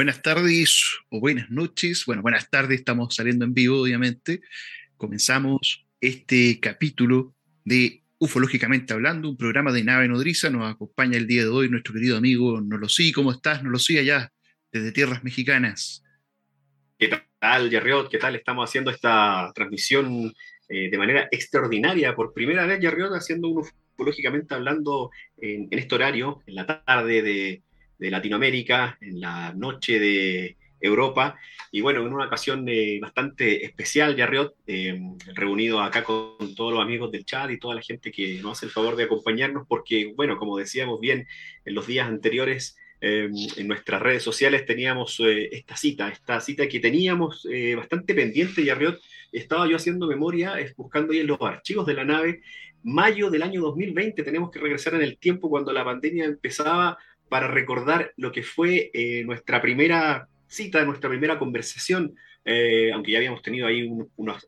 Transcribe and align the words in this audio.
Buenas 0.00 0.22
tardes 0.22 0.96
o 1.10 1.20
buenas 1.20 1.50
noches. 1.50 2.04
Bueno, 2.06 2.22
buenas 2.22 2.48
tardes, 2.48 2.78
estamos 2.78 3.14
saliendo 3.14 3.44
en 3.44 3.52
vivo, 3.52 3.82
obviamente. 3.82 4.40
Comenzamos 4.96 5.84
este 6.00 6.58
capítulo 6.58 7.34
de 7.66 8.02
Ufológicamente 8.16 8.94
Hablando, 8.94 9.28
un 9.28 9.36
programa 9.36 9.72
de 9.72 9.84
nave 9.84 10.08
nodriza. 10.08 10.48
Nos 10.48 10.72
acompaña 10.72 11.18
el 11.18 11.26
día 11.26 11.42
de 11.42 11.50
hoy 11.50 11.68
nuestro 11.68 11.92
querido 11.92 12.16
amigo 12.16 12.62
Nolosí. 12.62 13.12
¿Cómo 13.12 13.30
estás, 13.30 13.62
Nolosí, 13.62 13.98
allá, 13.98 14.32
desde 14.72 14.90
tierras 14.90 15.22
mexicanas? 15.22 16.02
¿Qué 16.98 17.10
tal, 17.38 17.68
Yarriot? 17.68 18.10
¿Qué 18.10 18.16
tal? 18.16 18.36
Estamos 18.36 18.70
haciendo 18.70 18.90
esta 18.90 19.52
transmisión 19.54 20.32
eh, 20.70 20.88
de 20.88 20.96
manera 20.96 21.28
extraordinaria. 21.30 22.16
Por 22.16 22.32
primera 22.32 22.64
vez, 22.64 22.80
Yarriot, 22.80 23.12
haciendo 23.12 23.48
un 23.48 23.66
Ufológicamente 23.98 24.54
Hablando 24.54 25.10
en 25.36 25.68
este 25.70 25.94
horario, 25.94 26.42
en 26.46 26.54
la 26.54 26.82
tarde 26.86 27.20
de 27.20 27.62
de 28.00 28.10
Latinoamérica, 28.10 28.98
en 29.00 29.20
la 29.20 29.52
noche 29.52 30.00
de 30.00 30.56
Europa, 30.80 31.38
y 31.70 31.82
bueno, 31.82 32.00
en 32.00 32.12
una 32.12 32.26
ocasión 32.26 32.66
eh, 32.68 32.98
bastante 33.00 33.64
especial, 33.64 34.16
Yarriot, 34.16 34.56
eh, 34.66 34.98
reunido 35.34 35.80
acá 35.80 36.02
con 36.02 36.54
todos 36.56 36.72
los 36.72 36.82
amigos 36.82 37.12
del 37.12 37.24
chat 37.24 37.50
y 37.50 37.58
toda 37.58 37.76
la 37.76 37.82
gente 37.82 38.10
que 38.10 38.40
nos 38.42 38.58
hace 38.58 38.66
el 38.66 38.72
favor 38.72 38.96
de 38.96 39.04
acompañarnos, 39.04 39.66
porque 39.68 40.12
bueno, 40.16 40.36
como 40.36 40.56
decíamos 40.56 40.98
bien 40.98 41.28
en 41.64 41.74
los 41.74 41.86
días 41.86 42.08
anteriores, 42.08 42.76
eh, 43.02 43.30
en 43.56 43.68
nuestras 43.68 44.02
redes 44.02 44.22
sociales 44.22 44.66
teníamos 44.66 45.20
esta 45.20 45.76
cita, 45.76 46.08
esta 46.08 46.40
cita 46.40 46.68
que 46.68 46.80
teníamos 46.80 47.46
bastante 47.76 48.14
pendiente, 48.14 48.64
Yarriot, 48.64 49.00
estaba 49.30 49.68
yo 49.68 49.76
haciendo 49.76 50.06
memoria, 50.06 50.56
buscando 50.76 51.12
ahí 51.12 51.20
en 51.20 51.28
los 51.28 51.40
archivos 51.40 51.86
de 51.86 51.94
la 51.94 52.04
nave, 52.04 52.42
mayo 52.82 53.30
del 53.30 53.42
año 53.42 53.60
2020, 53.60 54.22
tenemos 54.22 54.50
que 54.50 54.58
regresar 54.58 54.94
en 54.94 55.02
el 55.02 55.18
tiempo 55.18 55.48
cuando 55.48 55.72
la 55.72 55.84
pandemia 55.84 56.24
empezaba 56.24 56.98
para 57.30 57.46
recordar 57.46 58.12
lo 58.16 58.32
que 58.32 58.42
fue 58.42 58.90
eh, 58.92 59.22
nuestra 59.24 59.62
primera 59.62 60.28
cita, 60.48 60.84
nuestra 60.84 61.08
primera 61.08 61.38
conversación, 61.38 62.16
eh, 62.44 62.90
aunque 62.92 63.12
ya 63.12 63.18
habíamos 63.18 63.40
tenido 63.40 63.68
ahí 63.68 63.88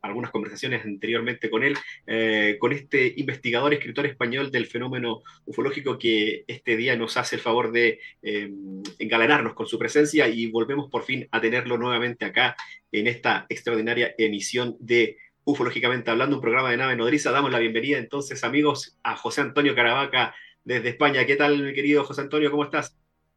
algunas 0.01 0.31
conversaciones 0.31 0.83
anteriormente 0.83 1.49
con 1.49 1.63
él, 1.63 1.77
eh, 2.05 2.57
con 2.59 2.73
este 2.73 3.13
investigador, 3.15 3.73
escritor 3.73 4.05
español 4.05 4.51
del 4.51 4.65
fenómeno 4.65 5.21
ufológico 5.45 5.97
que 5.97 6.43
este 6.45 6.75
día 6.75 6.97
nos 6.97 7.15
hace 7.15 7.37
el 7.37 7.41
favor 7.41 7.71
de 7.71 7.99
engalanarnos 8.99 9.53
con 9.53 9.65
su 9.65 9.79
presencia 9.79 10.27
y 10.27 10.47
volvemos 10.47 10.89
por 10.89 11.03
fin 11.03 11.27
a 11.31 11.39
tenerlo 11.39 11.77
nuevamente 11.77 12.25
acá 12.25 12.57
en 12.91 13.07
esta 13.07 13.45
extraordinaria 13.47 14.13
emisión 14.17 14.75
de 14.79 15.17
Ufológicamente 15.45 16.09
Hablando, 16.09 16.37
un 16.37 16.41
programa 16.41 16.71
de 16.71 16.77
nave 16.77 16.95
nodriza. 16.95 17.31
Damos 17.31 17.51
la 17.51 17.59
bienvenida 17.59 17.97
entonces, 17.97 18.45
amigos, 18.45 18.97
a 19.03 19.17
José 19.17 19.41
Antonio 19.41 19.75
Caravaca 19.75 20.33
desde 20.63 20.89
España. 20.89 21.25
¿Qué 21.25 21.35
tal, 21.35 21.73
querido 21.73 22.03
José 22.03 22.21
Antonio? 22.21 22.51
¿Cómo 22.51 22.63
estás? 22.63 22.95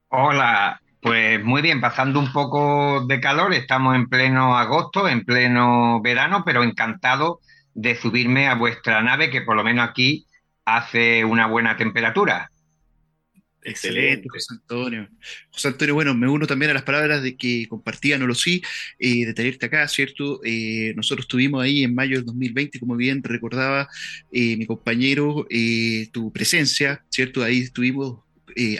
Hola, 0.08 0.80
pues 1.00 1.42
muy 1.42 1.62
bien, 1.62 1.80
pasando 1.80 2.20
un 2.20 2.32
poco 2.32 3.04
de 3.06 3.20
calor, 3.20 3.52
estamos 3.52 3.94
en 3.94 4.08
pleno 4.08 4.56
agosto, 4.56 5.08
en 5.08 5.24
pleno 5.24 6.00
verano, 6.00 6.42
pero 6.44 6.62
encantado 6.62 7.40
de 7.74 7.94
subirme 7.94 8.48
a 8.48 8.54
vuestra 8.54 9.02
nave, 9.02 9.30
que 9.30 9.42
por 9.42 9.56
lo 9.56 9.64
menos 9.64 9.88
aquí 9.88 10.26
hace 10.64 11.24
una 11.24 11.46
buena 11.46 11.76
temperatura. 11.76 12.50
Excelente, 13.66 14.28
José 14.28 14.54
Antonio. 14.54 15.08
José 15.50 15.68
Antonio, 15.68 15.94
bueno, 15.94 16.14
me 16.14 16.28
uno 16.28 16.46
también 16.46 16.70
a 16.70 16.74
las 16.74 16.84
palabras 16.84 17.22
de 17.22 17.36
que 17.36 17.66
compartía 17.68 18.16
No 18.16 18.26
lo 18.26 18.34
sí, 18.34 18.62
eh, 18.98 19.26
de 19.26 19.34
tenerte 19.34 19.66
acá, 19.66 19.88
¿cierto? 19.88 20.40
Eh, 20.44 20.92
nosotros 20.94 21.24
estuvimos 21.24 21.62
ahí 21.62 21.82
en 21.82 21.94
mayo 21.94 22.16
del 22.16 22.26
2020, 22.26 22.78
como 22.78 22.94
bien 22.94 23.22
recordaba 23.24 23.88
eh, 24.30 24.56
mi 24.56 24.66
compañero, 24.66 25.46
tu 26.12 26.32
presencia, 26.32 27.04
¿cierto? 27.10 27.42
Ahí 27.42 27.62
estuvimos 27.62 28.20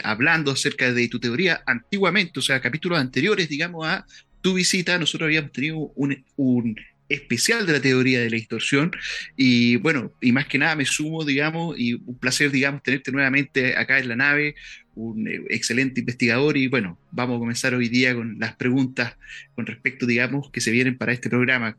hablando 0.03 0.51
acerca 0.51 0.91
de 0.91 1.07
tu 1.07 1.19
teoría 1.19 1.61
antiguamente, 1.65 2.39
o 2.39 2.41
sea, 2.41 2.61
capítulos 2.61 2.97
anteriores, 2.97 3.49
digamos, 3.49 3.85
a 3.85 4.05
tu 4.41 4.53
visita. 4.53 4.97
Nosotros 4.97 5.27
habíamos 5.27 5.51
tenido 5.51 5.91
un, 5.95 6.23
un 6.37 6.75
especial 7.09 7.65
de 7.65 7.73
la 7.73 7.81
teoría 7.81 8.19
de 8.19 8.29
la 8.29 8.35
distorsión. 8.35 8.91
Y 9.35 9.77
bueno, 9.77 10.11
y 10.21 10.31
más 10.31 10.47
que 10.47 10.57
nada 10.57 10.75
me 10.75 10.85
sumo, 10.85 11.23
digamos, 11.23 11.77
y 11.77 11.93
un 11.93 12.17
placer, 12.19 12.51
digamos, 12.51 12.83
tenerte 12.83 13.11
nuevamente 13.11 13.75
acá 13.75 13.99
en 13.99 14.09
la 14.09 14.15
nave, 14.15 14.55
un 14.95 15.27
eh, 15.27 15.41
excelente 15.49 15.99
investigador. 15.99 16.57
Y 16.57 16.67
bueno, 16.67 16.99
vamos 17.11 17.37
a 17.37 17.39
comenzar 17.39 17.73
hoy 17.73 17.89
día 17.89 18.13
con 18.15 18.39
las 18.39 18.55
preguntas 18.55 19.17
con 19.55 19.65
respecto, 19.65 20.05
digamos, 20.05 20.51
que 20.51 20.61
se 20.61 20.71
vienen 20.71 20.97
para 20.97 21.13
este 21.13 21.29
programa. 21.29 21.77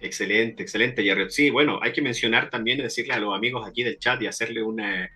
Excelente, 0.00 0.62
excelente, 0.62 1.02
Jerry. 1.02 1.30
Sí, 1.30 1.50
bueno, 1.50 1.80
hay 1.82 1.92
que 1.92 2.02
mencionar 2.02 2.50
también, 2.50 2.78
decirle 2.78 3.14
a 3.14 3.18
los 3.18 3.34
amigos 3.34 3.66
aquí 3.66 3.82
del 3.82 3.98
chat 3.98 4.20
y 4.20 4.26
hacerle 4.26 4.62
una, 4.62 5.10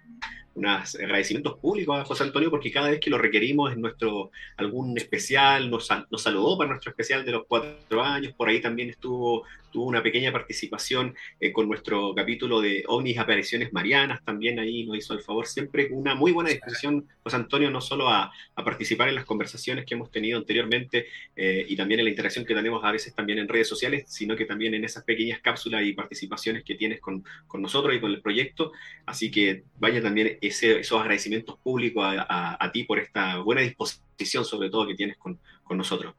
unos 0.61 0.95
agradecimientos 0.95 1.59
públicos 1.59 1.99
a 1.99 2.05
José 2.05 2.25
Antonio 2.25 2.51
porque 2.51 2.71
cada 2.71 2.91
vez 2.91 3.01
que 3.01 3.11
lo 3.11 3.19
requerimos 3.19 3.73
en 3.73 3.81
nuestro 3.81 4.31
algún 4.57 4.97
especial, 4.97 5.71
nos, 5.71 5.89
nos 6.11 6.23
saludó 6.23 6.57
para 6.59 6.71
nuestro 6.71 6.91
especial 6.91 7.25
de 7.25 7.33
los 7.33 7.45
cuatro 7.47 8.03
años, 8.03 8.33
por 8.35 8.49
ahí 8.49 8.61
también 8.61 8.91
estuvo 8.91 9.45
tuvo 9.71 9.87
una 9.87 10.03
pequeña 10.03 10.33
participación 10.33 11.15
eh, 11.39 11.53
con 11.53 11.69
nuestro 11.69 12.15
capítulo 12.15 12.61
de 12.61 12.85
ovnis 12.87 13.19
apariciones 13.19 13.73
marianas, 13.73 14.25
también 14.25 14.59
ahí 14.59 14.85
nos 14.85 14.99
hizo 14.99 15.15
el 15.15 15.21
favor, 15.21 15.47
siempre 15.47 15.89
una 15.91 16.15
muy 16.15 16.33
buena 16.33 16.51
disposición, 16.51 17.07
José 17.23 17.37
Antonio, 17.37 17.71
no 17.71 17.81
solo 17.81 18.09
a, 18.09 18.33
participar 18.57 19.09
en 19.09 19.15
las 19.15 19.25
conversaciones 19.25 19.87
que 19.87 19.95
hemos 19.95 20.11
tenido 20.11 20.39
anteriormente 20.39 21.07
eh, 21.35 21.65
y 21.67 21.77
también 21.77 22.01
en 22.01 22.05
la 22.05 22.11
interacción 22.11 22.45
que 22.45 22.55
tenemos 22.55 22.85
a 22.85 22.93
veces 22.93 23.15
también 23.15 23.39
en 23.39 23.49
redes 23.49 23.69
sociales, 23.69 24.05
sino 24.07 24.37
que 24.37 24.45
también 24.45 24.75
en 24.75 24.85
esas 24.85 25.03
pequeñas 25.05 25.41
cápsulas 25.41 25.83
y 25.83 25.95
participaciones 25.95 26.63
que 26.63 26.75
tienes 26.75 27.01
con, 27.01 27.25
nosotros 27.55 27.95
y 27.95 28.01
con 28.01 28.11
el 28.11 28.21
proyecto. 28.21 28.73
Así 29.07 29.31
que 29.31 29.65
vaya 29.79 30.03
también 30.03 30.37
ese, 30.43 30.81
esos 30.81 31.01
agradecimientos 31.01 31.59
públicos 31.59 32.05
a, 32.07 32.71
ti 32.73 32.85
por 32.85 32.99
esta 32.99 33.39
buena 33.39 33.63
disposición, 33.63 34.45
sobre 34.45 34.69
todo, 34.69 34.87
que 34.87 34.95
tienes 34.95 35.17
con, 35.17 35.39
con 35.65 35.79
nosotros. 35.79 36.15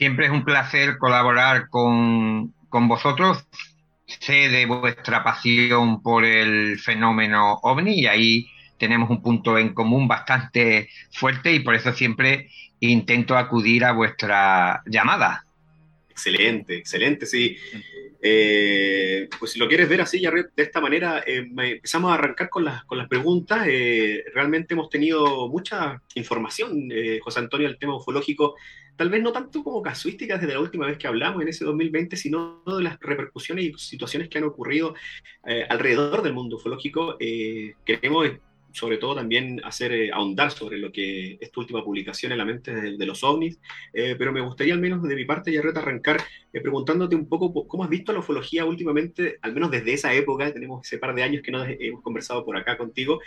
Siempre 0.00 0.24
es 0.24 0.32
un 0.32 0.46
placer 0.46 0.96
colaborar 0.96 1.68
con, 1.68 2.54
vosotros. 2.70 3.44
Sé 4.06 4.48
de 4.48 4.64
vuestra 4.64 5.22
pasión 5.22 6.02
por 6.02 6.24
el 6.24 6.78
fenómeno 6.78 7.60
ovni 7.62 8.00
y 8.00 8.06
ahí 8.06 8.46
tenemos 8.78 9.10
un 9.10 9.20
punto 9.20 9.58
en 9.58 9.74
común 9.74 10.08
bastante 10.08 10.88
fuerte 11.12 11.52
y 11.52 11.60
por 11.60 11.74
eso 11.74 11.92
siempre 11.92 12.48
intento 12.80 13.36
acudir 13.36 13.84
a 13.84 13.92
vuestra 13.92 14.82
llamada. 14.86 15.44
Excelente, 16.08 16.76
excelente, 16.78 17.26
sí. 17.26 17.58
Eh, 18.22 19.28
pues 19.38 19.52
si 19.52 19.58
lo 19.58 19.68
quieres 19.68 19.86
ver 19.86 20.00
así, 20.00 20.18
ya 20.18 20.30
de 20.30 20.62
esta 20.62 20.80
manera, 20.80 21.22
eh, 21.26 21.46
empezamos 21.46 22.10
a 22.10 22.14
arrancar 22.14 22.48
con 22.48 22.64
las, 22.64 22.84
con 22.84 22.96
las 22.96 23.06
preguntas. 23.06 23.66
Eh, 23.68 24.24
realmente 24.34 24.72
hemos 24.72 24.88
tenido 24.88 25.46
mucha 25.50 26.00
información, 26.14 26.88
José 27.20 27.38
Antonio, 27.38 27.68
el 27.68 27.76
tema 27.76 27.96
ufológico, 27.96 28.54
tal 29.00 29.08
vez 29.08 29.22
no 29.22 29.32
tanto 29.32 29.64
como 29.64 29.80
casuísticas 29.80 30.42
desde 30.42 30.52
la 30.52 30.60
última 30.60 30.86
vez 30.86 30.98
que 30.98 31.06
hablamos 31.06 31.40
en 31.40 31.48
ese 31.48 31.64
2020, 31.64 32.18
sino 32.18 32.62
de 32.66 32.82
las 32.82 33.00
repercusiones 33.00 33.64
y 33.64 33.72
situaciones 33.78 34.28
que 34.28 34.36
han 34.36 34.44
ocurrido 34.44 34.94
alrededor 35.70 36.20
del 36.20 36.34
mundo 36.34 36.56
ufológico. 36.56 37.16
queremos 37.18 38.28
sobre 38.72 38.98
todo 38.98 39.14
también 39.14 39.60
hacer 39.64 39.92
eh, 39.92 40.10
ahondar 40.12 40.50
sobre 40.50 40.76
lo 40.76 40.92
que 40.92 41.38
es 41.40 41.50
tu 41.50 41.60
última 41.60 41.82
publicación 41.82 42.32
en 42.32 42.38
la 42.38 42.44
mente 42.44 42.72
de, 42.72 43.06
los 43.06 43.24
ovnis, 43.24 43.58
eh, 43.94 44.16
pero 44.18 44.32
me 44.32 44.42
gustaría 44.42 44.74
al 44.74 44.80
menos 44.80 45.02
de 45.02 45.16
mi 45.16 45.24
parte, 45.24 45.50
ya 45.50 45.60
arrancar 45.60 46.20
eh, 46.52 46.60
preguntándote 46.60 47.16
un 47.16 47.26
poco 47.26 47.66
cómo 47.66 47.84
has 47.84 47.90
visto 47.90 48.12
la 48.12 48.18
ufología 48.18 48.66
últimamente, 48.66 49.38
al 49.40 49.54
menos 49.54 49.70
desde 49.70 49.94
esa 49.94 50.12
época, 50.12 50.52
tenemos 50.52 50.86
ese 50.86 50.98
par 50.98 51.14
de 51.14 51.22
años 51.22 51.42
que 51.42 51.50
no 51.50 51.64
hemos 51.64 52.02
conversado 52.02 52.44
por 52.44 52.54
acá 52.56 52.76
contigo, 52.76 53.20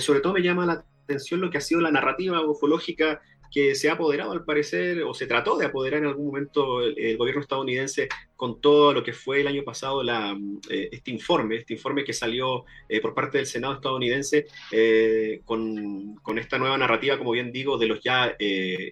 sobre 0.00 0.20
todo 0.20 0.34
me 0.34 0.42
llama 0.42 0.66
la 0.66 0.84
atención 1.04 1.40
lo 1.40 1.50
que 1.50 1.58
ha 1.58 1.60
sido 1.60 1.80
la 1.80 1.90
narrativa 1.90 2.40
ufológica 2.46 3.20
que 3.54 3.76
se 3.76 3.88
ha 3.88 3.92
apoderado 3.92 4.32
al 4.32 4.44
parecer, 4.44 5.04
o 5.04 5.14
se 5.14 5.28
trató 5.28 5.56
de 5.56 5.66
apoderar 5.66 6.00
en 6.00 6.08
algún 6.08 6.26
momento 6.26 6.82
el, 6.82 7.16
gobierno 7.16 7.40
estadounidense 7.40 8.08
con 8.34 8.60
todo 8.60 8.92
lo 8.92 9.04
que 9.04 9.12
fue 9.12 9.42
el 9.42 9.46
año 9.46 9.62
pasado 9.62 10.02
la, 10.02 10.36
eh, 10.68 10.88
este 10.90 11.12
informe, 11.12 11.58
este 11.58 11.74
informe 11.74 12.02
que 12.02 12.12
salió 12.12 12.64
eh, 12.88 13.00
por 13.00 13.14
parte 13.14 13.38
del 13.38 13.46
Senado 13.46 13.74
estadounidense 13.74 14.46
eh, 14.72 15.40
con, 15.44 16.16
con, 16.16 16.40
esta 16.40 16.58
nueva 16.58 16.76
narrativa, 16.76 17.16
como 17.16 17.30
bien 17.30 17.52
digo, 17.52 17.78
de 17.78 17.86
los 17.86 18.00
ya 18.02 18.36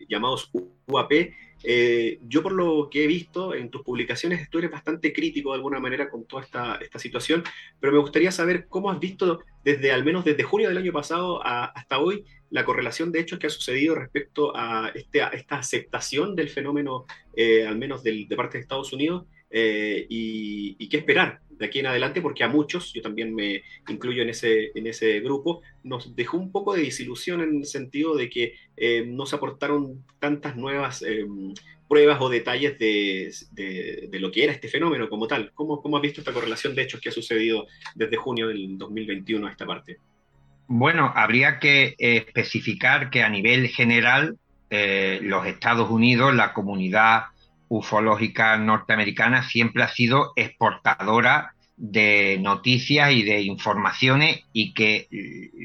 llamados 0.09 0.53
UAP, 0.87 1.13
Eh, 1.65 2.19
yo 2.23 2.43
por 2.43 2.53
lo 2.53 2.89
que 2.91 3.05
he 3.05 3.07
visto 3.07 3.55
en 3.55 3.71
tus 3.71 3.83
publicaciones, 3.83 4.51
tú 4.51 4.59
eres 4.59 4.71
bastante 4.71 5.13
crítico 5.13 5.51
de 5.51 5.57
alguna 5.57 5.79
manera 5.79 6.11
con 6.11 6.25
toda 6.25 6.43
esta, 6.43 6.77
esta 6.77 6.99
situación, 6.99 7.45
pero 7.79 7.93
me 7.93 8.01
gustaría 8.01 8.33
saber 8.33 8.67
cómo 8.69 8.91
has 8.91 8.99
visto 8.99 9.45
desde 9.65 9.93
al 9.93 10.05
menos 10.05 10.25
desde 10.25 10.43
junio 10.43 10.69
del 10.69 10.79
año 10.79 10.93
pasado 10.93 11.41
hasta 11.45 12.01
hoy 12.01 12.25
la 12.53 12.65
correlación 12.67 13.11
de 13.11 13.21
hechos 13.21 13.39
que 13.39 13.47
ha 13.47 13.51
sucedido 13.51 13.95
respecto 13.95 14.53
a, 14.55 14.93
este, 14.95 15.23
esta 15.33 15.57
aceptación 15.57 16.37
del 16.37 16.51
fenómeno, 16.51 17.07
eh, 17.35 17.67
al 17.67 17.79
menos 17.79 18.03
del, 18.03 18.29
de 18.29 18.37
parte 18.37 18.59
de 18.59 18.63
Estados 18.63 18.93
Unidos, 18.93 19.25
eh, 19.51 20.07
y, 20.09 20.89
qué 20.89 20.99
esperar 20.99 21.41
de 21.49 21.65
aquí 21.65 21.79
en 21.79 21.87
adelante, 21.87 22.21
porque 22.21 22.45
a 22.45 22.49
muchos, 22.49 22.93
yo 22.93 23.01
también 23.01 23.35
me 23.35 23.63
incluyo 23.89 24.23
en 24.23 24.29
ese, 24.29 24.71
en 24.75 24.87
ese 24.87 25.21
grupo, 25.21 25.63
nos 25.83 26.15
dejó 26.15 26.37
un 26.37 26.53
poco 26.53 26.75
de 26.75 26.83
desilusión 26.83 27.41
en 27.41 27.57
el 27.57 27.65
sentido 27.65 28.15
de 28.15 28.29
que 28.29 28.55
eh, 28.77 29.05
no 29.07 29.25
se 29.25 29.37
aportaron 29.37 30.05
tantas 30.19 30.55
nuevas 30.55 31.03
pruebas 31.89 32.21
o 32.21 32.29
detalles 32.29 32.79
de, 32.79 33.33
de, 33.53 34.19
lo 34.21 34.31
que 34.31 34.45
era 34.45 34.53
este 34.53 34.69
fenómeno 34.69 35.09
como 35.09 35.27
tal. 35.27 35.53
¿Cómo, 35.55 35.81
¿Cómo 35.81 35.97
has 35.97 36.03
visto 36.03 36.21
esta 36.21 36.35
correlación 36.35 36.75
de 36.75 36.83
hechos 36.83 37.01
que 37.01 37.09
ha 37.09 37.13
sucedido 37.13 37.67
desde 37.95 38.17
junio 38.17 38.49
del 38.49 38.77
2021 38.77 39.47
a 39.47 39.51
esta 39.51 39.65
parte? 39.65 39.99
Bueno, 40.67 41.13
habría 41.15 41.59
que 41.59 41.95
especificar 41.99 43.11
que 43.11 43.23
a 43.23 43.29
nivel 43.29 43.69
general 43.69 44.39
los 44.71 45.47
Estados 45.47 45.91
Unidos, 45.91 46.35
la 46.35 46.55
comunidad 46.55 47.25
ufológica 47.69 48.57
norteamericana 48.57 49.43
siempre 49.43 49.83
ha 49.83 49.89
sido 49.89 50.33
exportadora 50.37 51.55
de 51.77 52.39
noticias 52.41 53.13
y 53.13 53.23
de 53.23 53.41
informaciones 53.43 54.45
y 54.53 54.75
que 54.75 55.09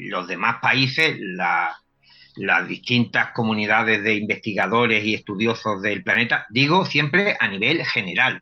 los 0.10 0.28
demás 0.28 0.58
países, 0.62 1.18
las 1.20 2.68
distintas 2.68 3.32
comunidades 3.32 4.04
de 4.04 4.16
investigadores 4.16 5.04
y 5.04 5.16
estudiosos 5.16 5.82
del 5.82 6.04
planeta, 6.04 6.46
digo 6.50 6.86
siempre 6.86 7.36
a 7.40 7.48
nivel 7.48 7.86
general, 7.86 8.42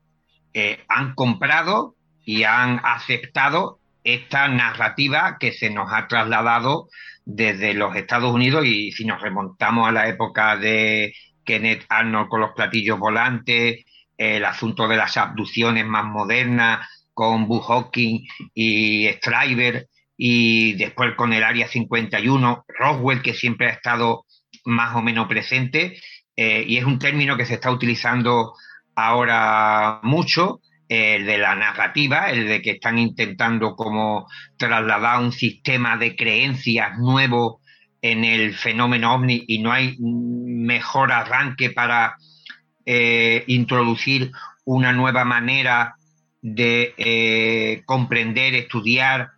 eh, 0.53 0.79
han 0.87 1.15
comprado 1.15 1.95
y 2.23 2.43
han 2.43 2.79
aceptado 2.83 3.79
esta 4.05 4.47
narrativa 4.47 5.37
que 5.39 5.51
se 5.51 5.69
nos 5.69 5.91
ha 5.91 6.07
trasladado 6.07 6.87
desde 7.25 7.73
los 7.73 7.95
Estados 7.95 8.33
Unidos 8.33 8.65
y 8.65 8.91
si 8.91 9.03
nos 9.03 9.21
remontamos 9.21 9.87
a 9.87 9.91
la 9.91 10.07
época 10.07 10.55
de 10.55 11.13
Kenneth 11.43 11.85
Arnold 11.89 12.29
con 12.29 12.41
los 12.41 12.51
platillos 12.51 12.99
volantes, 12.99 13.83
el 14.17 14.45
asunto 14.45 14.87
de 14.87 14.95
las 14.95 15.17
abducciones 15.17 15.85
más 15.85 16.05
modernas 16.05 16.87
con 17.13 17.47
Buzz 17.47 17.65
Hawking 17.67 18.27
y 18.53 19.07
Stryber, 19.07 19.87
y 20.17 20.73
después 20.73 21.15
con 21.15 21.33
el 21.33 21.43
Área 21.43 21.67
51, 21.67 22.65
Roswell, 22.67 23.21
que 23.21 23.33
siempre 23.33 23.67
ha 23.67 23.71
estado 23.71 24.25
más 24.65 24.95
o 24.95 25.01
menos 25.01 25.27
presente, 25.27 25.99
eh, 26.35 26.63
y 26.67 26.77
es 26.77 26.85
un 26.85 26.99
término 26.99 27.37
que 27.37 27.45
se 27.45 27.55
está 27.55 27.71
utilizando 27.71 28.53
ahora 28.95 29.99
mucho, 30.03 30.59
el 30.87 31.25
de 31.25 31.37
la 31.37 31.55
narrativa, 31.55 32.29
el 32.29 32.47
de 32.47 32.61
que 32.61 32.71
están 32.71 32.97
intentando 32.99 33.75
como 33.75 34.27
trasladar 34.57 35.19
un 35.19 35.31
sistema 35.31 35.97
de 35.97 36.15
creencias 36.15 36.97
nuevo 36.99 37.61
en 38.01 38.23
el 38.23 38.53
fenómeno 38.53 39.15
ovni 39.15 39.43
y 39.47 39.59
no 39.59 39.71
hay 39.71 39.97
mejor 39.99 41.11
arranque 41.11 41.71
para 41.71 42.15
eh, 42.85 43.43
introducir 43.47 44.31
una 44.63 44.93
nueva 44.93 45.25
manera 45.25 45.95
de 46.41 46.93
eh, 46.97 47.81
comprender, 47.85 48.53
estudiar, 48.53 49.31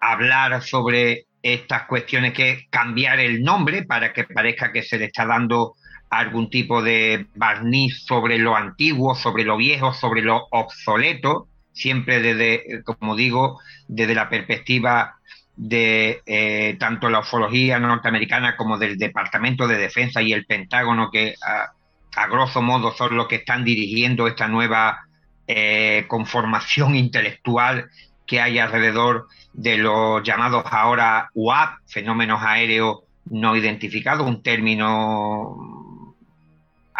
hablar 0.00 0.62
sobre 0.62 1.26
estas 1.42 1.86
cuestiones 1.86 2.32
que 2.32 2.66
cambiar 2.70 3.20
el 3.20 3.42
nombre 3.42 3.84
para 3.84 4.12
que 4.12 4.24
parezca 4.24 4.72
que 4.72 4.82
se 4.82 4.98
le 4.98 5.06
está 5.06 5.24
dando 5.26 5.76
algún 6.12 6.50
tipo 6.50 6.82
de 6.82 7.26
barniz 7.34 8.04
sobre 8.04 8.36
lo 8.36 8.54
antiguo, 8.54 9.14
sobre 9.14 9.44
lo 9.44 9.56
viejo, 9.56 9.94
sobre 9.94 10.20
lo 10.20 10.46
obsoleto, 10.50 11.48
siempre 11.72 12.20
desde, 12.20 12.82
como 12.84 13.16
digo, 13.16 13.58
desde 13.88 14.14
la 14.14 14.28
perspectiva 14.28 15.14
de 15.56 16.20
eh, 16.26 16.76
tanto 16.78 17.08
la 17.08 17.20
ufología 17.20 17.78
norteamericana 17.78 18.58
como 18.58 18.76
del 18.76 18.98
Departamento 18.98 19.66
de 19.66 19.78
Defensa 19.78 20.20
y 20.20 20.34
el 20.34 20.44
Pentágono, 20.44 21.10
que 21.10 21.34
a, 21.42 22.26
grosso 22.26 22.60
modo 22.60 22.92
son 22.92 23.16
los 23.16 23.26
que 23.26 23.36
están 23.36 23.64
dirigiendo 23.64 24.26
esta 24.26 24.48
nueva 24.48 25.06
eh, 25.46 26.04
conformación 26.08 26.94
intelectual 27.04 27.88
que 28.26 28.38
hay 28.38 28.58
alrededor 28.58 29.28
de 29.54 29.78
los 29.78 30.22
llamados 30.22 30.64
ahora 30.70 31.30
UAP, 31.32 31.78
fenómenos 31.86 32.42
aéreos 32.42 32.98
no 33.30 33.56
identificados, 33.56 34.26
un 34.26 34.42
término 34.42 35.71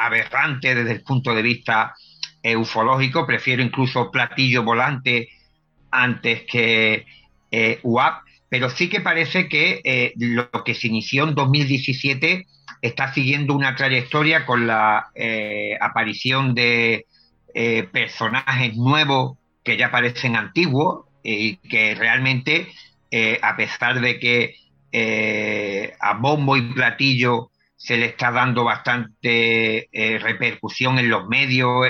aberrante 0.06 0.74
desde 0.74 0.92
el 0.92 1.02
punto 1.02 1.34
de 1.34 1.42
vista 1.42 1.94
ufológico, 2.56 3.24
prefiero 3.24 3.62
incluso 3.62 4.10
platillo 4.10 4.64
volante 4.64 5.28
antes 5.92 6.42
que 6.42 7.06
eh, 7.50 7.78
UAP, 7.82 8.24
pero 8.48 8.70
sí 8.70 8.88
que 8.88 9.00
parece 9.00 9.48
que 9.48 9.80
eh, 9.84 10.12
lo 10.16 10.50
que 10.64 10.74
se 10.74 10.88
inició 10.88 11.28
en 11.28 11.34
2017 11.34 12.46
está 12.80 13.12
siguiendo 13.12 13.54
una 13.54 13.76
trayectoria 13.76 14.44
con 14.44 14.66
la 14.66 15.10
eh, 15.14 15.76
aparición 15.80 16.54
de 16.54 17.06
personajes 17.92 18.74
nuevos 18.78 19.36
que 19.62 19.76
ya 19.76 19.90
parecen 19.90 20.36
antiguos 20.36 21.04
y 21.22 21.56
que 21.56 21.94
realmente, 21.94 22.72
a 23.42 23.56
pesar 23.56 24.00
de 24.00 24.18
que 24.18 24.54
a 26.00 26.14
bombo 26.14 26.56
y 26.56 26.62
platillo 26.72 27.50
se 27.84 27.96
le 27.96 28.06
está 28.06 28.30
dando 28.30 28.62
bastante 28.64 29.88
repercusión 30.20 31.00
en 31.00 31.10
los 31.10 31.26
medios, 31.26 31.88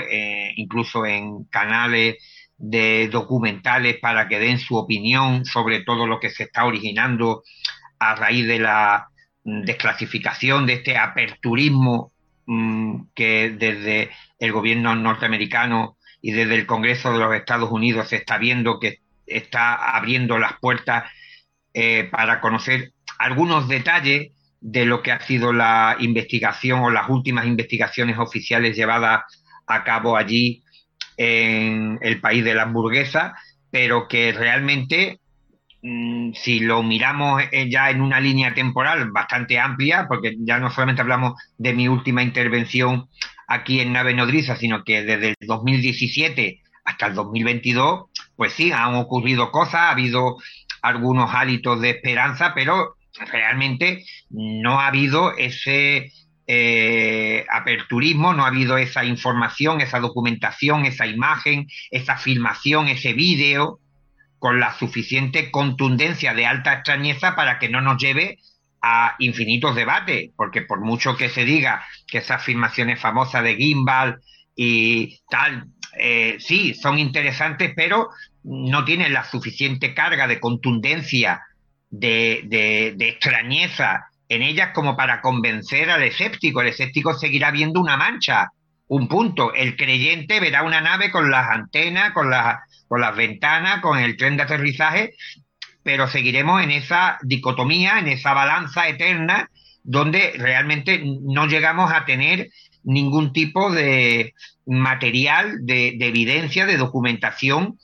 incluso 0.55 1.05
en 1.05 1.43
canales 1.45 2.17
de 2.57 3.09
documentales 3.09 3.97
para 3.97 4.27
que 4.27 4.39
den 4.39 4.57
su 4.57 4.77
opinión 4.77 5.43
sobre 5.45 5.81
todo 5.81 6.07
lo 6.07 6.19
que 6.19 6.29
se 6.29 6.43
está 6.43 6.65
originando 6.65 7.43
a 7.99 8.15
raíz 8.15 8.47
de 8.47 8.59
la 8.59 9.09
mm, 9.43 9.63
desclasificación 9.63 10.65
de 10.65 10.73
este 10.73 10.97
aperturismo 10.97 12.13
mm, 12.45 13.01
que 13.13 13.49
desde 13.49 14.11
el 14.39 14.51
gobierno 14.53 14.95
norteamericano 14.95 15.97
y 16.21 16.31
desde 16.31 16.55
el 16.55 16.65
Congreso 16.65 17.11
de 17.11 17.19
los 17.19 17.35
Estados 17.35 17.69
Unidos 17.69 18.09
se 18.09 18.17
está 18.17 18.37
viendo 18.37 18.79
que 18.79 18.99
está 19.25 19.95
abriendo 19.95 20.37
las 20.39 20.53
puertas 20.59 21.11
eh, 21.73 22.07
para 22.11 22.39
conocer 22.39 22.93
algunos 23.17 23.67
detalles 23.67 24.31
de 24.65 24.85
lo 24.85 25.03
que 25.03 25.11
ha 25.11 25.19
sido 25.19 25.51
la 25.51 25.97
investigación 25.99 26.79
o 26.79 26.89
las 26.89 27.09
últimas 27.09 27.45
investigaciones 27.45 28.17
oficiales 28.17 28.77
llevadas 28.77 29.23
a 29.67 29.83
cabo 29.83 30.15
allí 30.15 30.63
en 31.17 31.99
el 32.01 32.21
país 32.21 32.45
de 32.45 32.55
la 32.55 32.63
hamburguesa, 32.63 33.35
pero 33.69 34.07
que 34.07 34.31
realmente, 34.31 35.19
mm, 35.81 36.31
si 36.33 36.61
lo 36.61 36.81
miramos 36.81 37.43
eh, 37.51 37.69
ya 37.69 37.89
en 37.89 37.99
una 38.01 38.21
línea 38.21 38.53
temporal 38.53 39.11
bastante 39.11 39.59
amplia, 39.59 40.07
porque 40.07 40.37
ya 40.39 40.59
no 40.59 40.71
solamente 40.71 41.01
hablamos 41.01 41.33
de 41.57 41.73
mi 41.73 41.89
última 41.89 42.23
intervención 42.23 43.09
aquí 43.49 43.81
en 43.81 43.91
Nave 43.91 44.13
Nodriza, 44.13 44.55
sino 44.55 44.85
que 44.85 45.03
desde 45.03 45.29
el 45.29 45.35
2017 45.41 46.61
hasta 46.85 47.07
el 47.07 47.15
2022, 47.15 48.05
pues 48.37 48.53
sí, 48.53 48.71
han 48.71 48.95
ocurrido 48.95 49.51
cosas, 49.51 49.75
ha 49.75 49.91
habido 49.91 50.37
algunos 50.81 51.33
hálitos 51.33 51.81
de 51.81 51.89
esperanza, 51.89 52.53
pero 52.55 52.95
realmente 53.31 54.05
no 54.29 54.79
ha 54.79 54.87
habido 54.87 55.35
ese 55.35 56.11
eh, 56.47 57.45
aperturismo, 57.49 58.33
no 58.33 58.43
ha 58.43 58.47
habido 58.47 58.77
esa 58.77 59.05
información, 59.05 59.81
esa 59.81 59.99
documentación, 59.99 60.85
esa 60.85 61.07
imagen, 61.07 61.67
esa 61.91 62.17
filmación, 62.17 62.87
ese 62.87 63.13
vídeo, 63.13 63.79
con 64.39 64.59
la 64.59 64.73
suficiente 64.73 65.51
contundencia 65.51 66.33
de 66.33 66.45
alta 66.45 66.73
extrañeza 66.73 67.33
para 67.33 67.59
que 67.59 67.69
no 67.69 67.79
nos 67.79 68.01
lleve 68.01 68.39
a 68.81 69.15
infinitos 69.19 69.73
debates, 69.73 70.31
porque 70.35 70.61
por 70.61 70.81
mucho 70.81 71.15
que 71.15 71.29
se 71.29 71.45
diga 71.45 71.85
que 72.05 72.17
esas 72.17 72.43
filmaciones 72.43 72.99
famosas 72.99 73.41
de 73.41 73.55
Gimbal 73.55 74.19
y 74.53 75.21
tal, 75.29 75.67
eh, 75.97 76.35
sí, 76.39 76.73
son 76.73 76.99
interesantes, 76.99 77.71
pero 77.73 78.09
no 78.43 78.83
tienen 78.83 79.13
la 79.13 79.23
suficiente 79.23 79.93
carga 79.93 80.27
de 80.27 80.41
contundencia, 80.41 81.41
de, 81.99 82.93
de 82.97 83.09
extrañeza 83.09 84.07
en 84.29 84.41
ellas 84.41 84.71
como 84.73 84.95
para 84.95 85.21
convencer 85.21 85.89
al 85.89 86.03
escéptico. 86.03 86.61
El 86.61 86.69
escéptico 86.69 87.13
seguirá 87.13 87.51
viendo 87.51 87.79
una 87.79 87.97
mancha, 87.97 88.49
un 88.87 89.07
punto. 89.07 89.53
El 89.53 89.75
creyente 89.75 90.39
verá 90.39 90.63
una 90.63 90.81
nave 90.81 91.11
con 91.11 91.29
las 91.29 91.49
antenas, 91.49 92.11
con, 92.13 92.29
las, 92.29 92.57
con 92.87 93.01
las 93.01 93.15
ventanas, 93.15 93.81
con 93.81 93.99
el 93.99 94.17
tren 94.17 94.37
de 94.37 94.43
aterrizaje, 94.43 95.13
pero 95.83 96.07
seguiremos 96.07 96.63
en 96.63 96.71
esa 96.71 97.17
dicotomía, 97.21 97.99
en 97.99 98.07
esa 98.07 98.33
balanza 98.33 98.87
eterna, 98.87 99.49
donde 99.83 100.33
realmente 100.37 101.03
no 101.03 101.45
llegamos 101.45 101.91
a 101.91 102.05
tener 102.05 102.49
ningún 102.83 103.33
tipo 103.33 103.71
de 103.71 104.33
material, 104.65 105.65
de, 105.65 105.93
de 105.97 106.07
evidencia, 106.07 106.65
de 106.65 106.77
documentación 106.77 107.77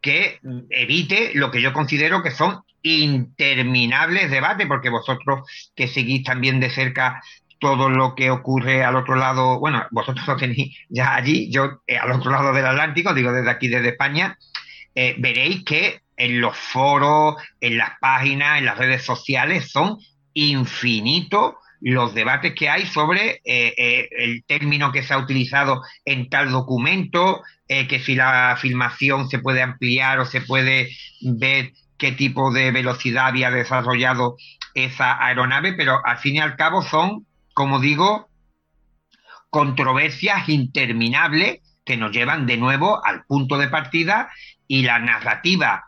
que 0.00 0.38
evite 0.68 1.30
lo 1.34 1.50
que 1.50 1.62
yo 1.62 1.72
considero 1.72 2.22
que 2.22 2.30
son 2.30 2.60
interminables 2.84 4.30
debates, 4.30 4.66
porque 4.68 4.90
vosotros 4.90 5.48
que 5.74 5.88
seguís 5.88 6.22
también 6.22 6.60
de 6.60 6.70
cerca 6.70 7.20
todo 7.58 7.88
lo 7.88 8.14
que 8.14 8.30
ocurre 8.30 8.84
al 8.84 8.94
otro 8.94 9.16
lado, 9.16 9.58
bueno, 9.58 9.86
vosotros 9.90 10.24
lo 10.28 10.36
tenéis 10.36 10.76
ya 10.90 11.14
allí, 11.14 11.50
yo 11.50 11.80
eh, 11.86 11.96
al 11.96 12.12
otro 12.12 12.30
lado 12.30 12.52
del 12.52 12.66
Atlántico, 12.66 13.14
digo 13.14 13.32
desde 13.32 13.50
aquí, 13.50 13.68
desde 13.68 13.88
España, 13.88 14.38
eh, 14.94 15.16
veréis 15.18 15.64
que 15.64 16.02
en 16.16 16.40
los 16.40 16.56
foros, 16.56 17.36
en 17.60 17.78
las 17.78 17.92
páginas, 18.00 18.58
en 18.58 18.66
las 18.66 18.78
redes 18.78 19.02
sociales 19.02 19.70
son 19.70 19.98
infinitos 20.34 21.54
los 21.80 22.14
debates 22.14 22.54
que 22.54 22.68
hay 22.68 22.86
sobre 22.86 23.40
eh, 23.44 24.08
el 24.10 24.44
término 24.44 24.92
que 24.92 25.02
se 25.02 25.12
ha 25.12 25.18
utilizado 25.18 25.82
en 26.04 26.30
tal 26.30 26.50
documento, 26.50 27.42
que 27.66 27.98
si 27.98 28.14
la 28.14 28.56
filmación 28.58 29.28
se 29.28 29.38
puede 29.38 29.60
ampliar 29.60 30.18
o 30.18 30.24
se 30.24 30.40
puede 30.40 30.90
ver 31.20 31.72
qué 31.98 32.12
tipo 32.12 32.52
de 32.52 32.70
velocidad 32.70 33.26
había 33.26 33.50
desarrollado 33.50 34.36
esa 34.74 35.24
aeronave, 35.24 35.72
pero 35.74 36.00
al 36.04 36.18
fin 36.18 36.36
y 36.36 36.40
al 36.40 36.56
cabo 36.56 36.82
son 36.82 37.26
como 37.54 37.78
digo, 37.78 38.28
controversias 39.48 40.48
interminables 40.48 41.60
que 41.84 41.96
nos 41.96 42.10
llevan 42.10 42.46
de 42.46 42.56
nuevo 42.56 43.04
al 43.06 43.24
punto 43.24 43.56
de 43.56 43.68
partida 43.68 44.30
y 44.66 44.82
la 44.82 44.98
narrativa 44.98 45.84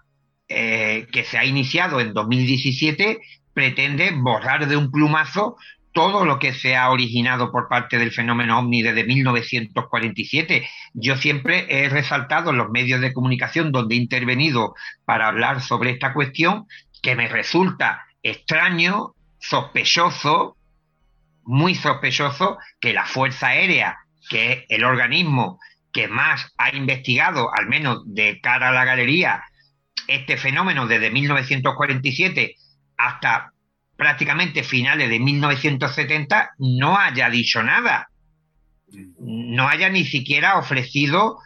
eh, 0.48 1.08
que 1.10 1.24
se 1.24 1.36
ha 1.36 1.44
iniciado 1.44 2.00
en 2.00 2.14
2017 2.14 3.18
pretende 3.52 4.12
borrar 4.12 4.68
de 4.68 4.76
un 4.76 4.92
plumazo 4.92 5.56
todo 5.96 6.26
lo 6.26 6.38
que 6.38 6.52
se 6.52 6.76
ha 6.76 6.90
originado 6.90 7.50
por 7.50 7.68
parte 7.68 7.96
del 7.96 8.12
fenómeno 8.12 8.58
ovni 8.58 8.82
desde 8.82 9.04
1947. 9.04 10.68
Yo 10.92 11.16
siempre 11.16 11.64
he 11.70 11.88
resaltado 11.88 12.50
en 12.50 12.58
los 12.58 12.68
medios 12.68 13.00
de 13.00 13.14
comunicación 13.14 13.72
donde 13.72 13.94
he 13.94 13.98
intervenido 13.98 14.74
para 15.06 15.26
hablar 15.26 15.62
sobre 15.62 15.92
esta 15.92 16.12
cuestión 16.12 16.66
que 17.00 17.16
me 17.16 17.28
resulta 17.28 18.04
extraño, 18.22 19.14
sospechoso, 19.38 20.58
muy 21.44 21.74
sospechoso 21.74 22.58
que 22.78 22.92
la 22.92 23.06
Fuerza 23.06 23.48
Aérea, 23.48 23.96
que 24.28 24.52
es 24.52 24.64
el 24.68 24.84
organismo 24.84 25.58
que 25.94 26.08
más 26.08 26.52
ha 26.58 26.76
investigado, 26.76 27.48
al 27.56 27.68
menos 27.68 28.02
de 28.04 28.38
cara 28.42 28.68
a 28.68 28.72
la 28.72 28.84
galería, 28.84 29.44
este 30.08 30.36
fenómeno 30.36 30.86
desde 30.86 31.10
1947 31.10 32.54
hasta 32.98 33.54
prácticamente 33.96 34.62
finales 34.62 35.08
de 35.08 35.18
1970, 35.18 36.54
no 36.58 36.98
haya 36.98 37.30
dicho 37.30 37.62
nada. 37.62 38.08
No 39.18 39.68
haya 39.68 39.88
ni 39.88 40.04
siquiera 40.04 40.58
ofrecido 40.58 41.38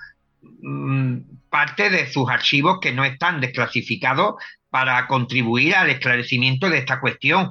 mm, 0.42 1.18
parte 1.48 1.90
de 1.90 2.10
sus 2.10 2.28
archivos 2.28 2.78
que 2.80 2.92
no 2.92 3.04
están 3.04 3.40
desclasificados 3.40 4.34
para 4.70 5.06
contribuir 5.06 5.74
al 5.74 5.90
esclarecimiento 5.90 6.70
de 6.70 6.78
esta 6.78 7.00
cuestión. 7.00 7.50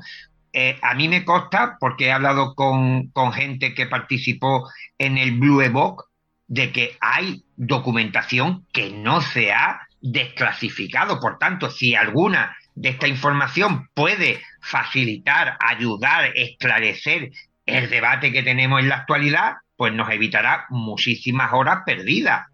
Eh, 0.54 0.80
a 0.82 0.96
mí 0.96 1.08
me 1.08 1.26
consta, 1.26 1.78
porque 1.80 2.06
he 2.06 2.12
hablado 2.12 2.56
con, 2.56 3.12
gente 3.34 3.74
que 3.74 3.86
participó 3.86 4.70
en 4.98 5.18
el 5.18 5.38
Blue 5.38 5.62
Evoque, 5.62 6.06
de 6.48 6.72
que 6.72 6.98
hay 7.00 7.44
documentación 7.58 8.66
que 8.74 8.90
no 8.90 9.22
se 9.22 9.52
ha 9.52 9.82
desclasificado. 10.02 11.20
Por 11.20 11.38
tanto, 11.38 11.70
si 11.70 11.94
alguna 11.94 12.56
de 12.74 12.90
esta 12.90 13.08
información 13.08 13.90
puede 13.94 14.42
facilitar, 14.62 15.58
ayudar, 15.60 16.32
esclarecer 16.36 17.32
el 17.66 17.90
debate 17.90 18.32
que 18.32 18.44
tenemos 18.44 18.80
en 18.80 18.90
la 18.90 18.96
actualidad, 18.96 19.54
pues 19.76 19.94
nos 19.94 20.10
evitará 20.10 20.66
muchísimas 20.70 21.54
horas 21.54 21.80
perdidas. 21.86 22.48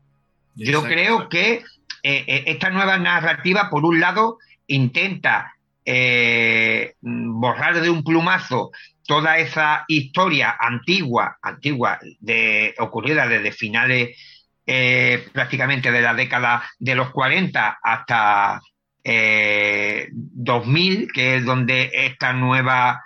Yo 0.56 0.84
creo 0.84 1.30
que 1.30 1.64
eh, 2.04 2.24
eh, 2.28 2.44
esta 2.48 2.70
nueva 2.70 2.98
narrativa, 2.98 3.70
por 3.70 3.86
un 3.86 4.00
lado, 4.00 4.38
intenta 4.68 5.54
eh, 5.84 6.96
borrar 7.02 7.80
de 7.80 7.90
un 7.90 8.04
plumazo 8.04 8.72
toda 9.06 9.38
esa 9.38 9.86
historia 9.88 10.56
antigua, 10.60 11.38
antigua, 11.42 12.00
de, 12.20 12.74
ocurrida 12.80 13.28
desde 13.28 13.52
finales 13.52 14.18
eh, 14.66 15.28
prácticamente 15.32 15.92
de 15.92 16.02
la 16.02 16.16
década 16.16 16.64
de 16.80 16.96
los 16.96 17.12
40 17.12 17.78
hasta 17.84 18.62
2000, 19.06 21.04
eh, 21.04 21.08
que 21.14 21.36
es 21.36 21.46
donde 21.46 21.92
esta 21.94 22.34
nueva 22.34 23.02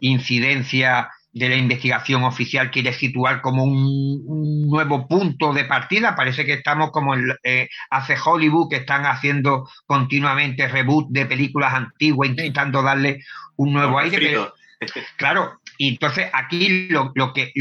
incidencia 0.00 1.08
de 1.32 1.48
la 1.48 1.56
investigación 1.56 2.24
oficial 2.24 2.70
quiere 2.70 2.92
situar 2.92 3.40
como 3.40 3.64
un, 3.64 4.68
nuevo 4.68 5.06
punto 5.06 5.52
de 5.52 5.64
partida. 5.64 6.14
Parece 6.14 6.44
que 6.44 6.54
estamos 6.54 6.90
como 6.90 7.14
eh, 7.42 7.68
hace 7.90 8.16
Hollywood, 8.22 8.70
que 8.70 8.76
están 8.76 9.04
haciendo 9.04 9.68
continuamente 9.86 10.68
reboot 10.68 11.08
de 11.10 11.26
películas 11.26 11.74
antiguas, 11.74 12.30
intentando 12.30 12.82
darle 12.82 13.24
un 13.56 13.72
nuevo 13.72 13.98
aire. 13.98 14.38
claro, 15.16 15.60
y 15.76 15.88
entonces 15.88 16.30
aquí 16.32 16.88
lo, 16.88 17.12
que, 17.32 17.52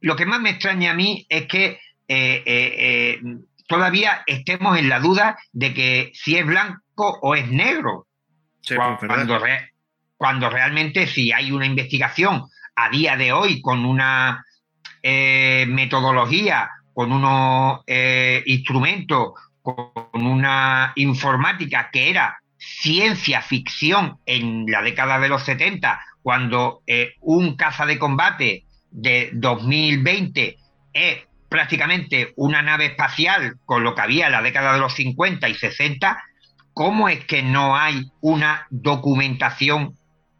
lo 0.00 0.16
que 0.16 0.26
más 0.26 0.40
me 0.40 0.50
extraña 0.50 0.92
a 0.92 0.94
mí 0.94 1.26
es 1.28 1.46
que 1.46 1.78
eh, 2.08 2.42
eh, 2.46 3.20
todavía 3.66 4.22
estemos 4.26 4.78
en 4.78 4.88
la 4.88 5.00
duda 5.00 5.38
de 5.52 5.74
que 5.74 6.10
si 6.14 6.36
es 6.36 6.46
blanco 6.46 7.18
o 7.22 7.34
es 7.34 7.48
negro. 7.48 8.06
cuando, 9.06 9.40
cuando 10.16 10.50
realmente 10.50 11.06
si 11.06 11.32
hay 11.32 11.52
una 11.52 11.66
investigación 11.66 12.44
a 12.74 12.90
día 12.90 13.16
de 13.16 13.32
hoy 13.32 13.60
con 13.60 13.84
una 13.84 14.44
eh, 15.02 15.66
metodología, 15.68 16.70
con 16.94 17.12
unos 17.12 17.80
eh, 17.86 18.42
instrumentos, 18.46 19.32
con 19.62 20.26
una 20.26 20.92
informática 20.96 21.90
que 21.92 22.10
era 22.10 22.38
ciencia 22.56 23.42
ficción 23.42 24.18
en 24.26 24.66
la 24.66 24.82
década 24.82 25.18
de 25.18 25.28
los 25.28 25.42
70, 25.42 26.00
cuando 26.22 26.82
eh, 26.86 27.14
un 27.20 27.56
caza 27.56 27.86
de 27.86 27.98
combate 27.98 28.64
de 28.90 29.30
2020 29.34 30.56
es 30.92 31.26
prácticamente 31.48 32.32
una 32.36 32.62
nave 32.62 32.86
espacial 32.86 33.58
con 33.64 33.84
lo 33.84 33.94
que 33.94 34.02
había 34.02 34.26
en 34.26 34.32
la 34.32 34.42
década 34.42 34.72
de 34.72 34.80
los 34.80 34.94
50 34.94 35.48
y 35.48 35.54
60, 35.54 36.22
¿cómo 36.72 37.08
es 37.08 37.24
que 37.24 37.42
no 37.42 37.76
hay 37.76 38.10
una 38.20 38.66
documentación 38.70 39.96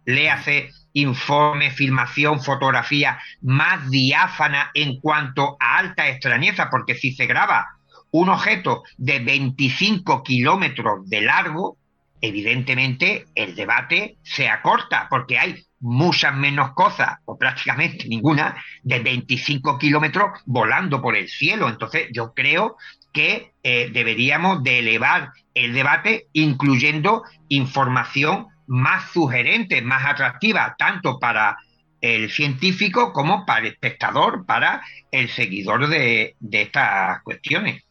le 0.06 0.30
hace 0.30 0.70
informe, 0.94 1.70
filmación, 1.70 2.40
fotografía 2.40 3.18
más 3.42 3.90
diáfana 3.90 4.70
en 4.72 4.98
cuanto 5.00 5.56
a 5.60 5.78
alta 5.78 6.08
extrañeza, 6.08 6.70
porque 6.70 6.94
si 6.94 7.12
se 7.12 7.26
graba 7.26 7.66
un 8.12 8.30
objeto 8.30 8.82
de 8.96 9.18
25 9.18 10.22
kilómetros 10.22 11.06
de 11.10 11.20
largo, 11.20 11.76
evidentemente 12.22 13.26
el 13.34 13.54
debate 13.54 14.16
se 14.22 14.48
acorta, 14.48 15.06
porque 15.10 15.38
hay 15.38 15.66
muchas 15.86 16.34
menos 16.34 16.72
cosas, 16.72 17.18
o 17.26 17.38
prácticamente 17.38 18.08
ninguna, 18.08 18.56
de 18.82 18.98
25 18.98 19.78
kilómetros 19.78 20.40
volando 20.44 21.00
por 21.00 21.16
el 21.16 21.28
cielo. 21.28 21.68
Entonces 21.68 22.08
yo 22.12 22.34
creo 22.34 22.76
que 23.12 23.52
eh, 23.62 23.90
deberíamos 23.92 24.64
de 24.64 24.80
elevar 24.80 25.30
el 25.54 25.72
debate 25.72 26.26
incluyendo 26.32 27.22
información 27.48 28.48
más 28.66 29.12
sugerente, 29.12 29.80
más 29.80 30.04
atractiva, 30.04 30.74
tanto 30.76 31.20
para 31.20 31.56
el 32.00 32.30
científico 32.30 33.12
como 33.12 33.46
para 33.46 33.60
el 33.60 33.66
espectador, 33.66 34.44
para 34.44 34.82
el 35.12 35.28
seguidor 35.28 35.88
de, 35.88 36.34
estas 36.50 37.22
cuestiones. 37.22 37.84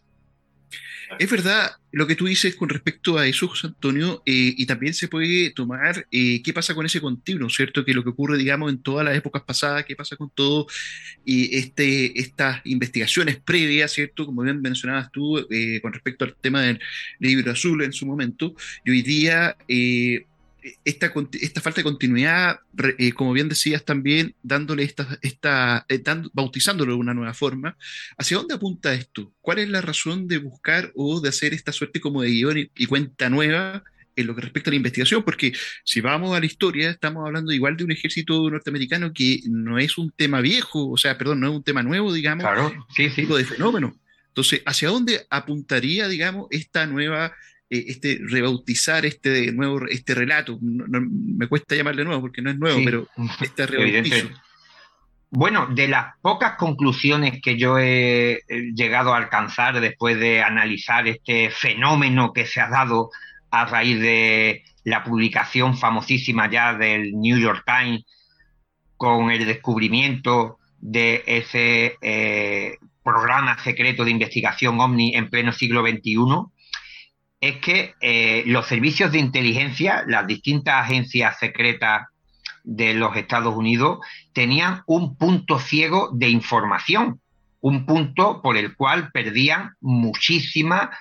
Es 1.20 1.30
verdad 1.30 1.72
lo 1.92 2.08
que 2.08 2.16
tú 2.16 2.26
dices 2.26 2.56
con 2.56 2.68
respecto 2.68 3.18
a 3.18 3.26
eso, 3.26 3.48
José 3.48 3.68
Antonio, 3.68 4.22
eh, 4.26 4.54
y 4.58 4.66
también 4.66 4.94
se 4.94 5.08
puede 5.08 5.52
tomar 5.52 6.06
eh, 6.12 6.42
qué 6.44 6.54
pasa 6.54 6.76
con 6.76 6.86
ese 6.86 7.00
continuo, 7.00 7.50
¿cierto? 7.50 7.86
Que 7.86 7.94
lo 7.94 8.04
que 8.04 8.10
ocurre, 8.10 8.38
digamos, 8.38 8.70
en 8.72 8.82
todas 8.82 9.06
las 9.06 9.16
épocas 9.16 9.44
pasadas, 9.44 9.86
qué 9.86 9.96
pasa 9.96 10.18
con 10.18 10.30
todo 10.30 10.68
y 11.24 11.56
este, 11.56 12.20
estas 12.20 12.62
investigaciones 12.66 13.38
previas, 13.38 13.94
¿cierto? 13.94 14.26
Como 14.26 14.42
bien 14.42 14.62
mencionabas 14.62 15.12
tú, 15.12 15.38
eh, 15.50 15.80
con 15.82 15.94
respecto 15.94 16.26
al 16.26 16.36
tema 16.36 16.62
del 16.62 16.80
libro 17.20 17.52
azul 17.52 17.82
en 17.84 17.94
su 17.94 18.06
momento, 18.06 18.56
y 18.84 18.92
hoy 18.92 19.02
día 19.02 19.56
esta, 20.84 21.14
esta 21.34 21.62
falta 21.62 21.80
de 21.80 21.84
continuidad, 21.84 22.60
eh, 22.98 23.12
como 23.14 23.34
bien 23.34 23.50
decías 23.50 23.86
también, 23.86 24.36
dándole 24.42 24.84
esta, 24.84 25.20
esta 25.22 25.86
eh, 25.90 26.02
bautizándolo 26.34 26.94
de 26.94 27.00
una 27.00 27.14
nueva 27.14 27.34
forma, 27.34 27.78
¿hacia 28.18 28.38
dónde 28.38 28.56
apunta 28.56 28.94
esto? 28.94 29.32
¿Cuál 29.42 29.60
es 29.60 29.70
la 29.70 29.82
razón 29.82 30.28
de 30.28 30.40
buscar 30.40 30.92
o 30.96 31.22
de 31.22 31.30
hacer 31.30 31.54
esta 31.54 31.72
suerte 31.72 32.00
como 32.00 32.22
de 32.22 32.30
guion 32.30 32.58
y, 32.58 32.86
cuenta 32.88 33.30
nueva 33.30 33.84
en 34.16 34.28
lo 34.28 34.36
que 34.36 34.42
respecta 34.42 34.70
a 34.70 34.72
la 34.72 34.78
investigación? 34.78 35.24
Porque 35.24 35.54
si 35.84 36.02
vamos 36.02 36.36
a 36.36 36.40
la 36.40 36.46
historia, 36.46 36.90
estamos 36.90 37.26
hablando 37.26 37.52
igual 37.52 37.78
de 37.78 37.84
un 37.84 37.92
ejército 37.92 38.50
norteamericano 38.50 39.14
que 39.14 39.42
no 39.48 39.78
es 39.78 39.98
un 39.98 40.12
tema 40.12 40.42
viejo, 40.42 40.90
o 40.90 40.98
sea, 40.98 41.18
perdón, 41.18 41.42
no 41.42 41.50
es 41.50 41.56
un 41.56 41.64
tema 41.64 41.84
nuevo, 41.84 42.12
digamos, 42.12 42.44
claro, 42.44 42.88
sí, 42.96 43.10
sí. 43.10 43.26
de 43.26 43.46
fenómeno. 43.46 43.96
Entonces, 44.30 44.62
¿hacia 44.66 44.90
dónde 44.90 45.26
apuntaría, 45.30 46.08
digamos, 46.08 46.48
esta 46.50 46.86
nueva 46.88 47.34
eh, 47.70 47.86
este 47.88 48.20
rebautizar 48.28 49.06
este 49.06 49.52
nuevo 49.52 49.86
este 49.88 50.16
relato. 50.16 50.58
me 50.62 51.48
cuesta 51.48 51.76
llamarle 51.76 52.04
nuevo 52.04 52.22
porque 52.22 52.42
no 52.42 52.50
es 52.52 52.58
nuevo, 52.58 52.80
pero 52.84 53.08
este 53.42 53.66
rebautizo. 53.66 54.30
Bueno, 55.32 55.68
de 55.68 55.88
las 55.88 56.16
pocas 56.22 56.56
conclusiones 56.56 57.42
que 57.42 57.58
yo 57.58 57.78
he 57.78 58.42
llegado 58.74 59.14
a 59.14 59.18
alcanzar 59.18 59.82
después 59.82 60.18
de 60.20 60.42
analizar 60.42 61.08
este 61.08 61.50
fenómeno 61.50 62.32
que 62.32 62.46
se 62.46 62.62
ha 62.62 62.70
dado 62.70 63.10
a 63.52 63.66
raíz 63.66 64.00
de 64.00 64.64
la 64.86 65.04
publicación 65.04 65.78
famosísima 65.78 66.50
ya 66.50 66.76
del 66.76 67.14
New 67.14 67.38
York 67.38 67.66
Times 67.66 68.06
con 68.98 69.32
el 69.32 69.46
descubrimiento 69.46 70.60
de 70.80 71.24
ese 71.26 71.98
eh, 72.02 72.78
programa 73.04 73.58
secreto 73.64 74.06
de 74.06 74.12
investigación 74.12 74.80
OVNI 74.80 75.16
en 75.16 75.30
pleno 75.30 75.52
siglo 75.52 75.82
XXI, 75.82 76.16
es 77.40 77.58
que 77.58 77.94
eh, 78.02 78.44
los 78.48 78.68
servicios 78.68 79.12
de 79.12 79.20
inteligencia, 79.20 80.04
las 80.08 80.26
distintas 80.28 80.84
agencias 80.84 81.38
secretas 81.40 82.08
de 82.64 82.94
los 82.94 83.16
Estados 83.16 83.56
Unidos, 83.56 84.00
tenían 84.34 84.82
un 84.88 85.16
punto 85.16 85.60
ciego 85.60 86.10
de 86.14 86.30
información, 86.30 87.22
un 87.62 87.86
punto 87.86 88.42
por 88.42 88.58
el 88.58 88.76
cual 88.76 89.12
perdían 89.12 89.76
muchísima 89.82 90.92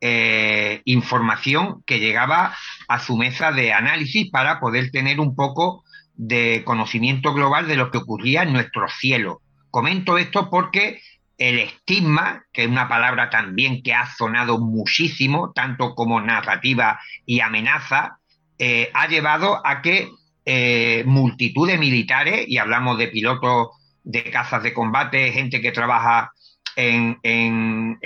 eh, 0.00 0.82
información 0.84 1.82
que 1.86 1.98
llegaba 1.98 2.54
a 2.88 3.00
su 3.00 3.16
mesa 3.16 3.52
de 3.52 3.72
análisis 3.72 4.30
para 4.30 4.60
poder 4.60 4.90
tener 4.90 5.20
un 5.20 5.34
poco 5.34 5.84
de 6.14 6.62
conocimiento 6.64 7.32
global 7.32 7.66
de 7.66 7.76
lo 7.76 7.90
que 7.90 7.98
ocurría 7.98 8.42
en 8.42 8.52
nuestro 8.52 8.86
cielo. 8.88 9.40
Comento 9.70 10.18
esto 10.18 10.50
porque 10.50 11.00
el 11.38 11.58
estigma, 11.58 12.44
que 12.52 12.64
es 12.64 12.68
una 12.68 12.88
palabra 12.88 13.30
también 13.30 13.82
que 13.82 13.94
ha 13.94 14.06
sonado 14.06 14.58
muchísimo, 14.58 15.52
tanto 15.54 15.94
como 15.94 16.20
narrativa 16.20 17.00
y 17.26 17.40
amenaza, 17.40 18.18
eh, 18.58 18.90
ha 18.94 19.08
llevado 19.08 19.60
a 19.66 19.82
que 19.82 20.10
eh, 20.46 21.02
multitud 21.06 21.66
de 21.66 21.78
militares, 21.78 22.44
y 22.46 22.58
hablamos 22.58 22.98
de 22.98 23.08
pilotos 23.08 23.68
de 24.04 24.22
cazas 24.24 24.62
de 24.62 24.74
combate, 24.74 25.32
gente 25.32 25.60
que 25.60 25.72
trabaja 25.72 26.32
en, 26.76 27.98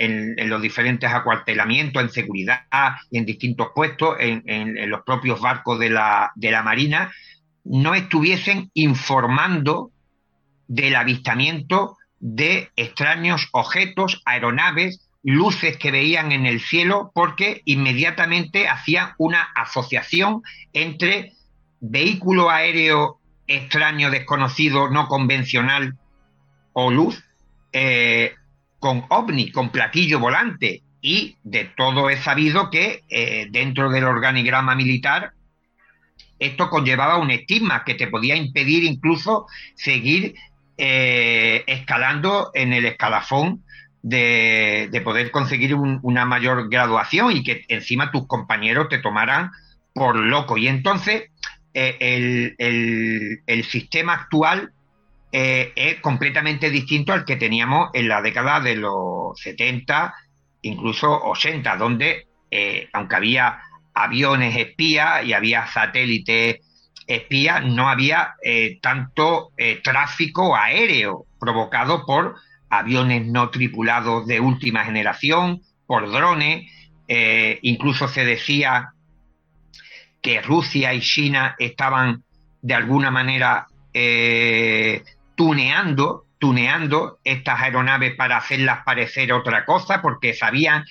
los 0.47 0.61
diferentes 0.61 1.11
acuartelamientos, 1.11 2.01
en 2.01 2.09
seguridad 2.09 2.61
y 3.11 3.17
en 3.17 3.25
distintos 3.25 3.69
puestos, 3.75 4.15
en, 4.19 4.89
los 4.89 5.01
propios 5.01 5.41
barcos 5.41 5.79
de 5.79 5.89
la, 5.89 6.31
de 6.35 6.51
la 6.51 6.63
Marina, 6.63 7.11
no 7.65 7.93
estuviesen 7.93 8.71
informando 8.73 9.91
del 10.67 10.95
avistamiento 10.95 11.97
de 12.19 12.69
extraños 12.75 13.47
objetos, 13.51 14.21
aeronaves, 14.25 15.09
luces 15.23 15.77
que 15.77 15.91
veían 15.91 16.31
en 16.31 16.45
el 16.45 16.61
cielo, 16.61 17.11
porque 17.13 17.61
inmediatamente 17.65 18.67
hacían 18.67 19.13
una 19.17 19.43
asociación 19.55 20.41
entre 20.73 21.33
vehículo 21.79 22.49
aéreo 22.49 23.19
extraño, 23.47 24.11
desconocido, 24.11 24.89
no 24.89 25.07
convencional 25.07 25.97
o 26.73 26.91
luz, 26.91 27.23
eh, 27.73 28.33
con 28.79 29.05
ovni, 29.09 29.51
con 29.51 29.69
platillo 29.69 30.19
volante. 30.19 30.83
Y 31.01 31.37
de 31.43 31.65
todo 31.65 32.09
es 32.09 32.21
sabido 32.23 32.69
que 32.69 33.03
eh, 33.09 33.47
dentro 33.49 33.89
del 33.89 34.03
organigrama 34.03 34.75
militar 34.75 35.33
esto 36.39 36.69
conllevaba 36.69 37.17
un 37.17 37.31
estigma 37.31 37.83
que 37.83 37.95
te 37.95 38.07
podía 38.07 38.35
impedir 38.35 38.83
incluso 38.85 39.45
seguir 39.75 40.35
eh, 40.81 41.65
escalando 41.67 42.51
en 42.53 42.71
el 42.71 42.85
escalafón 42.85 43.65
de, 44.01 45.01
poder 45.03 45.29
conseguir 45.29 45.75
una 45.75 46.23
mayor 46.23 46.69
graduación 46.69 47.35
y 47.35 47.43
que 47.43 47.65
encima 47.67 48.11
tus 48.11 48.25
compañeros 48.27 48.87
te 48.87 48.99
tomaran 48.99 49.51
por 49.93 50.15
loco. 50.15 50.57
Y 50.57 50.69
entonces 50.69 51.31
eh, 51.73 52.55
el, 52.57 53.63
sistema 53.65 54.13
actual 54.13 54.71
eh, 55.33 55.73
es 55.75 55.99
completamente 55.99 56.69
distinto 56.69 57.11
al 57.11 57.25
que 57.25 57.35
teníamos 57.35 57.89
en 57.93 58.07
la 58.07 58.21
década 58.21 58.61
de 58.61 58.77
los 58.77 59.37
70, 59.37 60.13
incluso 60.61 61.11
80, 61.11 61.75
donde 61.75 62.27
aunque 62.93 63.15
había 63.17 63.59
aviones 63.93 64.55
espías 64.55 65.25
y 65.25 65.33
había 65.33 65.67
satélites 65.67 66.59
espía 67.09 67.59
no 67.59 67.89
había 67.89 68.35
eh, 68.43 68.77
tanto 68.81 69.51
eh, 69.57 69.81
tráfico 69.83 70.55
aéreo 70.55 71.25
provocado 71.39 72.05
por 72.05 72.35
aviones 72.69 73.25
no 73.25 73.49
tripulados 73.49 74.27
de 74.27 74.39
última 74.39 74.85
generación, 74.85 75.61
por 75.87 76.11
drones, 76.11 76.71
eh, 77.07 77.57
incluso 77.63 78.07
se 78.07 78.23
decía 78.23 78.89
que 80.21 80.39
Rusia 80.43 80.93
y 80.93 81.01
China 81.01 81.55
estaban 81.57 82.23
de 82.61 82.75
alguna 82.75 83.09
manera 83.09 83.65
tuneando, 85.35 86.25
tuneando 86.37 87.17
estas 87.23 87.59
aeronaves 87.59 88.15
para 88.15 88.37
hacerlas 88.37 88.83
parecer 88.85 89.33
otra 89.33 89.65
cosa, 89.65 90.01
porque 90.01 90.35
sabían 90.35 90.85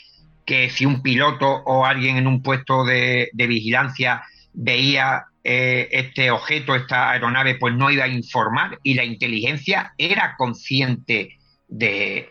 que 0.45 0.69
si 0.69 0.85
un 0.85 1.01
piloto 1.01 1.47
o 1.47 1.87
alguien 1.87 2.17
en 2.17 2.27
un 2.27 2.43
puesto 2.43 2.85
de 2.85 3.31
vigilancia 3.35 4.25
veía 4.53 5.28
eh, 5.45 5.89
este 5.93 6.31
objeto, 6.31 6.75
esta 6.75 7.11
aeronave, 7.11 7.55
pues 7.57 7.75
no 7.75 7.91
iba 7.91 8.05
a 8.05 8.09
informar 8.09 8.79
y 8.83 8.95
la 8.95 9.05
inteligencia 9.05 9.93
era 9.97 10.35
consciente 10.37 11.39
de, 11.69 12.29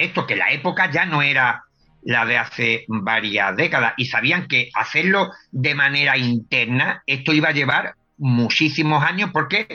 esto, 0.00 0.26
que 0.26 0.36
la 0.36 0.50
época 0.50 0.90
ya 0.90 1.04
no 1.04 1.22
era 1.22 1.64
la 2.02 2.24
de 2.24 2.38
hace 2.38 2.84
varias 2.88 3.56
décadas 3.56 3.94
y 3.96 4.06
sabían 4.06 4.46
que 4.46 4.70
hacerlo 4.74 5.32
de 5.50 5.74
manera 5.74 6.16
interna, 6.16 7.02
esto 7.06 7.32
iba 7.32 7.48
a 7.48 7.52
llevar 7.52 7.94
muchísimos 8.18 9.02
años 9.02 9.30
porque 9.32 9.66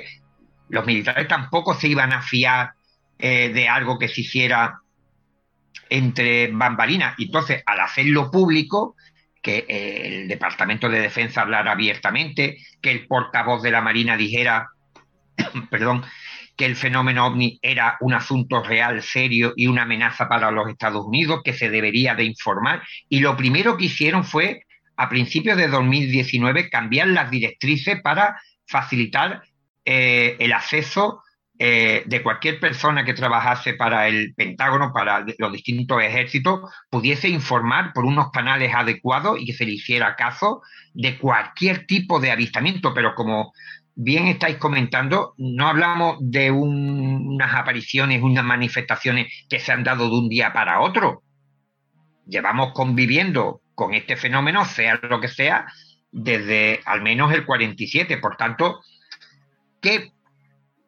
los 0.70 0.86
militares 0.86 1.28
tampoco 1.28 1.74
se 1.74 1.88
iban 1.88 2.14
a 2.14 2.22
fiar 2.22 2.74
eh, 3.18 3.52
de 3.54 3.68
algo 3.68 3.98
que 3.98 4.08
se 4.08 4.22
hiciera 4.22 4.80
entre 5.90 6.48
bambalinas. 6.52 7.16
Entonces, 7.18 7.64
al 7.66 7.80
hacerlo 7.80 8.30
público, 8.32 8.96
que 9.50 9.66
el 9.68 10.28
Departamento 10.28 10.90
de 10.90 11.00
Defensa 11.00 11.42
hablara 11.42 11.72
abiertamente, 11.72 12.58
que 12.82 12.92
el 12.92 13.08
portavoz 13.08 13.64
de 13.64 13.72
la 13.72 13.82
Marina 13.82 14.16
dijera, 14.16 14.70
perdón, 15.72 16.04
que 16.56 16.66
el 16.66 16.76
fenómeno 16.76 17.26
ovni 17.26 17.58
era 17.62 17.98
un 18.02 18.14
asunto 18.14 18.62
real, 18.62 19.02
serio 19.02 19.54
y 19.56 19.68
una 19.68 19.84
amenaza 19.84 20.28
para 20.28 20.52
los 20.52 20.70
Estados 20.70 21.04
Unidos, 21.06 21.42
que 21.44 21.54
se 21.54 21.70
debería 21.70 22.14
de 22.14 22.26
informar. 22.26 22.84
Y 23.08 23.22
lo 23.22 23.36
primero 23.36 23.78
que 23.78 23.86
hicieron 23.86 24.24
fue, 24.24 24.66
a 24.98 25.10
principios 25.10 25.58
de 25.58 25.68
2019, 25.68 26.70
cambiar 26.70 27.08
las 27.08 27.32
directrices 27.32 28.02
para 28.02 28.40
facilitar 28.68 29.42
eh, 29.86 30.36
el 30.40 30.54
acceso 30.54 31.24
eh, 31.62 32.04
de 32.06 32.24
cualquier 32.24 32.58
persona 32.58 33.04
que 33.04 33.14
trabajase 33.14 33.74
para 33.74 34.08
el 34.08 34.34
Pentágono, 34.34 34.94
para 34.94 35.26
los 35.38 35.52
distintos 35.52 36.02
ejércitos, 36.02 36.62
pudiese 36.90 37.28
informar 37.28 37.92
por 37.92 38.06
unos 38.06 38.32
canales 38.32 38.74
adecuados 38.74 39.38
y 39.38 39.46
que 39.46 39.52
se 39.52 39.66
le 39.66 39.74
hiciera 39.74 40.16
caso 40.16 40.62
de 40.94 41.18
cualquier 41.18 41.86
tipo 41.86 42.22
de 42.22 42.32
avistamiento. 42.32 42.94
Pero 42.94 43.14
como 43.14 43.52
bien 43.94 44.28
estáis 44.28 44.56
comentando, 44.56 45.34
no 45.38 45.68
hablamos 45.68 46.16
de 46.22 46.50
unas 46.50 47.54
apariciones, 47.54 48.24
unas 48.24 48.46
manifestaciones 48.46 49.28
que 49.50 49.60
se 49.60 49.74
han 49.74 49.84
dado 49.84 50.10
de 50.10 50.16
un 50.16 50.30
día 50.30 50.54
para 50.54 50.80
otro. 50.80 51.24
Llevamos 52.26 52.72
conviviendo 52.72 53.60
con 53.76 53.94
este 53.94 54.16
fenómeno, 54.16 54.64
sea 54.64 54.98
lo 55.04 55.20
que 55.20 55.28
sea, 55.28 55.66
desde 56.10 56.80
al 56.86 57.02
menos 57.02 57.34
el 57.34 57.46
47. 57.46 58.16
Por 58.16 58.38
tanto, 58.38 58.80
¿qué 59.82 60.14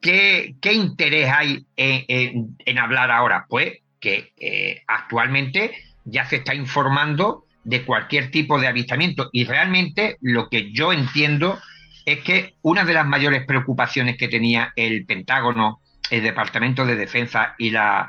¿qué, 0.02 0.56
interés 0.74 1.32
hay 1.32 1.66
en, 1.76 2.78
hablar 2.78 3.12
ahora? 3.12 3.46
Pues 3.48 3.80
que 4.00 4.34
eh, 4.38 4.82
actualmente 4.88 5.72
ya 6.06 6.26
se 6.26 6.38
está 6.38 6.56
informando 6.56 7.46
de 7.64 7.86
cualquier 7.86 8.32
tipo 8.32 8.60
de 8.60 8.68
avistamiento 8.68 9.30
y 9.32 9.46
realmente 9.46 10.18
lo 10.22 10.50
que 10.50 10.72
yo 10.72 10.92
entiendo 10.92 11.60
es 12.06 12.22
que 12.22 12.56
una 12.64 12.84
de 12.84 12.96
las 12.96 13.06
mayores 13.06 13.46
preocupaciones 13.46 14.18
que 14.18 14.28
tenía 14.28 14.74
el 14.76 15.06
Pentágono, 15.06 15.80
el 16.10 16.24
Departamento 16.24 16.86
de 16.86 16.96
Defensa 16.96 17.54
y 17.60 17.70
las 17.70 18.08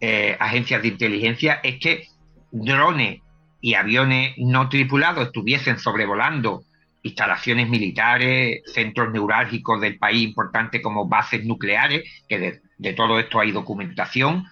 eh, 0.00 0.36
agencias 0.40 0.80
de 0.80 0.88
inteligencia 0.88 1.60
es 1.62 1.78
que 1.78 2.08
drones 2.50 3.20
y 3.60 3.74
aviones 3.74 4.32
no 4.38 4.70
tripulados 4.70 5.26
estuviesen 5.26 5.78
sobrevolando 5.78 6.64
instalaciones 7.02 7.68
militares, 7.68 8.62
centros 8.66 9.12
neurálgicos 9.12 9.80
del 9.80 9.98
país 9.98 10.22
importantes 10.22 10.82
como 10.82 11.08
bases 11.08 11.44
nucleares, 11.44 12.02
que 12.28 12.60
de, 12.78 12.92
todo 12.92 13.18
esto 13.18 13.40
hay 13.40 13.52
documentación, 13.52 14.46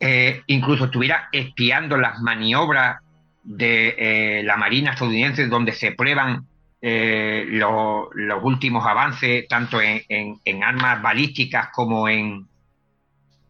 eh, 0.00 0.42
incluso 0.46 0.86
estuviera 0.86 1.28
espiando 1.32 1.96
las 1.96 2.20
maniobras 2.20 2.98
de 3.42 3.94
eh, 3.98 4.42
la 4.42 4.56
Marina 4.56 4.92
estadounidense 4.92 5.46
donde 5.46 5.72
se 5.72 5.92
prueban 5.92 6.46
eh, 6.80 7.44
los 7.48 8.42
últimos 8.42 8.86
avances 8.86 9.46
tanto 9.48 9.80
en, 9.80 10.62
armas 10.62 11.00
balísticas 11.00 11.68
como 11.72 12.08
en, 12.08 12.46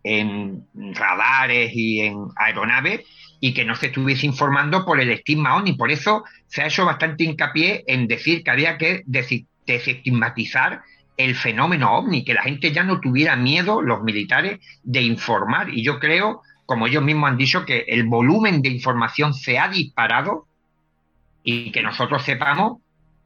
en 0.02 0.66
radares 0.94 1.72
y 1.74 2.00
en 2.00 2.26
aeronaves 2.36 3.04
y 3.44 3.52
que 3.52 3.66
no 3.66 3.76
se 3.76 3.88
estuviese 3.88 4.24
informando 4.24 4.86
por 4.86 4.98
el 4.98 5.10
estigma 5.10 5.54
ONI. 5.56 5.74
Por 5.74 5.90
eso 5.90 6.24
se 6.46 6.62
ha 6.62 6.66
hecho 6.66 6.86
bastante 6.86 7.24
hincapié 7.24 7.84
en 7.86 8.06
decir 8.06 8.42
que 8.42 8.50
había 8.50 8.78
que 8.78 9.02
desestigmatizar 9.66 10.80
el 11.18 11.34
fenómeno 11.34 11.94
ovni, 11.94 12.24
que 12.24 12.32
la 12.32 12.40
gente 12.40 12.72
ya 12.72 12.84
no 12.84 13.00
tuviera 13.00 13.36
miedo, 13.36 13.82
los 13.82 14.02
militares, 14.02 14.60
de 14.82 15.02
informar. 15.02 15.68
Y 15.68 15.82
yo 15.82 16.00
creo, 16.00 16.40
como 16.64 16.86
ellos 16.86 17.02
mismos 17.02 17.28
han 17.28 17.36
dicho, 17.36 17.66
que 17.66 17.84
el 17.86 18.04
volumen 18.04 18.62
de 18.62 18.70
información 18.70 19.34
se 19.34 19.58
ha 19.58 19.68
disparado 19.68 20.46
y 21.42 21.70
que 21.70 21.82
nosotros 21.82 22.22
sepamos 22.22 22.78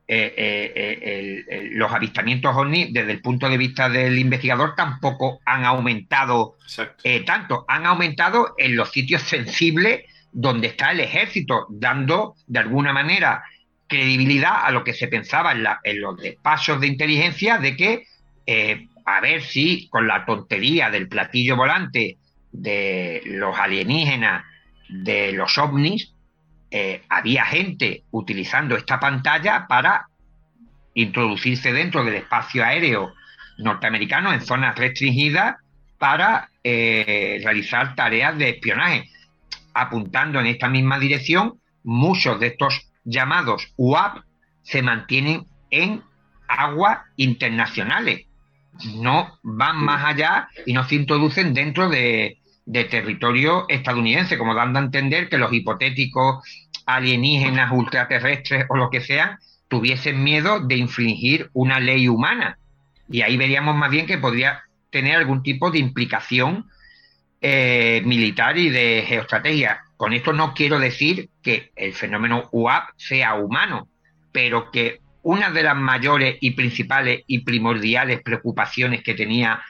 los 0.09 1.93
avistamientos 1.93 2.57
ovni, 2.57 2.91
desde 2.93 3.13
el 3.13 3.21
punto 3.21 3.49
de 3.49 3.59
vista 3.59 3.89
del 3.91 4.19
investigador, 4.19 4.75
tampoco 4.75 5.41
han 5.45 5.65
aumentado 5.65 6.57
tanto. 7.27 7.65
Han 7.69 7.85
aumentado 7.87 8.55
en 8.57 8.75
los 8.75 8.91
sitios 8.91 9.23
sensibles 9.23 10.05
donde 10.33 10.69
está 10.69 10.93
el 10.93 11.01
ejército, 11.01 11.67
dando 11.69 12.35
de 12.47 12.59
alguna 12.59 12.93
manera 12.93 13.43
credibilidad 13.87 14.65
a 14.65 14.71
lo 14.71 14.85
que 14.85 14.93
se 14.93 15.09
pensaba 15.09 15.53
en, 15.83 16.01
los 16.01 16.17
despachos 16.19 16.81
de 16.81 16.87
inteligencia 16.87 17.59
de 17.59 17.77
que 17.77 18.05
eh, 18.47 18.87
a 19.05 19.21
ver 19.21 19.43
si 19.43 19.89
con 19.89 20.07
la 20.07 20.25
tontería 20.25 20.91
del 20.91 21.09
platillo 21.09 21.57
volante 21.57 22.19
de 22.53 23.23
los 23.25 23.59
alienígenas, 23.59 24.45
de 24.89 25.33
los 25.33 25.57
ovnis, 25.59 26.15
eh, 26.71 27.03
había 27.09 27.45
gente 27.47 28.05
utilizando 28.11 28.77
esta 28.77 29.01
pantalla 29.01 29.67
para 29.67 30.09
introducirse 30.95 31.73
dentro 31.73 32.05
del 32.05 32.17
espacio 32.17 32.65
aéreo 32.65 33.15
norteamericano 33.59 34.33
en 34.33 34.41
zonas 34.41 34.77
restringidas 34.77 35.57
para 35.97 36.51
eh, 36.63 37.41
realizar 37.43 37.95
tareas 37.95 38.37
de 38.37 38.51
espionaje. 38.51 39.11
Apuntando 39.75 40.41
en 40.41 40.47
esta 40.47 40.69
misma 40.69 40.99
dirección, 40.99 41.59
muchos 41.85 42.39
de 42.41 42.49
estos 42.49 42.89
llamados 43.05 43.73
UAP 43.77 44.19
se 44.63 44.83
mantienen 44.83 45.47
en 45.71 46.03
aguas 46.49 47.01
internacionales. 47.17 48.27
No 48.95 49.39
van 49.43 49.77
más 49.77 50.05
allá 50.05 50.49
y 50.67 50.73
no 50.73 50.85
se 50.85 50.97
introducen 50.97 51.55
dentro 51.55 51.89
de, 51.89 52.39
territorio 52.73 53.67
estadounidense, 53.69 54.39
como 54.39 54.55
dando 54.55 54.79
a 54.79 54.83
entender 54.83 55.29
que 55.29 55.39
los 55.39 55.53
hipotéticos 55.53 56.45
alienígenas, 56.87 57.73
ultraterrestres 57.73 58.67
o 58.69 58.77
lo 58.77 58.91
que 58.91 59.01
sean, 59.01 59.39
tuviesen 59.69 60.23
miedo 60.23 60.61
de 60.61 60.77
infringir 60.77 61.51
una 61.53 61.81
ley 61.81 62.09
humana. 62.09 62.59
Y 63.11 63.23
ahí 63.23 63.37
veríamos 63.37 63.77
más 63.77 63.91
bien 63.91 64.07
que 64.07 64.19
podría 64.19 64.63
tener 64.91 65.17
algún 65.17 65.43
tipo 65.43 65.71
de 65.71 65.79
implicación 65.79 66.67
eh, 67.41 68.03
militar 68.05 68.59
y 68.59 68.71
de 68.71 69.05
geoestrategia. 69.07 69.81
Con 69.97 70.13
esto 70.13 70.33
no 70.33 70.55
quiero 70.55 70.79
decir 70.79 71.31
que 71.43 71.71
el 71.77 71.93
fenómeno 71.93 72.49
UAP 72.53 72.91
sea 72.97 73.35
humano, 73.35 73.89
pero 74.33 74.71
que 74.71 75.01
una 75.23 75.51
de 75.51 75.63
las 75.63 75.77
mayores 75.77 76.37
y 76.41 76.53
principales 76.53 77.23
y 77.27 77.41
primordiales 77.41 78.23
preocupaciones 78.23 79.03
que 79.03 79.15
tenía 79.15 79.63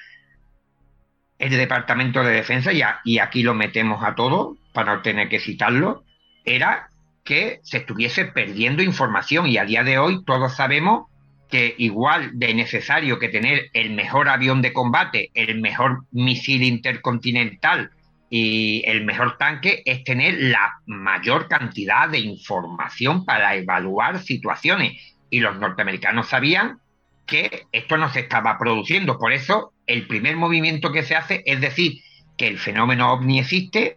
el 1.38 1.50
Departamento 1.50 2.22
de 2.22 2.32
Defensa, 2.32 2.72
ya, 2.72 3.00
y 3.04 3.18
aquí 3.18 3.42
lo 3.42 3.54
metemos 3.54 4.02
a 4.02 4.14
todo 4.14 4.56
para 4.72 4.96
no 4.96 5.02
tener 5.02 5.28
que 5.28 5.40
citarlo, 5.40 6.04
era 6.44 6.90
que 7.24 7.60
se 7.62 7.78
estuviese 7.78 8.24
perdiendo 8.24 8.82
información 8.82 9.46
y 9.46 9.58
a 9.58 9.64
día 9.64 9.84
de 9.84 9.98
hoy 9.98 10.24
todos 10.24 10.54
sabemos 10.56 11.06
que 11.50 11.74
igual 11.78 12.38
de 12.38 12.54
necesario 12.54 13.18
que 13.18 13.28
tener 13.28 13.70
el 13.72 13.90
mejor 13.90 14.28
avión 14.28 14.62
de 14.62 14.72
combate, 14.72 15.30
el 15.34 15.60
mejor 15.60 16.04
misil 16.10 16.62
intercontinental, 16.62 17.90
y 18.30 18.82
el 18.86 19.04
mejor 19.04 19.38
tanque 19.38 19.82
es 19.84 20.04
tener 20.04 20.34
la 20.38 20.80
mayor 20.86 21.48
cantidad 21.48 22.08
de 22.08 22.18
información 22.18 23.24
para 23.24 23.54
evaluar 23.54 24.18
situaciones. 24.18 25.16
Y 25.30 25.40
los 25.40 25.58
norteamericanos 25.58 26.28
sabían 26.28 26.80
que 27.26 27.66
esto 27.72 27.96
no 27.96 28.10
se 28.10 28.20
estaba 28.20 28.58
produciendo. 28.58 29.18
Por 29.18 29.32
eso, 29.32 29.72
el 29.88 30.06
primer 30.06 30.36
movimiento 30.36 30.92
que 30.92 31.02
se 31.02 31.16
hace 31.16 31.42
es 31.44 31.60
decir 31.60 32.02
que 32.36 32.46
el 32.46 32.58
fenómeno 32.58 33.12
ovni 33.12 33.40
existe, 33.40 33.96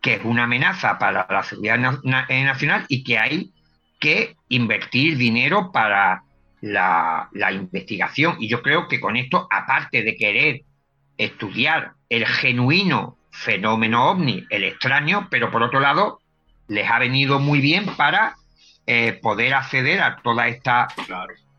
que 0.00 0.14
es 0.14 0.24
una 0.24 0.44
amenaza 0.44 0.98
para 0.98 1.26
la 1.28 1.42
seguridad 1.42 1.98
eh, 2.28 2.44
nacional 2.44 2.84
y 2.88 3.02
que 3.02 3.18
hay 3.18 3.50
que 3.98 4.36
invertir 4.48 5.16
dinero 5.16 5.72
para 5.72 6.22
la, 6.60 7.28
investigación. 7.52 8.36
Y 8.38 8.48
yo 8.48 8.62
creo 8.62 8.86
que 8.86 9.00
con 9.00 9.16
esto, 9.16 9.48
aparte 9.50 10.02
de 10.02 10.16
querer 10.16 10.62
estudiar 11.16 11.92
el 12.08 12.26
genuino 12.26 13.16
fenómeno 13.30 14.10
ovni, 14.10 14.44
el 14.50 14.64
extraño, 14.64 15.28
pero 15.30 15.50
por 15.50 15.62
otro 15.62 15.80
lado, 15.80 16.20
les 16.68 16.88
ha 16.88 16.98
venido 16.98 17.40
muy 17.40 17.60
bien 17.60 17.86
para 17.96 18.36
eh, 18.86 19.18
poder 19.22 19.54
acceder 19.54 20.00
a 20.00 20.16
toda 20.22 20.48
esta 20.48 20.88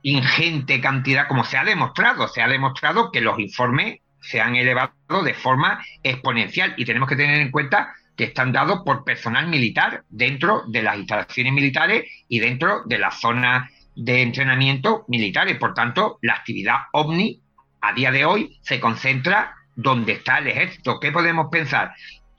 ingente 0.05 0.79
cantidad, 0.81 1.27
como 1.27 1.43
se 1.43 1.57
ha 1.57 1.63
demostrado. 1.63 2.27
Se 2.27 2.41
ha 2.41 2.47
demostrado 2.47 3.11
que 3.11 3.21
los 3.21 3.39
informes 3.39 4.01
se 4.21 4.39
han 4.39 4.55
elevado 4.55 5.23
de 5.23 5.33
forma 5.33 5.83
exponencial 6.03 6.75
y 6.77 6.85
tenemos 6.85 7.09
que 7.09 7.15
tener 7.15 7.39
en 7.41 7.49
cuenta 7.49 7.93
que 8.15 8.25
están 8.25 8.51
dados 8.51 8.81
por 8.85 9.03
personal 9.03 9.47
militar 9.47 10.03
dentro 10.09 10.63
de 10.67 10.83
las 10.83 10.97
instalaciones 10.97 11.53
militares 11.53 12.05
y 12.29 12.39
dentro 12.39 12.83
de 12.85 12.99
las 12.99 13.19
zonas 13.19 13.71
de 13.95 14.21
entrenamiento 14.21 15.05
militares. 15.07 15.57
Por 15.57 15.73
tanto, 15.73 16.19
la 16.21 16.33
actividad 16.33 16.81
ovni 16.93 17.41
a 17.81 17.93
día 17.93 18.11
de 18.11 18.25
hoy 18.25 18.59
se 18.61 18.79
concentra 18.79 19.55
donde 19.75 20.13
está 20.13 20.37
el 20.37 20.47
ejército. 20.47 20.99
¿Qué 20.99 21.11
podemos 21.11 21.47
pensar? 21.51 21.93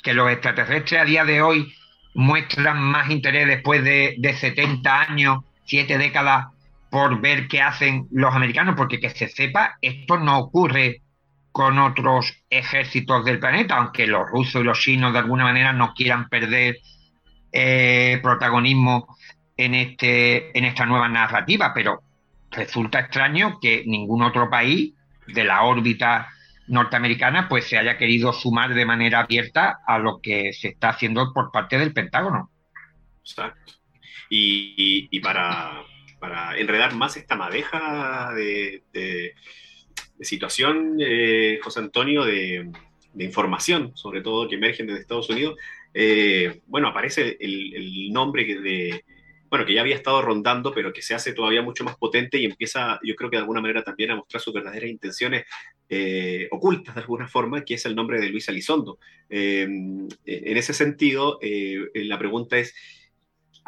Que 0.04 0.14
los 0.14 0.30
extraterrestres 0.30 1.02
a 1.02 1.04
día 1.04 1.24
de 1.24 1.42
hoy 1.42 1.74
muestran 2.14 2.80
más 2.80 3.10
interés 3.10 3.48
después 3.48 3.82
de, 3.82 4.16
70 4.38 5.00
años, 5.00 5.44
7 5.64 5.98
décadas, 5.98 6.46
por 6.96 7.20
ver 7.20 7.46
qué 7.46 7.60
hacen 7.60 8.08
los 8.10 8.34
americanos, 8.34 8.74
porque 8.74 8.98
que 8.98 9.10
se 9.10 9.28
sepa, 9.28 9.76
esto 9.82 10.18
no 10.18 10.38
ocurre 10.38 11.02
con 11.52 11.78
otros 11.78 12.32
ejércitos 12.48 13.22
del 13.22 13.38
planeta, 13.38 13.76
aunque 13.76 14.06
los 14.06 14.26
rusos 14.26 14.62
y 14.62 14.64
los 14.64 14.80
chinos 14.80 15.12
de 15.12 15.18
alguna 15.18 15.44
manera 15.44 15.74
no 15.74 15.92
quieran 15.92 16.30
perder 16.30 16.78
eh, 17.52 18.18
protagonismo 18.22 19.14
en, 19.58 19.74
este, 19.74 20.56
en 20.58 20.64
esta 20.64 20.86
nueva 20.86 21.06
narrativa, 21.10 21.74
pero 21.74 22.00
resulta 22.50 23.00
extraño 23.00 23.60
que 23.60 23.84
ningún 23.84 24.22
otro 24.22 24.48
país 24.48 24.94
de 25.26 25.44
la 25.44 25.64
órbita 25.64 26.28
norteamericana 26.66 27.46
pues 27.46 27.68
se 27.68 27.76
haya 27.76 27.98
querido 27.98 28.32
sumar 28.32 28.72
de 28.72 28.86
manera 28.86 29.20
abierta 29.20 29.80
a 29.86 29.98
lo 29.98 30.18
que 30.22 30.54
se 30.54 30.68
está 30.68 30.88
haciendo 30.88 31.30
por 31.34 31.52
parte 31.52 31.76
del 31.76 31.92
Pentágono. 31.92 32.50
Exacto. 33.20 33.74
Y, 34.30 35.20
para, 35.20 35.82
enredar 36.56 36.94
más 36.94 37.16
esta 37.16 37.36
madeja 37.36 38.32
de, 38.34 38.82
situación, 40.20 40.96
eh, 41.00 41.58
José 41.62 41.80
Antonio, 41.80 42.24
de, 42.24 42.70
información, 43.18 43.92
sobre 43.96 44.20
todo 44.20 44.48
que 44.48 44.56
emergen 44.56 44.86
desde 44.86 45.00
Estados 45.00 45.30
Unidos, 45.30 45.56
eh, 45.94 46.60
bueno, 46.66 46.88
aparece 46.88 47.36
el, 47.40 48.12
nombre 48.12 48.44
de 48.44 49.04
bueno, 49.48 49.64
que 49.64 49.74
ya 49.74 49.80
había 49.80 49.94
estado 49.94 50.22
rondando, 50.22 50.72
pero 50.72 50.92
que 50.92 51.02
se 51.02 51.14
hace 51.14 51.32
todavía 51.32 51.62
mucho 51.62 51.84
más 51.84 51.96
potente 51.96 52.38
y 52.38 52.44
empieza, 52.44 52.98
yo 53.02 53.14
creo 53.14 53.30
que 53.30 53.36
de 53.36 53.42
alguna 53.42 53.60
manera 53.60 53.82
también 53.82 54.10
a 54.10 54.16
mostrar 54.16 54.42
sus 54.42 54.52
verdaderas 54.52 54.90
intenciones 54.90 55.44
eh, 55.88 56.48
ocultas 56.50 56.94
de 56.94 57.00
alguna 57.02 57.28
forma, 57.28 57.64
que 57.64 57.74
es 57.74 57.86
el 57.86 57.94
nombre 57.94 58.20
de 58.20 58.28
Luis 58.28 58.48
Elizondo. 58.48 58.98
Eh, 59.30 59.62
en 59.62 60.56
ese 60.56 60.74
sentido, 60.74 61.38
la 61.94 62.18
pregunta 62.18 62.58
es, 62.58 62.74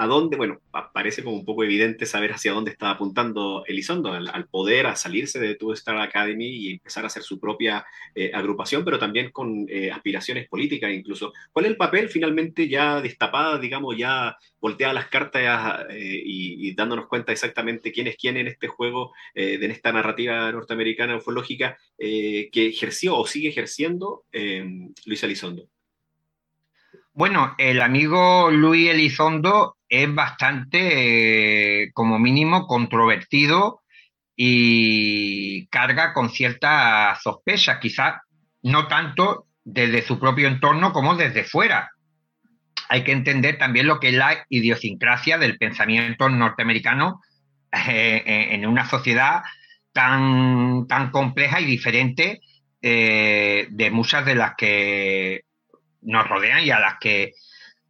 a 0.00 0.06
dónde, 0.06 0.36
bueno, 0.36 0.60
parece 0.92 1.24
como 1.24 1.34
un 1.34 1.44
poco 1.44 1.64
evidente 1.64 2.06
saber 2.06 2.32
hacia 2.32 2.52
dónde 2.52 2.70
está 2.70 2.90
apuntando 2.90 3.64
Elizondo, 3.66 4.12
al, 4.12 4.46
poder, 4.46 4.86
a 4.86 4.94
salirse 4.94 5.40
de 5.40 5.56
Two 5.56 5.72
Star 5.72 5.98
Academy 5.98 6.46
y 6.46 6.70
empezar 6.74 7.02
a 7.02 7.08
hacer 7.08 7.24
su 7.24 7.40
propia 7.40 7.84
eh, 8.14 8.30
agrupación, 8.32 8.84
pero 8.84 9.00
también 9.00 9.32
con 9.32 9.66
eh, 9.68 9.90
aspiraciones 9.90 10.48
políticas 10.48 10.92
incluso. 10.92 11.32
¿Cuál 11.52 11.64
es 11.64 11.72
el 11.72 11.76
papel 11.76 12.08
finalmente 12.10 12.68
ya 12.68 13.00
destapada, 13.00 13.58
digamos, 13.58 13.96
ya 13.96 14.36
volteada 14.60 14.92
las 14.92 15.08
cartas 15.08 15.86
eh, 15.90 16.22
y, 16.24 16.72
dándonos 16.76 17.08
cuenta 17.08 17.32
exactamente 17.32 17.90
quién 17.90 18.06
es 18.06 18.16
quién 18.16 18.36
en 18.36 18.46
este 18.46 18.68
juego, 18.68 19.12
en 19.34 19.70
esta 19.72 19.90
narrativa 19.90 20.52
norteamericana 20.52 21.16
ufológica 21.16 21.76
que 21.98 22.48
ejerció 22.52 23.16
o 23.16 23.26
sigue 23.26 23.48
ejerciendo 23.48 24.24
Luis 25.06 25.22
Elizondo? 25.24 25.68
Bueno, 27.12 27.56
el 27.58 27.80
amigo 27.80 28.48
Luis 28.52 28.90
Elizondo 28.90 29.77
es 29.88 30.14
bastante, 30.14 31.82
eh, 31.82 31.90
como 31.92 32.18
mínimo, 32.18 32.66
controvertido 32.66 33.80
y 34.36 35.66
carga 35.68 36.12
con 36.12 36.30
cierta 36.30 37.16
sospecha, 37.22 37.80
quizás 37.80 38.20
no 38.62 38.86
tanto 38.86 39.46
desde 39.64 40.02
su 40.02 40.18
propio 40.18 40.48
entorno 40.48 40.92
como 40.92 41.14
desde 41.16 41.44
fuera. 41.44 41.90
Hay 42.88 43.04
que 43.04 43.12
entender 43.12 43.58
también 43.58 43.86
lo 43.86 44.00
que 44.00 44.08
es 44.08 44.14
la 44.14 44.46
idiosincrasia 44.48 45.38
del 45.38 45.58
pensamiento 45.58 46.28
norteamericano 46.28 47.20
eh, 47.72 48.22
eh, 48.24 48.48
en 48.52 48.66
una 48.66 48.88
sociedad 48.88 49.42
tan, 49.92 50.86
tan 50.86 51.10
compleja 51.10 51.60
y 51.60 51.64
diferente 51.64 52.40
de 52.80 53.90
muchas 53.90 54.24
de 54.24 54.36
las 54.36 54.54
que 54.56 55.42
nos 56.02 56.28
rodean 56.28 56.62
y 56.62 56.70
a 56.70 56.78
las 56.78 56.94
que 57.00 57.32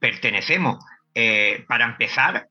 pertenecemos. 0.01 0.79
Eh, 1.21 1.65
para 1.67 1.85
empezar, 1.85 2.47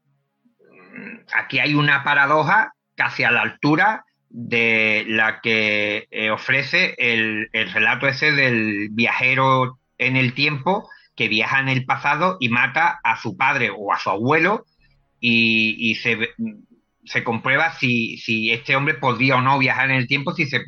aquí 1.33 1.59
hay 1.59 1.73
una 1.73 2.03
paradoja 2.03 2.73
casi 2.95 3.23
a 3.23 3.31
la 3.31 3.41
altura 3.41 4.03
de 4.27 5.05
la 5.07 5.39
que 5.39 6.09
eh, 6.11 6.31
ofrece 6.31 6.93
el, 6.97 7.47
relato 7.53 8.09
ese 8.09 8.33
del 8.33 8.89
viajero 8.91 9.79
en 9.97 10.17
el 10.17 10.33
tiempo 10.33 10.89
que 11.15 11.29
viaja 11.29 11.61
en 11.61 11.69
el 11.69 11.85
pasado 11.85 12.35
y 12.41 12.49
mata 12.49 12.99
a 13.05 13.15
su 13.15 13.37
padre 13.37 13.71
o 13.73 13.93
a 13.93 13.99
su 13.99 14.09
abuelo 14.09 14.65
y, 15.21 15.95
se, 16.03 16.17
se 17.05 17.23
comprueba 17.23 17.71
si, 17.71 18.51
este 18.51 18.75
hombre 18.75 18.95
podría 18.95 19.37
o 19.37 19.41
no 19.41 19.57
viajar 19.59 19.91
en 19.91 19.95
el 19.95 20.09
tiempo, 20.09 20.33
si 20.33 20.45
se 20.45 20.65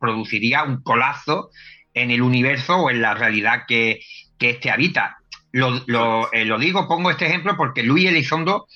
produciría 0.00 0.62
un 0.62 0.82
colazo 0.82 1.50
en 1.92 2.10
el 2.10 2.22
universo 2.22 2.78
o 2.78 2.90
en 2.90 3.02
la 3.02 3.12
realidad 3.12 3.64
que, 3.68 4.00
que 4.38 4.48
éste 4.48 4.70
habita. 4.70 5.18
Lo, 5.52 6.32
eh, 6.32 6.44
lo, 6.46 6.58
digo, 6.58 6.88
pongo 6.88 7.10
este 7.10 7.26
ejemplo 7.26 7.56
porque 7.56 7.82
Luis 7.82 8.08
Elizondo 8.08 8.66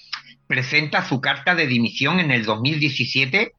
presenta 0.47 1.05
su 1.05 1.21
carta 1.21 1.55
de 1.55 1.67
dimisión 1.67 2.21
en 2.21 2.31
el 2.31 2.45
2017 2.45 3.53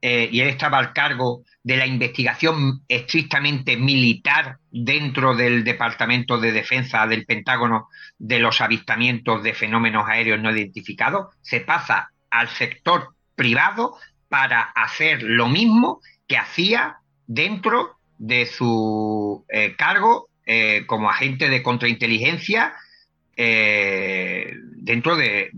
eh, 0.00 0.28
y 0.30 0.40
él 0.40 0.48
estaba 0.48 0.78
al 0.78 0.92
cargo 0.92 1.42
de 1.62 1.76
la 1.76 1.86
investigación 1.86 2.82
estrictamente 2.86 3.76
militar 3.76 4.58
dentro 4.70 5.34
del 5.34 5.64
Departamento 5.64 6.38
de 6.38 6.52
Defensa 6.52 7.06
del 7.06 7.26
Pentágono 7.26 7.88
de 8.18 8.38
los 8.38 8.60
avistamientos 8.60 9.42
de 9.42 9.54
fenómenos 9.54 10.08
aéreos 10.08 10.40
no 10.40 10.50
identificados, 10.50 11.34
se 11.40 11.60
pasa 11.60 12.10
al 12.30 12.48
sector 12.48 13.14
privado 13.34 13.96
para 14.28 14.60
hacer 14.60 15.22
lo 15.22 15.48
mismo 15.48 16.00
que 16.26 16.36
hacía 16.36 16.98
dentro 17.26 17.98
de 18.18 18.46
su 18.46 19.44
eh, 19.48 19.74
cargo 19.76 20.27
eh, 20.50 20.86
como 20.86 21.10
agente 21.10 21.50
de 21.50 21.62
contrainteligencia 21.62 22.74
eh, 23.36 24.50
dentro 24.76 25.14
de, 25.14 25.50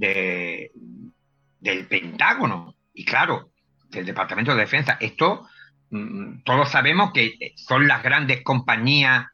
del 1.61 1.87
Pentágono 1.87 2.74
y 2.92 3.05
claro, 3.05 3.53
del 3.88 4.05
Departamento 4.05 4.53
de 4.53 4.62
Defensa. 4.62 4.98
Esto 5.00 5.46
mm, 5.90 6.42
todos 6.42 6.70
sabemos 6.70 7.12
que 7.12 7.53
son 7.55 7.87
las 7.87 8.03
grandes 8.03 8.42
compañías 8.42 9.26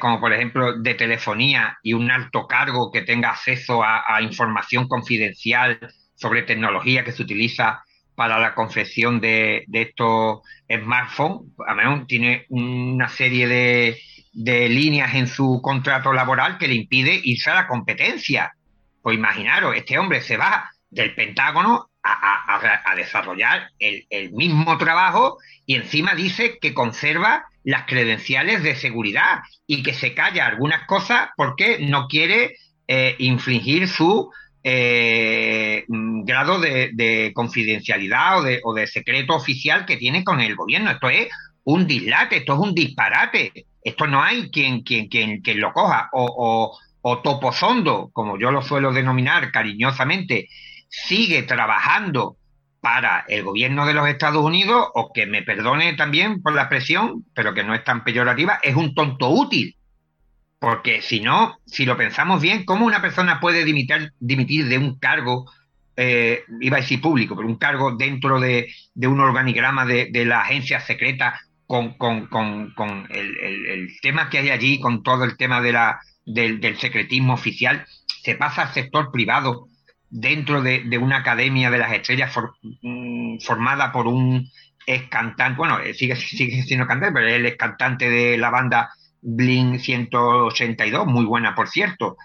como 0.00 0.20
por 0.20 0.34
ejemplo 0.34 0.78
de 0.78 0.94
telefonía 0.94 1.78
y 1.82 1.94
un 1.94 2.10
alto 2.10 2.46
cargo 2.46 2.90
que 2.92 3.00
tenga 3.02 3.30
acceso 3.30 3.82
a 3.82 4.20
información 4.20 4.86
confidencial 4.86 5.78
sobre 6.14 6.42
tecnología 6.42 7.04
que 7.04 7.12
se 7.12 7.22
utiliza 7.22 7.82
para 8.20 8.38
la 8.38 8.54
confección 8.54 9.18
de, 9.18 9.64
estos 9.72 10.40
smartphones. 10.68 11.52
menos 11.74 12.06
tiene 12.06 12.44
una 12.50 13.08
serie 13.08 13.48
de, 13.48 13.98
líneas 14.32 15.14
en 15.14 15.26
su 15.26 15.60
contrato 15.62 16.12
laboral 16.12 16.58
que 16.58 16.68
le 16.68 16.74
impide 16.74 17.20
irse 17.22 17.50
a 17.50 17.54
la 17.54 17.66
competencia. 17.66 18.52
Pues 19.02 19.16
imaginaros, 19.16 19.76
este 19.76 19.98
hombre 19.98 20.20
se 20.20 20.36
va 20.36 20.70
del 20.90 21.14
Pentágono 21.14 21.90
a, 22.02 22.94
desarrollar 22.96 23.70
el, 23.78 24.32
mismo 24.32 24.76
trabajo 24.78 25.38
y 25.66 25.74
encima 25.74 26.14
dice 26.14 26.58
que 26.60 26.74
conserva 26.74 27.44
las 27.62 27.84
credenciales 27.86 28.62
de 28.62 28.74
seguridad 28.74 29.40
y 29.66 29.82
que 29.82 29.94
se 29.94 30.14
calla 30.14 30.46
algunas 30.46 30.86
cosas 30.86 31.28
porque 31.36 31.78
no 31.78 32.08
quiere 32.08 32.56
eh, 32.88 33.16
infringir 33.18 33.86
su 33.86 34.30
eh, 34.62 35.84
grado 35.88 36.58
de, 36.58 37.32
confidencialidad 37.34 38.40
o 38.40 38.42
de, 38.42 38.60
o 38.64 38.74
de, 38.74 38.86
secreto 38.86 39.34
oficial 39.34 39.86
que 39.86 39.96
tiene 39.96 40.24
con 40.24 40.40
el 40.40 40.56
gobierno. 40.56 40.90
Esto 40.90 41.10
es 41.10 41.28
un 41.64 41.86
dislate, 41.86 42.38
esto 42.38 42.54
es 42.54 42.58
un 42.60 42.74
disparate. 42.74 43.66
Esto 43.82 44.06
no 44.06 44.22
hay 44.22 44.50
quien, 44.50 44.82
quien, 44.82 45.08
quien, 45.08 45.40
quien 45.40 45.60
lo 45.60 45.72
coja. 45.72 46.08
O, 46.12 46.24
o, 46.24 46.78
o 47.02 47.18
Topozondo, 47.20 48.10
como 48.12 48.38
yo 48.38 48.50
lo 48.50 48.62
suelo 48.62 48.92
denominar 48.92 49.50
cariñosamente, 49.52 50.48
sigue 50.88 51.42
trabajando 51.42 52.36
para 52.80 53.24
el 53.28 53.44
gobierno 53.44 53.86
de 53.86 53.94
los 53.94 54.08
Estados 54.08 54.44
Unidos, 54.44 54.86
o 54.94 55.12
que 55.12 55.26
me 55.26 55.42
perdone 55.42 55.92
también 55.94 56.42
por 56.42 56.54
la 56.54 56.68
presión, 56.68 57.26
pero 57.34 57.52
que 57.52 57.62
no 57.62 57.74
es 57.74 57.84
tan 57.84 58.04
peyorativa, 58.04 58.58
es 58.62 58.74
un 58.74 58.94
tonto 58.94 59.28
útil 59.28 59.76
porque 60.60 61.00
si 61.00 61.20
no, 61.20 61.58
si 61.64 61.86
lo 61.86 61.96
pensamos 61.96 62.42
bien, 62.42 62.66
¿cómo 62.66 62.84
una 62.84 63.00
persona 63.00 63.40
puede 63.40 63.64
dimitir, 63.64 64.12
dimitir 64.20 64.68
de 64.68 64.76
un 64.76 64.98
cargo, 64.98 65.50
eh, 65.96 66.44
iba 66.60 66.76
a 66.76 66.80
decir 66.82 67.00
público, 67.00 67.34
pero 67.34 67.48
un 67.48 67.56
cargo 67.56 67.96
dentro 67.96 68.38
de, 68.38 68.68
un 68.94 69.20
organigrama 69.20 69.86
de, 69.86 70.10
la 70.26 70.42
agencia 70.42 70.78
secreta 70.80 71.40
con, 71.70 73.06
el, 73.10 73.88
tema 74.02 74.28
que 74.28 74.38
hay 74.38 74.50
allí, 74.50 74.80
con 74.80 75.04
todo 75.04 75.24
el 75.24 75.36
tema 75.36 75.60
de 75.60 75.72
la, 75.72 76.00
del, 76.26 76.76
secretismo 76.76 77.34
oficial, 77.34 77.86
se 78.22 78.34
pasa 78.34 78.62
al 78.62 78.74
sector 78.74 79.12
privado 79.12 79.68
dentro 80.08 80.62
de, 80.62 80.98
una 80.98 81.18
academia 81.18 81.70
de 81.70 81.78
las 81.78 81.92
estrellas 81.92 82.34
mm, 82.82 83.38
formada 83.38 83.92
por 83.92 84.08
un 84.08 84.50
ex 84.84 85.08
cantante, 85.08 85.58
bueno, 85.58 85.78
sigue, 85.94 86.16
sigue 86.16 86.62
siendo 86.62 86.88
cantante, 86.88 87.14
pero 87.14 87.28
él 87.28 87.46
es 87.46 87.56
cantante 87.56 88.10
de 88.10 88.36
la 88.36 88.50
banda 88.50 88.90
Blink 89.22 89.78
182, 89.78 91.06
muy 91.06 91.24
buena 91.24 91.54
por 91.54 91.68
cierto, 91.68 92.16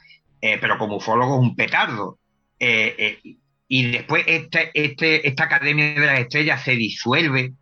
eh, 0.42 0.58
pero 0.60 0.80
como 0.80 0.98
ufólogo 0.98 1.36
es 1.36 1.42
un 1.42 1.56
petardo. 1.56 2.18
Eh, 2.60 2.96
eh, 2.98 3.36
y 3.68 3.92
después 3.92 4.24
este, 4.26 4.72
este, 4.74 5.28
esta 5.28 5.44
Academia 5.44 5.94
de 5.94 6.06
las 6.06 6.20
Estrellas 6.20 6.64
se 6.64 6.76
disuelve 6.76 7.54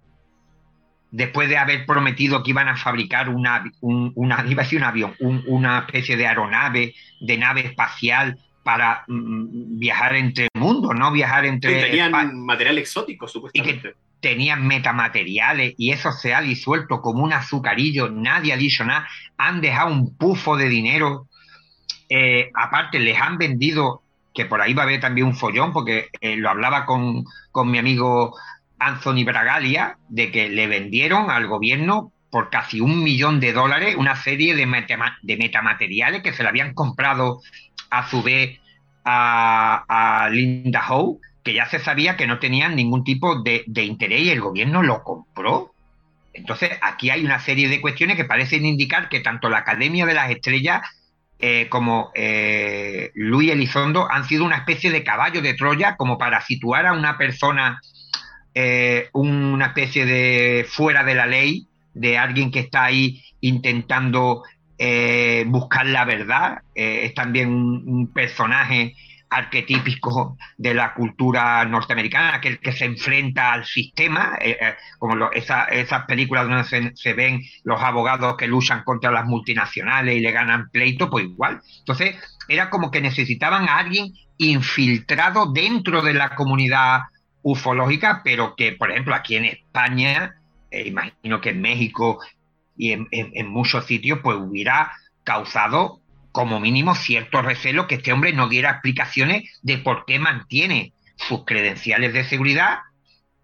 después 1.13 1.47
de 1.47 1.57
haber 1.57 1.85
prometido 1.85 2.41
que 2.41 2.49
iban 2.49 2.67
a 2.67 2.75
fabricar 2.75 3.29
una, 3.29 3.63
una 3.81 4.43
iba 4.47 4.63
a 4.63 4.65
decir 4.65 4.79
un 4.79 4.83
avión, 4.83 5.13
una 5.19 5.79
especie 5.79 6.17
de 6.17 6.25
aeronave, 6.25 6.95
de 7.21 7.37
nave 7.37 7.61
espacial 7.61 8.39
para 8.63 9.03
mm, 9.07 9.13
mm, 9.13 9.79
viajar 9.79 10.15
entre 10.15 10.47
mundos, 10.55 10.95
no 10.95 11.11
viajar 11.11 11.45
entre... 11.45 11.83
tenían 11.83 12.11
material 12.39 12.79
exótico, 12.79 13.27
supuestamente. 13.27 13.93
tenían 14.21 14.65
metamateriales 14.65 15.75
y 15.77 15.91
eso 15.91 16.11
se 16.11 16.33
ha 16.33 16.41
disuelto 16.41 16.99
como 16.99 17.23
un 17.23 17.33
azucarillo, 17.33 18.09
nadie 18.09 18.51
ha 18.51 18.57
dicho 18.57 18.83
nada, 18.83 19.07
han 19.37 19.61
dejado 19.61 19.91
un 19.91 20.17
pufo 20.17 20.57
de 20.57 20.67
dinero, 20.67 21.27
eh, 22.09 22.49
aparte 22.55 22.97
les 22.97 23.21
han 23.21 23.37
vendido, 23.37 24.01
que 24.33 24.45
por 24.45 24.61
ahí 24.61 24.73
va 24.73 24.81
a 24.81 24.85
haber 24.85 24.99
también 24.99 25.27
un 25.27 25.35
follón, 25.35 25.71
porque 25.71 26.07
eh, 26.21 26.37
lo 26.37 26.49
hablaba 26.49 26.87
con, 26.87 27.23
mi 27.65 27.77
amigo 27.77 28.35
Anthony 28.87 29.23
Bragalia, 29.25 29.97
de 30.09 30.31
que 30.31 30.49
le 30.49 30.67
vendieron 30.67 31.29
al 31.29 31.47
gobierno 31.47 32.11
por 32.29 32.49
casi 32.49 32.81
un 32.81 33.03
millón 33.03 33.39
de 33.39 33.53
dólares 33.53 33.95
una 33.95 34.15
serie 34.15 34.55
de, 34.55 34.65
de 35.21 35.37
metamateriales 35.37 36.23
que 36.23 36.33
se 36.33 36.43
le 36.43 36.49
habían 36.49 36.73
comprado 36.73 37.41
a 37.91 38.09
su 38.09 38.23
vez 38.23 38.59
a, 39.05 39.85
a 39.87 40.29
Linda 40.29 40.83
Howe 40.89 41.19
que 41.43 41.53
ya 41.53 41.65
se 41.69 41.79
sabía 41.79 42.15
que 42.15 42.25
no 42.25 42.39
tenían 42.39 42.75
ningún 42.75 43.03
tipo 43.03 43.41
de, 43.41 43.65
interés 43.83 44.21
y 44.21 44.29
el 44.29 44.41
gobierno 44.41 44.81
lo 44.81 45.03
compró. 45.03 45.73
Entonces, 46.33 46.71
aquí 46.81 47.09
hay 47.09 47.23
una 47.25 47.39
serie 47.39 47.67
de 47.67 47.81
cuestiones 47.81 48.15
que 48.15 48.25
parecen 48.25 48.65
indicar 48.65 49.09
que 49.09 49.19
tanto 49.19 49.49
la 49.49 49.59
Academia 49.59 50.05
de 50.05 50.13
las 50.13 50.31
Estrellas 50.31 50.81
eh, 51.39 51.67
como 51.69 52.11
eh, 52.15 53.11
Luis 53.13 53.51
Elizondo 53.51 54.09
han 54.09 54.25
sido 54.25 54.45
una 54.45 54.57
especie 54.57 54.89
de 54.89 55.03
caballo 55.03 55.41
de 55.41 55.53
Troya 55.53 55.97
como 55.97 56.17
para 56.17 56.41
situar 56.41 56.85
a 56.85 56.93
una 56.93 57.17
persona, 57.17 57.81
eh, 58.53 59.09
una 59.13 59.67
especie 59.67 60.05
de 60.05 60.65
fuera 60.67 61.03
de 61.03 61.15
la 61.15 61.25
ley, 61.25 61.67
de 61.93 62.17
alguien 62.17 62.51
que 62.51 62.59
está 62.59 62.85
ahí 62.85 63.23
intentando 63.41 64.43
buscar 65.45 65.85
la 65.85 66.03
verdad. 66.03 66.61
es 66.75 67.13
también 67.13 67.49
un 67.53 68.11
personaje 68.13 68.95
arquetípico 69.33 70.37
de 70.57 70.73
la 70.73 70.93
cultura 70.93 71.65
norteamericana, 71.65 72.35
aquel 72.35 72.59
que 72.59 72.71
se 72.71 72.85
enfrenta 72.85 73.53
al 73.53 73.65
sistema, 73.65 74.37
eh, 74.39 74.57
eh, 74.59 74.75
como 74.99 75.31
esas 75.31 76.05
películas 76.05 76.47
donde 76.47 76.93
se, 76.95 77.13
ven 77.13 77.41
los 77.63 77.81
abogados 77.81 78.37
que 78.37 78.47
luchan 78.47 78.83
contra 78.83 79.11
las 79.11 79.25
multinacionales 79.25 80.15
y 80.15 80.19
le 80.19 80.31
ganan 80.31 80.69
pleito, 80.69 81.09
pues 81.09 81.25
igual. 81.25 81.61
Entonces, 81.79 82.15
era 82.47 82.69
como 82.69 82.91
que 82.91 83.01
necesitaban 83.01 83.67
a 83.67 83.77
alguien 83.77 84.13
infiltrado 84.37 85.51
dentro 85.51 86.01
de 86.01 86.13
la 86.13 86.35
comunidad 86.35 87.01
ufológica, 87.43 88.21
pero 88.23 88.55
que, 88.55 88.71
por 88.71 88.91
ejemplo, 88.91 89.13
aquí 89.13 89.35
en 89.35 89.45
España, 89.45 90.35
eh, 90.71 90.87
imagino 90.87 91.39
que 91.41 91.49
en 91.51 91.61
México 91.61 92.19
y 92.75 92.91
en 92.91 93.47
muchos 93.49 93.85
sitios, 93.85 94.19
pues 94.23 94.35
hubiera 94.37 94.93
causado 95.23 95.99
como 96.31 96.59
mínimo 96.59 96.95
cierto 96.95 97.43
recelo 97.43 97.85
que 97.85 97.95
este 97.95 98.11
hombre 98.11 98.33
no 98.33 98.49
diera 98.49 98.71
explicaciones 98.71 99.43
de 99.61 99.77
por 99.77 100.05
qué 100.05 100.17
mantiene 100.17 100.91
sus 101.15 101.45
credenciales 101.45 102.13
de 102.13 102.23
seguridad, 102.23 102.79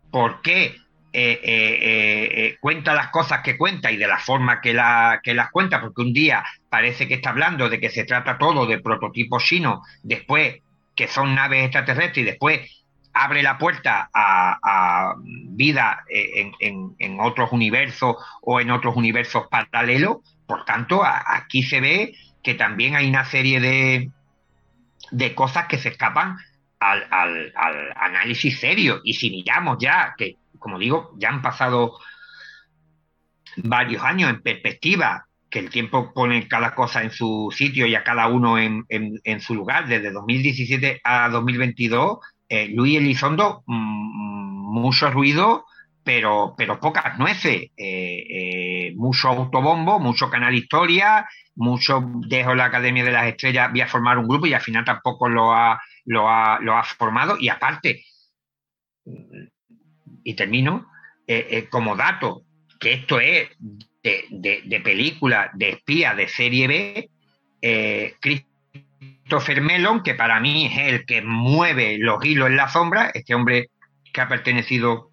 por 0.10 0.42
qué 0.42 0.76
eh, 1.14 1.40
eh, 1.44 2.58
cuenta 2.60 2.94
las 2.94 3.10
cosas 3.10 3.42
que 3.42 3.58
cuenta 3.58 3.92
y 3.92 3.98
de 3.98 4.08
la 4.08 4.18
forma 4.18 4.62
que 4.62 4.74
las 4.74 5.52
cuenta, 5.52 5.80
porque 5.82 6.02
un 6.02 6.14
día 6.14 6.44
parece 6.70 7.08
que 7.08 7.16
está 7.16 7.30
hablando 7.30 7.70
de 7.70 7.80
que 7.80 7.90
se 7.90 8.06
trata 8.06 8.38
todo 8.38 8.66
de 8.66 8.80
prototipos 8.80 9.44
chinos, 9.44 9.80
después 10.02 10.58
que 10.96 11.08
son 11.08 11.36
naves 11.36 11.66
extraterrestres 11.66 12.18
y 12.18 12.24
después 12.24 12.79
abre 13.14 13.44
la 13.44 13.58
puerta 13.58 14.10
a, 14.14 15.14
vida 15.20 16.04
en, 16.10 16.96
en, 16.98 17.20
otros 17.20 17.52
universos 17.52 18.16
o 18.42 18.60
en 18.60 18.72
otros 18.72 18.96
universos 18.96 19.48
paralelos. 19.50 20.18
Por 20.48 20.66
tanto, 20.66 21.04
aquí 21.04 21.64
se 21.64 21.82
ve 21.82 22.16
que 22.44 22.56
también 22.56 22.96
hay 22.96 23.10
una 23.10 23.26
serie 23.26 23.60
de, 23.60 24.12
de 25.12 25.36
cosas 25.36 25.68
que 25.68 25.78
se 25.78 25.90
escapan 25.90 26.38
al, 26.80 27.08
al, 27.12 27.94
análisis 27.96 28.60
serio. 28.60 29.02
Y 29.04 29.14
si 29.14 29.30
miramos 29.30 29.78
ya, 29.80 30.14
que 30.18 30.38
como 30.58 30.80
digo, 30.80 31.14
ya 31.18 31.30
han 31.30 31.42
pasado 31.42 31.98
varios 33.58 34.04
años 34.04 34.30
en 34.30 34.42
perspectiva, 34.42 35.26
que 35.50 35.60
el 35.60 35.70
tiempo 35.70 36.14
pone 36.14 36.48
cada 36.48 36.76
cosa 36.76 37.02
en 37.02 37.12
su 37.12 37.52
sitio 37.56 37.88
y 37.88 37.96
a 37.96 38.04
cada 38.04 38.28
uno 38.28 38.60
en, 38.60 38.86
en, 38.88 39.42
su 39.42 39.56
lugar, 39.56 39.88
desde 39.88 40.12
2017 40.12 41.02
a 41.04 41.30
2022, 41.30 42.20
eh, 42.50 42.68
Luis 42.70 42.98
Elizondo, 42.98 43.64
mm, 43.66 44.82
mucho 44.82 45.10
ruido, 45.12 45.66
pero, 46.04 46.56
pero 46.58 46.80
pocas 46.80 47.18
nueces, 47.20 47.70
mucho 48.96 49.30
autobombo, 49.30 50.00
mucho 50.00 50.30
canal 50.30 50.56
historia, 50.56 51.30
mucho 51.56 52.04
dejo 52.28 52.56
la 52.56 52.66
Academia 52.66 53.04
de 53.04 53.12
las 53.12 53.28
Estrellas, 53.28 53.70
voy 53.72 53.82
a 53.82 53.88
formar 53.88 54.18
un 54.18 54.28
grupo 54.28 54.48
y 54.48 54.54
al 54.54 54.62
final 54.62 54.84
tampoco 54.84 55.30
lo 55.30 55.54
ha, 55.54 55.80
lo 56.06 56.28
ha, 56.28 56.60
lo 56.62 56.76
ha 56.76 56.84
formado. 56.84 57.38
Y 57.40 57.50
aparte, 57.50 58.04
y 60.24 60.34
termino, 60.34 60.90
como 61.70 61.96
dato, 61.96 62.44
que 62.80 62.94
esto 62.94 63.20
es 63.20 63.50
de, 64.02 64.82
película, 64.84 65.52
de 65.54 65.72
espía, 65.72 66.14
de 66.16 66.28
serie 66.28 66.68
B, 66.68 67.10
eh, 67.62 68.16
Christopher 69.00 69.62
Mellon, 69.62 70.04
que 70.04 70.16
para 70.16 70.40
mí 70.40 70.66
es 70.66 70.78
el 70.78 71.06
que 71.06 71.22
mueve 71.22 71.98
los 72.00 72.24
hilos 72.24 72.50
en 72.50 72.58
la 72.58 72.70
sombra, 72.70 73.12
este 73.14 73.34
hombre 73.34 73.70
que 74.12 74.22
ha 74.22 74.28
pertenecido 74.28 75.10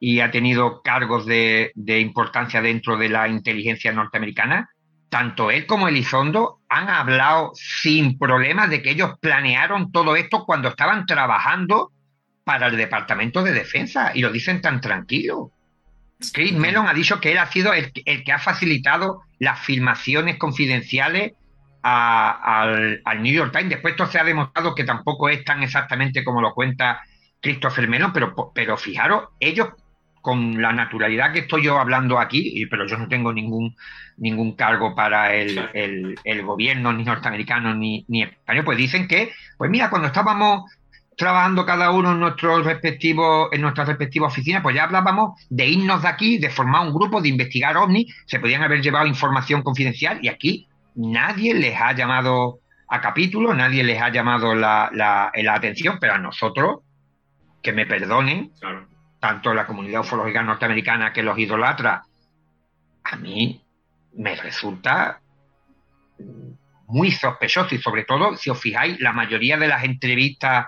y 0.00 0.20
ha 0.20 0.30
tenido 0.30 0.82
cargos 0.82 1.24
de, 1.24 1.72
importancia 1.76 2.60
dentro 2.60 2.96
de 2.96 3.08
la 3.08 3.28
inteligencia 3.28 3.92
norteamericana, 3.92 4.68
tanto 5.08 5.50
él 5.50 5.66
como 5.66 5.88
Elizondo 5.88 6.60
han 6.68 6.88
hablado 6.88 7.52
sin 7.54 8.18
problemas 8.18 8.68
de 8.68 8.82
que 8.82 8.90
ellos 8.90 9.12
planearon 9.20 9.92
todo 9.92 10.16
esto 10.16 10.44
cuando 10.44 10.68
estaban 10.68 11.06
trabajando 11.06 11.92
para 12.42 12.66
el 12.66 12.76
Departamento 12.76 13.42
de 13.42 13.52
Defensa 13.52 14.12
y 14.14 14.20
lo 14.20 14.30
dicen 14.30 14.60
tan 14.60 14.80
tranquilo. 14.80 15.52
Chris 16.32 16.52
Mellon 16.52 16.86
ha 16.86 16.94
dicho 16.94 17.20
que 17.20 17.32
él 17.32 17.38
ha 17.38 17.46
sido 17.46 17.72
el, 17.72 17.92
que 17.92 18.32
ha 18.32 18.38
facilitado 18.38 19.22
las 19.38 19.60
filmaciones 19.60 20.36
confidenciales 20.36 21.32
al, 21.84 23.22
New 23.22 23.32
York 23.32 23.52
Times. 23.52 23.70
Después 23.70 23.92
esto 23.92 24.06
se 24.06 24.18
ha 24.18 24.24
demostrado 24.24 24.74
que 24.74 24.84
tampoco 24.84 25.28
es 25.28 25.44
tan 25.44 25.62
exactamente 25.62 26.24
como 26.24 26.40
lo 26.40 26.54
cuenta 26.54 27.02
Christopher 27.40 27.88
Mellon, 27.88 28.12
pero, 28.12 28.34
pero 28.54 28.76
fijaros, 28.76 29.28
ellos 29.38 29.68
con 30.22 30.60
la 30.62 30.72
naturalidad 30.72 31.32
que 31.32 31.40
estoy 31.40 31.64
yo 31.64 31.78
hablando 31.78 32.18
aquí, 32.18 32.64
pero 32.70 32.86
yo 32.86 32.96
no 32.96 33.08
tengo 33.08 33.30
ningún, 33.30 33.76
ningún 34.16 34.52
cargo 34.52 34.94
para 34.94 35.34
el, 35.34 36.16
gobierno 36.42 36.94
ni 36.94 37.04
norteamericano 37.04 37.74
ni, 37.74 38.06
ni 38.08 38.22
español, 38.22 38.64
pues 38.64 38.78
dicen 38.78 39.06
que, 39.06 39.32
pues 39.58 39.70
mira, 39.70 39.90
cuando 39.90 40.08
estábamos 40.08 40.64
trabajando 41.18 41.66
cada 41.66 41.90
uno 41.90 42.12
en 42.12 42.20
nuestros 42.20 42.64
respectivos, 42.64 43.50
en 43.52 43.60
nuestras 43.60 43.86
respectivas 43.86 44.32
oficinas, 44.32 44.62
pues 44.62 44.74
ya 44.74 44.84
hablábamos 44.84 45.38
de 45.50 45.66
irnos 45.66 46.00
de 46.00 46.08
aquí, 46.08 46.38
de 46.38 46.48
formar 46.48 46.86
un 46.86 46.94
grupo, 46.94 47.20
de 47.20 47.28
investigar 47.28 47.76
ovnis, 47.76 48.12
se 48.24 48.40
podían 48.40 48.62
haber 48.62 48.80
llevado 48.80 49.06
información 49.06 49.62
confidencial 49.62 50.18
y 50.22 50.28
aquí 50.28 50.66
nadie 50.94 51.54
les 51.54 51.80
ha 51.80 51.92
llamado 51.92 52.60
a 52.88 53.00
capítulo, 53.00 53.54
nadie 53.54 53.82
les 53.82 54.00
ha 54.00 54.10
llamado 54.10 54.54
la, 54.54 54.90
la, 54.92 55.54
atención, 55.54 55.98
pero 56.00 56.14
a 56.14 56.18
nosotros, 56.18 56.80
que 57.62 57.72
me 57.72 57.86
perdonen, 57.86 58.52
tanto 59.20 59.54
la 59.54 59.66
comunidad 59.66 60.02
ufológica 60.02 60.42
norteamericana 60.42 61.12
que 61.12 61.22
los 61.22 61.38
idolatra, 61.38 62.04
a 63.04 63.16
mí 63.16 63.62
me 64.16 64.36
resulta 64.36 65.20
muy 66.86 67.10
sospechoso 67.10 67.74
y 67.74 67.78
sobre 67.78 68.04
todo, 68.04 68.36
si 68.36 68.50
os 68.50 68.60
fijáis, 68.60 69.00
la 69.00 69.12
mayoría 69.12 69.56
de 69.56 69.68
las 69.68 69.84
entrevistas 69.84 70.66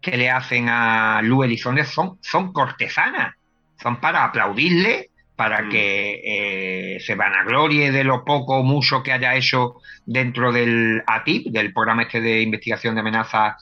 que 0.00 0.16
le 0.16 0.30
hacen 0.30 0.68
a 0.68 1.20
Lu 1.22 1.42
Elizondo 1.42 1.84
son, 1.84 2.18
son 2.22 2.52
cortesanas, 2.52 3.34
son 3.80 4.00
para 4.00 4.24
aplaudirle, 4.24 5.10
para 5.38 5.62
mm. 5.62 5.68
que 5.68 6.20
eh, 6.24 7.00
se 7.00 7.14
vanaglorie 7.14 7.92
de 7.92 8.02
lo 8.02 8.24
poco 8.24 8.56
o 8.56 8.64
mucho 8.64 9.04
que 9.04 9.12
haya 9.12 9.36
hecho 9.36 9.76
dentro 10.04 10.50
del 10.50 11.00
ATIP, 11.06 11.52
del 11.52 11.72
programa 11.72 12.02
este 12.02 12.20
de 12.20 12.42
investigación 12.42 12.96
de 12.96 13.02
amenazas 13.02 13.54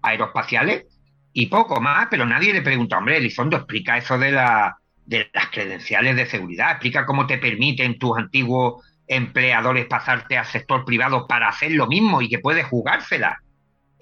aeroespaciales, 0.00 0.84
y 1.32 1.46
poco 1.46 1.80
más, 1.80 2.06
pero 2.08 2.24
nadie 2.24 2.52
le 2.52 2.62
pregunta, 2.62 2.98
hombre, 2.98 3.16
Elizondo, 3.16 3.56
explica 3.56 3.98
eso 3.98 4.16
de, 4.16 4.30
la, 4.30 4.76
de 5.06 5.28
las 5.34 5.48
credenciales 5.48 6.14
de 6.14 6.26
seguridad, 6.26 6.70
explica 6.70 7.04
cómo 7.04 7.26
te 7.26 7.38
permiten 7.38 7.98
tus 7.98 8.16
antiguos 8.16 8.84
empleadores 9.08 9.86
pasarte 9.86 10.38
al 10.38 10.46
sector 10.46 10.84
privado 10.84 11.26
para 11.26 11.48
hacer 11.48 11.72
lo 11.72 11.88
mismo 11.88 12.22
y 12.22 12.28
que 12.28 12.38
puedes 12.38 12.64
jugársela 12.66 13.42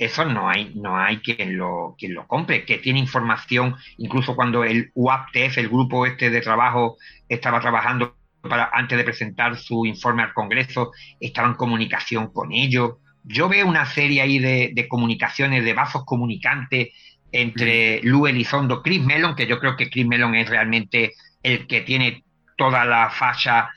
eso 0.04 0.24
no 0.24 0.48
hay, 0.48 0.72
no 0.74 0.96
hay 0.96 1.18
quien 1.18 1.56
lo, 1.56 1.94
quien 1.98 2.14
lo 2.14 2.26
compre, 2.26 2.64
que 2.64 2.78
tiene 2.78 2.98
información, 2.98 3.76
incluso 3.98 4.34
cuando 4.34 4.64
el 4.64 4.90
UAPTF, 4.94 5.58
el 5.58 5.68
grupo 5.68 6.06
este 6.06 6.30
de 6.30 6.40
trabajo, 6.40 6.96
estaba 7.28 7.60
trabajando 7.60 8.16
para, 8.40 8.70
antes 8.72 8.98
de 8.98 9.04
presentar 9.04 9.56
su 9.56 9.86
informe 9.86 10.22
al 10.22 10.32
Congreso, 10.32 10.90
estaba 11.20 11.48
en 11.48 11.54
comunicación 11.54 12.32
con 12.32 12.52
ellos. 12.52 12.94
Yo 13.24 13.48
veo 13.48 13.66
una 13.66 13.86
serie 13.86 14.20
ahí 14.20 14.38
de, 14.38 14.86
comunicaciones, 14.88 15.64
de 15.64 15.74
vasos 15.74 16.04
comunicantes 16.04 16.88
entre. 17.30 18.00
Lu 18.02 18.26
Elizondo, 18.26 18.82
Chris 18.82 19.00
Mellon, 19.00 19.36
que 19.36 19.46
yo 19.46 19.60
creo 19.60 19.76
que 19.76 19.88
Chris 19.88 20.06
Mellon 20.06 20.34
es 20.34 20.48
realmente 20.48 21.12
el 21.42 21.66
que 21.68 21.82
tiene 21.82 22.24
toda 22.56 22.84
la 22.84 23.10
falla 23.10 23.70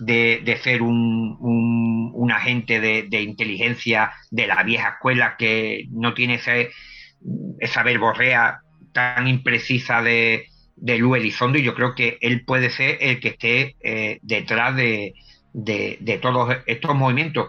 de, 0.00 0.58
ser 0.62 0.82
un, 0.82 2.30
agente 2.32 2.80
de, 2.80 3.22
inteligencia 3.22 4.12
de 4.30 4.46
la 4.46 4.62
vieja 4.62 4.90
escuela 4.90 5.36
que 5.38 5.86
no 5.90 6.14
tiene 6.14 6.34
ese, 6.34 6.70
esa 7.58 7.82
verborrea 7.82 8.60
tan 8.92 9.28
imprecisa 9.28 10.02
de, 10.02 10.46
de 10.76 10.96
Elizondo 10.96 11.58
y 11.58 11.62
yo 11.62 11.74
creo 11.74 11.94
que 11.94 12.18
él 12.20 12.44
puede 12.44 12.70
ser 12.70 12.98
el 13.00 13.20
que 13.20 13.28
esté 13.28 13.76
eh, 13.80 14.18
detrás 14.22 14.74
de, 14.76 15.14
todos 16.22 16.56
estos 16.66 16.94
movimientos 16.94 17.48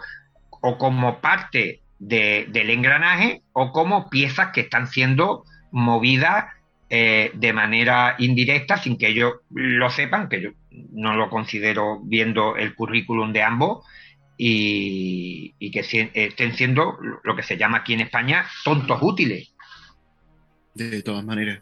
o 0.61 0.77
como 0.77 1.21
parte 1.21 1.81
del 1.99 2.69
engranaje 2.69 3.41
o 3.53 3.71
como 3.71 4.09
piezas 4.09 4.51
que 4.51 4.61
están 4.61 4.87
siendo 4.87 5.43
movidas 5.71 6.45
eh, 6.93 7.31
de 7.33 7.53
manera 7.53 8.17
indirecta 8.19 8.75
sin 8.75 8.97
que 8.97 9.07
ellos 9.07 9.35
lo 9.49 9.89
sepan, 9.89 10.27
que 10.27 10.41
yo 10.41 10.49
no 10.91 11.15
lo 11.15 11.29
considero 11.29 12.01
viendo 12.03 12.57
el 12.57 12.75
currículum 12.75 13.31
de 13.31 13.41
ambos 13.41 13.85
y, 14.37 15.53
que 15.71 16.09
estén 16.13 16.53
siendo 16.53 16.97
lo 17.23 17.33
que 17.33 17.43
se 17.43 17.55
llama 17.55 17.77
aquí 17.77 17.93
en 17.93 18.01
España 18.01 18.45
tontos 18.65 18.99
útiles. 19.01 19.53
De 20.73 21.01
todas 21.01 21.23
maneras. 21.23 21.61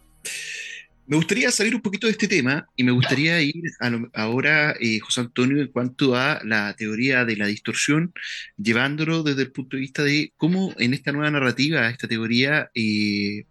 Me 1.05 1.15
gustaría 1.15 1.51
salir 1.51 1.75
un 1.75 1.81
poquito 1.81 2.07
de 2.07 2.13
este 2.13 2.27
tema 2.27 2.67
y 2.75 2.83
me 2.83 2.91
gustaría 2.91 3.39
ir 3.39 3.63
ahora, 4.15 4.73
eh, 4.79 4.99
José 4.99 5.21
Antonio, 5.21 5.61
en 5.61 5.67
cuanto 5.67 6.15
a 6.15 6.41
la 6.43 6.73
teoría 6.75 7.23
de 7.23 7.35
la 7.35 7.45
distorsión, 7.45 8.13
llevándolo 8.57 9.21
desde 9.21 9.43
el 9.43 9.51
punto 9.51 9.77
de 9.77 9.81
vista 9.81 10.03
de 10.03 10.33
cómo 10.37 10.73
en 10.79 10.95
esta 10.95 11.11
nueva 11.11 11.29
narrativa, 11.29 11.87
esta 11.87 12.07
teoría 12.07 12.71
eh, 12.73 13.45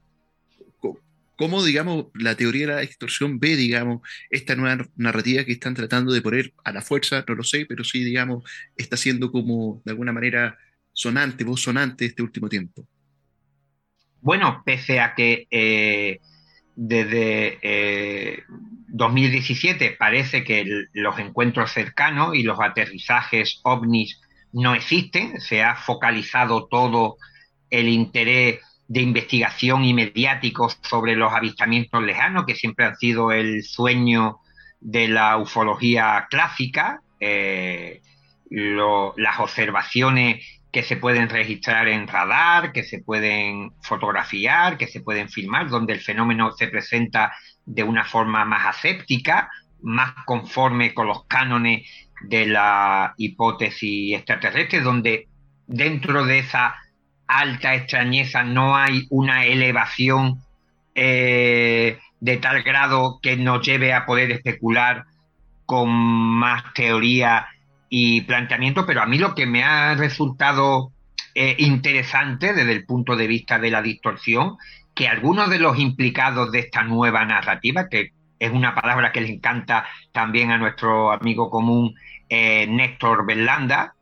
cómo, 1.39 1.63
digamos, 1.63 2.07
la 2.15 2.35
teoría 2.35 2.67
de 2.67 2.75
la 2.75 2.81
distorsión 2.81 3.39
ve, 3.39 3.55
digamos, 3.55 4.01
esta 4.29 4.57
nueva 4.57 4.85
narrativa 4.97 5.45
que 5.45 5.53
están 5.53 5.73
tratando 5.73 6.13
de 6.13 6.21
poner 6.21 6.53
a 6.65 6.73
la 6.73 6.83
fuerza, 6.83 7.25
no 7.29 7.37
lo 7.37 7.45
sé, 7.45 7.65
pero 7.65 7.85
sí, 7.85 8.03
digamos, 8.03 8.43
está 8.77 8.97
siendo 8.97 9.31
como, 9.31 9.81
de 9.85 9.93
alguna 9.93 10.13
manera, 10.13 10.59
sonante, 10.93 11.45
voz 11.45 11.63
sonante 11.63 12.07
este 12.07 12.25
último 12.25 12.49
tiempo. 12.49 12.85
Bueno, 14.21 14.63
pese 14.67 14.99
a 14.99 15.15
que 15.15 15.47
eh, 15.49 16.19
desde 16.75 18.45
2017 18.89 19.87
eh, 19.87 19.97
parece 19.97 20.43
que 20.43 20.65
los 20.93 21.21
encuentros 21.21 21.71
cercanos 21.71 22.35
y 22.35 22.43
los 22.43 22.59
aterrizajes 22.61 23.61
ovnis 23.63 24.21
no 24.53 24.75
existen, 24.75 25.41
se 25.41 25.63
ha 25.63 25.77
focalizado 25.77 26.67
todo 26.67 27.17
el 27.71 27.89
interés 27.89 28.59
de 28.89 29.03
investigación 29.03 29.85
y 29.85 29.93
mediáticos 29.93 30.79
sobre 30.83 31.15
los 31.15 31.33
avistamientos 31.33 32.03
lejanos, 32.03 32.47
que 32.47 32.55
siempre 32.55 32.87
han 32.87 32.97
sido 32.97 33.33
el 33.33 33.63
sueño 33.63 34.39
de 34.81 35.09
la 35.09 35.37
ufología 35.37 36.27
clásica, 36.31 37.03
eh, 37.21 38.01
las 38.51 39.39
observaciones 39.41 40.45
que 40.73 40.83
se 40.83 40.97
pueden 40.97 41.29
registrar 41.29 41.87
en 41.89 42.09
radar, 42.09 42.73
que 42.73 42.83
se 42.83 43.01
pueden 43.01 43.73
fotografiar, 43.83 44.79
que 44.79 44.87
se 44.87 45.01
pueden 45.01 45.29
filmar, 45.29 45.69
donde 45.69 45.93
el 45.93 46.01
fenómeno 46.01 46.53
se 46.53 46.69
presenta 46.69 47.33
de 47.67 47.83
una 47.83 48.05
forma 48.05 48.45
más 48.47 48.77
aséptica, 48.77 49.51
más 49.83 50.13
conforme 50.25 50.95
con 50.95 51.07
los 51.07 51.25
cánones 51.27 51.89
de 52.23 52.47
la 52.47 53.15
hipótesis 53.19 54.17
extraterrestre, 54.17 54.81
donde 54.81 55.29
dentro 55.67 56.25
de 56.25 56.39
esa 56.39 56.75
alta 57.29 57.75
extrañeza, 57.75 58.43
no 58.43 58.75
hay 58.77 59.07
una 59.11 59.45
elevación 59.45 60.43
eh, 60.95 61.99
de 62.21 62.37
tal 62.39 62.63
grado 62.63 63.21
que 63.23 63.37
nos 63.37 63.65
lleve 63.65 63.93
a 63.93 64.07
poder 64.07 64.33
especular 64.33 65.05
con 65.67 65.91
más 65.91 66.73
teoría 66.75 67.47
y 67.91 68.23
planteamiento, 68.23 68.87
pero 68.87 69.03
a 69.03 69.07
mí 69.07 69.19
lo 69.19 69.35
que 69.35 69.47
me 69.47 69.63
ha 69.63 69.95
resultado 69.95 70.91
eh, 71.35 71.55
interesante 71.59 72.55
desde 72.55 72.73
el 72.73 72.85
punto 72.87 73.15
de 73.15 73.27
vista 73.27 73.59
de 73.59 73.71
la 73.71 73.83
distorsión, 73.83 74.57
que 74.95 75.07
algunos 75.07 75.51
de 75.51 75.59
los 75.59 75.79
implicados 75.79 76.51
de 76.51 76.61
esta 76.61 76.83
nueva 76.83 77.25
narrativa, 77.25 77.89
que 77.89 78.13
es 78.39 78.51
una 78.51 78.75
palabra 78.75 79.13
que 79.13 79.21
le 79.21 79.31
encanta 79.31 79.87
también 80.13 80.51
a 80.51 80.59
nuestro 80.59 81.13
amigo 81.13 81.51
común 81.51 81.95
eh, 82.29 82.67
Néstor 82.67 83.27
Berlanda, 83.27 83.95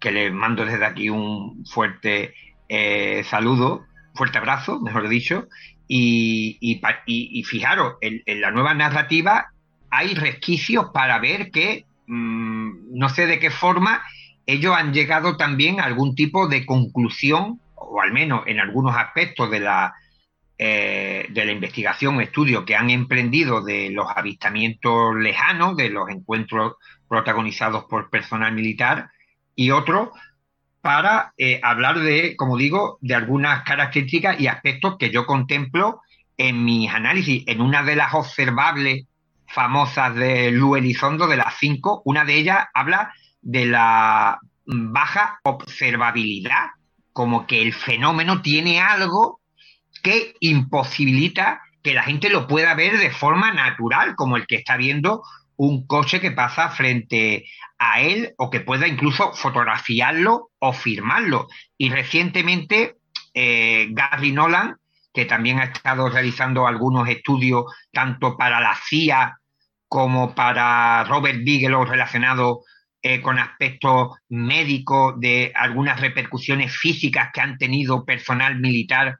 que 0.00 0.10
le 0.10 0.30
mando 0.30 0.64
desde 0.64 0.84
aquí 0.84 1.10
un 1.10 1.64
fuerte 1.66 2.34
eh, 2.68 3.22
saludo, 3.24 3.84
fuerte 4.14 4.38
abrazo, 4.38 4.80
mejor 4.80 5.08
dicho, 5.08 5.46
y, 5.86 6.80
fijaros, 7.44 7.94
en, 8.00 8.22
la 8.40 8.50
nueva 8.50 8.74
narrativa 8.74 9.52
hay 9.90 10.14
resquicios 10.14 10.86
para 10.94 11.18
ver 11.18 11.50
que, 11.50 11.84
mm, 12.06 12.96
no 12.96 13.08
sé 13.08 13.26
de 13.26 13.40
qué 13.40 13.50
forma, 13.50 14.02
ellos 14.46 14.74
han 14.76 14.92
llegado 14.92 15.36
también 15.36 15.80
a 15.80 15.84
algún 15.84 16.14
tipo 16.14 16.48
de 16.48 16.64
conclusión, 16.64 17.60
o 17.74 18.00
al 18.00 18.12
menos 18.12 18.44
en 18.46 18.60
algunos 18.60 18.96
aspectos 18.96 19.50
de 19.50 19.60
la, 19.60 19.94
eh, 20.58 21.26
de 21.30 21.44
la 21.44 21.52
investigación 21.52 22.20
estudio 22.20 22.64
que 22.64 22.76
han 22.76 22.90
emprendido 22.90 23.62
de 23.62 23.90
los 23.90 24.06
avistamientos 24.14 25.16
lejanos, 25.16 25.76
de 25.76 25.90
los 25.90 26.08
encuentros 26.08 26.74
protagonizados 27.08 27.84
por 27.84 28.10
personal 28.10 28.52
militar, 28.52 29.10
y 29.54 29.70
otros 29.70 30.10
para 30.80 31.34
eh, 31.36 31.60
hablar 31.62 32.00
de, 32.00 32.36
como 32.36 32.56
digo, 32.56 32.98
de 33.00 33.14
algunas 33.14 33.62
características 33.64 34.40
y 34.40 34.46
aspectos 34.46 34.96
que 34.98 35.10
yo 35.10 35.26
contemplo 35.26 36.00
en 36.36 36.64
mis 36.64 36.90
análisis. 36.90 37.44
En 37.46 37.60
una 37.60 37.82
de 37.82 37.96
las 37.96 38.14
observables 38.14 39.06
famosas 39.46 40.14
de 40.14 40.50
Lu 40.50 40.76
Elizondo, 40.76 41.26
de 41.26 41.36
las 41.36 41.54
cinco, 41.58 42.02
una 42.04 42.24
de 42.24 42.34
ellas 42.34 42.66
habla 42.72 43.12
de 43.42 43.66
la 43.66 44.38
baja 44.64 45.40
observabilidad, 45.42 46.68
como 47.12 47.46
que 47.46 47.60
el 47.60 47.74
fenómeno 47.74 48.40
tiene 48.40 48.80
algo 48.80 49.40
que 50.02 50.34
imposibilita 50.40 51.60
que 51.82 51.94
la 51.94 52.02
gente 52.02 52.30
lo 52.30 52.46
pueda 52.46 52.74
ver 52.74 52.98
de 52.98 53.10
forma 53.10 53.52
natural, 53.52 54.14
como 54.14 54.36
el 54.36 54.46
que 54.46 54.56
está 54.56 54.76
viendo 54.76 55.22
un 55.56 55.86
coche 55.86 56.20
que 56.20 56.30
pasa 56.30 56.70
frente 56.70 57.44
a 57.80 58.02
él 58.02 58.34
o 58.36 58.50
que 58.50 58.60
pueda 58.60 58.86
incluso 58.86 59.32
fotografiarlo 59.32 60.50
o 60.58 60.72
firmarlo. 60.72 61.48
Y 61.78 61.88
recientemente 61.88 62.98
eh, 63.32 63.88
Gary 63.90 64.32
Nolan, 64.32 64.76
que 65.12 65.24
también 65.24 65.58
ha 65.58 65.64
estado 65.64 66.08
realizando 66.10 66.66
algunos 66.66 67.08
estudios 67.08 67.64
tanto 67.90 68.36
para 68.36 68.60
la 68.60 68.76
CIA 68.76 69.38
como 69.88 70.34
para 70.34 71.04
Robert 71.04 71.42
Bigelow 71.42 71.86
relacionados 71.86 72.58
eh, 73.02 73.22
con 73.22 73.38
aspectos 73.38 74.18
médicos 74.28 75.18
de 75.18 75.50
algunas 75.54 76.00
repercusiones 76.00 76.76
físicas 76.76 77.30
que 77.32 77.40
han 77.40 77.56
tenido 77.56 78.04
personal 78.04 78.60
militar 78.60 79.18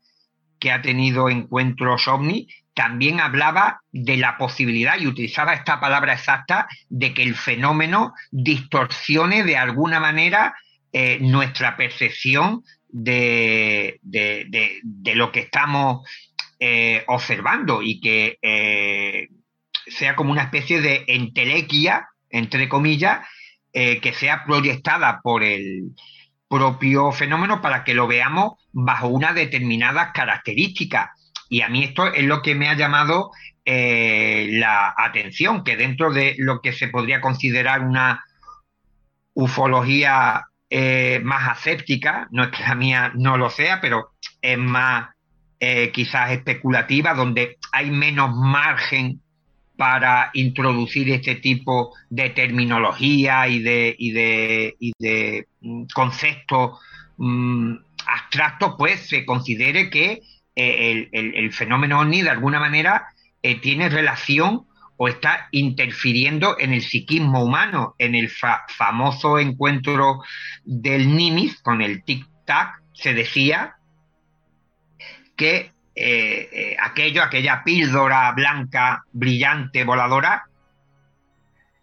que 0.61 0.71
ha 0.71 0.83
tenido 0.83 1.29
encuentros 1.29 2.07
ovni, 2.07 2.47
también 2.75 3.21
hablaba 3.21 3.81
de 3.91 4.17
la 4.17 4.39
posibilidad, 4.39 4.99
y 4.99 5.07
utilizaba 5.07 5.55
esta 5.55 5.81
palabra 5.81 6.13
exacta, 6.13 6.69
de 6.89 7.13
que 7.13 7.23
el 7.23 7.35
fenómeno 7.35 8.15
distorsione 8.31 9.43
de 9.43 9.57
alguna 9.57 9.99
manera 9.99 10.55
eh, 10.93 11.19
nuestra 11.21 11.77
percepción 11.77 12.65
de, 12.89 14.01
lo 15.15 15.31
que 15.31 15.41
estamos 15.41 16.09
eh, 16.59 17.05
observando 17.07 17.81
y 17.81 18.01
que 18.01 18.39
eh, 18.43 19.29
sea 19.87 20.17
como 20.17 20.33
una 20.33 20.43
especie 20.43 20.81
de 20.81 21.05
entelequia, 21.07 22.09
entre 22.29 22.69
comillas, 22.69 23.21
que 23.73 24.13
sea 24.19 24.45
proyectada 24.45 25.21
por 25.23 25.45
el 25.45 25.95
propio 26.51 27.13
fenómeno 27.13 27.63
para 27.63 27.85
que 27.85 27.95
lo 27.95 28.09
veamos 28.09 28.55
bajo 28.73 29.07
unas 29.09 29.35
determinadas 29.35 30.11
características 30.13 31.11
y 31.51 31.63
a 31.63 31.69
mí 31.69 31.83
esto 31.83 32.07
es 32.13 32.25
lo 32.25 32.43
que 32.43 32.55
me 32.55 32.69
ha 32.69 32.75
llamado 32.75 33.33
eh, 33.65 34.49
la 34.53 34.95
atención, 34.97 35.65
que 35.65 35.77
dentro 35.77 36.13
de 36.13 36.37
lo 36.39 36.61
que 36.61 36.73
se 36.73 36.89
podría 36.89 37.21
considerar 37.21 37.83
una 37.83 38.25
ufología 39.35 40.47
eh, 40.71 41.21
más 41.25 41.49
aséptica, 41.59 42.29
no 42.31 42.45
es 42.45 42.61
la 42.61 42.75
mía 42.77 43.13
no 43.17 43.37
lo 43.37 43.51
sea, 43.51 43.81
pero 43.81 44.13
es 44.41 44.59
más 44.59 45.11
eh, 45.59 45.91
quizás 45.93 46.31
especulativa, 46.31 47.15
donde 47.15 47.59
hay 47.73 47.91
menos 47.91 48.35
margen 48.35 49.21
para 49.77 50.31
introducir 50.35 51.11
este 51.11 51.35
tipo 51.37 51.95
de 52.11 52.31
terminología 52.31 53.49
y 53.49 53.59
de, 53.59 53.97
conceptos 55.95 56.79
mm, 57.17 57.75
abstractos, 58.07 58.75
pues 58.79 59.09
se 59.09 59.25
considere 59.25 59.91
que 59.91 60.23
eh, 60.57 61.09
el, 61.13 61.53
fenómeno 61.53 62.01
OVNI 62.01 62.23
de 62.23 62.31
alguna 62.31 62.59
manera 62.59 63.07
eh, 63.43 63.61
tiene 63.61 63.89
relación 63.89 64.67
o 64.97 65.09
está 65.09 65.49
interfiriendo 65.53 66.59
en 66.59 66.73
el 66.73 66.83
psiquismo 66.83 67.43
humano. 67.43 67.95
En 67.99 68.15
el 68.15 68.31
famoso 68.31 69.39
encuentro 69.39 70.23
del 70.65 71.17
Nimis 71.17 71.61
con 71.63 71.81
el 71.81 72.05
tic-tac 72.05 72.83
se 72.93 73.15
decía 73.15 73.77
que 75.37 75.73
eh, 75.95 76.77
aquello, 76.81 77.23
aquella 77.23 77.65
píldora 77.65 78.31
blanca, 78.33 79.05
brillante, 79.13 79.85
voladora, 79.85 80.50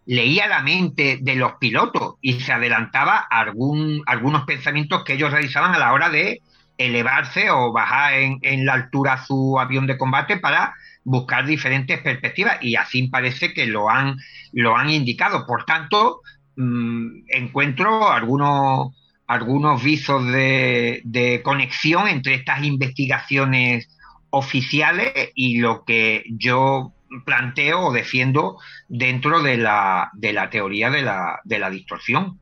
leía 0.08 0.48
la 0.48 0.62
mente 0.62 1.20
de 1.22 1.36
los 1.36 1.54
pilotos 1.56 2.16
y 2.22 2.40
se 2.40 2.54
adelantaba 2.54 3.18
algún, 3.18 4.02
algunos 4.08 4.46
pensamientos 4.46 5.04
que 5.04 5.14
ellos 5.14 5.32
realizaban 5.32 5.76
a 5.76 5.80
la 5.80 5.92
hora 5.92 6.10
de 6.10 6.42
elevarse 6.78 7.52
o 7.52 7.74
bajar 7.74 8.14
en, 8.14 8.66
la 8.66 8.74
altura 8.74 9.26
su 9.26 9.60
avión 9.60 9.86
de 9.86 9.98
combate 9.98 10.38
para 10.38 10.74
buscar 11.04 11.46
diferentes 11.46 12.00
perspectivas 12.00 12.58
y 12.62 12.76
así 12.76 13.08
parece 13.10 13.54
que 13.54 13.68
lo 13.68 13.90
han, 13.90 14.18
lo 14.54 14.78
han 14.78 14.90
indicado. 14.90 15.46
Por 15.46 15.66
tanto, 15.66 16.22
mm, 16.56 17.24
encuentro 17.28 18.10
algunos, 18.10 18.96
algunos 19.28 19.84
visos 19.84 20.26
de, 20.28 21.02
de, 21.04 21.42
conexión 21.44 22.08
entre 22.08 22.36
estas 22.36 22.64
investigaciones 22.64 23.90
oficiales 24.30 25.32
y 25.36 25.58
lo 25.58 25.84
que 25.84 26.24
yo 26.30 26.94
planteo 27.26 27.82
o 27.82 27.94
defiendo 27.94 28.58
dentro 28.88 29.42
de 29.42 29.58
la, 29.58 30.10
de 30.14 30.34
la 30.34 30.50
teoría 30.50 30.90
de 30.90 31.02
la, 31.02 31.40
de 31.44 31.60
la 31.60 31.70
distorsión. 31.70 32.40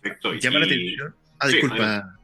Perfecto. 0.00 0.34
Llama 0.34 0.58
la 0.60 0.66
atención. 0.66 1.14
Ah, 1.38 1.48
disculpa. 1.48 2.14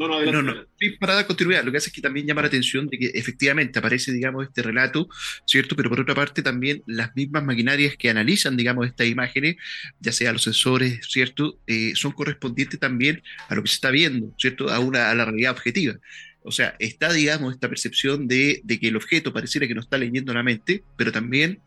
No, 0.00 0.08
no, 0.08 0.32
no, 0.32 0.40
no. 0.40 0.54
para 0.98 1.14
dar 1.14 1.26
continuidad. 1.26 1.62
Lo 1.62 1.70
que 1.70 1.76
hace 1.76 1.88
es 1.88 1.92
que 1.92 2.00
también 2.00 2.26
llama 2.26 2.40
la 2.40 2.48
atención 2.48 2.86
de 2.88 2.98
que 2.98 3.06
efectivamente 3.12 3.78
aparece, 3.78 4.12
digamos, 4.12 4.46
este 4.46 4.62
relato, 4.62 5.10
¿cierto? 5.44 5.76
Pero 5.76 5.90
por 5.90 6.00
otra 6.00 6.14
parte 6.14 6.40
también 6.42 6.82
las 6.86 7.14
mismas 7.14 7.44
maquinarias 7.44 7.96
que 7.98 8.08
analizan, 8.08 8.56
digamos, 8.56 8.86
estas 8.86 9.08
imágenes, 9.08 9.56
ya 10.00 10.12
sea 10.12 10.32
los 10.32 10.42
sensores, 10.42 11.00
¿cierto? 11.06 11.58
Eh, 11.66 11.92
son 11.96 12.12
correspondientes 12.12 12.80
también 12.80 13.22
a 13.50 13.54
lo 13.54 13.62
que 13.62 13.68
se 13.68 13.74
está 13.74 13.90
viendo, 13.90 14.34
¿cierto? 14.38 14.70
A, 14.70 14.78
una, 14.78 15.10
a 15.10 15.14
la 15.14 15.26
realidad 15.26 15.52
objetiva. 15.52 15.96
O 16.42 16.52
sea, 16.52 16.74
está, 16.78 17.12
digamos, 17.12 17.54
esta 17.54 17.68
percepción 17.68 18.26
de, 18.26 18.60
de 18.64 18.80
que 18.80 18.88
el 18.88 18.96
objeto 18.96 19.32
pareciera 19.32 19.66
que 19.68 19.74
no 19.74 19.80
está 19.80 19.98
leyendo 19.98 20.32
la 20.32 20.42
mente, 20.42 20.84
pero 20.96 21.12
también 21.12 21.60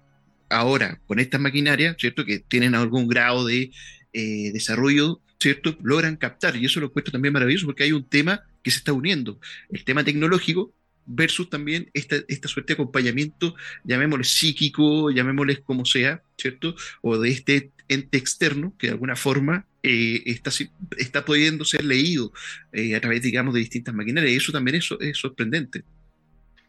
ahora 0.49 0.99
con 1.05 1.19
estas 1.19 1.39
maquinarias, 1.39 1.95
¿cierto? 1.99 2.25
Que 2.25 2.39
tienen 2.39 2.75
algún 2.75 3.07
grado 3.07 3.45
de 3.45 3.71
eh, 4.13 4.51
desarrollo 4.51 5.21
¿cierto? 5.43 5.77
Logran 5.83 6.15
captar, 6.15 6.55
y 6.55 6.65
eso 6.65 6.79
lo 6.79 6.85
encuentro 6.85 7.11
también 7.11 7.33
maravilloso 7.33 7.65
porque 7.65 7.83
hay 7.83 7.91
un 7.91 8.07
tema 8.07 8.43
que 8.63 8.71
se 8.71 8.77
está 8.77 8.93
uniendo, 8.93 9.41
el 9.69 9.83
tema 9.83 10.05
tecnológico 10.05 10.73
versus 11.05 11.49
también 11.49 11.89
esta, 11.93 12.15
esta 12.29 12.47
suerte 12.47 12.73
de 12.73 12.75
acompañamiento, 12.75 13.53
llamémosle 13.83 14.23
psíquico, 14.23 15.11
llamémosle 15.11 15.61
como 15.61 15.83
sea, 15.83 16.23
¿cierto? 16.37 16.75
O 17.01 17.17
de 17.17 17.29
este 17.29 17.71
ente 17.89 18.17
externo 18.17 18.73
que 18.79 18.87
de 18.87 18.93
alguna 18.93 19.17
forma 19.17 19.67
eh, 19.83 20.23
está, 20.25 20.49
está 20.97 21.25
pudiendo 21.25 21.65
ser 21.65 21.83
leído 21.83 22.31
eh, 22.71 22.95
a 22.95 23.01
través, 23.01 23.21
digamos, 23.21 23.53
de 23.53 23.59
distintas 23.59 23.93
maquinarias, 23.93 24.33
y 24.33 24.37
eso 24.37 24.51
también 24.51 24.77
es, 24.77 24.89
es 24.99 25.17
sorprendente. 25.17 25.83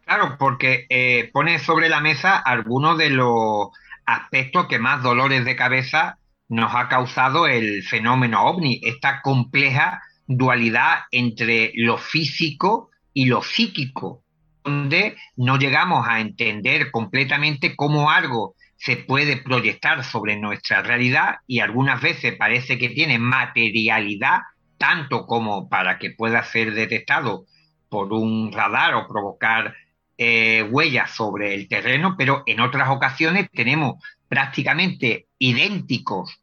Claro, 0.04 0.36
porque 0.38 0.86
eh, 0.90 1.30
pone 1.32 1.58
sobre 1.60 1.88
la 1.88 2.00
mesa 2.00 2.36
algunos 2.36 2.98
de 2.98 3.10
los 3.10 3.68
aspectos 4.04 4.66
que 4.66 4.78
más 4.78 5.02
dolores 5.02 5.44
de 5.44 5.56
cabeza 5.56 6.18
nos 6.48 6.74
ha 6.74 6.88
causado 6.88 7.46
el 7.46 7.82
fenómeno 7.84 8.44
ovni, 8.44 8.80
esta 8.84 9.22
compleja 9.22 10.02
dualidad 10.26 11.00
entre 11.10 11.72
lo 11.74 11.96
físico 11.96 12.90
y 13.14 13.26
lo 13.26 13.42
psíquico, 13.42 14.22
donde 14.62 15.16
no 15.36 15.56
llegamos 15.56 16.06
a 16.06 16.20
entender 16.20 16.90
completamente 16.90 17.76
cómo 17.76 18.10
algo 18.10 18.56
se 18.84 18.98
puede 18.98 19.38
proyectar 19.38 20.04
sobre 20.04 20.36
nuestra 20.36 20.82
realidad 20.82 21.36
y 21.46 21.60
algunas 21.60 22.02
veces 22.02 22.36
parece 22.36 22.76
que 22.76 22.90
tiene 22.90 23.18
materialidad 23.18 24.40
tanto 24.76 25.26
como 25.26 25.70
para 25.70 25.98
que 25.98 26.10
pueda 26.10 26.44
ser 26.44 26.74
detectado 26.74 27.46
por 27.88 28.12
un 28.12 28.52
radar 28.52 28.94
o 28.94 29.08
provocar 29.08 29.74
eh, 30.18 30.68
huellas 30.70 31.12
sobre 31.12 31.54
el 31.54 31.66
terreno, 31.66 32.14
pero 32.18 32.42
en 32.44 32.60
otras 32.60 32.90
ocasiones 32.90 33.48
tenemos 33.52 34.04
prácticamente 34.28 35.28
idénticos 35.38 36.42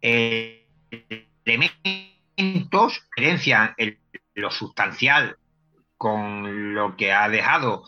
eh, 0.00 0.68
elementos, 1.44 3.02
diferencia 3.16 3.74
en 3.78 3.98
lo 4.34 4.52
sustancial 4.52 5.36
con 5.96 6.74
lo 6.74 6.96
que 6.96 7.12
ha 7.12 7.28
dejado 7.28 7.84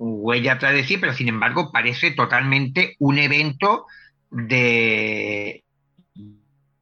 huella 0.00 0.58
tras 0.58 0.72
de 0.72 0.84
sí, 0.84 0.96
pero 0.96 1.12
sin 1.12 1.28
embargo 1.28 1.70
parece 1.70 2.10
totalmente 2.12 2.96
un 2.98 3.18
evento 3.18 3.86
de, 4.30 5.62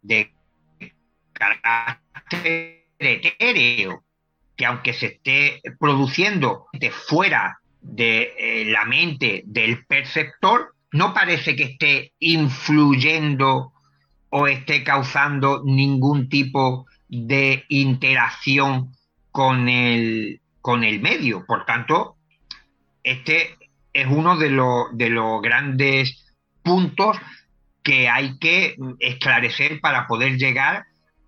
de 0.03 0.33
carácter 1.33 2.85
etéreo. 2.99 4.05
que 4.57 4.67
aunque 4.67 4.93
se 4.93 5.07
esté 5.07 5.61
produciendo 5.79 6.67
de 6.73 6.91
fuera 6.91 7.59
de 7.81 8.35
eh, 8.39 8.65
la 8.67 8.85
mente 8.85 9.43
del 9.47 9.85
perceptor, 9.87 10.75
no 10.93 11.13
parece 11.13 11.57
que 11.57 11.65
esté 11.65 12.13
influyendo 12.21 13.73
o 14.31 14.47
esté 14.47 14.85
causando 14.85 15.63
ningún 15.65 16.29
tipo 16.29 16.87
de 17.09 17.65
interacción 17.69 18.93
con 19.33 19.69
el, 19.69 20.41
con 20.61 20.85
el 20.85 21.01
medio. 21.01 21.45
Por 21.47 21.65
tanto, 21.65 22.18
este 23.11 23.57
es 23.93 24.07
uno 24.07 24.37
de, 24.37 24.51
los 24.51 25.43
grandes 25.43 26.35
puntos 26.63 27.17
que 27.83 28.09
hay 28.09 28.39
que 28.39 28.77
esclarecer 29.01 29.81
para 29.81 30.07
poder 30.07 30.37
llegar 30.37 30.85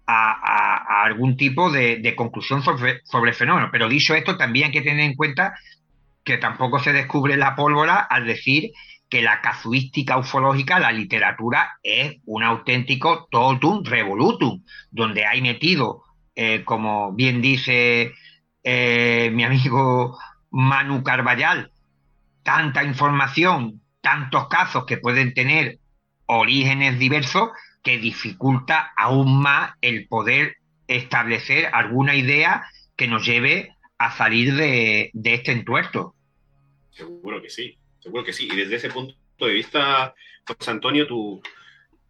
a, 0.07 1.05
algún 1.05 1.37
tipo 1.37 1.70
de, 1.70 2.14
conclusión 2.16 2.62
sobre, 2.62 3.01
sobre, 3.05 3.31
el 3.31 3.37
fenómeno. 3.37 3.68
Pero 3.72 3.89
dicho 3.89 4.14
esto, 4.14 4.37
también 4.37 4.66
hay 4.66 4.72
que 4.72 4.83
tener 4.83 5.01
en 5.01 5.14
cuenta 5.14 5.55
que 6.24 6.37
tampoco 6.37 6.78
se 6.78 6.93
descubre 6.93 7.37
la 7.37 7.55
pólvora 7.55 7.99
al 7.99 8.26
decir 8.26 8.72
que 9.09 9.22
la 9.22 9.41
casuística 9.41 10.18
ufológica, 10.18 10.78
la 10.78 10.93
literatura, 10.93 11.78
es 11.83 12.18
un 12.26 12.43
auténtico 12.43 13.26
totum 13.31 13.83
revolutum, 13.85 14.62
donde 14.91 15.26
hay 15.26 15.41
metido, 15.43 16.03
eh, 16.35 16.62
como 16.64 17.12
bien 17.12 17.41
dice 17.41 18.12
eh, 18.62 19.31
mi 19.33 19.45
amigo 19.45 20.18
Manu 20.51 21.03
Carballal, 21.03 21.72
tanta 22.42 22.84
información, 22.84 23.80
tantos 24.01 24.48
casos 24.48 24.84
que 24.86 24.96
pueden 24.96 25.34
tener 25.34 25.78
orígenes 26.26 26.98
diversos, 26.98 27.51
que 27.82 27.98
dificulta 27.98 28.92
aún 28.96 29.40
más 29.40 29.72
el 29.80 30.07
poder 30.09 30.57
establecer 30.86 31.70
alguna 31.72 32.14
idea 32.14 32.64
que 32.96 33.09
nos 33.09 33.24
lleve 33.24 33.76
a 33.98 34.16
salir 34.16 34.55
de, 34.55 35.11
este 35.24 35.53
entuerto. 35.53 36.14
Seguro 36.90 37.40
que 37.40 37.51
sí, 37.51 37.78
seguro 37.98 38.24
que 38.24 38.32
sí. 38.32 38.48
Y 38.51 38.57
desde 38.57 38.76
ese 38.76 38.90
punto 38.90 39.14
de 39.38 39.53
vista, 39.53 40.14
José 40.46 40.70
Antonio, 40.70 41.07
tu, 41.07 41.40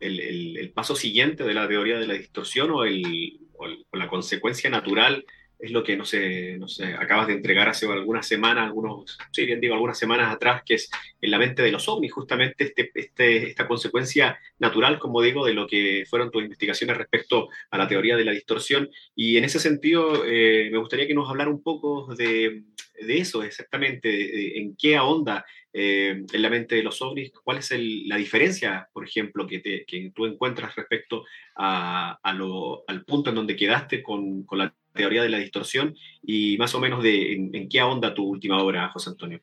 el, 0.00 0.72
paso 0.74 0.96
siguiente 0.96 1.44
de 1.44 1.54
la 1.54 1.68
teoría 1.68 1.98
de 1.98 2.06
la 2.06 2.14
distorsión 2.14 2.70
o, 2.70 2.84
el, 2.84 3.38
o 3.58 3.96
la 3.96 4.08
consecuencia 4.08 4.70
natural 4.70 5.24
es 5.60 5.70
lo 5.70 5.82
que 5.82 5.96
no 5.96 6.04
sé, 6.04 6.56
no 6.58 6.68
sé, 6.68 6.94
acabas 6.94 7.26
de 7.26 7.34
entregar 7.34 7.68
hace 7.68 7.86
algunas 7.86 8.26
semanas, 8.26 8.64
algunos, 8.64 9.18
sí, 9.30 9.44
bien 9.44 9.60
digo, 9.60 9.74
algunas 9.74 9.98
semanas 9.98 10.34
atrás, 10.34 10.62
que 10.64 10.74
es 10.74 10.90
en 11.20 11.30
la 11.30 11.38
mente 11.38 11.62
de 11.62 11.72
los 11.72 11.88
ovnis, 11.88 12.12
justamente 12.12 12.64
este, 12.64 12.90
este, 12.94 13.48
esta 13.48 13.68
consecuencia 13.68 14.38
natural, 14.58 14.98
como 14.98 15.22
digo, 15.22 15.44
de 15.44 15.54
lo 15.54 15.66
que 15.66 16.04
fueron 16.08 16.30
tus 16.30 16.42
investigaciones 16.42 16.96
respecto 16.96 17.48
a 17.70 17.78
la 17.78 17.88
teoría 17.88 18.16
de 18.16 18.24
la 18.24 18.32
distorsión. 18.32 18.90
Y 19.14 19.36
en 19.36 19.44
ese 19.44 19.58
sentido, 19.58 20.24
eh, 20.26 20.68
me 20.72 20.78
gustaría 20.78 21.06
que 21.06 21.14
nos 21.14 21.28
hablara 21.28 21.50
un 21.50 21.62
poco 21.62 22.14
de, 22.14 22.62
de 23.00 23.18
eso, 23.18 23.42
exactamente, 23.42 24.58
en 24.58 24.76
qué 24.76 24.96
ahonda 24.96 25.44
eh, 25.72 26.24
en 26.32 26.42
la 26.42 26.50
mente 26.50 26.74
de 26.74 26.82
los 26.82 27.00
ovnis, 27.00 27.32
cuál 27.44 27.58
es 27.58 27.72
la 28.06 28.16
diferencia, 28.16 28.88
por 28.92 29.04
ejemplo, 29.04 29.46
que, 29.46 29.60
te, 29.60 29.84
que 29.84 30.10
tú 30.14 30.26
encuentras 30.26 30.74
respecto 30.74 31.24
a, 31.54 32.18
a 32.22 32.32
lo, 32.32 32.82
al 32.88 33.04
punto 33.04 33.30
en 33.30 33.36
donde 33.36 33.56
quedaste 33.56 34.02
con, 34.02 34.44
con 34.44 34.58
la 34.58 34.74
teoría 34.92 35.22
de 35.22 35.28
la 35.28 35.38
distorsión 35.38 35.94
y 36.22 36.56
más 36.58 36.74
o 36.74 36.80
menos 36.80 37.02
de 37.02 37.34
en, 37.34 37.68
qué 37.68 37.80
ahonda 37.80 38.14
tu 38.14 38.24
última 38.24 38.62
obra, 38.62 38.88
José 38.88 39.10
Antonio. 39.10 39.40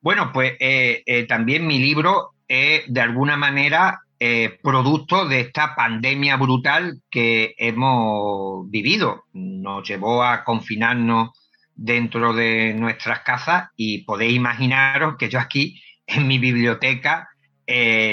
Bueno, 0.00 0.30
pues 0.32 0.52
eh, 0.60 1.02
eh, 1.06 1.26
también 1.26 1.66
mi 1.66 1.78
libro 1.78 2.34
es 2.46 2.82
de 2.86 3.00
alguna 3.00 3.36
manera 3.36 4.00
eh, 4.18 4.58
producto 4.62 5.26
de 5.26 5.40
esta 5.40 5.74
pandemia 5.74 6.36
brutal 6.36 7.00
que 7.10 7.54
hemos 7.58 8.70
vivido. 8.70 9.24
Nos 9.32 9.88
llevó 9.88 10.22
a 10.22 10.44
confinarnos 10.44 11.30
dentro 11.74 12.32
de 12.32 12.72
nuestras 12.74 13.20
casas 13.20 13.70
y 13.76 14.04
podéis 14.04 14.36
imaginaros 14.36 15.16
que 15.18 15.28
yo 15.28 15.38
aquí 15.38 15.82
en 16.06 16.26
mi 16.28 16.38
biblioteca, 16.38 17.28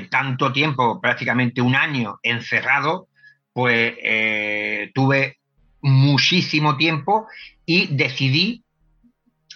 tanto 0.09 0.51
tiempo, 0.51 0.99
prácticamente 0.99 1.61
un 1.61 1.75
año 1.75 2.17
encerrado, 2.23 3.07
pues 3.53 3.93
tuve 4.95 5.37
muchísimo 5.83 6.77
tiempo 6.77 7.27
y 7.65 7.87
decidí 7.95 8.63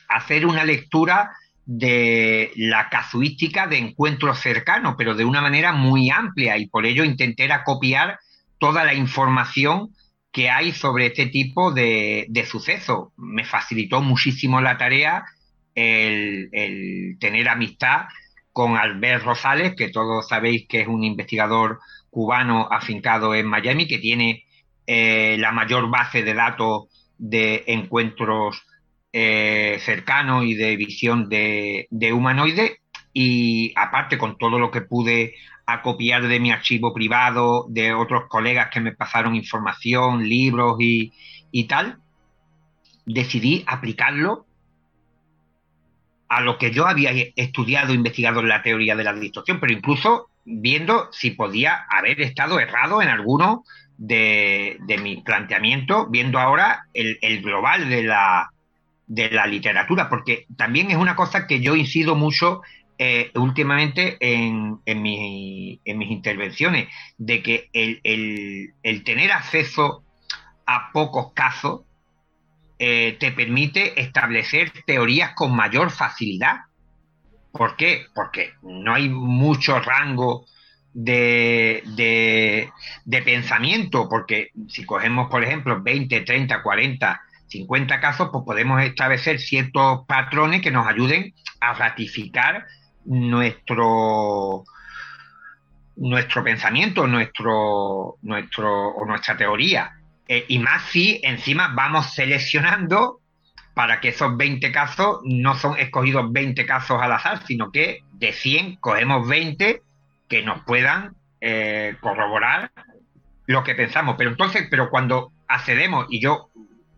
hacer 0.10 0.46
una 0.46 0.64
lectura 0.64 1.32
de 1.66 2.52
la 2.56 2.90
casuística 2.90 3.68
de 3.68 3.78
encuentros 3.78 4.40
cercanos, 4.40 4.96
pero 4.98 5.16
de 5.16 5.26
una 5.26 5.42
manera 5.42 5.74
muy 5.74 6.10
amplia 6.10 6.58
y 6.58 6.68
por 6.68 6.86
ello 6.86 7.04
intenté 7.04 7.50
copiar 7.66 8.20
toda 8.60 8.86
la 8.86 8.94
información 8.94 9.90
que 10.32 10.50
hay 10.50 10.72
sobre 10.72 11.08
este 11.08 11.28
tipo 11.28 11.72
de, 11.72 12.30
sucesos. 12.50 13.10
Me 13.18 13.44
facilitó 13.44 14.02
muchísimo 14.02 14.62
la 14.62 14.78
tarea 14.78 15.26
el, 15.76 16.50
el, 16.52 17.18
tener 17.20 17.50
amistad 17.50 18.06
con 18.54 18.78
Albert 18.78 19.24
Rosales, 19.24 19.76
que 19.76 19.90
todos 19.90 20.28
sabéis 20.28 20.68
que 20.68 20.82
es 20.82 20.88
un 20.88 21.04
investigador 21.04 21.80
cubano 22.10 22.68
afincado 22.72 23.36
en 23.36 23.46
Miami, 23.46 23.88
que 23.88 24.00
tiene 24.00 24.47
eh, 24.88 25.36
la 25.38 25.52
mayor 25.52 25.90
base 25.90 26.24
de 26.24 26.34
datos 26.34 26.86
de 27.18 27.66
encuentros 27.68 28.64
eh, 29.12 29.80
cercanos 29.82 30.46
y 30.46 30.56
de 30.56 30.78
visión 30.78 31.28
de, 31.28 31.88
humanoides 32.14 32.78
y 33.12 33.74
aparte 33.76 34.18
con 34.18 34.38
todo 34.38 34.60
lo 34.60 34.72
que 34.72 34.82
pude 34.82 35.36
acopiar 35.66 36.28
de 36.28 36.40
mi 36.40 36.52
archivo 36.52 36.94
privado, 36.94 37.66
de 37.68 37.94
otros 37.94 38.30
colegas 38.30 38.70
que 38.72 38.80
me 38.80 38.94
pasaron 38.94 39.36
información, 39.36 40.24
libros 40.28 40.78
y, 40.80 41.12
y 41.52 41.66
tal, 41.66 41.98
decidí 43.06 43.66
aplicarlo 43.68 44.46
a 46.30 46.40
lo 46.40 46.58
que 46.58 46.72
yo 46.72 46.88
había 46.88 47.12
estudiado, 47.36 47.94
investigado 47.94 48.40
en 48.40 48.50
la 48.50 48.64
teoría 48.64 48.96
de 48.96 49.04
la 49.04 49.14
distorsión, 49.14 49.60
pero 49.60 49.74
incluso 49.74 50.30
viendo 50.46 51.10
si 51.12 51.32
podía 51.32 51.86
haber 51.90 52.22
estado 52.22 52.60
errado 52.60 53.02
en 53.02 53.10
algunos 53.10 53.60
de, 53.98 55.00
mi 55.02 55.22
planteamiento, 55.22 56.08
viendo 56.08 56.40
ahora 56.40 56.86
el, 56.94 57.42
global 57.42 57.90
de 57.90 58.04
la, 58.04 58.50
de 59.08 59.30
la 59.32 59.48
literatura, 59.48 60.10
porque 60.10 60.46
también 60.56 60.92
es 60.92 60.98
una 60.98 61.16
cosa 61.16 61.48
que 61.48 61.60
yo 61.60 61.76
incido 61.76 62.16
mucho 62.16 62.62
eh, 63.00 63.32
últimamente 63.36 64.18
en, 64.20 64.80
en, 64.86 65.06
en, 65.86 65.98
mis 65.98 66.12
intervenciones, 66.12 66.88
de 67.18 67.44
que 67.44 67.70
el, 67.74 69.04
tener 69.04 69.32
acceso 69.32 70.04
a 70.66 70.92
pocos 70.92 71.34
casos 71.34 71.82
eh, 72.80 73.18
te 73.20 73.32
permite 73.32 74.00
establecer 74.00 74.72
teorías 74.86 75.34
con 75.34 75.56
mayor 75.56 75.92
facilidad. 75.92 76.62
¿Por 77.52 77.76
qué? 77.76 78.06
Porque 78.14 78.54
no 78.62 78.94
hay 78.94 79.10
mucho 79.10 79.80
rango 79.80 80.46
de, 80.98 82.72
pensamiento, 83.24 84.10
porque 84.10 84.50
si 84.68 84.86
cogemos, 84.86 85.30
por 85.30 85.44
ejemplo, 85.44 85.82
20, 85.82 86.22
30, 86.22 86.64
40, 86.64 87.22
50 87.48 88.00
casos, 88.00 88.30
pues 88.32 88.44
podemos 88.44 88.82
establecer 88.82 89.40
ciertos 89.40 90.06
patrones 90.08 90.62
que 90.62 90.72
nos 90.72 90.88
ayuden 90.88 91.34
a 91.60 91.74
ratificar 91.74 92.66
nuestro 93.06 94.64
pensamiento, 96.44 97.08
nuestro, 97.08 98.18
nuestro 98.22 98.90
o 98.90 99.06
nuestra 99.06 99.38
teoría. 99.38 99.94
Eh, 100.28 100.46
y 100.50 100.60
más 100.60 100.84
si 100.90 101.22
encima 101.24 101.72
vamos 101.74 102.14
seleccionando 102.14 103.22
para 103.74 104.02
que 104.02 104.10
esos 104.10 104.36
20 104.36 104.72
casos 104.72 105.20
no 105.24 105.56
son 105.56 105.78
escogidos 105.78 106.34
20 106.34 106.66
casos 106.66 107.00
al 107.02 107.12
azar, 107.12 107.46
sino 107.46 107.72
que 107.72 108.00
de 108.14 108.34
100 108.34 108.78
cogemos 108.78 109.28
20 109.28 109.84
que 110.28 110.44
nos 110.44 110.64
puedan 110.64 111.16
eh, 111.42 111.96
corroborar 112.02 112.72
lo 113.46 113.64
que 113.64 113.76
pensamos. 113.76 114.16
Pero 114.18 114.32
entonces, 114.32 114.68
pero 114.70 114.90
cuando 114.90 115.32
accedemos, 115.48 116.08
y 116.10 116.20
yo 116.20 116.50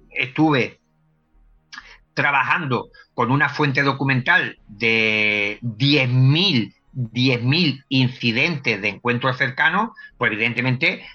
estuve 0.09 0.79
trabajando 2.13 2.89
con 3.13 3.31
una 3.31 3.49
fuente 3.49 3.83
documental 3.83 4.57
de 4.67 5.59
10.000 5.61 6.73
10.000 6.93 7.85
incidentes 7.89 8.81
de 8.81 8.89
encuentros 8.89 9.37
cercanos, 9.37 9.91
pues 10.17 10.31
evidentemente 10.31 11.05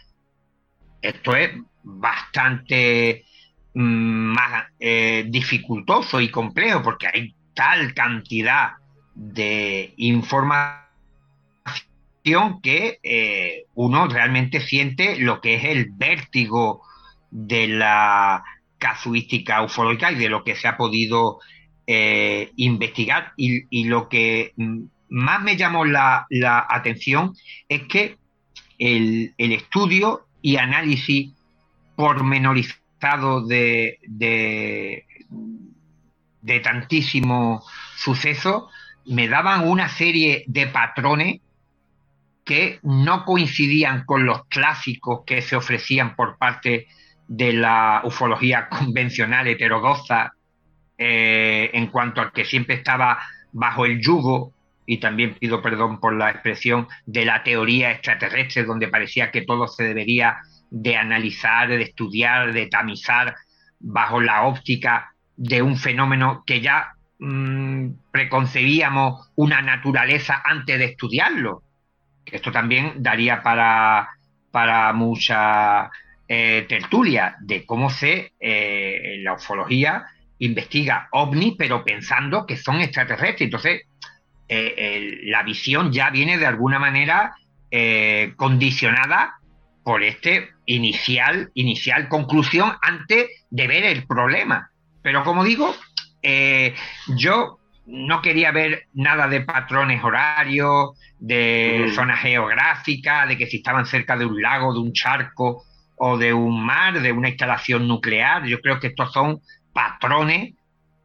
esto 1.02 1.36
es 1.36 1.50
bastante 1.82 3.24
mm, 3.74 3.80
más 3.82 4.66
eh, 4.78 5.26
dificultoso 5.28 6.20
y 6.20 6.30
complejo 6.30 6.82
porque 6.82 7.08
hay 7.12 7.34
tal 7.54 7.92
cantidad 7.92 8.72
de 9.14 9.92
información 9.96 10.83
que 12.62 13.00
eh, 13.02 13.66
uno 13.74 14.08
realmente 14.08 14.60
siente 14.60 15.18
lo 15.18 15.42
que 15.42 15.56
es 15.56 15.64
el 15.64 15.90
vértigo 15.90 16.82
de 17.30 17.68
la 17.68 18.42
casuística 18.78 19.62
ufológica 19.62 20.10
y 20.10 20.14
de 20.14 20.30
lo 20.30 20.42
que 20.42 20.56
se 20.56 20.66
ha 20.66 20.78
podido 20.78 21.40
eh, 21.86 22.50
investigar. 22.56 23.34
Y, 23.36 23.84
lo 23.84 24.08
que 24.08 24.54
más 25.10 25.42
me 25.42 25.56
llamó 25.56 25.84
la, 25.84 26.26
atención 26.70 27.34
es 27.68 27.82
que 27.82 28.16
el, 28.78 29.34
estudio 29.36 30.26
y 30.40 30.56
análisis 30.56 31.30
pormenorizado 31.94 33.46
de, 33.46 33.98
de, 34.02 35.04
de 36.40 36.60
tantísimos 36.60 37.66
sucesos, 37.96 38.64
me 39.04 39.28
daban 39.28 39.68
una 39.68 39.90
serie 39.90 40.44
de 40.46 40.66
patrones 40.66 41.40
que 42.44 42.78
no 42.82 43.24
coincidían 43.24 44.04
con 44.04 44.26
los 44.26 44.46
clásicos 44.46 45.22
que 45.26 45.42
se 45.42 45.56
ofrecían 45.56 46.14
por 46.14 46.36
parte 46.36 46.86
de 47.26 47.52
la 47.52 48.02
ufología 48.04 48.68
convencional 48.68 49.46
heterodoxa 49.46 50.34
eh, 50.96 51.70
en 51.72 51.88
cuanto 51.88 52.20
a 52.20 52.30
que 52.30 52.44
siempre 52.44 52.76
estaba 52.76 53.18
bajo 53.52 53.86
el 53.86 54.00
yugo, 54.00 54.52
y 54.86 54.98
también 54.98 55.34
pido 55.34 55.62
perdón 55.62 55.98
por 55.98 56.14
la 56.14 56.30
expresión, 56.30 56.86
de 57.06 57.24
la 57.24 57.42
teoría 57.42 57.90
extraterrestre, 57.90 58.64
donde 58.64 58.88
parecía 58.88 59.30
que 59.30 59.42
todo 59.42 59.66
se 59.66 59.84
debería 59.84 60.38
de 60.70 60.96
analizar, 60.96 61.68
de 61.68 61.82
estudiar, 61.82 62.52
de 62.52 62.66
tamizar 62.66 63.34
bajo 63.80 64.20
la 64.20 64.42
óptica 64.44 65.14
de 65.36 65.62
un 65.62 65.76
fenómeno 65.76 66.44
que 66.46 66.60
ya 66.60 66.94
mm, 67.18 67.90
preconcebíamos 68.10 69.30
una 69.36 69.62
naturaleza 69.62 70.42
antes 70.44 70.78
de 70.78 70.84
estudiarlo. 70.86 71.62
Esto 72.30 72.50
también 72.50 73.02
daría 73.02 73.42
para, 73.42 74.08
para 74.50 74.92
mucha 74.92 75.90
eh, 76.26 76.64
tertulia 76.68 77.36
de 77.40 77.66
cómo 77.66 77.90
se, 77.90 78.32
eh, 78.40 79.18
la 79.22 79.34
ufología 79.34 80.06
investiga 80.38 81.08
ovnis, 81.12 81.54
pero 81.58 81.84
pensando 81.84 82.46
que 82.46 82.56
son 82.56 82.80
extraterrestres. 82.80 83.42
Entonces, 83.42 83.82
eh, 84.48 85.20
la 85.24 85.42
visión 85.42 85.92
ya 85.92 86.10
viene 86.10 86.38
de 86.38 86.46
alguna 86.46 86.78
manera 86.78 87.34
condicionada 88.36 89.34
por 89.82 90.04
este 90.04 90.50
inicial, 90.66 91.50
inicial 91.54 92.08
conclusión 92.08 92.72
antes 92.80 93.26
de 93.50 93.66
ver 93.66 93.82
el 93.82 94.06
problema. 94.06 94.70
Pero 95.02 95.24
como 95.24 95.42
digo, 95.42 95.74
yo 97.16 97.58
no 97.86 98.22
quería 98.22 98.50
ver 98.50 98.86
nada 98.94 99.28
de 99.28 99.42
patrones 99.42 100.02
horarios, 100.02 100.98
de 101.18 101.86
mm. 101.88 101.92
zona 101.94 102.16
geográfica, 102.16 103.26
de 103.26 103.36
que 103.36 103.46
si 103.46 103.58
estaban 103.58 103.86
cerca 103.86 104.16
de 104.16 104.26
un 104.26 104.40
lago, 104.40 104.72
de 104.72 104.80
un 104.80 104.92
charco, 104.92 105.64
o 105.96 106.18
de 106.18 106.32
un 106.32 106.64
mar, 106.64 107.00
de 107.00 107.12
una 107.12 107.28
instalación 107.28 107.86
nuclear. 107.86 108.44
Yo 108.46 108.60
creo 108.60 108.80
que 108.80 108.88
estos 108.88 109.12
son 109.12 109.40
patrones 109.72 110.54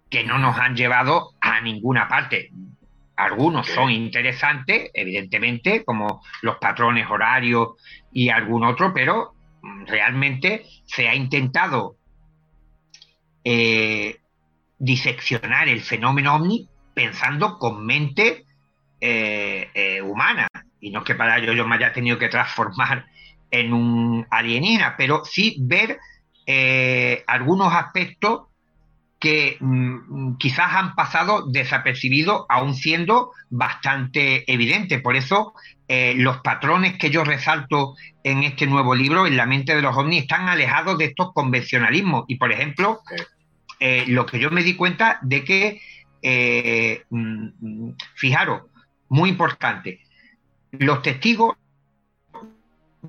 que 0.09 0.23
no 0.23 0.37
nos 0.39 0.57
han 0.57 0.75
llevado 0.75 1.31
a 1.41 1.61
ninguna 1.61 2.07
parte. 2.07 2.51
Algunos 3.15 3.67
son 3.67 3.91
interesantes, 3.91 4.91
evidentemente, 4.93 5.83
como 5.83 6.21
los 6.41 6.57
patrones 6.57 7.09
horarios 7.09 7.69
y 8.11 8.29
algún 8.29 8.63
otro, 8.63 8.93
pero 8.93 9.33
realmente 9.85 10.65
se 10.85 11.09
ha 11.09 11.15
intentado 11.15 11.97
eh, 13.43 14.19
diseccionar 14.79 15.67
el 15.67 15.81
fenómeno 15.81 16.35
ovni 16.35 16.67
pensando 16.93 17.57
con 17.57 17.85
mente 17.85 18.45
eh, 19.01 19.69
eh, 19.73 20.01
humana. 20.01 20.47
Y 20.81 20.91
no 20.91 20.99
es 20.99 21.05
que 21.05 21.15
para 21.15 21.37
ello 21.37 21.53
yo 21.53 21.67
me 21.67 21.75
haya 21.75 21.93
tenido 21.93 22.17
que 22.17 22.29
transformar 22.29 23.05
en 23.51 23.73
un 23.73 24.25
alienígena, 24.29 24.95
pero 24.97 25.23
sí 25.25 25.57
ver 25.59 25.99
eh, 26.45 27.23
algunos 27.27 27.73
aspectos 27.73 28.47
que 29.19 29.57
mm, 29.59 30.37
quizás 30.37 30.73
han 30.73 30.95
pasado 30.95 31.45
desapercibidos, 31.47 32.45
aún 32.47 32.73
siendo 32.73 33.31
bastante 33.49 34.51
evidentes. 34.51 35.01
Por 35.01 35.15
eso 35.15 35.53
los 36.15 36.37
patrones 36.41 36.99
que 36.99 37.09
yo 37.09 37.23
resalto 37.23 37.95
en 38.23 38.43
este 38.43 38.67
nuevo 38.67 38.93
libro, 38.93 39.25
en 39.25 39.35
la 39.35 39.47
mente 39.47 39.75
de 39.75 39.81
los 39.81 39.97
ovnis, 39.97 40.21
están 40.21 40.47
alejados 40.47 40.99
de 40.99 41.05
estos 41.05 41.33
convencionalismos. 41.33 42.25
Y, 42.27 42.35
por 42.35 42.51
ejemplo, 42.51 42.99
eh, 43.79 44.05
lo 44.07 44.25
que 44.25 44.39
yo 44.39 44.51
me 44.51 44.63
di 44.63 44.75
cuenta 44.75 45.19
de 45.21 45.43
que, 45.43 45.81
mm, 47.09 47.47
mm, 47.59 47.95
fijaros, 48.15 48.63
muy 49.09 49.29
importante, 49.29 50.01
los 50.71 51.01
testigos 51.01 51.55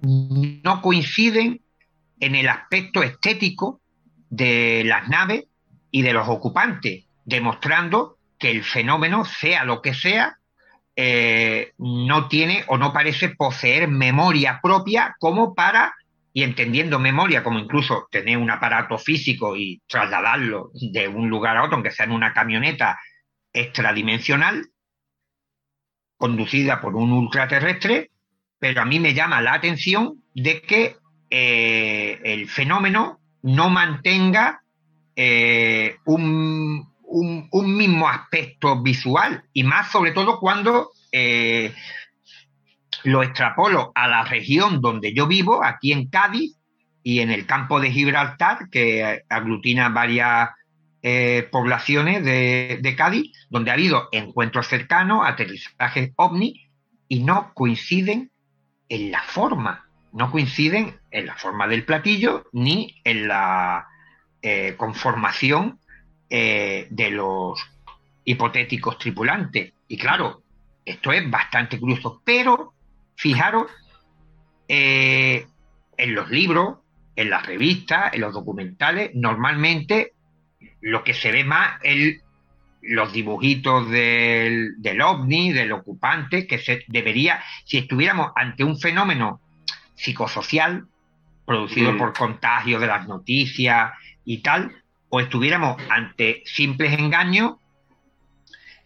no 0.03 0.83
coinciden 0.83 1.61
en 2.21 2.35
el 2.35 2.49
aspecto 2.49 3.03
estético 3.03 3.81
de 4.29 4.83
las 4.85 5.09
naves 5.09 5.45
y 5.91 6.03
de 6.03 6.13
los 6.13 6.29
ocupantes, 6.29 7.05
demostrando 7.25 8.17
que 8.39 8.51
el 8.51 8.65
fenómeno, 8.65 9.25
sea 9.25 9.65
lo 9.65 9.83
que 9.83 9.95
sea, 9.95 10.39
eh, 10.97 11.73
no 11.79 12.29
tiene 12.29 12.65
o 12.69 12.77
no 12.77 12.93
parece 12.93 13.31
poseer 13.31 13.89
memoria 13.89 14.61
propia 14.63 15.17
como 15.19 15.55
para, 15.55 15.95
y 16.33 16.43
entendiendo 16.43 16.99
memoria 16.99 17.43
como 17.43 17.59
incluso 17.59 18.09
tener 18.11 18.39
un 18.39 18.51
aparato 18.51 18.99
físico 18.99 19.57
y 19.57 19.83
trasladarlo 19.87 20.71
de 20.75 21.09
un 21.09 21.29
lugar 21.29 21.57
a 21.57 21.65
otro, 21.65 21.75
aunque 21.75 21.91
sea 21.91 22.07
en 22.07 22.13
una 22.13 22.33
camioneta 22.33 22.99
extradimensional, 23.53 24.67
conducida 26.17 26.81
por 26.81 26.95
un 26.95 27.13
ultraterrestre, 27.13 28.11
pero 28.59 28.83
a 28.83 28.85
mí 28.85 29.01
me 29.01 29.15
llama 29.15 29.41
la 29.41 29.55
atención 29.55 30.23
de 30.35 30.61
que 30.63 30.97
eh, 31.31 32.21
el 32.25 32.49
fenómeno 32.49 33.21
no 33.43 33.71
mantenga 33.71 34.63
eh, 35.17 35.97
un, 36.05 36.89
mismo 37.53 38.09
aspecto 38.09 38.81
visual 38.83 39.43
y 39.53 39.65
más 39.65 39.91
sobre 39.91 40.13
todo 40.13 40.39
cuando 40.39 40.91
eh, 41.11 41.75
lo 43.05 43.23
extrapolo 43.23 43.93
a 43.95 44.09
la 44.09 44.25
región 44.25 44.81
donde 44.81 45.13
yo 45.13 45.27
vivo, 45.27 45.65
aquí 45.65 45.93
en 45.93 46.09
Cádiz 46.09 46.57
y 47.03 47.21
en 47.21 47.31
el 47.31 47.47
campo 47.47 47.81
de 47.81 47.91
Gibraltar, 47.91 48.69
que 48.71 49.25
aglutina 49.29 49.89
varias 49.89 50.51
poblaciones 51.51 52.23
de, 52.25 52.79
de, 52.83 52.97
Cádiz, 52.97 53.33
donde 53.49 53.71
ha 53.71 53.75
habido 53.75 54.09
encuentros 54.13 54.67
cercanos, 54.67 55.27
aterrizajes 55.27 56.13
ovni, 56.17 56.71
y 57.09 57.25
no 57.25 57.53
coinciden 57.55 58.31
en 58.89 59.11
la 59.11 59.23
forma, 59.23 59.87
no 60.13 60.31
coinciden 60.31 61.01
en 61.11 61.27
la 61.27 61.35
forma 61.35 61.67
del 61.67 61.85
platillo 61.85 62.47
ni 62.53 63.01
en 63.05 63.29
la 63.29 63.89
eh, 64.43 64.75
conformación 64.77 65.79
eh, 66.29 66.87
de 66.91 67.11
los 67.11 67.61
hipotéticos 68.25 68.99
tripulantes. 68.99 69.73
Y 69.89 69.97
claro, 69.97 70.43
esto 70.85 71.13
es 71.13 71.29
bastante 71.29 71.79
curioso, 71.79 72.23
pero 72.25 72.75
fijaros 73.21 73.71
eh, 74.67 75.47
en 75.99 76.15
los 76.15 76.31
libros, 76.31 76.79
en 77.15 77.29
las 77.29 77.45
revistas, 77.45 78.15
en 78.15 78.23
los 78.23 78.33
documentales, 78.33 79.11
normalmente 79.15 80.15
lo 80.81 81.05
que 81.05 81.13
se 81.13 81.31
ve 81.31 81.45
más 81.45 81.79
es 81.83 82.23
los 82.81 83.13
dibujitos 83.13 83.91
del, 83.91 84.81
del 84.81 85.03
ovni, 85.03 85.53
del 85.53 85.71
ocupante, 85.73 86.47
que 86.47 86.57
se 86.57 86.83
debería, 86.89 87.43
si 87.67 87.77
estuviéramos 87.77 88.33
ante 88.35 88.65
un 88.65 88.79
fenómeno 88.79 89.43
psicosocial 89.97 90.87
producido 91.45 91.93
mm. 91.93 91.99
por 91.99 92.15
contagio 92.15 92.81
de 92.81 92.87
las 92.87 93.07
noticias 93.07 93.93
y 94.25 94.39
tal, 94.39 94.83
o 95.11 95.21
estuviéramos 95.21 95.77
ante 95.91 96.43
simples 96.47 96.99
engaños, 96.99 97.57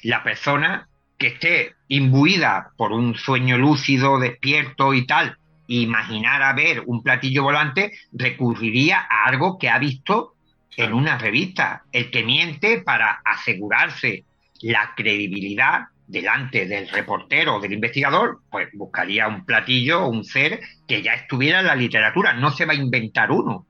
la 0.02 0.24
persona 0.24 0.88
que 1.18 1.28
esté 1.28 1.74
imbuida 1.88 2.70
por 2.76 2.92
un 2.92 3.14
sueño 3.14 3.56
lúcido, 3.58 4.18
despierto 4.18 4.94
y 4.94 5.06
tal, 5.06 5.36
imaginara 5.66 6.52
ver 6.52 6.82
un 6.86 7.02
platillo 7.02 7.44
volante, 7.44 7.92
recurriría 8.12 9.06
a 9.08 9.28
algo 9.28 9.58
que 9.58 9.70
ha 9.70 9.78
visto 9.78 10.34
en 10.76 10.92
una 10.92 11.18
revista. 11.18 11.84
El 11.92 12.10
que 12.10 12.24
miente 12.24 12.82
para 12.82 13.20
asegurarse 13.24 14.24
la 14.60 14.92
credibilidad 14.96 15.86
delante 16.06 16.66
del 16.66 16.88
reportero 16.88 17.56
o 17.56 17.60
del 17.60 17.72
investigador, 17.72 18.40
pues 18.50 18.68
buscaría 18.74 19.28
un 19.28 19.44
platillo, 19.44 20.06
un 20.06 20.24
ser 20.24 20.60
que 20.86 21.02
ya 21.02 21.14
estuviera 21.14 21.60
en 21.60 21.66
la 21.66 21.76
literatura. 21.76 22.34
No 22.34 22.50
se 22.50 22.66
va 22.66 22.72
a 22.72 22.76
inventar 22.76 23.30
uno. 23.30 23.66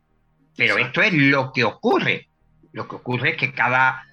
Pero 0.57 0.79
esto 0.79 1.03
es 1.03 1.13
lo 1.13 1.53
que 1.53 1.65
ocurre. 1.65 2.29
Lo 2.73 2.89
que 2.89 2.97
ocurre 2.97 3.31
es 3.31 3.37
que 3.37 3.53
cada 3.53 4.05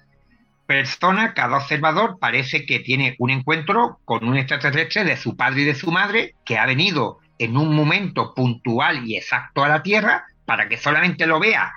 persona, 0.66 1.34
cada 1.34 1.56
observador 1.56 2.18
parece 2.18 2.66
que 2.66 2.80
tiene 2.80 3.16
un 3.18 3.30
encuentro 3.30 3.98
con 4.04 4.26
un 4.26 4.36
extraterrestre 4.36 5.04
de 5.04 5.16
su 5.16 5.36
padre 5.36 5.62
y 5.62 5.64
de 5.64 5.74
su 5.74 5.90
madre 5.90 6.34
que 6.44 6.58
ha 6.58 6.66
venido 6.66 7.18
en 7.38 7.56
un 7.56 7.74
momento 7.74 8.34
puntual 8.34 9.06
y 9.06 9.16
exacto 9.16 9.64
a 9.64 9.68
la 9.68 9.82
Tierra 9.82 10.24
para 10.46 10.68
que 10.68 10.76
solamente 10.76 11.26
lo 11.26 11.40
vea 11.40 11.72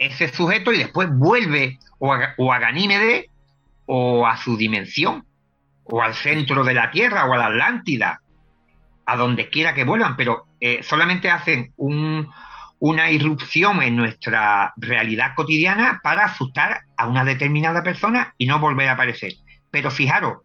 ese 0.00 0.28
sujeto 0.28 0.72
y 0.72 0.78
después 0.78 1.08
vuelve 1.12 1.78
o 1.98 2.12
a, 2.12 2.58
Ganímede 2.58 3.28
o 3.84 4.26
a 4.26 4.36
su 4.38 4.56
dimensión, 4.56 5.26
o 5.84 6.00
al 6.00 6.14
centro 6.14 6.64
de 6.64 6.74
la 6.74 6.90
Tierra 6.90 7.26
o 7.26 7.34
a 7.34 7.36
la 7.36 7.46
Atlántida, 7.46 8.22
a 9.04 9.16
donde 9.16 9.50
quiera 9.50 9.74
que 9.74 9.84
vuelvan, 9.84 10.16
pero 10.16 10.46
eh, 10.58 10.82
solamente 10.82 11.30
hacen 11.30 11.74
una 12.80 13.10
irrupción 13.10 13.82
en 13.82 13.94
nuestra 13.94 14.72
realidad 14.76 15.34
cotidiana 15.36 16.00
para 16.02 16.24
asustar 16.24 16.80
a 16.96 17.06
una 17.06 17.24
determinada 17.24 17.82
persona 17.82 18.34
y 18.38 18.46
no 18.46 18.58
volver 18.58 18.88
a 18.88 18.92
aparecer. 18.92 19.34
Pero 19.70 19.90
fijaros, 19.90 20.38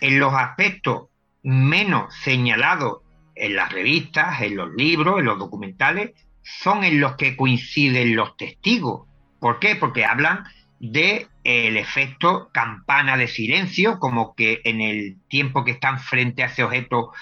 en 0.00 0.18
los 0.18 0.34
aspectos 0.34 1.08
menos 1.42 2.12
señalados 2.16 3.02
en 3.34 3.54
las 3.54 3.70
revistas, 3.70 4.40
en 4.40 4.56
los 4.56 4.74
libros, 4.74 5.20
en 5.20 5.26
los 5.26 5.38
documentales, 5.38 6.12
son 6.42 6.84
en 6.84 7.00
los 7.00 7.16
que 7.16 7.36
coinciden 7.36 8.16
los 8.16 8.36
testigos. 8.36 9.06
¿Por 9.38 9.58
qué? 9.58 9.76
Porque 9.76 10.06
hablan 10.06 10.44
de 10.80 11.28
el 11.44 11.76
efecto 11.76 12.48
campana 12.52 13.16
de 13.16 13.28
silencio, 13.28 13.98
como 13.98 14.34
que 14.34 14.62
en 14.64 14.80
el 14.80 15.18
tiempo 15.28 15.64
que 15.64 15.72
están 15.72 16.00
frente 16.00 16.42
a 16.42 16.46
ese 16.46 16.64
objeto 16.64 17.12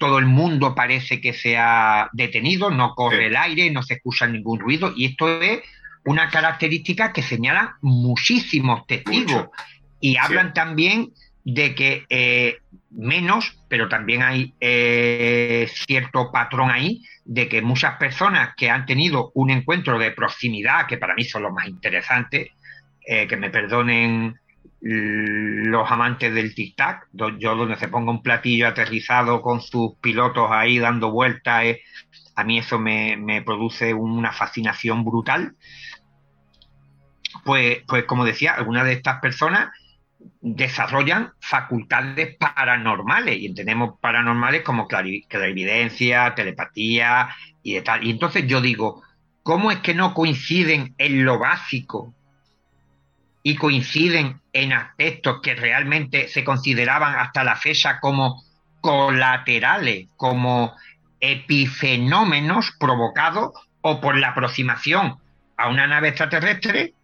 todo 0.00 0.18
el 0.18 0.24
mundo 0.24 0.74
parece 0.74 1.20
que 1.20 1.34
se 1.34 1.58
ha 1.58 2.08
detenido, 2.14 2.70
no 2.70 2.94
corre 2.94 3.26
el 3.26 3.36
aire, 3.36 3.70
no 3.70 3.82
se 3.82 3.94
escucha 3.94 4.26
ningún 4.26 4.58
ruido, 4.58 4.94
y 4.96 5.04
esto 5.04 5.42
es 5.42 5.60
una 6.06 6.30
característica 6.30 7.12
que 7.12 7.22
señalan 7.22 7.72
muchísimos 7.82 8.86
testigos. 8.86 9.48
Y 10.00 10.16
hablan 10.16 10.54
también 10.54 11.12
de 11.44 11.74
que 11.74 12.06
eh, 12.08 12.56
menos, 12.90 13.58
pero 13.68 13.90
también 13.90 14.22
hay 14.22 14.54
eh, 14.58 15.68
cierto 15.70 16.32
patrón 16.32 16.70
ahí, 16.70 17.02
de 17.26 17.46
que 17.50 17.60
muchas 17.60 17.98
personas 17.98 18.54
que 18.56 18.70
han 18.70 18.86
tenido 18.86 19.30
un 19.34 19.50
encuentro 19.50 19.98
de 19.98 20.12
proximidad, 20.12 20.86
que 20.86 20.96
para 20.96 21.14
mí 21.14 21.24
son 21.24 21.42
los 21.42 21.52
más 21.52 21.68
interesantes, 21.68 22.48
eh, 23.06 23.26
que 23.26 23.36
me 23.36 23.50
perdonen 23.50 24.40
los 24.80 25.90
amantes 25.90 26.34
del 26.34 26.54
tic-tac, 26.54 27.08
yo 27.12 27.54
donde 27.54 27.76
se 27.76 27.88
ponga 27.88 28.10
un 28.10 28.22
platillo 28.22 28.66
aterrizado 28.66 29.42
con 29.42 29.60
sus 29.60 29.96
pilotos 30.00 30.48
ahí 30.50 30.78
dando 30.78 31.10
vueltas, 31.10 31.76
a 32.34 32.44
mí 32.44 32.58
eso 32.58 32.78
me, 32.78 33.16
me, 33.16 33.42
produce 33.42 33.92
una 33.92 34.32
fascinación 34.32 35.04
brutal. 35.04 35.54
Pues, 37.44 37.80
pues 37.86 38.04
como 38.04 38.24
decía, 38.24 38.54
algunas 38.54 38.84
de 38.84 38.92
estas 38.94 39.20
personas 39.20 39.70
desarrollan 40.40 41.32
facultades 41.40 42.36
paranormales 42.36 43.38
y 43.38 43.46
entendemos 43.46 43.98
paranormales 44.00 44.62
como 44.62 44.88
clarividencia, 44.88 46.34
telepatía 46.34 47.28
y 47.62 47.74
de 47.74 47.82
tal. 47.82 48.04
Y 48.04 48.10
entonces 48.10 48.46
yo 48.46 48.60
digo, 48.60 49.02
¿cómo 49.42 49.70
es 49.70 49.78
que 49.78 49.94
no 49.94 50.14
coinciden 50.14 50.94
en 50.98 51.24
lo 51.24 51.38
básico 51.38 52.14
y 53.42 53.56
coinciden 53.56 54.40
en 54.52 54.72
aspectos 54.72 55.40
que 55.42 55.54
realmente 55.54 56.28
se 56.28 56.44
consideraban 56.44 57.14
hasta 57.16 57.44
la 57.44 57.56
fecha 57.56 58.00
como 58.00 58.42
colaterales, 58.80 60.08
como 60.16 60.74
epifenómenos 61.20 62.72
provocados 62.78 63.52
o 63.82 64.00
por 64.00 64.16
la 64.18 64.30
aproximación 64.30 65.16
a 65.56 65.68
una 65.68 65.86
nave 65.86 66.08
extraterrestre 66.08 66.94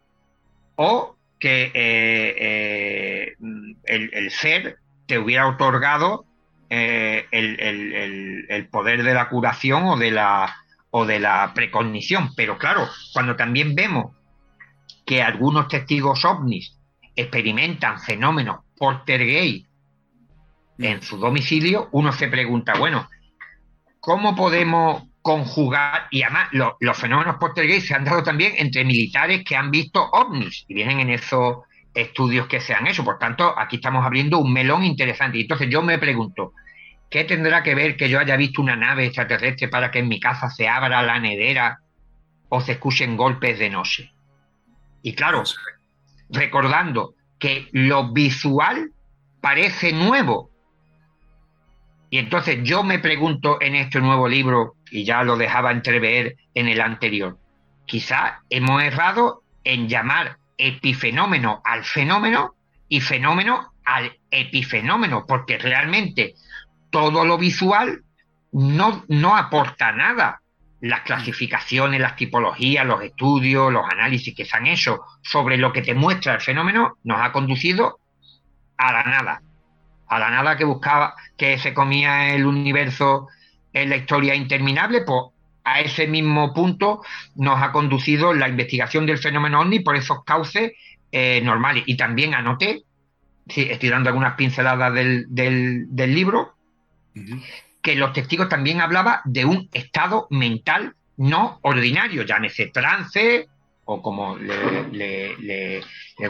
o 0.77 1.17
que 1.39 1.71
eh, 1.75 2.35
eh, 2.39 3.37
el, 3.85 4.31
ser 4.31 4.79
te 5.07 5.19
hubiera 5.19 5.47
otorgado 5.49 6.25
eh, 6.71 7.27
el, 7.31 8.69
poder 8.71 9.03
de 9.03 9.15
la 9.15 9.29
curación 9.29 9.85
o 9.85 9.97
de 9.97 10.11
la, 10.11 10.57
o 10.91 11.05
de 11.05 11.21
la 11.21 11.53
precognición. 11.55 12.35
Pero 12.35 12.59
claro, 12.59 12.89
cuando 13.13 13.37
también 13.37 13.75
vemos 13.75 14.17
que 15.07 15.23
algunos 15.23 15.69
testigos 15.69 16.25
ovnis 16.25 16.79
experimentan 17.15 18.01
fenómenos 18.01 18.61
portergay 18.77 19.67
en 20.79 21.03
su 21.03 21.17
domicilio, 21.17 21.89
uno 21.93 22.13
se 22.13 22.29
pregunta, 22.29 22.75
bueno, 22.79 23.09
¿cómo 24.01 24.37
podemos 24.37 25.05
conjugar, 25.27 26.07
y 26.13 26.23
además 26.23 26.51
los 26.79 26.97
fenómenos 26.97 27.35
poltergeist 27.41 27.89
se 27.89 27.95
han 27.95 28.05
dado 28.05 28.23
también 28.23 28.53
entre 28.59 28.85
militares 28.85 29.43
que 29.45 29.57
han 29.57 29.73
visto 29.73 30.01
ovnis 30.13 30.65
y 30.69 30.75
vienen 30.75 31.01
en 31.01 31.11
esos 31.11 31.65
estudios 31.93 32.47
que 32.47 32.61
se 32.61 32.75
han 32.75 32.87
hecho. 32.87 33.03
Por 33.03 33.19
tanto, 33.19 33.53
aquí 33.59 33.77
estamos 33.77 34.07
abriendo 34.07 34.39
un 34.39 34.53
melón 34.53 34.85
interesante. 34.85 35.39
Y 35.39 35.41
entonces 35.41 35.69
yo 35.69 35.83
me 35.83 35.99
pregunto, 35.99 36.53
¿qué 37.11 37.25
tendrá 37.25 37.65
que 37.65 37.75
ver 37.75 37.97
que 37.97 38.09
yo 38.09 38.21
haya 38.21 38.37
visto 38.37 38.63
una 38.63 38.77
nave 38.77 39.07
extraterrestre 39.07 39.67
para 39.67 39.91
que 39.91 39.99
en 39.99 40.07
mi 40.07 40.21
casa 40.21 40.49
se 40.49 40.69
abra 40.69 41.03
la 41.03 41.19
nedera 41.19 41.81
o 42.49 42.61
se 42.61 42.73
escuchen 42.73 43.17
golpes 43.17 43.59
de 43.59 43.71
noche? 43.71 44.13
Y 45.03 45.15
claro, 45.15 45.45
recordando 46.31 47.15
que 47.39 47.69
lo 47.73 48.13
visual 48.13 48.93
parece 49.41 49.93
nuevo, 49.93 50.51
y 52.11 52.19
entonces 52.19 52.61
yo 52.63 52.83
me 52.83 52.99
pregunto 52.99 53.59
en 53.61 53.75
este 53.75 54.01
nuevo 54.01 54.29
libro, 54.29 54.75
y 54.91 55.05
ya 55.05 55.23
lo 55.23 55.37
dejaba 55.37 55.73
entrever 55.73 56.37
en 56.55 56.69
el 56.69 56.81
anterior, 56.81 57.39
quizá 57.85 58.41
hemos 58.51 58.83
errado 58.83 59.43
en 59.65 59.89
llamar 59.89 60.39
epifenómeno 60.59 61.61
al 61.65 61.85
fenómeno 61.85 62.55
y 62.89 63.01
fenómeno 63.01 63.73
al 63.85 64.17
epifenómeno, 64.31 65.27
porque 65.27 65.59
realmente 65.59 66.35
todo 66.91 67.25
lo 67.25 67.39
visual 67.39 68.03
no, 68.53 69.05
no 69.09 69.37
aporta 69.37 69.93
nada. 69.93 70.41
Las 70.81 71.01
clasificaciones, 71.03 72.01
las 72.01 72.17
tipologías, 72.17 72.87
los 72.87 73.03
estudios, 73.03 73.73
los 73.73 73.85
análisis 73.89 74.35
que 74.35 74.45
se 74.45 74.57
han 74.57 74.67
hecho 74.67 75.01
sobre 75.23 75.57
lo 75.57 75.73
que 75.73 75.83
te 75.83 75.95
muestra 75.95 76.35
el 76.35 76.41
fenómeno 76.41 76.99
nos 77.05 77.21
ha 77.21 77.33
conducido 77.33 77.99
a 78.77 78.93
la 78.93 79.03
nada. 79.05 79.43
A 80.09 80.19
la 80.19 80.31
nada 80.31 80.57
que 80.57 80.65
buscaba, 80.65 81.15
que 81.37 81.59
se 81.59 81.75
comía 81.75 82.35
el 82.35 82.47
universo 82.47 83.29
en 83.73 83.91
la 83.91 83.97
historia 83.97 84.35
interminable, 84.35 85.03
pues 85.03 85.25
a 85.67 85.81
ese 85.81 86.07
mismo 86.07 86.55
punto 86.55 87.03
nos 87.35 87.61
ha 87.61 87.73
conducido 87.73 88.33
la 88.33 88.49
investigación 88.49 89.05
del 89.05 89.19
fenómeno 89.19 89.61
ovni 89.61 89.81
por 89.81 89.97
esos 89.97 90.23
cauces 90.25 90.73
eh, 91.11 91.41
normales. 91.43 91.83
Y 91.87 91.97
también 91.97 92.35
anoté, 92.35 92.85
sí, 93.49 93.67
estoy 93.69 93.89
dando 93.89 94.09
algunas 94.09 94.35
pinceladas 94.35 94.95
del, 94.95 95.27
del, 95.29 96.15
libro, 96.15 96.55
que 97.87 97.95
los 97.95 98.13
testigos 98.13 98.49
también 98.49 98.81
hablaban 98.81 99.21
de 99.25 99.45
un 99.45 99.69
estado 99.73 100.27
mental 100.31 100.97
no 101.19 101.61
ordinario, 101.63 102.25
llámese 102.25 102.67
trance, 102.67 103.47
o 103.85 104.03
como 104.03 104.37
le, 104.37 105.81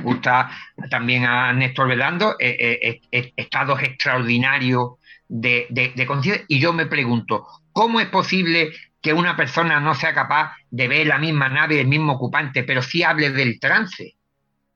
gusta 0.03 0.51
también 0.91 1.25
a 1.25 1.55
Néstor 1.55 1.89
Velando, 1.89 2.37
eh, 2.39 2.79
eh, 2.83 3.01
eh, 3.11 3.33
estados 3.37 3.83
extraordinarios 3.83 4.97
de, 5.29 5.67
de 5.71 6.07
conciencia. 6.07 6.45
Y 6.47 6.61
yo 6.61 6.75
me 6.75 6.85
pregunto, 6.85 7.47
¿cómo 7.73 8.01
es 8.01 8.09
posible 8.09 8.73
que 9.01 9.15
una 9.15 9.35
persona 9.35 9.81
no 9.81 9.95
sea 9.95 10.13
capaz 10.13 10.53
de 10.71 10.89
ver 10.89 11.07
la 11.07 11.17
misma 11.17 11.49
nave, 11.49 11.81
el 11.81 11.89
mismo 11.89 12.13
ocupante, 12.13 12.65
pero 12.65 12.83
sí 12.83 13.03
hable 13.03 13.31
del 13.31 13.59
trance? 13.59 14.16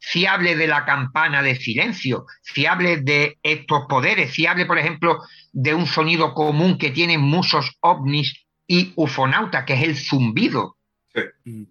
Si 0.01 0.27
hable 0.27 0.57
de 0.57 0.67
la 0.67 0.85
campana 0.85 1.43
de 1.43 1.55
silencio, 1.55 2.27
si 2.43 2.67
hable 2.67 2.99
de 2.99 3.39
estos 3.43 3.85
poderes, 3.89 4.33
si 4.33 4.47
hable, 4.47 4.67
por 4.67 4.79
ejemplo, 4.79 5.21
de 5.53 5.75
un 5.75 5.87
sonido 5.87 6.35
común 6.35 6.79
que 6.79 6.91
tienen 6.91 7.21
muchos 7.21 7.77
ovnis 7.81 8.47
y 8.67 8.93
ufonautas, 8.97 9.65
que 9.65 9.75
es 9.75 9.83
el 9.83 9.97
zumbido. 9.97 10.77
Sí. 11.15 11.23
Mm 11.45 11.65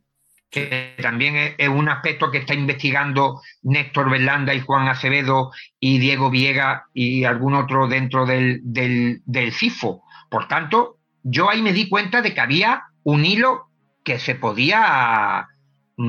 que 0.49 0.95
también 1.01 1.55
es, 1.57 1.69
un 1.69 1.89
aspecto 1.89 2.31
que 2.31 2.39
está 2.39 2.53
investigando 2.53 3.41
Néstor 3.61 4.09
Berlanda 4.09 4.53
y 4.53 4.61
Juan 4.61 4.87
Acevedo 4.87 5.51
y 5.79 5.99
Diego 5.99 6.29
Viega 6.29 6.85
y 6.93 7.23
algún 7.23 7.53
otro 7.53 7.87
dentro 7.87 8.25
del, 8.25 8.59
del, 8.63 9.21
del 9.25 9.53
CIFO. 9.53 10.03
Por 10.29 10.47
tanto, 10.47 10.97
yo 11.23 11.49
ahí 11.49 11.61
me 11.61 11.73
di 11.73 11.87
cuenta 11.87 12.21
de 12.21 12.33
que 12.33 12.41
había 12.41 12.83
un 13.03 13.25
hilo 13.25 13.67
que 14.03 14.17
se 14.17 14.35
podía 14.35 15.47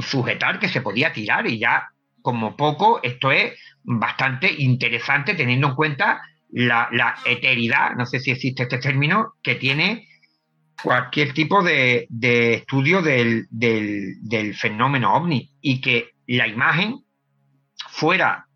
sujetar, 0.00 0.58
que 0.58 0.68
se 0.68 0.80
podía 0.80 1.12
tirar 1.12 1.46
y 1.46 1.58
ya 1.58 1.89
como 2.22 2.56
poco 2.56 3.00
esto 3.02 3.32
es 3.32 3.58
bastante 3.82 4.52
interesante 4.58 5.34
teniendo 5.34 5.68
en 5.68 5.74
cuenta 5.74 6.22
la, 6.50 6.88
la 6.92 7.16
eteridad, 7.24 7.94
no 7.96 8.06
sé 8.06 8.20
si 8.20 8.30
existe 8.30 8.64
este 8.64 8.78
término, 8.78 9.34
que 9.42 9.54
tiene 9.54 10.08
cualquier 10.82 11.32
tipo 11.32 11.62
de, 11.62 12.06
estudio 12.54 13.02
del, 13.02 13.46
fenómeno 14.54 15.14
ovni 15.14 15.50
y 15.60 15.80
que 15.80 16.10
la 16.26 16.46
imagen 16.46 17.00
fuera 17.88 18.46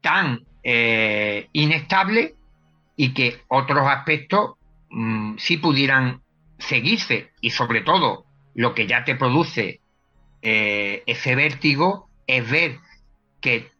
tan 0.00 0.40
eh, 0.62 1.48
inestable 1.52 2.34
y 2.96 3.12
que 3.12 3.42
otros 3.48 3.86
aspectos 3.88 4.52
mm, 4.90 5.36
sí 5.38 5.56
pudieran 5.56 6.22
seguirse 6.58 7.30
y 7.40 7.50
sobre 7.50 7.80
todo 7.82 8.24
lo 8.54 8.74
que 8.74 8.86
ya 8.86 9.04
te 9.04 9.16
produce 9.16 9.80
eh, 10.42 11.02
ese 11.06 11.34
vértigo 11.34 12.08
es 12.26 12.50
ver 12.50 12.78
que 13.40 13.70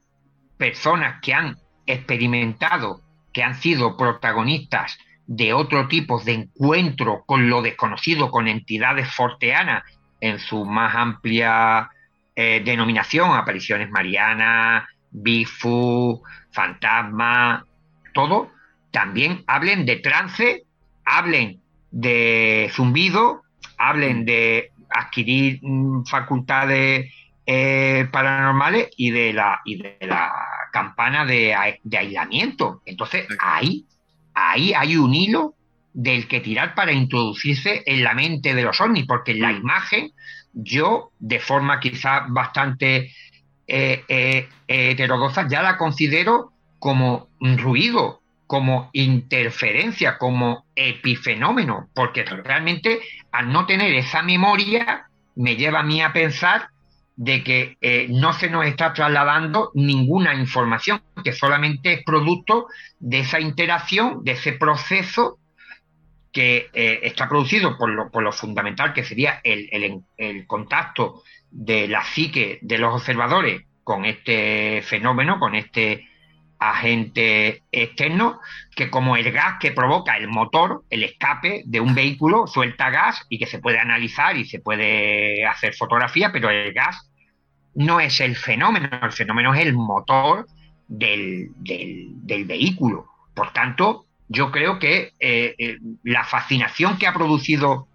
personas 0.57 1.21
que 1.21 1.35
han 1.35 1.57
experimentado, 1.87 3.01
que 3.33 3.43
han 3.43 3.55
sido 3.55 3.97
protagonistas 3.97 4.99
de 5.27 5.53
otro 5.53 5.89
tipo 5.89 6.21
de 6.21 6.33
encuentro 6.33 7.25
con 7.27 7.49
lo 7.49 7.63
desconocido, 7.63 8.31
con 8.31 8.49
entidades 8.49 9.13
forteanas 9.13 9.83
en 10.21 10.39
su 10.39 10.65
más 10.65 10.95
amplia 10.95 11.91
eh, 12.37 12.63
denominación, 12.65 13.33
apariciones 13.33 13.91
marianas, 13.91 14.85
bifu, 15.11 16.23
fantasma, 16.51 17.65
todo, 18.13 18.51
también 18.91 19.45
hablen 19.47 19.87
de 19.87 19.97
trance, 19.97 20.65
hablen 21.05 21.61
de 21.91 22.71
zumbido, 22.73 23.43
hablen 23.79 24.25
de 24.25 24.73
adquirir 24.91 25.59
mm, 25.63 26.05
facultades 26.05 27.13
eh, 27.47 28.09
paranormales 28.11 28.89
y 28.97 29.11
de 29.11 29.33
la, 29.33 29.61
y 29.65 29.77
de 29.77 29.97
la 30.01 30.33
campana 30.73 31.25
de, 31.25 31.79
de 31.83 31.99
aislamiento. 31.99 32.83
Entonces, 32.87 33.27
ahí 33.39 33.87
ahí 34.35 34.73
hay 34.75 34.97
un 34.97 35.15
hilo 35.15 35.55
del 35.93 36.27
que 36.27 36.41
tirar 36.41 36.75
para 36.75 36.93
introducirse 36.93 37.85
en 37.87 38.03
la 38.03 38.15
mente 38.15 38.55
de 38.55 38.63
los 38.63 38.81
ovnis, 38.81 39.07
porque 39.07 39.35
la 39.35 39.53
mm. 39.53 39.57
imagen, 39.57 40.13
yo, 40.53 41.13
de 41.21 41.39
forma 41.39 41.81
quizás 41.81 42.25
bastante 42.29 43.13
eh, 43.67 44.05
eh, 44.09 44.49
heterodoxa, 44.67 45.47
ya 45.49 45.63
la 45.63 45.79
considero 45.79 46.53
como 46.81 47.29
ruido, 47.41 48.21
como 48.47 48.91
interferencia, 48.93 50.19
como 50.19 50.67
epifenómeno, 50.75 51.89
porque 51.95 52.25
realmente 52.25 53.01
al 53.33 53.53
no 53.53 53.65
tener 53.65 53.95
esa 53.95 54.23
memoria 54.23 55.07
me 55.37 55.57
lleva 55.57 55.81
a 55.81 55.85
mí 55.85 56.03
a 56.03 56.13
pensar 56.13 56.69
de 57.17 57.45
que 57.45 57.77
eh, 57.81 58.07
no 58.11 58.33
se 58.33 58.51
nos 58.51 58.67
está 58.67 58.93
trasladando 58.93 59.71
ninguna 59.75 60.35
información, 60.35 61.03
que 61.23 61.33
solamente 61.33 61.93
es 61.93 62.05
producto 62.05 62.67
de 62.99 63.21
esa 63.21 63.41
interacción, 63.41 64.25
de 64.25 64.33
ese 64.33 64.53
proceso 64.53 65.39
que 66.33 66.69
eh, 66.73 67.01
está 67.05 67.29
producido 67.29 67.79
por 67.79 67.89
lo, 67.91 68.11
por 68.11 68.25
lo, 68.25 68.33
fundamental 68.33 68.93
que 68.93 69.05
sería 69.05 69.41
el, 69.45 70.03
el, 70.17 70.47
contacto 70.49 71.23
de 71.51 71.87
la 71.87 72.03
psique 72.03 72.59
de 72.61 72.79
los 72.79 72.93
observadores 72.93 73.63
con 73.85 74.05
este 74.05 74.83
fenómeno, 74.83 75.39
con 75.39 75.55
este 75.55 76.09
agente 76.59 77.63
externo, 77.73 78.41
que 78.75 78.91
como 78.91 79.17
el 79.17 79.31
gas 79.33 79.57
que 79.61 79.73
provoca 79.73 80.17
el 80.17 80.29
motor, 80.29 80.85
el 80.91 81.03
escape 81.03 81.63
de 81.67 81.81
un 81.81 81.95
vehículo, 81.95 82.47
suelta 82.47 82.91
gas 82.91 83.27
y 83.29 83.39
que 83.39 83.47
se 83.47 83.59
puede 83.59 83.79
analizar 83.79 84.37
y 84.37 84.45
se 84.45 84.61
puede 84.61 85.45
hacer 85.47 85.75
fotografía, 85.75 86.33
pero 86.33 86.51
el 86.51 86.73
gas 86.73 87.11
no 87.75 88.01
es 88.01 88.21
el 88.21 88.37
fenómeno, 88.37 88.89
el 89.03 89.13
fenómeno 89.13 89.53
es 89.55 89.61
el 89.61 89.75
motor 89.75 90.47
del, 90.89 91.51
del 91.57 92.45
vehículo. 92.45 93.07
Por 93.35 93.53
tanto, 93.53 94.07
yo 94.29 94.51
creo 94.51 94.79
que 94.79 95.13
eh, 95.21 95.55
eh, 95.59 95.79
la 96.03 96.25
fascinación 96.25 96.99
que 96.99 97.07
ha 97.07 97.13
producido 97.13 97.89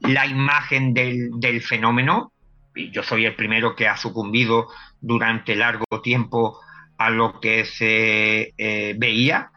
la 0.00 0.26
imagen 0.26 0.94
del, 0.94 1.62
fenómeno, 1.62 2.32
y 2.74 2.90
yo 2.90 3.02
soy 3.02 3.24
el 3.24 3.34
primero 3.34 3.74
que 3.74 3.88
ha 3.88 3.96
sucumbido 3.96 4.68
durante 5.00 5.56
largo 5.56 5.84
tiempo 6.02 6.60
a 6.98 7.10
lo 7.10 7.40
que 7.40 7.64
se 7.64 8.52
eh, 8.58 8.94
veía, 8.98 9.50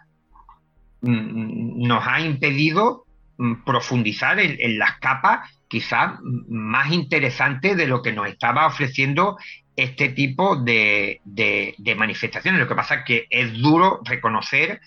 mm, 1.01 1.85
nos 1.87 2.07
ha 2.07 2.21
impedido 2.21 3.05
mm, 3.37 3.63
profundizar 3.65 4.39
en, 4.39 4.77
las 4.77 4.99
capas 4.99 5.49
quizás 5.67 6.19
más 6.21 6.91
interesantes 6.91 7.75
de 7.75 7.87
lo 7.87 8.01
que 8.01 8.13
nos 8.13 8.27
estaba 8.27 8.67
ofreciendo 8.67 9.37
este 9.75 10.09
tipo 10.09 10.55
de, 10.55 11.21
de 11.23 11.95
manifestaciones. 11.95 12.59
Lo 12.59 12.67
que 12.67 12.75
pasa 12.75 12.95
es 12.95 13.05
que 13.05 13.27
es 13.29 13.53
duro 13.59 14.01
reconocer 14.03 14.81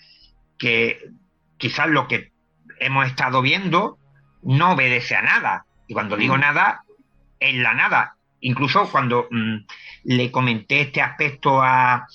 que 0.57 0.99
quizás 1.57 1.87
lo 1.87 2.07
que 2.07 2.31
hemos 2.79 3.07
estado 3.07 3.41
viendo 3.41 3.97
no 4.43 4.73
obedece 4.73 5.15
a 5.15 5.21
nada. 5.21 5.65
Y 5.87 5.93
cuando 5.93 6.15
digo 6.15 6.37
mm. 6.37 6.39
nada, 6.39 6.83
es 7.39 7.55
la 7.55 7.73
nada. 7.73 8.15
Incluso 8.41 8.89
cuando 8.89 9.27
mm, 9.29 9.57
le 10.03 10.31
comenté 10.31 10.81
este 10.81 11.01
aspecto 11.01 11.61
a, 11.61 12.07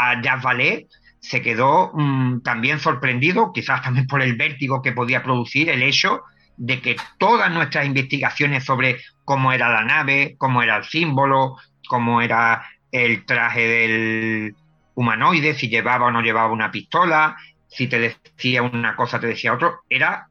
a 0.00 0.22
Jacques 0.22 0.42
Vallée, 0.42 0.88
se 1.20 1.42
quedó 1.42 1.92
mm, 1.92 2.40
también 2.40 2.80
sorprendido, 2.80 3.52
quizás 3.52 3.82
también 3.82 4.06
por 4.06 4.22
el 4.22 4.36
vértigo 4.36 4.80
que 4.80 4.92
podía 4.92 5.22
producir 5.22 5.68
el 5.68 5.82
hecho 5.82 6.22
de 6.56 6.80
que 6.80 6.96
todas 7.18 7.52
nuestras 7.52 7.86
investigaciones 7.86 8.64
sobre 8.64 9.00
cómo 9.24 9.52
era 9.52 9.68
la 9.68 9.84
nave, 9.84 10.34
cómo 10.38 10.62
era 10.62 10.78
el 10.78 10.84
símbolo, 10.84 11.56
cómo 11.88 12.22
era 12.22 12.64
el 12.90 13.24
traje 13.24 13.66
del 13.66 14.54
humanoide, 14.94 15.54
si 15.54 15.68
llevaba 15.68 16.06
o 16.06 16.10
no 16.10 16.22
llevaba 16.22 16.52
una 16.52 16.70
pistola, 16.70 17.36
si 17.68 17.86
te 17.86 17.98
decía 17.98 18.62
una 18.62 18.96
cosa, 18.96 19.20
te 19.20 19.28
decía 19.28 19.54
otro, 19.54 19.80
era 19.88 20.28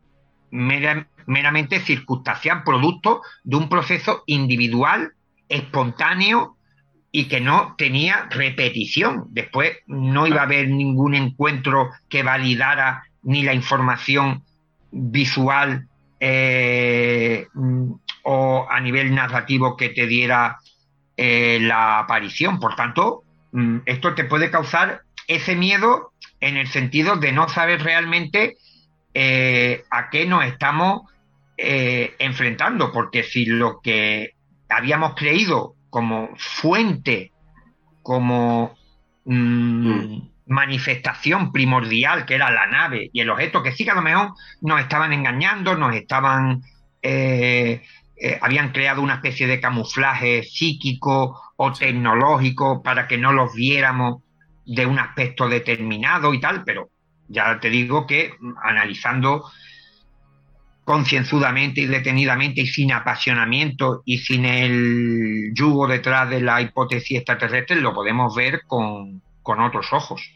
meramente 0.52 1.80
circunstancial, 1.80 2.64
producto 2.64 3.22
de 3.44 3.56
un 3.56 3.70
proceso 3.70 4.24
individual, 4.26 5.14
espontáneo 5.48 6.58
y 7.12 7.28
que 7.28 7.42
no 7.42 7.76
tenía 7.78 8.28
repetición. 8.30 9.26
Después 9.30 9.78
no 9.88 10.28
iba 10.28 10.42
a 10.42 10.44
haber 10.44 10.70
ningún 10.70 11.16
encuentro 11.16 11.90
que 12.08 12.24
validara 12.24 13.04
ni 13.24 13.44
la 13.44 13.54
información 13.54 14.44
visual 14.92 15.88
eh, 16.20 17.48
o 18.24 18.68
a 18.70 18.80
nivel 18.80 19.14
narrativo 19.14 19.76
que 19.76 19.90
te 19.90 20.08
diera 20.08 20.58
eh, 21.18 21.60
la 21.62 22.00
aparición. 22.00 22.60
Por 22.60 22.76
tanto, 22.76 23.24
mm, 23.52 23.80
esto 23.86 24.14
te 24.14 24.26
puede 24.26 24.52
causar 24.52 25.02
ese 25.28 25.56
miedo 25.56 26.12
en 26.40 26.58
el 26.58 26.68
sentido 26.68 27.16
de 27.16 27.32
no 27.32 27.50
saber 27.50 27.84
realmente 27.84 28.58
eh, 29.14 29.84
a 29.90 30.10
qué 30.10 30.26
nos 30.26 30.46
estamos 30.46 31.02
enfrentando, 31.62 32.94
porque 32.94 33.24
si 33.24 33.46
lo 33.46 33.82
que 33.82 34.32
habíamos 34.70 35.14
creído 35.16 35.76
como 35.90 36.30
fuente, 36.38 37.32
como 38.02 38.76
mm, 39.26 39.90
mm. 39.90 40.32
manifestación 40.48 41.52
primordial, 41.52 42.26
que 42.26 42.36
era 42.36 42.52
la 42.52 42.68
nave 42.68 43.10
y 43.14 43.22
el 43.22 43.30
objeto, 43.30 43.64
que 43.64 43.72
sí 43.72 43.84
que 43.84 43.92
a 43.92 43.96
lo 43.96 44.02
mejor 44.02 44.34
nos 44.62 44.80
estaban 44.82 45.14
engañando, 45.14 45.76
nos 45.76 45.96
estaban... 45.96 46.62
Eh, 47.02 47.82
habían 48.42 48.74
creado 48.74 49.02
una 49.02 49.14
especie 49.14 49.48
de 49.48 49.62
camuflaje 49.62 50.44
psíquico 50.44 51.42
o 51.56 51.72
tecnológico 51.72 52.84
para 52.84 53.08
que 53.08 53.18
no 53.18 53.32
los 53.32 53.54
viéramos 53.54 54.22
de 54.66 54.86
un 54.86 55.00
aspecto 55.00 55.48
determinado 55.48 56.34
y 56.34 56.40
tal, 56.42 56.64
pero 56.64 56.90
ya 57.28 57.60
te 57.60 57.70
digo 57.70 58.06
que 58.06 58.34
analizando 58.62 59.50
concienzudamente 60.90 61.82
y 61.82 61.86
detenidamente 61.86 62.62
y 62.62 62.66
sin 62.66 62.92
apasionamiento 62.92 64.02
y 64.06 64.18
sin 64.18 64.44
el 64.44 65.52
yugo 65.54 65.88
detrás 65.88 66.28
de 66.32 66.42
la 66.42 66.64
hipótesis 66.64 67.18
extraterrestre, 67.18 67.76
lo 67.76 67.94
podemos 67.94 68.36
ver 68.36 68.62
con, 68.66 69.22
otros 69.44 69.94
ojos. 69.94 70.34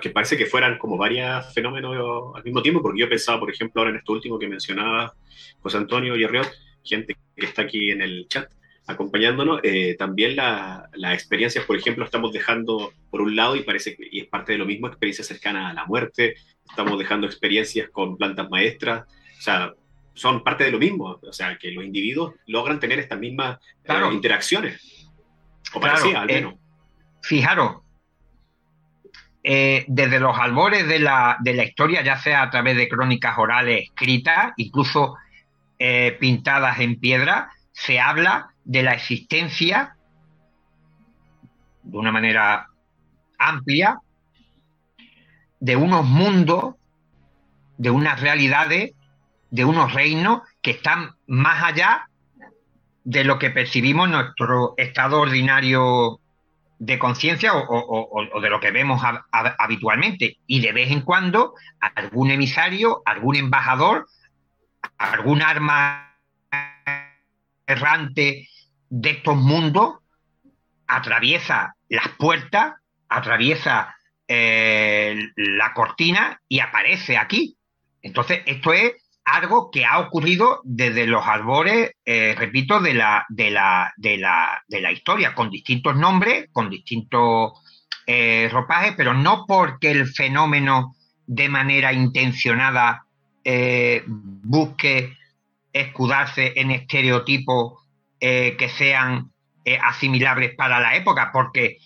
que 0.00 0.08
parece 0.08 0.38
que 0.38 0.46
fueran 0.46 0.78
como 0.78 0.96
varios 0.96 1.52
fenómenos 1.52 2.34
al 2.34 2.42
mismo 2.44 2.62
tiempo, 2.62 2.80
porque 2.80 3.00
yo 3.00 3.10
pensaba, 3.10 3.38
por 3.38 3.50
ejemplo, 3.50 3.82
ahora 3.82 3.90
en 3.90 3.98
esto 3.98 4.14
último 4.14 4.38
que 4.38 4.48
mencionaba 4.48 5.12
José 5.60 5.76
Antonio 5.76 6.16
y 6.16 6.24
Arriot, 6.24 6.50
gente 6.82 7.14
que 7.36 7.44
está 7.44 7.60
aquí 7.60 7.90
en 7.90 8.00
el 8.00 8.26
chat, 8.26 8.50
acompañándonos. 8.86 9.60
Eh, 9.64 9.96
también 9.98 10.34
las 10.34 11.12
experiencias, 11.12 11.66
por 11.66 11.76
ejemplo, 11.76 12.06
estamos 12.06 12.32
dejando 12.32 12.94
por 13.10 13.20
un 13.20 13.36
lado, 13.36 13.54
y 13.54 13.64
parece 13.64 13.94
que 13.94 14.08
y 14.10 14.20
es 14.20 14.28
parte 14.28 14.52
de 14.52 14.58
lo 14.58 14.64
mismo, 14.64 14.86
experiencias 14.86 15.26
cercanas 15.26 15.72
a 15.72 15.74
la 15.74 15.84
muerte, 15.84 16.36
estamos 16.66 16.98
dejando 16.98 17.26
experiencias 17.26 17.90
con 17.90 18.16
plantas 18.16 18.48
maestras, 18.48 19.04
sea, 19.44 19.72
son 20.14 20.42
parte 20.42 20.64
de 20.64 20.70
lo 20.70 20.78
mismo, 20.78 21.18
o 21.22 21.32
sea, 21.32 21.58
que 21.58 21.70
los 21.70 21.84
individuos 21.84 22.34
logran 22.46 22.80
tener 22.80 22.98
estas 22.98 23.18
mismas 23.18 23.58
eh, 23.84 23.94
interacciones. 24.12 25.10
O 25.74 25.80
parecía, 25.80 26.22
al 26.22 26.30
eh, 26.30 26.34
menos. 26.34 26.54
fijaros, 27.22 27.82
desde 29.42 30.20
los 30.20 30.38
albores 30.38 30.88
de 30.88 31.00
la, 31.00 31.36
de 31.40 31.52
la, 31.54 31.64
historia, 31.64 32.02
ya 32.02 32.16
sea 32.16 32.42
a 32.42 32.50
través 32.50 32.76
de 32.76 32.88
crónicas 32.88 33.36
orales 33.36 33.84
escritas, 33.84 34.52
incluso 34.56 35.16
pintadas 36.18 36.80
en 36.80 36.98
piedra, 36.98 37.50
se 37.72 38.00
habla 38.00 38.54
de 38.64 38.82
la 38.82 38.94
existencia 38.94 39.96
de 41.82 41.98
una 41.98 42.10
manera 42.10 42.68
amplia 43.38 44.00
de 45.64 45.76
unos 45.76 46.04
mundos, 46.04 46.74
de 47.78 47.88
unas 47.88 48.20
realidades, 48.20 48.92
de 49.54 49.64
unos 49.64 49.92
reinos 49.92 50.40
que 50.60 50.72
están 50.72 51.12
más 51.28 51.62
allá 51.62 52.08
de 53.04 53.22
lo 53.22 53.38
que 53.38 53.50
percibimos 53.50 54.08
nuestro 54.08 54.74
estado 54.76 55.20
ordinario 55.20 56.18
de 56.80 56.98
conciencia 56.98 57.52
o, 57.54 58.40
de 58.42 58.50
lo 58.50 58.58
que 58.58 58.72
vemos 58.72 59.00
habitualmente. 59.30 60.38
Y 60.48 60.60
de 60.60 60.72
vez 60.72 60.90
en 60.90 61.02
cuando 61.02 61.54
algún 61.78 62.32
emisario, 62.32 63.02
algún 63.06 63.36
embajador, 63.36 64.08
algún 64.98 65.40
arma 65.40 66.16
errante 67.64 68.48
de 68.90 69.10
estos 69.10 69.36
mundos 69.36 69.98
atraviesa 70.88 71.76
las 71.88 72.08
puertas, 72.18 72.74
atraviesa 73.08 73.94
eh, 74.26 75.16
la 75.36 75.72
cortina 75.74 76.40
y 76.48 76.58
aparece 76.58 77.16
aquí. 77.16 77.56
Entonces, 78.02 78.42
esto 78.46 78.72
es 78.72 79.03
algo 79.24 79.70
que 79.70 79.84
ha 79.84 79.98
ocurrido 79.98 80.60
desde 80.64 81.06
los 81.06 81.26
albores, 81.26 81.92
eh, 82.04 82.34
repito, 82.36 82.80
de 82.80 82.94
la, 82.94 83.24
de, 83.28 83.50
la, 83.50 83.92
de, 83.96 84.18
la, 84.18 84.62
de 84.68 84.80
la 84.80 84.92
historia, 84.92 85.34
con 85.34 85.50
distintos 85.50 85.96
nombres, 85.96 86.48
con 86.52 86.70
distintos 86.70 87.52
eh, 88.06 88.48
ropajes, 88.52 88.94
pero 88.96 89.14
no 89.14 89.44
porque 89.46 89.90
el 89.90 90.06
fenómeno 90.06 90.94
de 91.26 91.48
manera 91.48 91.92
intencionada 91.92 93.06
busque 94.06 95.18
escudarse 95.74 96.54
en 96.56 96.70
estereotipos 96.70 97.84
eh, 98.20 98.56
que 98.56 98.70
sean 98.70 99.32
eh, 99.64 99.78
asimilables 99.82 100.54
para 100.54 100.80
la 100.80 100.96
época, 100.96 101.30
porque 101.32 101.78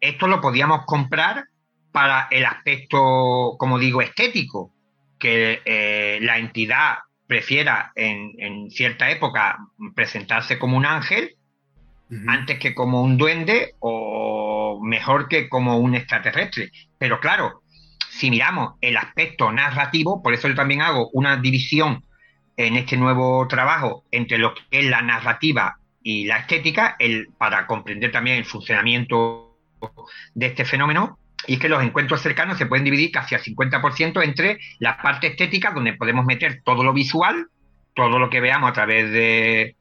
esto 0.00 0.26
lo 0.26 0.40
podíamos 0.40 0.84
comprar 0.84 1.44
para 1.92 2.26
el 2.30 2.44
aspecto, 2.44 3.56
como 3.58 3.78
digo, 3.78 4.02
estético, 4.02 4.74
que 5.22 5.62
eh, 5.64 6.18
la 6.20 6.36
entidad 6.38 6.96
prefiera 7.28 7.92
en, 7.94 8.68
cierta 8.72 9.08
época 9.08 9.56
presentarse 9.94 10.58
como 10.58 10.76
un 10.76 10.84
ángel 10.84 11.36
antes 12.26 12.58
que 12.58 12.74
como 12.74 13.02
un 13.02 13.16
duende 13.16 13.76
o 13.78 14.80
mejor 14.82 15.28
que 15.28 15.48
como 15.48 15.78
un 15.78 15.94
extraterrestre. 15.94 16.72
Pero 16.98 17.20
claro, 17.20 17.62
si 18.10 18.30
miramos 18.30 18.74
el 18.80 18.96
aspecto 18.96 19.52
narrativo, 19.52 20.24
por 20.24 20.34
eso 20.34 20.48
yo 20.48 20.56
también 20.56 20.82
hago 20.82 21.08
una 21.12 21.36
división 21.36 22.04
en 22.56 22.74
este 22.74 22.96
nuevo 22.96 23.46
trabajo 23.46 24.04
entre 24.10 24.38
lo 24.38 24.54
que 24.54 24.62
es 24.72 24.86
la 24.86 25.02
narrativa 25.02 25.78
y 26.02 26.24
la 26.24 26.38
estética, 26.38 26.96
el, 26.98 27.28
para 27.38 27.68
comprender 27.68 28.10
también 28.10 28.38
el 28.38 28.44
funcionamiento 28.44 29.56
de 30.34 30.46
este 30.46 30.64
fenómeno, 30.64 31.16
y 31.46 31.54
es 31.54 31.58
que 31.58 31.68
los 31.68 31.82
encuentros 31.82 32.22
cercanos 32.22 32.58
se 32.58 32.66
pueden 32.66 32.84
dividir 32.84 33.10
casi 33.10 33.34
al 33.34 33.42
50% 33.42 34.22
entre 34.22 34.58
la 34.78 34.96
parte 34.96 35.28
estética, 35.28 35.72
donde 35.72 35.94
podemos 35.94 36.24
meter 36.24 36.62
todo 36.64 36.84
lo 36.84 36.92
visual, 36.92 37.48
todo 37.94 38.18
lo 38.18 38.30
que 38.30 38.40
veamos 38.40 38.70
a 38.70 38.72
través 38.72 39.10
de, 39.10 39.76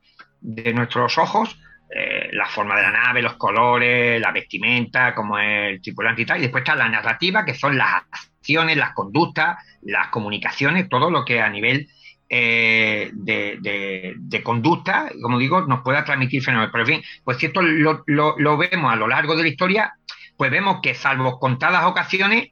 nuestros 0.74 1.18
ojos, 1.18 1.60
eh, 1.96 2.30
la 2.34 2.48
forma 2.48 2.76
de 2.76 2.82
la 2.84 2.92
nave, 2.92 3.22
los 3.22 3.34
colores, 3.34 4.20
la 4.20 4.32
vestimenta, 4.32 5.14
como 5.14 5.38
es 5.38 5.74
el 5.74 5.82
tripulante 5.82 6.24
y 6.24 6.26
tal. 6.26 6.40
Y 6.40 6.44
después 6.44 6.62
está 6.62 6.76
la 6.76 6.90
narrativa, 6.90 7.46
que 7.46 7.54
son 7.54 7.78
las 7.78 8.04
acciones, 8.12 8.78
las 8.78 8.94
conductas, 8.94 9.58
las 9.84 10.08
comunicaciones, 10.08 10.90
todo 10.90 11.12
lo 11.12 11.24
que 11.24 11.42
a 11.42 11.50
nivel 11.50 11.90
eh, 12.28 13.12
de, 13.14 14.42
conducta, 14.44 15.12
como 15.22 15.38
digo, 15.38 15.62
nos 15.68 15.82
pueda 15.84 16.04
transmitir 16.04 16.42
fenómenos. 16.42 16.72
Pero 16.72 16.86
en 16.86 16.90
fin, 16.96 17.04
pues 17.24 17.38
si 17.38 17.46
esto 17.48 17.62
lo, 17.62 18.04
lo 18.08 18.58
vemos 18.58 18.92
a 18.92 18.96
lo 18.96 19.08
largo 19.08 19.36
de 19.36 19.44
la 19.44 19.50
historia, 19.50 19.94
pues 20.42 20.50
vemos 20.50 20.80
que 20.82 20.96
salvo 20.96 21.40
contadas 21.40 21.86
ocasiones, 21.86 22.50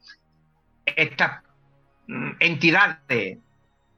estas 0.86 1.42
mm, 2.06 2.34
entidades, 2.40 3.40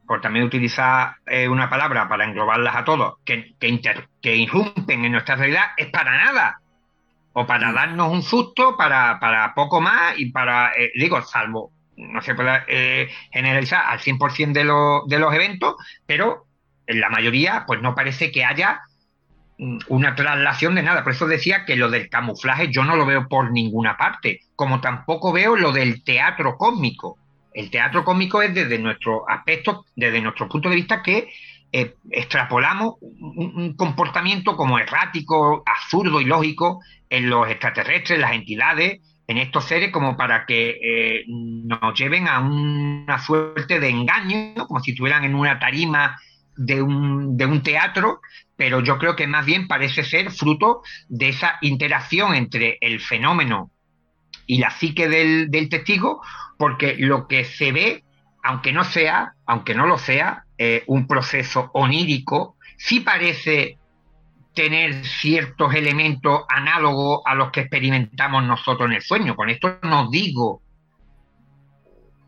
por 0.08 0.22
también 0.22 0.46
utilizar 0.46 1.18
eh, 1.26 1.50
una 1.50 1.70
palabra 1.70 2.08
para 2.08 2.24
englobarlas 2.24 2.74
a 2.74 2.86
todos, 2.86 3.16
que, 3.26 3.54
que, 3.60 4.36
irrumpen 4.38 5.04
en 5.04 5.12
nuestra 5.12 5.36
realidad, 5.36 5.72
es 5.76 5.88
para 5.88 6.24
nada. 6.24 6.62
O 7.34 7.46
para 7.46 7.72
mm. 7.72 7.76
darnos 7.76 8.14
un 8.14 8.24
susto, 8.24 8.78
para, 8.78 9.52
poco 9.56 9.82
más 9.82 10.18
y 10.18 10.32
para, 10.32 10.72
eh, 10.72 10.94
digo, 10.96 11.22
salvo, 11.22 11.74
no 11.98 12.22
se 12.22 12.34
puede 12.34 12.64
eh, 12.70 13.10
generalizar 13.34 13.88
al 13.88 14.00
100% 14.00 14.54
de, 14.54 15.14
de 15.14 15.20
los 15.20 15.34
eventos, 15.34 15.76
pero 16.06 16.46
en 16.88 17.02
la 17.02 17.10
mayoría, 17.10 17.66
pues 17.68 17.82
no 17.82 17.94
parece 17.94 18.32
que 18.32 18.46
haya 18.46 18.84
una 19.88 20.16
traslación 20.16 20.76
de 20.76 20.84
nada. 20.84 21.04
Por 21.04 21.14
eso 21.14 21.28
decía 21.28 21.66
que 21.66 21.76
lo 21.76 21.90
del 21.90 22.10
camuflaje 22.10 22.72
yo 22.72 22.84
no 22.84 22.96
lo 22.96 23.06
veo 23.06 23.28
por 23.28 23.52
ninguna 23.52 23.96
parte, 23.96 24.42
como 24.56 24.82
tampoco 24.82 25.32
veo 25.32 25.56
lo 25.56 25.72
del 25.72 26.04
teatro 26.04 26.58
cósmico. 26.58 27.18
El 27.54 27.70
teatro 27.70 28.04
cósmico 28.04 28.42
es 28.42 28.54
desde 28.54 28.80
nuestro 28.80 29.30
aspecto, 29.30 29.86
desde 29.96 30.22
nuestro 30.22 30.50
punto 30.50 30.70
de 30.70 30.76
vista, 30.76 31.04
que 31.04 31.30
eh, 31.72 31.96
extrapolamos 32.10 32.96
un, 33.02 33.76
comportamiento 33.76 34.58
como 34.58 34.80
errático, 34.80 35.64
absurdo 35.66 36.20
y 36.22 36.26
lógico 36.26 36.82
en 37.10 37.30
los 37.30 37.48
extraterrestres, 37.48 38.20
las 38.20 38.34
entidades, 38.34 39.00
en 39.28 39.38
estos 39.38 39.66
seres, 39.66 39.92
como 39.92 40.18
para 40.18 40.46
que 40.46 40.80
eh, 40.82 41.24
nos 41.28 41.98
lleven 41.98 42.28
a 42.28 42.40
una 42.40 43.20
suerte 43.20 43.80
de 43.80 43.90
engaño, 43.90 44.66
como 44.68 44.80
si 44.80 44.92
estuvieran 44.92 45.24
en 45.24 45.36
una 45.36 45.60
tarima 45.60 46.18
de 46.58 46.82
un, 46.82 47.38
de 47.38 47.46
un 47.46 47.64
teatro 47.64 48.22
pero 48.62 48.80
yo 48.80 49.00
creo 49.00 49.16
que 49.16 49.26
más 49.26 49.44
bien 49.44 49.68
parece 49.68 50.04
ser 50.04 50.30
fruto 50.30 50.84
de 51.10 51.30
esa 51.30 51.58
interacción 51.62 52.36
entre 52.36 52.78
el 52.80 53.00
fenómeno 53.00 53.72
y 54.46 54.60
la 54.60 54.70
psique 54.70 55.10
del, 55.10 55.50
testigo, 55.68 56.22
porque 56.60 56.96
lo 57.00 57.28
que 57.28 57.44
se 57.44 57.72
ve, 57.72 58.04
aunque 58.44 58.72
no 58.72 58.84
sea, 58.84 59.34
aunque 59.48 59.74
no 59.74 59.88
lo 59.88 59.98
sea, 59.98 60.44
eh, 60.60 60.84
un 60.86 61.08
proceso 61.08 61.72
onírico, 61.74 62.56
sí 62.78 63.00
parece 63.00 63.80
tener 64.54 65.06
ciertos 65.06 65.74
elementos 65.74 66.42
análogos 66.48 67.24
a 67.26 67.34
los 67.34 67.50
que 67.50 67.62
experimentamos 67.62 68.44
nosotros 68.44 68.88
en 68.88 68.98
el 68.98 69.02
sueño. 69.02 69.36
Con 69.36 69.50
esto 69.50 69.80
no 69.82 70.08
digo 70.12 70.62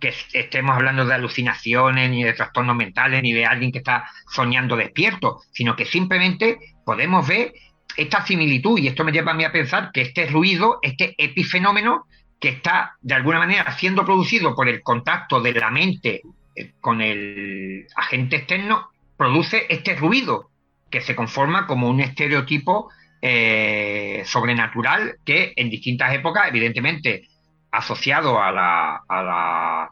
que 0.03 0.13
estemos 0.33 0.75
hablando 0.75 1.05
de 1.05 1.13
alucinaciones, 1.13 2.09
ni 2.09 2.25
de 2.25 2.33
trastornos 2.33 2.75
mentales, 2.75 3.23
ni 3.23 3.31
de 3.31 3.45
alguien 3.45 3.71
que 3.71 3.77
está 3.77 4.03
soñando 4.29 4.75
despierto, 4.75 5.39
sino 5.53 5.77
que 5.77 5.85
simplemente 5.85 6.57
podemos 6.83 7.25
ver 7.25 7.53
esta 7.95 8.25
similitud, 8.25 8.77
y 8.79 8.87
esto 8.87 9.05
me 9.05 9.13
lleva 9.13 9.31
a 9.31 9.35
mí 9.35 9.45
a 9.45 9.53
pensar 9.53 9.91
que 9.93 10.01
este 10.01 10.25
ruido, 10.25 10.79
este 10.81 11.15
epifenómeno, 11.17 12.05
que 12.37 12.49
está 12.49 12.97
de 13.01 13.13
alguna 13.13 13.39
manera 13.39 13.71
siendo 13.77 14.03
producido 14.03 14.53
por 14.55 14.67
el 14.67 14.81
contacto 14.81 15.39
de 15.39 15.53
la 15.53 15.71
mente 15.71 16.21
eh, 16.53 16.73
con 16.81 16.99
el 16.99 17.87
agente 17.95 18.35
externo, 18.35 18.89
produce 19.15 19.67
este 19.69 19.95
ruido 19.95 20.49
que 20.91 20.99
se 20.99 21.15
conforma 21.15 21.65
como 21.65 21.87
un 21.87 22.01
estereotipo 22.01 22.89
eh, 23.21 24.23
sobrenatural 24.25 25.15
que 25.23 25.53
en 25.55 25.69
distintas 25.69 26.13
épocas, 26.13 26.49
evidentemente, 26.49 27.29
asociado 27.73 28.39
a 28.39 28.51
la, 28.51 29.89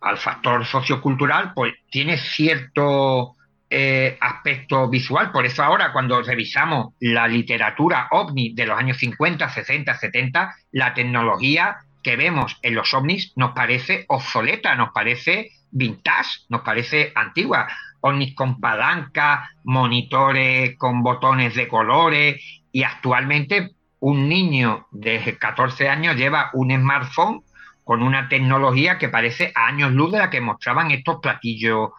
al 0.00 0.16
factor 0.16 0.64
sociocultural, 0.64 1.52
pues 1.54 1.74
tiene 1.90 2.16
cierto 2.16 3.36
eh, 3.68 4.16
aspecto 4.18 4.88
visual. 4.88 5.30
Por 5.30 5.44
eso 5.44 5.62
ahora 5.62 5.92
cuando 5.92 6.22
revisamos 6.22 6.94
la 7.00 7.28
literatura 7.28 8.08
ovni 8.10 8.54
de 8.54 8.66
los 8.66 8.78
años 8.78 8.96
50, 8.96 9.50
60, 9.50 9.94
70, 9.98 10.54
la 10.72 10.94
tecnología 10.94 11.76
que 12.02 12.16
vemos 12.16 12.58
en 12.62 12.74
los 12.74 12.92
ovnis 12.94 13.32
nos 13.36 13.52
parece 13.52 14.06
obsoleta, 14.08 14.74
nos 14.74 14.92
parece 14.92 15.50
vintage, 15.70 16.40
nos 16.48 16.62
parece 16.62 17.12
antigua. 17.14 17.68
Ovnis 18.00 18.34
con 18.34 18.60
palanca, 18.60 19.50
monitores 19.62 20.76
con 20.78 21.02
botones 21.02 21.54
de 21.54 21.68
colores 21.68 22.42
y 22.72 22.82
actualmente 22.82 23.76
un 24.02 24.28
niño 24.28 24.88
de 24.90 25.38
14 25.38 25.88
años 25.88 26.16
lleva 26.16 26.50
un 26.54 26.72
smartphone 26.72 27.42
con 27.84 28.02
una 28.02 28.28
tecnología 28.28 28.98
que 28.98 29.08
parece 29.08 29.52
a 29.54 29.68
años 29.68 29.92
luz 29.92 30.10
de 30.10 30.18
la 30.18 30.28
que 30.28 30.40
mostraban 30.40 30.90
estos 30.90 31.20
platillos 31.22 31.90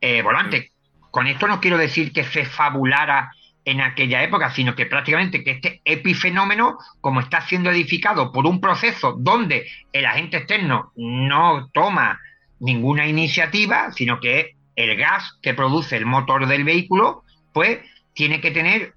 eh, 0.00 0.22
volantes. 0.22 0.72
Con 1.10 1.26
esto 1.26 1.46
no 1.46 1.60
quiero 1.60 1.76
decir 1.76 2.12
que 2.12 2.24
se 2.24 2.46
fabulara 2.46 3.30
en 3.66 3.82
aquella 3.82 4.22
época, 4.22 4.50
sino 4.50 4.74
que 4.74 4.86
prácticamente 4.86 5.44
que 5.44 5.50
este 5.50 5.82
epifenómeno, 5.84 6.78
como 7.02 7.20
está 7.20 7.42
siendo 7.42 7.70
edificado 7.70 8.32
por 8.32 8.46
un 8.46 8.58
proceso 8.62 9.14
donde 9.18 9.66
el 9.92 10.06
agente 10.06 10.38
externo 10.38 10.92
no 10.96 11.68
toma 11.74 12.18
ninguna 12.58 13.06
iniciativa, 13.06 13.92
sino 13.92 14.18
que 14.18 14.56
el 14.76 14.96
gas 14.96 15.38
que 15.42 15.52
produce 15.52 15.98
el 15.98 16.06
motor 16.06 16.46
del 16.46 16.64
vehículo, 16.64 17.22
pues 17.52 17.80
tiene 18.14 18.40
que 18.40 18.50
tener, 18.50 18.94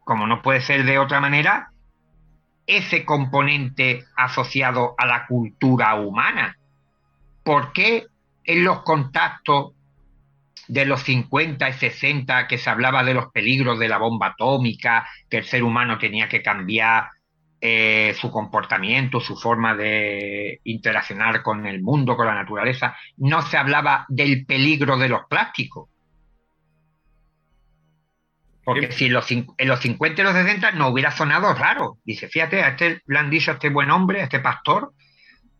como 0.00 0.26
no 0.26 0.42
puede 0.42 0.62
ser 0.62 0.84
de 0.84 0.98
otra 0.98 1.20
manera, 1.20 1.71
ese 2.66 3.04
componente 3.04 4.04
asociado 4.16 4.94
a 4.98 5.06
la 5.06 5.26
cultura 5.26 5.94
humana? 5.94 6.56
¿Por 7.42 7.72
qué 7.72 8.06
en 8.44 8.64
los 8.64 8.82
contactos 8.82 9.72
de 10.68 10.86
los 10.86 11.02
50 11.02 11.68
y 11.68 11.72
60 11.72 12.46
que 12.46 12.58
se 12.58 12.70
hablaba 12.70 13.04
de 13.04 13.14
los 13.14 13.26
peligros 13.32 13.78
de 13.78 13.88
la 13.88 13.98
bomba 13.98 14.28
atómica, 14.28 15.06
que 15.28 15.38
el 15.38 15.44
ser 15.44 15.62
humano 15.62 15.98
tenía 15.98 16.28
que 16.28 16.42
cambiar 16.42 17.08
eh, 17.60 18.14
su 18.18 18.30
comportamiento, 18.30 19.20
su 19.20 19.36
forma 19.36 19.74
de 19.74 20.60
interaccionar 20.64 21.42
con 21.42 21.66
el 21.66 21.82
mundo, 21.82 22.16
con 22.16 22.26
la 22.26 22.34
naturaleza, 22.34 22.96
no 23.18 23.42
se 23.42 23.56
hablaba 23.56 24.06
del 24.08 24.46
peligro 24.46 24.96
de 24.96 25.08
los 25.08 25.26
plásticos? 25.28 25.88
Porque 28.64 28.92
si 28.92 29.06
en 29.06 29.14
los, 29.14 29.30
en 29.30 29.46
los 29.58 29.80
50 29.80 30.20
y 30.20 30.24
los 30.24 30.34
60 30.34 30.72
no 30.72 30.88
hubiera 30.88 31.10
sonado 31.10 31.52
raro. 31.54 31.98
Dice, 32.04 32.28
fíjate, 32.28 32.62
a 32.62 32.68
este 32.68 33.00
le 33.06 33.18
han 33.18 33.30
dicho 33.30 33.50
a 33.50 33.54
este 33.54 33.70
buen 33.70 33.90
hombre, 33.90 34.20
a 34.20 34.24
este 34.24 34.38
pastor, 34.38 34.92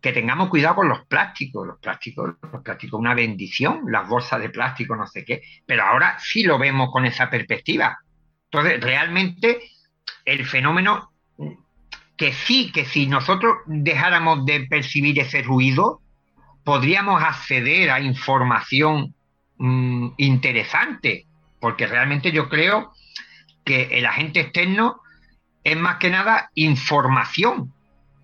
que 0.00 0.12
tengamos 0.12 0.48
cuidado 0.48 0.76
con 0.76 0.88
los 0.88 1.04
plásticos. 1.06 1.66
Los 1.66 1.78
plásticos, 1.80 2.34
los 2.52 2.62
plásticos, 2.62 3.00
una 3.00 3.14
bendición, 3.14 3.82
las 3.88 4.08
bolsas 4.08 4.40
de 4.40 4.50
plástico, 4.50 4.94
no 4.94 5.06
sé 5.06 5.24
qué. 5.24 5.42
Pero 5.66 5.82
ahora 5.84 6.16
sí 6.20 6.44
lo 6.44 6.58
vemos 6.58 6.90
con 6.92 7.04
esa 7.04 7.28
perspectiva. 7.28 7.98
Entonces, 8.50 8.80
realmente, 8.80 9.60
el 10.24 10.44
fenómeno, 10.46 11.12
que 12.16 12.32
sí, 12.32 12.70
que 12.70 12.84
si 12.84 13.06
nosotros 13.08 13.56
dejáramos 13.66 14.46
de 14.46 14.66
percibir 14.68 15.18
ese 15.18 15.42
ruido, 15.42 16.00
podríamos 16.62 17.20
acceder 17.20 17.90
a 17.90 18.00
información 18.00 19.14
mm, 19.56 20.10
interesante 20.18 21.26
porque 21.62 21.86
realmente 21.86 22.32
yo 22.32 22.48
creo 22.48 22.92
que 23.64 23.84
el 23.92 24.04
agente 24.04 24.40
externo 24.40 25.00
es 25.62 25.76
más 25.76 25.98
que 25.98 26.10
nada 26.10 26.50
información, 26.56 27.72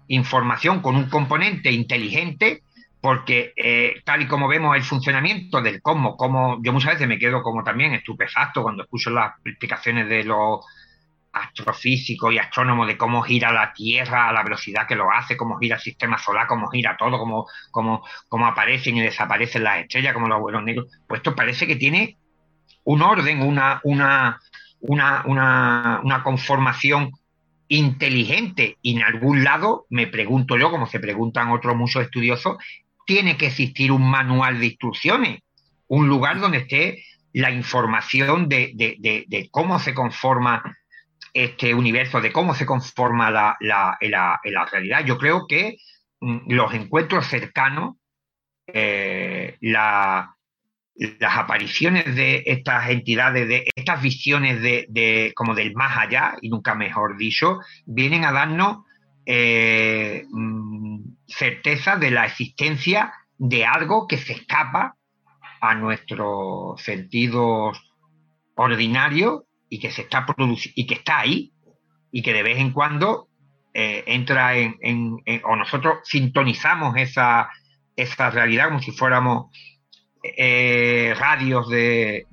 información 0.09 0.81
con 0.83 0.97
un 0.97 1.09
componente 1.09 1.71
inteligente, 1.71 2.65
porque 3.01 3.53
eh, 3.55 4.03
tal 4.05 4.23
y 4.23 4.27
como 4.27 4.49
vemos 4.49 4.75
el 4.75 4.83
funcionamiento 4.83 5.63
del 5.63 5.81
cosmos, 5.81 6.17
como 6.19 6.61
yo 6.65 6.73
muchas 6.73 6.95
veces 6.95 7.07
me 7.07 7.21
quedo 7.21 7.41
como 7.45 7.63
también 7.63 7.95
estupefacto 7.95 8.65
cuando 8.65 8.83
escucho 8.83 9.11
las 9.11 9.35
explicaciones 9.45 10.09
de 10.09 10.25
los 10.25 10.67
astrofísicos 11.33 12.35
y 12.35 12.39
astrónomos 12.39 12.89
de 12.89 12.99
cómo 12.99 13.23
gira 13.23 13.53
la 13.53 13.73
Tierra 13.73 14.29
a 14.29 14.33
la 14.33 14.43
velocidad 14.43 14.89
que 14.89 14.97
lo 14.97 15.13
hace, 15.13 15.37
cómo 15.37 15.59
gira 15.59 15.77
el 15.77 15.83
sistema 15.83 16.19
solar, 16.19 16.49
cómo 16.49 16.67
gira 16.71 16.97
todo, 16.99 17.17
cómo, 17.19 17.47
cómo, 17.71 18.05
cómo 18.27 18.49
aparecen 18.49 18.97
y 18.97 19.01
desaparecen 19.01 19.63
las 19.63 19.79
estrellas, 19.79 20.13
como 20.13 20.27
los 20.27 20.39
abuelos 20.39 20.65
negros, 20.65 20.87
pues 21.07 21.21
esto 21.21 21.37
parece 21.37 21.69
que 21.69 21.77
tiene 21.77 22.19
un 22.89 23.03
orden, 23.03 23.43
una, 23.43 23.83
una, 23.85 24.41
una, 24.81 25.23
una, 25.27 26.01
una 26.03 26.23
conformación 26.23 27.13
inteligente 27.69 28.79
y 28.81 28.97
en 28.97 29.03
algún 29.03 29.45
lado, 29.45 29.85
me 29.91 30.07
pregunto 30.07 30.57
yo, 30.57 30.71
como 30.71 30.87
se 30.87 30.99
preguntan 30.99 31.51
otros 31.51 31.77
muchos 31.77 32.03
estudiosos, 32.03 32.57
tiene 33.05 33.37
que 33.37 33.49
existir 33.49 33.93
un 33.93 34.11
manual 34.11 34.59
de 34.59 34.69
instrucciones, 34.69 35.41
un 35.87 36.09
lugar 36.09 36.41
donde 36.41 36.59
esté 36.59 37.05
la 37.35 37.51
información 37.51 38.49
de, 38.49 38.73
de, 38.75 39.49
cómo 39.51 39.79
se 39.81 39.93
conforma 39.93 40.63
este 41.35 41.75
universo, 41.75 42.23
de 42.23 42.33
cómo 42.33 42.55
se 42.55 42.65
conforma 42.65 43.31
la, 43.31 43.55
la, 43.61 43.99
la, 44.01 44.65
realidad. 44.73 45.05
Yo 45.05 45.19
creo 45.19 45.47
que 45.47 45.77
mm, 46.21 46.53
los 46.55 46.73
encuentros 46.73 47.27
cercanos, 47.27 47.97
eh, 48.67 49.59
la, 49.61 50.38
las 50.99 51.37
apariciones 51.37 52.17
de 52.17 52.43
estas 52.47 52.91
entidades, 52.91 53.47
de 53.47 53.71
estas 53.77 54.03
visiones 54.03 54.61
de, 54.61 55.33
como 55.35 55.55
del 55.55 55.75
más 55.75 55.97
allá, 55.97 56.37
y 56.43 56.49
nunca 56.49 56.75
mejor 56.75 57.17
dicho, 57.17 57.61
vienen 57.87 58.25
a 58.25 58.33
darnos 58.33 58.79
eh, 59.25 60.25
mm, 60.31 61.01
certeza 61.27 61.97
de 61.97 62.11
la 62.11 62.27
existencia 62.27 63.13
de 63.37 63.65
algo 63.65 64.09
que 64.09 64.19
se 64.19 64.33
escapa 64.33 64.97
a 65.61 65.75
nuestros 65.75 66.81
sentidos 66.83 67.79
ordinarios 68.57 69.43
y 69.69 69.79
que 69.79 69.93
se 69.93 70.03
está 70.03 70.27
y 70.75 70.87
que 70.87 70.95
está 70.95 71.21
ahí 71.21 71.53
y 72.11 72.23
que 72.23 72.33
de 72.33 72.43
vez 72.43 72.59
en 72.59 72.73
cuando 72.73 73.29
eh, 73.75 74.03
entra 74.07 74.57
en, 74.57 75.19
o 75.45 75.57
nosotros 75.57 75.99
sintonizamos 76.03 76.97
esa, 76.97 77.51
esa 77.95 78.31
realidad 78.31 78.69
como 78.69 78.81
si 78.81 78.91
fuéramos 78.91 79.55
eh, 80.23 81.15
radios 81.19 81.69
de, 81.69 82.27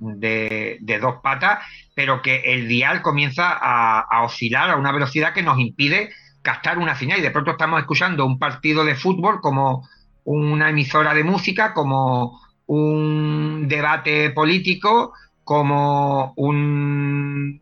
dos 1.00 1.16
patas, 1.22 1.60
pero 1.94 2.20
que 2.22 2.42
el 2.44 2.68
dial 2.68 3.02
comienza 3.02 3.52
a, 3.52 4.22
oscilar 4.24 4.70
a 4.70 4.76
una 4.76 4.92
velocidad 4.92 5.32
que 5.32 5.42
nos 5.42 5.58
impide 5.58 6.10
captar 6.42 6.78
una 6.78 6.94
señal 6.94 7.18
y 7.18 7.22
de 7.22 7.30
pronto 7.30 7.52
estamos 7.52 7.80
escuchando 7.80 8.24
un 8.24 8.38
partido 8.38 8.84
de 8.84 8.94
fútbol 8.94 9.40
como 9.40 9.88
una 10.24 10.70
emisora 10.70 11.14
de 11.14 11.24
música, 11.24 11.72
como 11.74 12.40
un 12.66 13.66
debate 13.68 14.30
político, 14.30 15.12
como 15.44 16.32
un, 16.36 17.60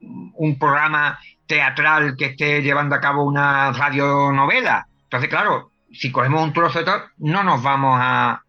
un 0.00 0.58
programa 0.58 1.18
teatral 1.46 2.16
que 2.16 2.26
esté 2.26 2.62
llevando 2.62 2.94
a 2.94 3.00
cabo 3.00 3.24
una 3.24 3.72
radionovela. 3.72 4.86
Entonces, 5.04 5.28
claro, 5.28 5.70
si 5.98 6.12
cogemos 6.12 6.42
un 6.42 6.52
trozo 6.52 6.80
de 6.80 6.84
todo, 6.84 7.02
no 7.18 7.42
nos 7.42 7.62
vamos 7.62 7.98
a, 8.00 8.42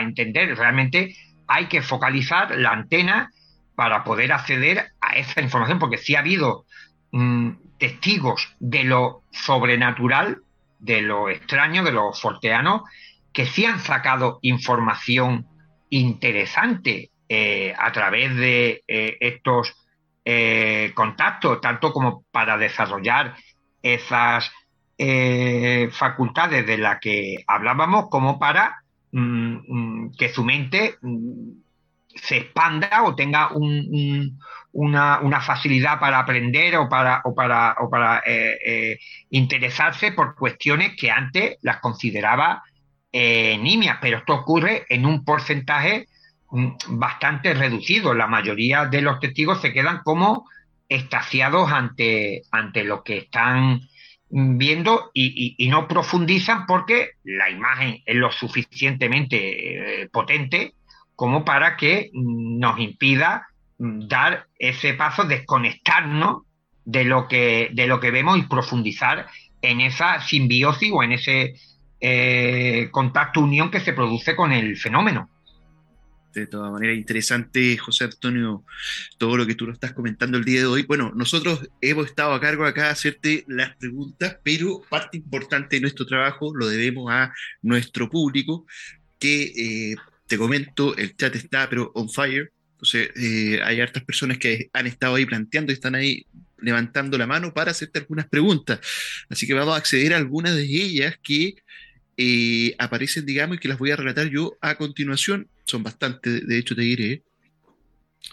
entender. 0.00 0.56
Realmente 0.56 1.16
hay 1.46 1.66
que 1.66 1.82
focalizar 1.82 2.56
la 2.56 2.70
antena 2.70 3.30
para 3.74 4.04
poder 4.04 4.32
acceder 4.32 4.92
a 5.00 5.16
esa 5.16 5.40
información, 5.40 5.78
porque 5.78 5.98
si 5.98 6.14
ha 6.14 6.20
habido 6.20 6.64
mm, 7.12 7.50
testigos 7.78 8.54
de 8.58 8.84
lo 8.84 9.22
sobrenatural, 9.30 10.38
de 10.78 11.02
lo 11.02 11.28
extraño, 11.28 11.84
de 11.84 11.92
lo 11.92 12.12
forteano, 12.12 12.84
que 13.32 13.46
sí 13.46 13.64
han 13.64 13.80
sacado 13.80 14.38
información 14.42 15.46
interesante 15.90 17.10
eh, 17.28 17.74
a 17.78 17.92
través 17.92 18.34
de 18.36 18.82
eh, 18.86 19.16
estos 19.20 19.74
eh, 20.24 20.92
contactos, 20.94 21.60
tanto 21.60 21.92
como 21.92 22.24
para 22.30 22.56
desarrollar 22.56 23.36
esas 23.82 24.50
eh, 24.98 25.90
facultades 25.92 26.66
de 26.66 26.78
las 26.78 27.00
que 27.00 27.44
hablábamos 27.46 28.08
como 28.08 28.38
para 28.38 28.82
mm, 29.12 29.56
mm, 29.68 30.12
que 30.16 30.30
su 30.30 30.42
mente 30.42 30.96
mm, 31.02 31.50
se 32.14 32.38
expanda 32.38 33.02
o 33.04 33.14
tenga 33.14 33.50
una, 34.72 35.40
facilidad 35.42 36.00
para 36.00 36.18
aprender 36.20 36.76
o 36.76 36.88
para, 36.88 38.22
eh, 38.26 38.58
eh, 38.64 38.98
interesarse 39.28 40.12
por 40.12 40.34
cuestiones 40.34 40.96
que 40.96 41.10
antes 41.10 41.58
las 41.60 41.80
consideraba 41.80 42.62
nimias, 43.12 43.98
pero 44.00 44.18
esto 44.18 44.34
ocurre 44.34 44.84
en 44.90 45.06
un 45.06 45.24
porcentaje 45.24 46.06
bastante 46.88 47.54
reducido. 47.54 48.12
La 48.12 48.26
mayoría 48.26 48.86
de 48.86 49.00
los 49.00 49.20
testigos 49.20 49.60
se 49.60 49.72
quedan 49.72 50.02
como 50.04 50.46
estaciados 50.88 51.72
ante, 51.72 52.42
ante 52.50 52.84
lo 52.84 53.02
que 53.02 53.18
están 53.18 53.80
viendo 54.28 55.10
y, 55.14 55.56
no 55.68 55.86
profundizan 55.86 56.66
porque 56.66 57.10
la 57.24 57.50
imagen 57.50 58.02
es 58.04 58.16
lo 58.16 58.32
suficientemente 58.32 60.02
eh, 60.02 60.08
potente 60.08 60.74
como 61.14 61.44
para 61.44 61.76
que 61.76 62.10
nos 62.12 62.78
impida 62.78 63.46
dar 63.78 64.46
ese 64.58 64.94
paso, 64.94 65.24
desconectarnos 65.24 66.42
de 66.84 67.04
lo 67.04 67.28
que, 67.28 67.70
de 67.72 67.86
lo 67.86 68.00
que 68.00 68.10
vemos 68.10 68.38
y 68.38 68.42
profundizar 68.42 69.26
en 69.62 69.80
esa 69.80 70.20
simbiosis 70.20 70.90
o 70.92 71.02
en 71.02 71.12
ese 71.12 71.54
eh, 72.00 72.88
contacto 72.90 73.40
unión 73.40 73.70
que 73.70 73.80
se 73.80 73.92
produce 73.92 74.36
con 74.36 74.52
el 74.52 74.76
fenómeno 74.76 75.30
de 76.40 76.46
todas 76.46 76.72
maneras, 76.72 76.96
interesante, 76.96 77.76
José 77.78 78.04
Antonio, 78.04 78.64
todo 79.18 79.36
lo 79.36 79.46
que 79.46 79.54
tú 79.54 79.66
nos 79.66 79.74
estás 79.74 79.92
comentando 79.92 80.38
el 80.38 80.44
día 80.44 80.60
de 80.60 80.66
hoy. 80.66 80.82
Bueno, 80.82 81.12
nosotros 81.14 81.68
hemos 81.80 82.06
estado 82.06 82.32
a 82.32 82.40
cargo 82.40 82.64
acá 82.64 82.84
de 82.84 82.90
hacerte 82.90 83.44
las 83.48 83.74
preguntas, 83.76 84.38
pero 84.42 84.82
parte 84.88 85.16
importante 85.16 85.76
de 85.76 85.82
nuestro 85.82 86.06
trabajo 86.06 86.54
lo 86.54 86.68
debemos 86.68 87.10
a 87.10 87.32
nuestro 87.62 88.08
público, 88.10 88.66
que 89.18 89.92
eh, 89.92 89.96
te 90.26 90.38
comento, 90.38 90.96
el 90.96 91.16
chat 91.16 91.34
está 91.34 91.68
pero 91.68 91.90
on 91.94 92.10
fire. 92.10 92.52
Entonces, 92.72 93.10
eh, 93.16 93.60
hay 93.64 93.80
hartas 93.80 94.04
personas 94.04 94.38
que 94.38 94.68
han 94.72 94.86
estado 94.86 95.14
ahí 95.14 95.24
planteando 95.24 95.72
y 95.72 95.74
están 95.74 95.94
ahí 95.94 96.26
levantando 96.58 97.16
la 97.16 97.26
mano 97.26 97.54
para 97.54 97.70
hacerte 97.70 98.00
algunas 98.00 98.28
preguntas. 98.28 98.80
Así 99.28 99.46
que 99.46 99.54
vamos 99.54 99.74
a 99.74 99.78
acceder 99.78 100.14
a 100.14 100.18
algunas 100.18 100.54
de 100.54 100.64
ellas 100.64 101.16
que 101.22 101.54
eh, 102.16 102.74
aparecen, 102.78 103.26
digamos, 103.26 103.56
y 103.56 103.60
que 103.60 103.68
las 103.68 103.78
voy 103.78 103.90
a 103.90 103.96
relatar 103.96 104.28
yo 104.28 104.56
a 104.60 104.76
continuación 104.76 105.48
son 105.66 105.82
bastantes, 105.82 106.46
de 106.46 106.58
hecho 106.58 106.74
te 106.74 106.82
diré. 106.82 107.22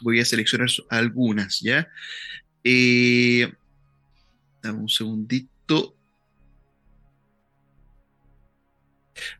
Voy 0.02 0.20
a 0.20 0.26
seleccionar 0.26 0.70
algunas, 0.90 1.60
¿ya? 1.60 1.88
Eh, 2.64 3.52
dame 4.62 4.80
un 4.80 4.90
segundito. 4.90 5.96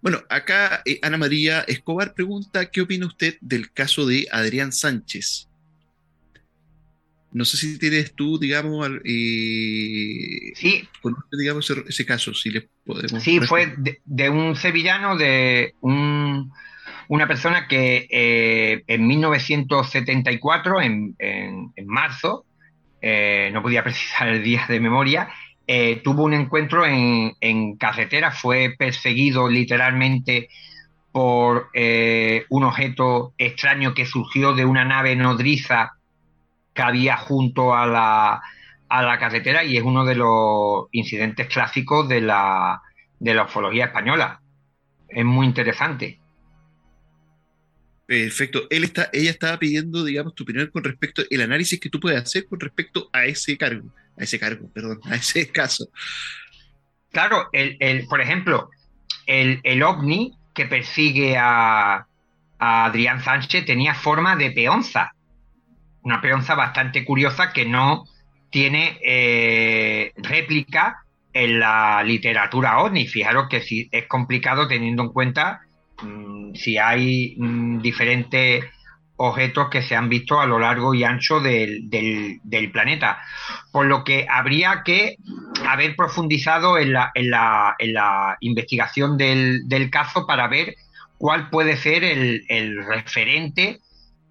Bueno, 0.02 0.24
acá 0.30 0.82
eh, 0.86 1.00
Ana 1.02 1.18
María 1.18 1.62
Escobar 1.62 2.14
pregunta, 2.14 2.70
¿qué 2.70 2.82
opina 2.82 3.08
usted 3.08 3.38
del 3.42 3.72
caso 3.72 4.06
de 4.06 4.28
Adrián 4.32 4.72
Sánchez? 4.72 5.50
No 7.32 7.46
sé 7.46 7.58
si 7.58 7.80
tienes 7.80 8.14
tú, 8.14 8.38
digamos, 8.38 8.88
eh, 9.04 10.54
sí. 10.56 10.88
digamos, 11.32 11.68
ese, 11.88 12.06
caso, 12.06 12.32
si 12.34 12.52
le 12.52 12.70
podemos... 12.86 13.24
Sí, 13.24 13.40
fue 13.40 13.74
de, 14.06 14.30
un 14.30 14.56
sevillano, 14.56 15.18
de 15.18 15.74
un 15.82 16.52
una 17.14 17.28
persona 17.28 17.68
que 17.68 18.08
eh, 18.10 18.84
en 18.88 19.06
1974, 19.06 20.82
en, 20.82 21.16
marzo, 21.86 22.44
eh, 23.04 23.52
no 23.54 23.62
podía 23.62 23.84
precisar 23.88 24.30
el 24.30 24.44
día 24.44 24.66
de 24.68 24.80
memoria, 24.80 25.30
eh, 25.68 26.02
tuvo 26.04 26.24
un 26.24 26.34
encuentro 26.34 26.84
en, 26.88 27.78
carretera, 27.78 28.32
fue 28.32 28.74
perseguido 28.76 29.48
literalmente 29.48 30.50
por 31.12 31.70
un 32.50 32.64
objeto 32.64 33.34
extraño 33.38 33.94
que 33.94 34.08
surgió 34.08 34.54
de 34.54 34.66
una 34.66 34.84
nave 34.84 35.16
nodriza 35.16 35.92
que 36.74 36.82
había 36.82 37.18
junto 37.18 37.76
a 37.76 37.86
la, 37.86 38.42
a 38.90 39.04
la 39.04 39.20
carretera 39.20 39.64
y 39.64 39.78
es 39.78 39.84
uno 39.84 40.04
de 40.04 40.16
los 40.16 40.88
incidentes 40.92 41.46
clásicos 41.46 42.10
de 42.10 42.22
la, 42.22 42.82
de 43.20 43.36
la 43.36 43.44
ufología 43.44 43.86
española. 43.86 44.42
Es 45.08 45.24
muy 45.24 45.46
interesante. 45.46 46.23
Perfecto. 48.06 48.68
Él 48.70 48.84
está, 48.84 49.10
ella 49.14 49.32
estaba 49.32 49.58
pidiendo, 49.58 50.04
digamos, 50.04 50.36
tu 50.36 50.44
opinión 50.44 50.68
con 50.68 50.84
respecto 50.84 51.22
al 51.30 51.42
análisis 51.42 51.80
que 51.80 51.90
tú 51.90 52.00
puedes 52.00 52.22
hacer 52.22 52.46
con 52.48 52.60
respecto 52.60 53.10
a 53.14 53.26
ese 53.26 53.58
cargo, 53.58 53.90
a 54.18 54.24
ese 54.24 54.40
cargo, 54.40 54.70
perdón, 54.74 55.00
a 55.06 55.16
ese 55.16 55.48
caso. 55.52 55.90
Claro, 57.12 57.50
el, 57.54 58.08
por 58.08 58.22
ejemplo, 58.22 58.70
el, 59.28 59.62
el, 59.64 59.84
ovni 59.84 60.34
que 60.54 60.66
persigue 60.66 61.38
a, 61.38 62.08
Adrián 62.60 63.22
Sánchez 63.22 63.66
tenía 63.66 63.94
forma 63.94 64.36
de 64.36 64.52
peonza, 64.52 65.12
una 66.02 66.22
peonza 66.22 66.56
bastante 66.56 67.04
curiosa 67.04 67.52
que 67.52 67.66
no 67.66 68.06
tiene 68.50 69.00
eh, 69.04 70.14
réplica 70.16 71.04
en 71.34 71.60
la 71.60 72.04
literatura 72.04 72.80
ovni. 72.80 73.08
Fijaros 73.08 73.50
que 73.50 73.62
sí 73.62 73.90
es 73.92 74.08
complicado 74.08 74.68
teniendo 74.68 75.04
en 75.04 75.10
cuenta 75.10 75.63
si 76.56 76.78
hay 76.78 77.36
mm, 77.38 77.82
diferentes 77.82 78.66
objetos 79.16 79.70
que 79.70 79.82
se 79.82 79.96
han 79.96 80.10
visto 80.10 80.40
a 80.40 80.46
lo 80.46 80.60
largo 80.60 80.94
y 80.94 81.04
ancho 81.04 81.40
del, 81.40 81.90
planeta. 82.72 83.20
Por 83.72 83.86
lo 83.86 84.04
que 84.04 84.26
habría 84.30 84.82
que 84.84 85.18
haber 85.68 85.96
profundizado 85.96 86.78
en 86.78 86.94
la, 86.94 87.12
en 87.14 87.30
la, 87.30 87.76
en 87.78 87.94
la 87.94 88.38
investigación 88.40 89.18
del, 89.18 89.90
caso 89.92 90.26
para 90.26 90.48
ver 90.48 90.76
cuál 91.18 91.50
puede 91.50 91.78
ser 91.78 92.04
el, 92.04 92.86
referente 92.86 93.80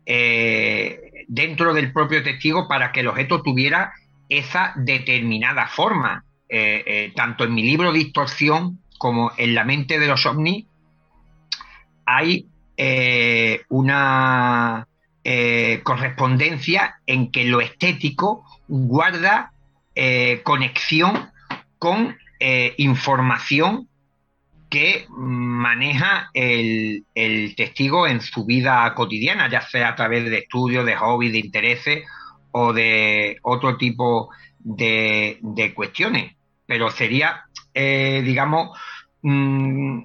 eh, 0.04 1.00
dentro 1.28 1.72
del 1.72 1.92
propio 1.92 2.22
testigo 2.22 2.66
para 2.68 2.92
que 2.92 3.00
el 3.00 3.08
objeto 3.08 3.42
tuviera 3.42 3.92
esa 4.28 4.72
determinada 4.76 5.68
forma. 5.68 6.24
Eh, 6.54 6.84
eh, 6.86 7.12
tanto 7.16 7.44
en 7.44 7.54
mi 7.54 7.62
libro 7.62 7.92
Distorsión 7.92 8.78
como 8.98 9.32
en 9.38 9.54
la 9.54 9.64
mente 9.64 9.98
de 9.98 10.06
los 10.06 10.26
ovnis 10.26 10.66
hay 12.06 12.46
eh, 12.76 13.62
una 13.68 14.86
correspondencia 15.84 16.96
en 17.06 17.30
que 17.30 17.44
lo 17.44 17.60
estético 17.60 18.44
guarda 18.66 19.52
conexión 20.42 21.30
con 21.78 22.16
información 22.76 23.88
que 24.72 25.04
maneja 25.10 26.30
el, 26.32 27.04
testigo 27.58 28.06
en 28.06 28.22
su 28.22 28.46
vida 28.46 28.90
cotidiana, 28.94 29.50
ya 29.50 29.60
sea 29.60 29.90
a 29.90 29.96
través 29.96 30.24
de 30.30 30.38
estudios, 30.38 30.86
de 30.86 30.96
hobbies, 30.96 31.32
de 31.32 31.38
intereses 31.40 32.04
o 32.52 32.72
de 32.72 33.36
otro 33.42 33.76
tipo 33.76 34.30
de, 34.58 35.72
cuestiones. 35.76 36.34
Pero 36.64 36.90
sería, 36.90 37.44
eh, 37.74 38.22
digamos, 38.24 38.70
mm, 39.20 40.04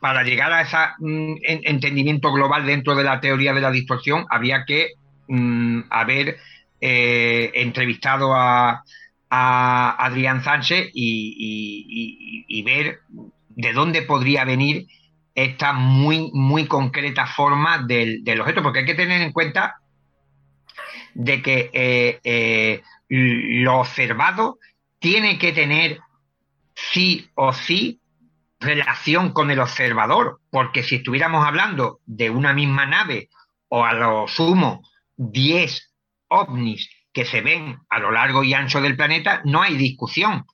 para 0.00 0.22
llegar 0.22 0.52
a 0.52 0.62
ese 0.62 0.76
mm, 0.98 1.34
entendimiento 1.42 2.32
global 2.32 2.66
dentro 2.66 2.94
de 2.94 3.04
la 3.04 3.20
teoría 3.20 3.52
de 3.52 3.60
la 3.60 3.70
distorsión, 3.70 4.26
habría 4.30 4.64
que 4.64 4.92
mm, 5.28 5.82
haber 5.90 6.38
eh, 6.80 7.50
entrevistado 7.54 8.34
a, 8.34 8.84
Adrián 9.30 10.42
Sánchez 10.42 10.90
y, 10.94 12.62
ver 12.64 13.00
de 13.50 13.72
dónde 13.74 14.00
podría 14.00 14.44
venir 14.44 14.86
esta 15.34 15.74
muy, 15.74 16.30
muy 16.32 16.66
concreta 16.66 17.26
forma 17.26 17.78
del, 17.78 18.24
del 18.24 18.40
objeto, 18.40 18.62
porque 18.62 18.80
hay 18.80 18.86
que 18.86 18.94
tener 18.94 19.20
en 19.20 19.32
cuenta 19.32 19.76
de 21.12 21.42
que 21.42 21.70
eh, 21.74 22.20
eh, 22.24 22.82
lo 23.08 23.80
observado 23.80 24.58
tiene 24.98 25.38
que 25.38 25.52
tener 25.52 25.98
sí 26.74 27.28
o 27.34 27.52
sí 27.52 27.97
relación 28.60 29.32
con 29.32 29.50
el 29.50 29.60
observador, 29.60 30.40
porque 30.50 30.82
si 30.82 30.96
estuviéramos 30.96 31.46
hablando 31.46 32.00
de 32.06 32.30
una 32.30 32.52
misma 32.52 32.86
nave 32.86 33.28
o 33.68 33.84
a 33.84 33.92
lo 33.92 34.26
sumo 34.26 34.82
10 35.16 35.94
ovnis 36.28 36.90
que 37.12 37.24
se 37.24 37.40
ven 37.40 37.78
a 37.88 37.98
lo 37.98 38.10
largo 38.10 38.44
y 38.44 38.54
ancho 38.54 38.80
del 38.80 38.96
planeta, 38.96 39.42
no 39.44 39.62
hay 39.62 39.76
discusión. 39.76 40.44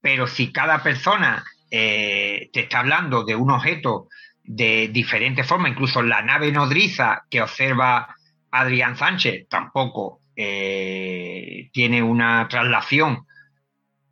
Pero 0.00 0.26
si 0.26 0.52
cada 0.52 0.82
persona 0.82 1.44
eh, 1.70 2.50
te 2.52 2.60
está 2.60 2.80
hablando 2.80 3.24
de 3.24 3.36
un 3.36 3.50
objeto 3.50 4.08
de 4.42 4.88
diferente 4.88 5.44
forma, 5.44 5.68
incluso 5.68 6.02
la 6.02 6.22
nave 6.22 6.50
nodriza 6.52 7.24
que 7.28 7.42
observa 7.42 8.16
Adrián 8.50 8.96
Sánchez 8.96 9.46
tampoco 9.48 10.20
eh, 10.34 11.68
tiene 11.72 12.02
una 12.02 12.48
traslación 12.48 13.26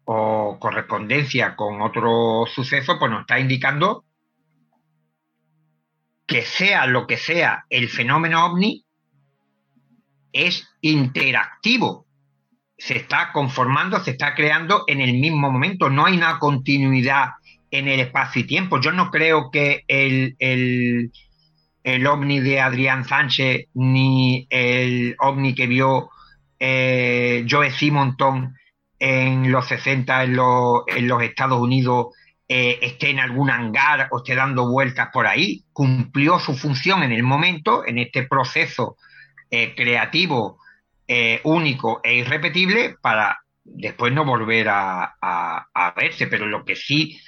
o 0.07 0.59
correspondencia 0.59 1.57
con 1.57 1.83
otro 1.83 2.47
suceso, 2.47 2.99
pues 2.99 3.11
nos 3.11 3.23
está 3.23 3.39
indicando 3.39 4.05
que 6.27 6.43
sea 6.43 6.87
lo 6.87 7.07
que 7.07 7.17
sea 7.17 7.67
el 7.71 7.89
fenómeno 7.89 8.47
ovni, 8.47 8.85
es 10.33 10.69
interactivo. 10.81 12.07
Se 12.79 12.97
está 12.97 13.33
conformando, 13.33 14.01
se 14.01 14.13
está 14.13 14.35
creando 14.35 14.85
en 14.87 15.01
el 15.01 15.15
mismo 15.15 15.51
momento. 15.51 15.89
No 15.89 16.07
hay 16.07 16.17
una 16.17 16.39
continuidad 16.39 17.31
en 17.71 17.89
el 17.89 18.01
espacio 18.01 18.43
y 18.43 18.47
tiempo. 18.47 18.81
Yo 18.81 18.93
no 18.93 19.11
creo 19.11 19.51
que 19.51 19.85
el, 19.89 20.37
el 20.39 22.07
ovni 22.07 22.41
de 22.41 22.61
Adrián 22.61 23.05
Sánchez 23.05 23.67
ni 23.75 24.47
el 24.51 25.17
ovni 25.19 25.55
que 25.55 25.67
vio 25.67 26.11
eh, 26.59 27.47
Joe 27.49 27.71
Simonton 27.71 28.55
en 28.99 29.51
los 29.51 29.67
60 29.69 30.25
en, 30.25 30.37
los 30.37 31.23
Estados 31.23 31.61
Unidos 31.61 32.09
eh, 32.49 32.79
esté 32.81 33.11
en 33.11 33.21
algún 33.21 33.51
hangar 33.51 34.09
o 34.11 34.19
esté 34.19 34.35
dando 34.35 34.69
vueltas 34.71 35.09
por 35.13 35.27
ahí. 35.27 35.65
Cumplió 35.73 36.39
su 36.39 36.55
función 36.55 37.03
en 37.03 37.13
el 37.13 37.23
momento, 37.23 37.87
en 37.87 37.99
este 37.99 38.25
proceso 38.25 38.97
eh, 39.51 39.75
creativo 39.75 40.59
único 41.45 42.01
e 42.03 42.17
irrepetible 42.17 42.97
para 43.01 43.39
después 43.63 44.13
no 44.13 44.25
volver 44.25 44.67
a 44.69 45.95
verse. 45.97 46.27
Pero 46.27 46.47
lo 46.47 46.65
que 46.65 46.75
sí 46.75 47.21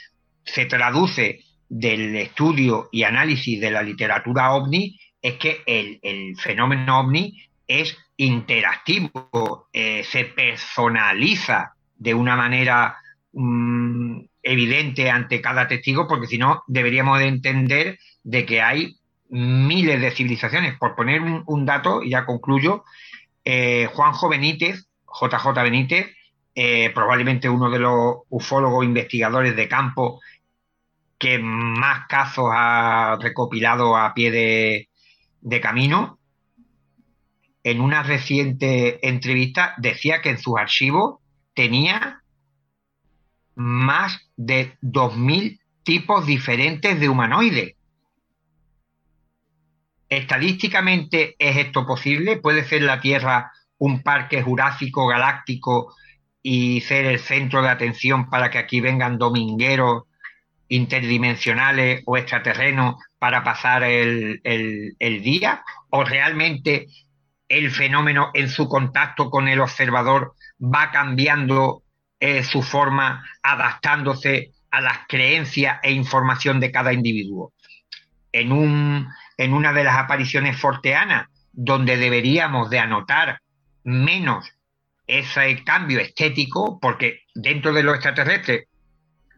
se 0.45 0.67
traduce 0.67 1.45
del 1.69 2.17
estudio 2.17 2.89
y 2.91 3.03
análisis 3.03 3.61
de 3.61 3.71
la 3.71 3.83
literatura 3.83 4.53
ovni 4.53 4.99
es 5.21 5.35
que 5.35 5.63
el, 5.67 6.37
fenómeno 6.37 7.01
ovni 7.01 7.48
es 7.69 7.97
interactivo, 8.17 9.69
eh, 9.73 10.03
se 10.03 10.25
personaliza 10.25 11.75
de 11.97 12.15
una 12.15 12.35
manera 12.35 12.97
mm, 13.33 14.21
evidente 14.43 15.11
ante 15.11 15.41
cada 15.41 15.69
testigo, 15.69 16.09
porque 16.09 16.27
si 16.27 16.39
no 16.39 16.65
deberíamos 16.67 17.19
de 17.19 17.29
entender 17.29 17.99
de 18.25 18.45
que 18.47 18.63
hay 18.63 18.99
miles 19.29 20.01
de 20.01 20.11
civilizaciones. 20.11 20.79
Por 20.79 20.95
poner 20.95 21.21
un, 21.21 21.67
dato, 21.67 22.03
y 22.03 22.11
ya 22.11 22.25
concluyo, 22.25 22.85
eh, 23.45 23.89
Juanjo 23.93 24.29
Benítez, 24.29 24.89
JJ 25.21 25.53
Benítez, 25.63 26.07
eh, 26.55 26.91
probablemente 26.95 27.49
uno 27.49 27.71
de 27.71 27.79
los 27.79 28.17
ufólogos 28.31 28.85
investigadores 28.85 29.55
de 29.55 29.69
campo 29.69 30.21
que 31.19 31.39
más 31.39 32.07
casos 32.09 32.47
ha 32.53 33.17
recopilado 33.21 33.97
a 33.97 34.15
pie 34.15 34.89
de, 35.41 35.61
camino. 35.61 36.18
En 37.63 37.81
una 37.81 38.03
reciente 38.03 39.07
entrevista 39.07 39.75
decía 39.79 40.23
que 40.23 40.31
en 40.31 40.39
sus 40.39 40.57
archivos 40.59 41.21
tenía 41.55 42.23
más 43.55 44.31
de 44.37 44.79
2.000 44.83 45.61
tipos 45.83 46.27
diferentes 46.27 47.01
de 47.01 47.09
humanoides. 47.09 47.75
¿Estadísticamente 50.09 51.35
es 51.39 51.57
esto 51.57 51.87
posible? 51.87 52.37
¿Puede 52.37 52.65
ser 52.65 52.83
la 52.83 53.01
Tierra 53.01 53.53
un 53.79 54.03
parque 54.03 54.43
jurásico 54.43 55.07
galáctico 55.07 55.95
y 56.43 56.81
ser 56.83 57.05
el 57.05 57.19
centro 57.19 57.63
de 57.63 57.69
atención 57.69 58.31
para 58.31 58.51
que 58.51 58.59
aquí 58.59 58.81
vengan 58.81 59.19
domingueros 59.19 60.05
interdimensionales 60.69 62.03
o 62.07 62.17
extraterrenos 62.17 62.97
para 63.19 63.45
pasar 63.45 63.83
el, 63.83 64.41
día? 64.99 65.63
¿O 65.91 66.05
realmente 66.05 66.87
el 67.49 67.71
fenómeno 67.71 68.31
en 68.35 68.49
su 68.49 68.69
contacto 68.69 69.31
con 69.31 69.49
el 69.49 69.61
observador 69.61 70.35
va 70.61 70.91
cambiando 70.91 71.83
eh, 72.21 72.43
su 72.43 72.63
forma, 72.63 73.25
adaptándose 73.43 74.53
a 74.71 74.81
las 74.81 74.99
creencias 75.09 75.79
e 75.83 75.93
información 75.93 76.61
de 76.61 76.71
cada 76.71 76.93
individuo? 76.93 77.53
En, 78.33 78.53
un, 78.53 79.09
en 79.37 79.53
una 79.53 79.73
de 79.73 79.85
las 79.85 79.97
apariciones 79.97 80.61
forteanas, 80.61 81.29
donde 81.53 81.97
deberíamos 81.97 82.71
de 82.71 82.79
anotar 82.79 83.41
menos 83.85 84.53
ese 85.07 85.65
cambio 85.65 85.99
estético, 86.01 86.79
porque 86.79 87.23
dentro 87.35 87.73
de 87.73 87.83
lo 87.83 87.95
extraterrestre 87.95 88.69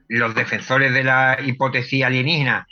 los 0.08 0.34
defensores 0.34 0.92
de 0.92 1.04
la 1.04 1.38
hipótesis 1.40 2.02
alienígena 2.02 2.66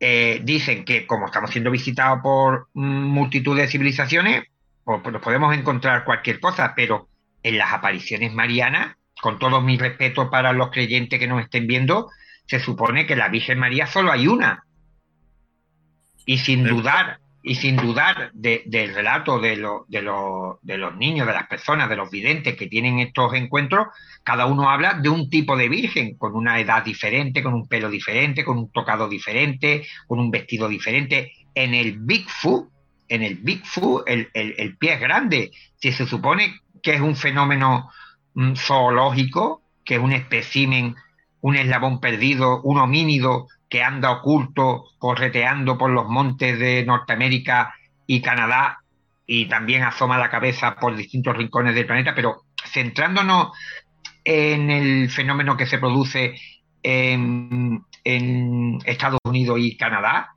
eh, 0.00 0.40
dicen 0.44 0.84
que 0.84 1.06
como 1.06 1.26
estamos 1.26 1.50
siendo 1.50 1.70
visitados 1.70 2.20
por 2.22 2.68
multitud 2.74 3.56
de 3.56 3.68
civilizaciones, 3.68 4.44
pues, 4.84 5.00
pues, 5.02 5.12
nos 5.12 5.22
podemos 5.22 5.56
encontrar 5.56 6.04
cualquier 6.04 6.40
cosa, 6.40 6.72
pero 6.76 7.08
en 7.42 7.58
las 7.58 7.72
apariciones 7.72 8.32
marianas, 8.32 8.96
con 9.20 9.38
todo 9.38 9.60
mi 9.60 9.76
respeto 9.76 10.30
para 10.30 10.52
los 10.52 10.70
creyentes 10.70 11.18
que 11.18 11.26
nos 11.26 11.42
estén 11.42 11.66
viendo, 11.66 12.10
se 12.46 12.60
supone 12.60 13.06
que 13.06 13.16
la 13.16 13.28
Virgen 13.28 13.58
María 13.58 13.86
solo 13.86 14.12
hay 14.12 14.28
una. 14.28 14.64
Y 16.24 16.38
sin 16.38 16.64
dudar 16.64 17.20
y 17.42 17.54
sin 17.54 17.76
dudar 17.76 18.30
del 18.34 18.94
relato 18.94 19.38
de, 19.38 19.56
de, 19.88 20.02
los 20.02 20.96
niños, 20.96 21.26
de 21.26 21.32
las 21.32 21.46
personas, 21.46 21.88
de 21.88 21.96
los 21.96 22.10
videntes 22.10 22.56
que 22.56 22.66
tienen 22.66 22.98
estos 22.98 23.32
encuentros, 23.34 23.86
cada 24.24 24.46
uno 24.46 24.68
habla 24.68 24.94
de 24.94 25.08
un 25.08 25.30
tipo 25.30 25.56
de 25.56 25.68
virgen, 25.68 26.16
con 26.16 26.34
una 26.34 26.58
edad 26.58 26.84
diferente, 26.84 27.42
con 27.42 27.54
un 27.54 27.68
pelo 27.68 27.88
diferente, 27.88 28.44
con 28.44 28.58
un 28.58 28.70
tocado 28.72 29.08
diferente, 29.08 29.86
con 30.06 30.18
un 30.18 30.30
vestido 30.30 30.68
diferente. 30.68 31.32
En 31.54 31.74
el 31.74 31.98
Bigfoot, 32.00 32.68
en 33.08 33.22
el 33.22 33.36
Bigfoot, 33.36 34.08
el, 34.08 34.28
el, 34.34 34.76
pie 34.76 34.94
es 34.94 35.00
grande. 35.00 35.52
Si 35.76 35.92
se 35.92 36.06
supone 36.06 36.60
que 36.82 36.94
es 36.94 37.00
un 37.00 37.16
fenómeno 37.16 37.90
mm, 38.34 38.54
zoológico, 38.54 39.62
que 39.84 39.94
es 39.94 40.00
un 40.00 40.12
espécimen, 40.12 40.96
un 41.40 41.56
eslabón 41.56 42.00
perdido, 42.00 42.60
un 42.62 42.78
homínido 42.78 43.46
que 43.68 43.82
anda 43.82 44.10
oculto, 44.10 44.84
correteando 44.98 45.76
por 45.76 45.90
los 45.90 46.06
montes 46.08 46.58
de 46.58 46.84
Norteamérica 46.84 47.74
y 48.06 48.20
Canadá 48.20 48.78
y 49.26 49.46
también 49.46 49.82
asoma 49.82 50.16
la 50.18 50.30
cabeza 50.30 50.74
por 50.76 50.96
distintos 50.96 51.36
rincones 51.36 51.74
del 51.74 51.86
planeta, 51.86 52.14
pero 52.14 52.44
centrándonos 52.72 53.52
en 54.24 54.70
el 54.70 55.10
fenómeno 55.10 55.56
que 55.56 55.66
se 55.66 55.78
produce 55.78 56.34
en, 56.82 57.84
Estados 58.84 59.18
Unidos 59.24 59.58
y 59.60 59.76
Canadá, 59.76 60.30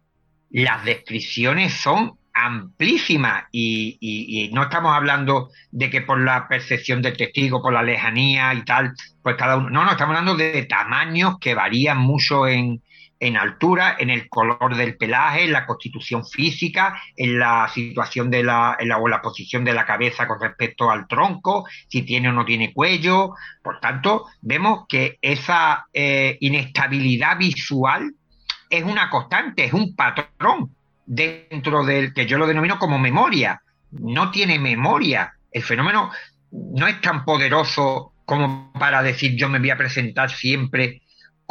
las 0.49 0.83
descripciones 0.83 1.71
son 1.71 2.17
amplísimas 2.33 3.45
y, 3.49 4.49
no 4.53 4.63
estamos 4.63 4.93
hablando 4.93 5.51
de 5.71 5.89
que 5.89 6.01
por 6.01 6.19
la 6.19 6.49
percepción 6.49 7.01
del 7.01 7.15
testigo, 7.15 7.61
por 7.61 7.71
la 7.71 7.81
lejanía 7.81 8.53
y 8.53 8.65
tal, 8.65 8.93
pues 9.23 9.37
cada 9.37 9.55
uno, 9.55 9.69
no, 9.69 9.85
no, 9.85 9.91
estamos 9.91 10.17
hablando 10.17 10.35
de 10.35 10.63
tamaños 10.63 11.39
que 11.39 11.55
varían 11.55 11.97
mucho 11.97 12.45
en, 12.45 12.81
en 13.21 13.37
altura, 13.37 13.97
en 13.99 14.09
el 14.09 14.27
color 14.27 14.75
del 14.75 14.97
pelaje, 14.97 15.43
en 15.43 15.51
la 15.51 15.67
constitución 15.67 16.25
física, 16.25 16.99
en 17.15 17.37
la 17.37 17.69
situación 17.71 18.31
de 18.31 18.43
la, 18.43 18.77
o 18.99 19.07
la 19.07 19.21
posición 19.21 19.63
de 19.63 19.73
la 19.73 19.85
cabeza 19.85 20.27
con 20.27 20.41
respecto 20.41 20.89
al 20.89 21.07
tronco, 21.07 21.67
si 21.87 22.01
tiene 22.01 22.29
o 22.29 22.31
no 22.33 22.43
tiene 22.43 22.73
cuello. 22.73 23.35
Por 23.61 23.79
tanto, 23.79 24.25
vemos 24.41 24.85
que 24.89 25.19
esa 25.21 25.85
eh, 25.93 26.35
inestabilidad 26.39 27.37
visual 27.37 28.11
es 28.67 28.83
una 28.83 29.07
constante, 29.11 29.65
es 29.65 29.73
un 29.73 29.95
patrón 29.95 30.75
dentro 31.05 31.85
del 31.85 32.15
que 32.15 32.25
yo 32.25 32.39
lo 32.39 32.47
denomino 32.47 32.79
como 32.79 32.97
memoria. 32.97 33.61
No 33.91 34.31
tiene 34.31 34.57
memoria. 34.57 35.31
El 35.51 35.61
fenómeno 35.61 36.09
no 36.51 36.87
es 36.87 36.99
tan 37.01 37.23
poderoso 37.23 38.13
como 38.25 38.71
para 38.73 39.03
decir 39.03 39.35
yo 39.35 39.47
me 39.47 39.59
voy 39.59 39.69
a 39.69 39.77
presentar 39.77 40.31
siempre 40.31 41.00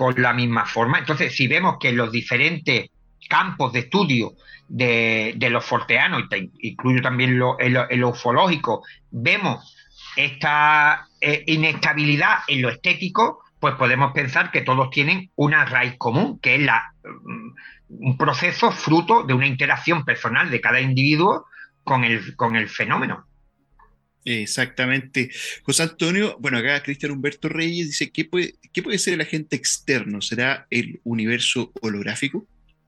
con 0.01 0.15
la 0.17 0.33
misma 0.33 0.65
forma. 0.65 0.99
Entonces, 0.99 1.37
si 1.37 1.47
vemos 1.47 1.77
que 1.79 1.93
los 1.93 2.11
diferentes 2.11 2.89
campos 3.29 3.71
de 3.75 3.81
estudio 3.81 4.33
de, 4.67 5.37
los 5.51 5.63
forteanos, 5.63 6.23
incluyo 6.61 7.03
también 7.03 7.39
lo, 7.39 7.59
el, 7.59 8.03
ufológico, 8.03 8.83
vemos 9.11 9.77
esta 10.17 11.07
eh, 11.21 11.45
inestabilidad 11.49 12.39
en 12.49 12.63
lo 12.63 12.71
estético, 12.71 13.41
pues 13.59 13.75
podemos 13.75 14.13
pensar 14.13 14.51
que 14.51 14.63
todos 14.63 14.89
tienen 14.89 15.33
una 15.37 15.67
raíz 15.67 15.97
común, 15.99 16.41
que 16.41 16.55
es 16.55 16.63
la, 16.63 16.95
mm, 17.05 18.07
un 18.07 18.17
proceso 18.17 18.73
fruto 18.73 19.25
de 19.25 19.35
una 19.35 19.47
interacción 19.47 20.07
personal 20.07 20.51
de 20.51 20.63
cada 20.63 20.81
individuo 20.81 21.45
con 21.85 22.05
el, 22.05 22.35
con 22.37 22.57
el 22.57 22.71
fenómeno. 22.71 23.27
Exactamente. 24.25 25.31
José 25.63 25.85
Antonio, 25.85 26.37
bueno, 26.41 26.59
acá 26.59 26.83
Cristian 26.83 27.13
Humberto 27.13 27.49
Reyes 27.49 27.89
dice, 27.89 28.11
¿qué 28.11 28.25
puede, 28.25 28.55
¿qué 28.73 28.83
puede 28.83 28.99
ser 28.99 29.15
el 29.15 29.23
agente 29.23 29.57
externo? 29.57 30.21
¿Será 30.21 30.67
el 30.71 31.01
universo 31.05 31.73
holográfico? 31.81 32.47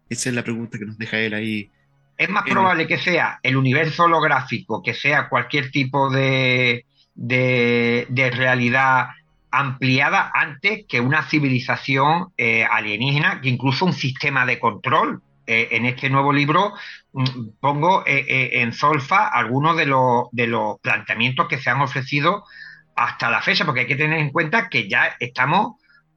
Esa 0.09 0.29
es 0.29 0.35
la 0.35 0.45
pregunta 0.45 0.79
que 0.79 0.85
nos 0.85 0.99
deja 0.99 1.19
él 1.19 1.35
ahí. 1.35 1.71
Es 2.19 2.29
más 2.29 2.45
probable 2.45 2.87
que 2.87 2.99
sea 2.99 3.41
el 3.43 3.57
universo 3.57 4.05
holográfico, 4.05 4.83
que 4.83 4.95
sea 4.95 5.29
cualquier 5.29 5.71
tipo 5.71 6.11
de, 6.11 6.85
de, 7.15 8.31
realidad 8.35 9.07
ampliada 9.51 10.31
antes 10.35 10.85
que 10.87 11.01
una 11.01 11.29
civilización 11.29 12.29
eh, 12.37 12.65
alienígena, 12.71 13.41
que 13.41 13.49
incluso 13.49 13.87
un 13.87 13.95
sistema 13.95 14.45
de 14.47 14.59
control. 14.59 15.23
Eh, 15.45 15.71
en 15.73 15.87
este 15.87 16.09
nuevo 16.09 16.33
libro 16.33 16.73
pongo 17.61 18.05
eh, 18.07 18.25
eh, 18.27 18.63
en 18.63 18.73
solfa 18.73 19.29
algunos 19.29 19.77
de 19.77 19.87
los, 19.87 20.29
de 20.33 20.47
los 20.47 20.81
planteamientos 20.81 21.49
que 21.49 21.59
se 21.59 21.71
han 21.71 21.81
ofrecido 21.81 22.45
hasta 22.97 23.31
la 23.31 23.43
fecha, 23.43 23.65
porque 23.65 23.81
hay 23.81 23.87
que 23.87 23.97
tener 23.97 24.19
en 24.19 24.31
cuenta 24.31 24.69
que 24.69 24.89
ya 24.89 25.17
estamos 25.21 25.77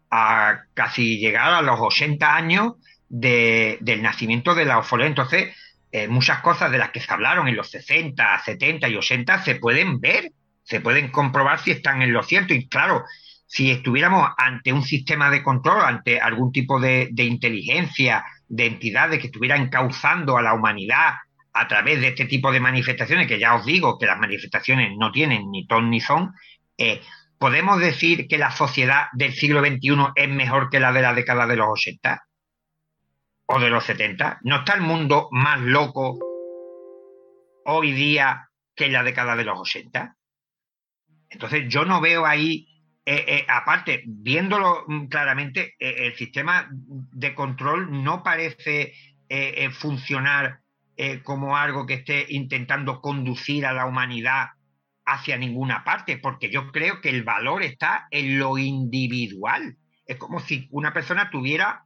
a 0.10 0.62
casi 0.74 1.18
llegar 1.18 1.54
a 1.54 1.62
los 1.62 1.80
80 1.80 2.36
años 2.36 2.74
del 3.10 4.02
nacimiento 4.02 4.56
de 4.56 4.66
la 4.66 4.80
ufología. 4.80 5.10
Entonces, 5.10 5.56
eh, 5.92 6.08
muchas 6.08 6.42
cosas 6.42 6.72
de 6.72 6.78
las 6.78 6.92
que 6.92 7.00
se 7.00 7.12
hablaron 7.12 7.48
en 7.48 7.56
los 7.56 7.70
60, 7.70 8.40
70 8.44 8.90
y 8.90 8.96
80 8.96 9.44
se 9.44 9.56
pueden 9.56 10.00
ver, 10.00 10.32
se 10.64 10.82
pueden 10.82 11.10
comprobar 11.12 11.60
si 11.60 11.72
están 11.72 12.02
en 12.02 12.14
lo 12.14 12.24
cierto. 12.24 12.54
Y 12.54 12.68
claro, 12.68 13.04
si 13.46 13.72
estuviéramos 13.72 14.30
ante 14.38 14.74
un 14.74 14.84
sistema 14.84 15.30
de 15.30 15.44
control, 15.44 15.84
ante 15.84 16.20
algún 16.20 16.52
tipo 16.52 16.80
de, 16.80 17.10
de 17.12 17.24
inteligencia, 17.24 18.26
de 18.48 18.66
entidades 18.66 19.20
que 19.20 19.28
estuvieran 19.28 19.64
encauzando 19.64 20.38
a 20.38 20.42
la 20.42 20.54
humanidad 20.54 21.16
a 21.54 21.68
través 21.68 22.02
de 22.02 22.10
este 22.10 22.26
tipo 22.26 22.52
de 22.52 22.60
manifestaciones, 22.60 23.28
que 23.28 23.40
ya 23.40 23.56
os 23.56 23.66
digo 23.66 23.98
que 23.98 24.06
las 24.06 24.20
manifestaciones 24.20 24.92
no 24.98 25.12
tienen 25.12 25.50
ni 25.52 25.66
ton 25.66 25.90
ni 25.90 26.02
son, 26.02 26.34
eh, 26.78 27.02
¿podemos 27.40 27.80
decir 27.80 28.28
que 28.28 28.38
la 28.38 28.52
sociedad 28.52 29.06
del 29.14 29.34
siglo 29.34 29.62
XXI 29.62 30.08
es 30.16 30.30
mejor 30.30 30.70
que 30.70 30.82
la 30.82 30.92
de 30.92 31.02
la 31.02 31.14
década 31.14 31.48
de 31.48 31.56
los 31.56 31.68
80 31.70 32.26
o 33.46 33.60
de 33.60 33.70
los 33.70 33.86
70? 33.86 34.40
¿No 34.44 34.58
está 34.58 34.74
el 34.74 34.82
mundo 34.82 35.30
más 35.32 35.62
loco 35.62 36.20
hoy 37.66 37.94
día 37.94 38.50
que 38.76 38.88
en 38.88 38.94
la 38.94 39.04
década 39.04 39.38
de 39.38 39.46
los 39.46 39.58
80? 39.58 40.14
Entonces 41.30 41.66
yo 41.70 41.86
no 41.86 42.02
veo 42.02 42.26
ahí 42.26 42.68
eh, 43.08 43.24
eh, 43.28 43.46
aparte, 43.48 44.04
viéndolo 44.08 44.84
mm, 44.88 45.06
claramente, 45.06 45.76
eh, 45.78 46.08
el 46.08 46.16
sistema 46.16 46.68
de 46.72 47.36
control 47.36 48.04
no 48.04 48.24
parece 48.24 48.94
funcionar 49.72 50.60
como 51.24 51.58
algo 51.58 51.88
que 51.88 51.96
esté 51.96 52.28
intentando 52.30 53.02
conducir 53.02 53.66
a 53.66 53.74
la 53.74 53.88
humanidad 53.88 54.50
hacia 55.04 55.36
ninguna 55.36 55.84
parte, 55.84 56.20
porque 56.20 56.52
yo 56.52 56.72
creo 56.72 57.02
que 57.02 57.10
el 57.10 57.24
valor 57.24 57.64
está 57.64 58.08
en 58.12 58.38
lo 58.38 58.60
individual. 58.60 59.78
Es 60.06 60.18
como 60.18 60.40
si 60.40 60.68
una 60.70 60.94
persona 60.94 61.32
tuviera 61.32 61.86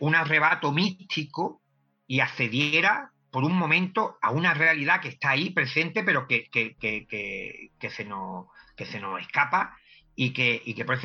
un 0.00 0.14
arrebato 0.14 0.72
místico 0.72 1.60
y 2.06 2.20
accediera 2.20 3.10
por 3.30 3.44
un 3.44 3.54
momento 3.54 4.16
a 4.22 4.30
una 4.30 4.54
realidad 4.54 5.02
que 5.02 5.08
está 5.08 5.32
ahí 5.32 5.50
presente, 5.50 6.04
pero 6.04 6.26
que, 6.26 6.48
que, 6.48 6.74
que 6.78 7.90
se 7.90 8.06
nos 8.06 8.46
que 8.76 8.86
se 8.86 9.00
nos 9.00 9.20
escapa 9.20 9.76
y 10.14 10.32
que, 10.32 10.62
y 10.64 10.74
que 10.74 10.84
por 10.84 10.98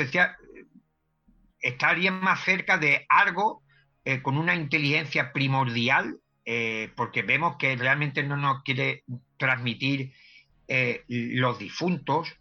estaría 1.62 2.12
más 2.12 2.44
cerca 2.44 2.78
de 2.78 3.06
algo 3.10 3.64
eh, 4.06 4.22
con 4.22 4.38
una 4.38 4.56
inteligencia 4.56 5.32
primordial, 5.34 6.18
eh, 6.46 6.92
porque 6.96 7.22
vemos 7.22 7.58
que 7.58 7.76
realmente 7.76 8.24
no 8.24 8.38
nos 8.38 8.64
quiere 8.64 9.04
transmitir 9.38 10.14
eh, 10.68 11.04
los 11.08 11.60
difuntos, 11.60 12.34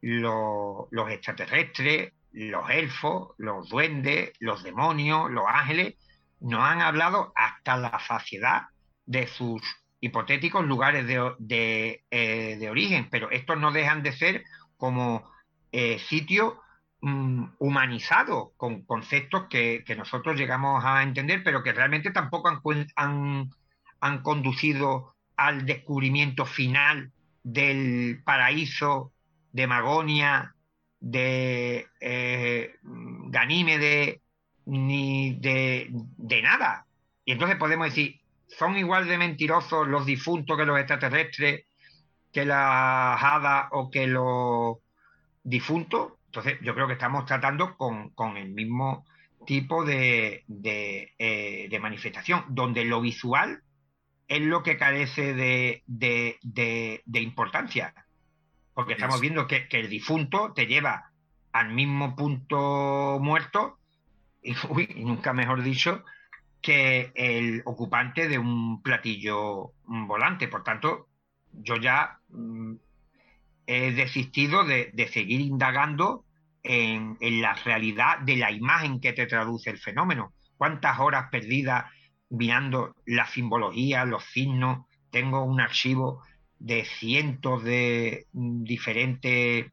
los, 0.00 0.86
los 0.90 1.10
extraterrestres, 1.10 2.12
los 2.32 2.70
elfos, 2.70 3.34
los 3.38 3.68
duendes, 3.68 4.32
los 4.38 4.62
demonios, 4.62 5.30
los 5.30 5.44
ángeles, 5.46 5.94
nos 6.40 6.62
han 6.62 6.80
hablado 6.80 7.32
hasta 7.34 7.76
la 7.76 7.98
saciedad 8.00 8.62
de 9.04 9.26
sus 9.26 9.60
hipotéticos 10.00 10.64
lugares 10.64 11.06
de, 11.06 12.02
de, 12.08 12.70
origen, 12.70 13.08
pero 13.10 13.30
estos 13.30 13.58
no 13.58 13.72
dejan 13.72 14.02
de 14.02 14.12
ser 14.12 14.44
como 14.80 15.30
eh, 15.70 16.00
sitio 16.00 16.60
mm, 17.02 17.44
humanizado, 17.58 18.52
con 18.56 18.82
conceptos 18.82 19.46
que, 19.48 19.84
nosotros 19.96 20.36
llegamos 20.36 20.84
a 20.84 21.04
entender, 21.04 21.44
pero 21.44 21.62
que 21.62 21.72
realmente 21.72 22.10
tampoco 22.10 22.48
han, 22.48 23.50
han, 24.00 24.22
conducido 24.22 25.14
al 25.36 25.66
descubrimiento 25.66 26.46
final 26.46 27.12
del 27.44 28.22
paraíso 28.24 29.12
de 29.52 29.66
Magonia, 29.66 30.54
de 30.98 31.86
eh, 32.00 32.74
Ganímede, 32.82 34.22
ni 34.66 35.34
de, 35.34 35.88
de, 35.90 36.42
nada. 36.42 36.86
Y 37.24 37.32
entonces 37.32 37.56
podemos 37.58 37.88
decir, 37.88 38.20
¿son 38.48 38.76
igual 38.76 39.06
de 39.06 39.18
mentirosos 39.18 39.86
los 39.86 40.06
difuntos 40.06 40.56
que 40.56 40.64
los 40.64 40.78
extraterrestres? 40.78 41.64
Que 42.32 42.44
la 42.44 43.14
hadas 43.14 43.68
o 43.72 43.90
que 43.90 44.06
los 44.06 44.78
difuntos. 45.42 46.12
Entonces, 46.26 46.58
yo 46.62 46.74
creo 46.74 46.86
que 46.86 46.94
estamos 46.94 47.26
tratando 47.26 47.76
con, 47.76 48.36
el 48.36 48.50
mismo 48.50 49.04
tipo 49.46 49.84
de, 49.84 50.44
eh, 51.18 51.68
de, 51.70 51.80
manifestación, 51.80 52.44
donde 52.48 52.84
lo 52.84 53.00
visual 53.00 53.62
es 54.28 54.40
lo 54.42 54.62
que 54.62 54.76
carece 54.76 55.34
de, 55.34 55.82
de 55.86 57.20
importancia. 57.20 57.94
Porque 58.80 58.94
estamos 58.94 59.20
viendo 59.20 59.46
que, 59.46 59.68
el 59.72 59.90
difunto 59.90 60.54
te 60.54 60.66
lleva 60.66 61.10
al 61.52 61.70
mismo 61.74 62.16
punto 62.16 63.18
muerto, 63.20 63.78
y, 64.42 64.54
nunca 65.04 65.34
mejor 65.34 65.62
dicho, 65.62 66.02
que 66.62 67.12
el 67.14 67.60
ocupante 67.66 68.26
de 68.26 68.38
un 68.38 68.82
platillo 68.82 69.72
volante. 69.84 70.48
Por 70.48 70.64
tanto, 70.64 71.09
yo 71.52 71.76
ya 71.76 72.18
mm, 72.28 72.74
he 73.66 73.92
desistido 73.92 74.64
de, 74.64 74.92
seguir 75.12 75.40
indagando 75.40 76.24
en, 76.62 77.16
la 77.20 77.54
realidad 77.54 78.18
de 78.20 78.36
la 78.36 78.50
imagen 78.50 79.00
que 79.00 79.12
te 79.12 79.26
traduce 79.26 79.70
el 79.70 79.78
fenómeno. 79.78 80.32
¿Cuántas 80.56 80.98
horas 80.98 81.28
perdidas 81.30 81.84
mirando 82.28 82.96
la 83.06 83.26
simbología, 83.26 84.04
los 84.04 84.24
signos? 84.24 84.86
Tengo 85.10 85.44
un 85.44 85.60
archivo 85.60 86.22
de 86.58 86.84
cientos 86.84 87.62
de 87.64 88.26
mm, 88.32 88.64
diferentes 88.64 89.72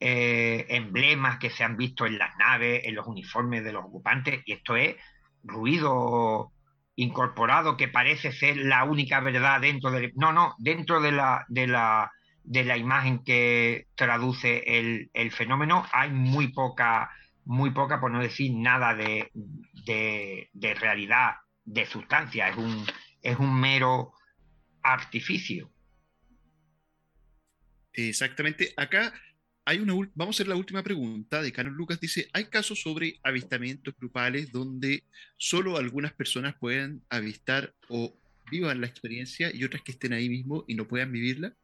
eh, 0.00 0.66
emblemas 0.68 1.38
que 1.38 1.50
se 1.50 1.62
han 1.62 1.76
visto 1.76 2.06
en 2.06 2.18
las 2.18 2.36
naves, 2.36 2.82
en 2.84 2.94
los 2.94 3.06
uniformes 3.06 3.62
de 3.62 3.72
los 3.72 3.84
ocupantes, 3.84 4.42
y 4.46 4.52
esto 4.52 4.74
es 4.74 4.96
ruido 5.44 6.52
incorporado 6.96 7.76
que 7.76 7.88
parece 7.88 8.32
ser 8.32 8.56
la 8.56 8.84
única 8.84 9.20
verdad 9.20 9.60
dentro 9.60 9.90
del... 9.90 10.12
No, 10.14 10.32
no, 10.32 10.54
dentro 10.58 11.00
de 11.00 11.12
la, 11.12 11.44
de 11.48 11.66
la, 11.66 12.12
de 12.44 12.64
la 12.64 12.76
imagen 12.76 13.24
que 13.24 13.86
traduce 13.94 14.78
el, 14.78 15.10
el 15.14 15.32
fenómeno 15.32 15.86
hay 15.92 16.10
muy 16.10 16.48
poca, 16.48 17.10
muy 17.44 17.70
poca, 17.70 18.00
por 18.00 18.10
no 18.10 18.20
decir 18.20 18.52
nada 18.54 18.94
de, 18.94 19.30
de, 19.32 20.50
de 20.52 20.74
realidad, 20.74 21.36
de 21.64 21.86
sustancia, 21.86 22.48
es 22.48 22.56
un, 22.56 22.84
es 23.22 23.38
un 23.38 23.58
mero 23.58 24.12
artificio. 24.82 25.70
Exactamente. 27.94 28.72
Acá 28.76 29.12
hay 29.64 29.78
una, 29.78 29.94
vamos 30.14 30.34
a 30.34 30.36
hacer 30.36 30.48
la 30.48 30.56
última 30.56 30.82
pregunta 30.82 31.40
de 31.40 31.52
Carlos 31.52 31.74
Lucas. 31.74 32.00
Dice, 32.00 32.28
¿hay 32.32 32.46
casos 32.46 32.80
sobre 32.80 33.20
avistamientos 33.22 33.94
grupales 33.96 34.50
donde 34.50 35.04
solo 35.36 35.76
algunas 35.76 36.12
personas 36.12 36.54
puedan 36.58 37.02
avistar 37.10 37.72
o 37.88 38.14
vivan 38.50 38.80
la 38.80 38.86
experiencia 38.86 39.50
y 39.54 39.64
otras 39.64 39.82
que 39.82 39.92
estén 39.92 40.12
ahí 40.12 40.28
mismo 40.28 40.64
y 40.66 40.74
no 40.74 40.88
puedan 40.88 41.12
vivirla? 41.12 41.54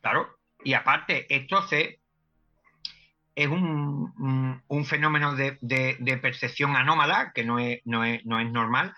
Claro, 0.00 0.38
y 0.64 0.72
aparte, 0.72 1.26
esto 1.34 1.64
es 3.34 3.46
un, 3.46 4.62
un, 4.66 4.84
fenómeno 4.84 5.34
de, 5.34 5.58
de, 5.60 6.18
percepción 6.18 6.76
anómala, 6.76 7.32
que 7.34 7.44
no 7.44 7.58
es, 7.58 7.80
no 7.84 8.04
es, 8.04 8.24
no 8.24 8.40
es 8.40 8.50
normal, 8.50 8.94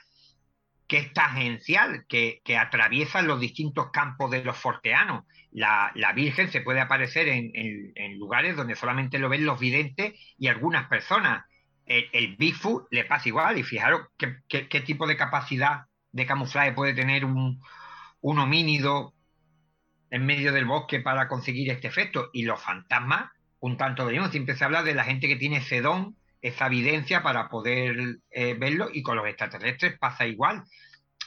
que 0.91 0.99
es 0.99 1.13
tangencial, 1.13 2.05
que, 2.09 2.41
que, 2.45 2.57
atraviesa 2.57 3.23
los 3.23 3.39
distintos 3.39 3.93
campos 3.93 4.29
de 4.33 4.43
los 4.43 4.57
forteanos. 4.57 5.25
La, 5.53 5.93
la 5.95 6.13
Virgen 6.13 6.51
se 6.51 6.63
puede 6.63 6.81
aparecer 6.81 7.29
en, 7.29 7.53
en, 7.55 8.19
lugares 8.19 8.57
donde 8.57 8.75
solamente 8.75 9.21
lo 9.21 9.29
ven 9.29 9.47
los 9.47 9.61
videntes 9.61 10.15
y 10.37 10.49
algunas 10.49 10.89
personas. 10.89 11.45
El, 11.87 12.09
el 12.13 12.35
Bigfoot 12.35 12.89
le 12.91 13.05
pasa 13.05 13.29
igual, 13.29 13.57
y 13.57 13.63
fijaros 13.63 14.09
qué, 14.19 14.41
qué, 14.49 14.81
tipo 14.81 15.07
de 15.07 15.17
capacidad 15.17 15.83
de 16.11 16.27
camuflaje 16.27 16.73
puede 16.73 16.93
tener 16.93 17.25
un, 17.25 17.63
un 18.21 18.39
homínido 18.41 19.15
en 20.11 20.27
medio 20.27 20.53
del 20.53 20.65
bosque 20.65 20.99
para 20.99 21.29
conseguir 21.29 21.71
este 21.71 21.87
efecto. 21.87 22.31
Y 22.33 22.43
los 22.43 22.61
fantasmas, 22.61 23.31
un 23.61 23.77
tanto 23.77 24.07
de 24.07 24.29
siempre 24.33 24.57
se 24.57 24.65
habla 24.65 24.83
de 24.83 24.95
la 24.97 25.05
gente 25.05 25.29
que 25.29 25.37
tiene 25.37 25.61
sedón, 25.61 26.17
esa 26.43 26.67
evidencia 26.67 27.23
para 27.23 27.49
poder 27.49 28.19
eh, 28.31 28.55
verlo, 28.55 28.89
y 28.93 29.03
con 29.03 29.17
los 29.17 29.27
extraterrestres 29.27 29.99
pasa 29.99 30.27
igual. 30.27 30.65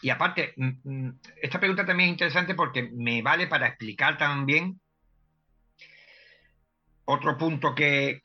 Y 0.01 0.09
aparte, 0.09 0.53
mm, 0.57 0.71
mm, 0.83 1.19
esta 1.41 1.59
pregunta 1.59 1.85
también 1.85 2.09
es 2.09 2.13
interesante 2.13 2.55
porque 2.55 2.89
me 2.93 3.21
vale 3.21 3.47
para 3.47 3.67
explicar 3.67 4.17
también 4.17 4.79
otro 7.05 7.37
punto 7.37 7.75
que, 7.75 8.21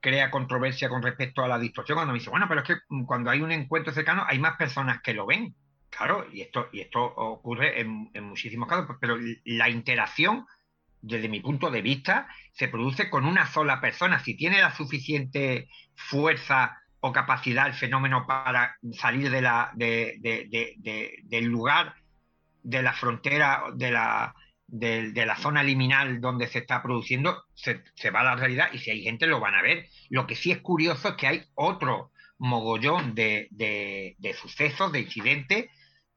crea 0.00 0.30
controversia 0.30 0.88
con 0.88 1.02
respecto 1.02 1.42
a 1.42 1.48
la 1.48 1.58
distorsión, 1.58 1.96
cuando 1.96 2.12
me 2.12 2.18
dice, 2.18 2.30
bueno, 2.30 2.46
pero 2.48 2.60
es 2.60 2.66
que 2.66 2.76
cuando 3.06 3.30
hay 3.30 3.40
un 3.40 3.52
encuentro 3.52 3.92
cercano 3.92 4.24
hay 4.26 4.38
más 4.38 4.56
personas 4.56 5.00
que 5.02 5.14
lo 5.14 5.26
ven. 5.26 5.54
Claro, 5.90 6.26
y 6.32 6.40
esto, 6.40 6.68
y 6.72 6.80
esto 6.80 7.02
ocurre 7.04 7.80
en, 7.80 8.10
muchísimos 8.22 8.66
casos, 8.68 8.96
pero 8.98 9.18
la 9.44 9.68
interacción, 9.68 10.46
desde 11.02 11.28
mi 11.28 11.40
punto 11.40 11.70
de 11.70 11.82
vista, 11.82 12.28
se 12.52 12.68
produce 12.68 13.10
con 13.10 13.26
una 13.26 13.46
sola 13.46 13.80
persona. 13.80 14.20
Si 14.20 14.36
tiene 14.36 14.60
la 14.60 14.74
suficiente 14.74 15.68
fuerza 15.94 16.78
o 17.00 17.12
capacidad 17.12 17.66
el 17.66 17.74
fenómeno 17.74 18.26
para 18.26 18.76
salir 18.92 19.28
de 19.30 19.42
la, 19.42 19.72
de, 19.74 20.18
del 21.24 21.44
lugar, 21.44 21.94
de 22.62 22.82
la 22.82 22.92
frontera, 22.92 23.64
de 23.74 23.90
la, 23.90 24.34
de, 24.68 25.26
la 25.26 25.36
zona 25.36 25.64
liminal 25.64 26.20
donde 26.20 26.46
se 26.46 26.60
está 26.60 26.80
produciendo, 26.80 27.44
se, 27.54 27.82
se, 27.94 28.10
va 28.10 28.20
a 28.20 28.24
la 28.24 28.36
realidad 28.36 28.68
y 28.72 28.78
si 28.78 28.92
hay 28.92 29.02
gente 29.02 29.26
lo 29.26 29.40
van 29.40 29.56
a 29.56 29.62
ver. 29.62 29.88
Lo 30.08 30.28
que 30.28 30.36
sí 30.36 30.52
es 30.52 30.58
curioso 30.58 31.08
es 31.08 31.14
que 31.16 31.26
hay 31.26 31.44
otro 31.54 32.12
mogollón 32.38 33.16
de, 33.16 33.48
de 33.50 34.34
sucesos, 34.34 34.92
de 34.92 35.00
incidentes 35.00 35.66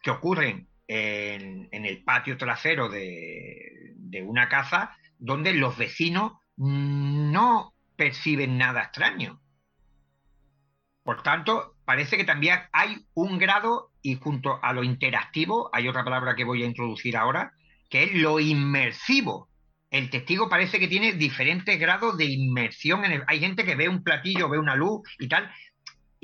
que 0.03 0.11
ocurren 0.11 0.67
en, 0.87 1.69
el 1.71 2.03
patio 2.03 2.37
trasero 2.37 2.89
de, 2.89 3.93
una 4.23 4.47
casa 4.47 4.95
donde 5.19 5.53
los 5.53 5.77
vecinos 5.77 6.33
no 6.55 7.73
perciben 7.97 8.57
nada 8.57 8.83
extraño. 8.83 9.41
Por 11.03 11.21
tanto, 11.21 11.75
parece 11.83 12.17
que 12.17 12.23
también 12.23 12.59
hay 12.71 13.05
un 13.13 13.37
grado, 13.37 13.91
y 14.01 14.15
junto 14.15 14.59
a 14.63 14.73
lo 14.73 14.83
interactivo, 14.83 15.69
hay 15.73 15.87
otra 15.87 16.03
palabra 16.03 16.35
que 16.35 16.45
voy 16.45 16.63
a 16.63 16.65
introducir 16.65 17.17
ahora, 17.17 17.51
que 17.89 18.03
es 18.03 18.13
lo 18.13 18.39
inmersivo. 18.39 19.49
El 19.91 20.09
testigo 20.09 20.49
parece 20.49 20.79
que 20.79 20.87
tiene 20.87 21.13
diferentes 21.13 21.79
grados 21.79 22.17
de 22.17 22.25
inmersión. 22.25 23.03
Hay 23.27 23.39
gente 23.39 23.65
que 23.65 23.75
ve 23.75 23.87
un 23.87 24.03
platillo, 24.03 24.49
ve 24.49 24.57
una 24.57 24.75
luz 24.75 25.01
y 25.19 25.27
tal, 25.27 25.51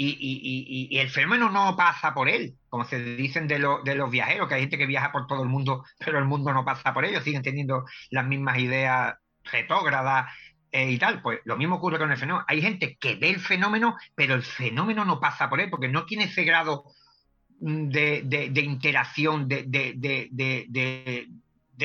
y, 0.04 0.98
el 0.98 1.10
fenómeno 1.10 1.50
no 1.50 1.76
pasa 1.76 2.14
por 2.14 2.30
él, 2.30 2.56
como 2.70 2.86
se 2.86 3.04
dicen 3.04 3.48
de, 3.48 3.56
de, 3.84 3.96
los 3.96 4.10
viajeros, 4.10 4.48
que 4.48 4.56
hay 4.56 4.62
gente 4.62 4.78
que 4.78 4.86
viaja 4.86 5.12
por 5.12 5.28
todo 5.28 5.44
el 5.44 5.50
mundo, 5.50 5.84
pero 6.00 6.18
el 6.18 6.26
mundo 6.26 6.54
no 6.54 6.66
pasa 6.66 6.94
por 6.94 7.06
ellos, 7.06 7.24
siguen 7.24 7.44
teniendo 7.44 7.86
las 8.10 8.26
mismas 8.26 8.58
ideas 8.58 9.16
retógradas 9.44 10.32
eh, 10.72 10.92
y 10.92 10.98
tal. 10.98 11.22
Pues 11.22 11.40
lo 11.46 11.58
mismo 11.58 11.76
ocurre 11.76 12.00
con 12.00 12.12
el 12.12 12.18
fenómeno. 12.18 12.46
Hay 12.48 12.62
gente 12.62 12.98
que 13.00 13.16
ve 13.16 13.30
el 13.30 13.40
fenómeno, 13.40 13.96
pero 14.16 14.36
el 14.36 14.44
fenómeno 14.44 15.06
no 15.06 15.20
pasa 15.20 15.50
por 15.50 15.60
él, 15.60 15.70
porque 15.70 15.88
no 15.88 16.06
tiene 16.06 16.26
ese 16.26 16.44
grado 16.44 16.86
mm, 17.60 17.90
de, 17.90 18.64
interacción, 18.64 19.48
de, 19.48 21.28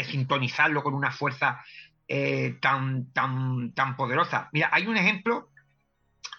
sintonizarlo 0.04 0.82
con 0.82 0.94
una 0.94 1.10
fuerza 1.10 1.60
eh, 2.08 2.56
tan, 2.60 3.12
tan, 3.12 3.72
tan 3.72 3.96
poderosa. 3.96 4.48
Mira, 4.52 4.70
hay 4.72 4.86
un 4.86 4.96
ejemplo 4.96 5.50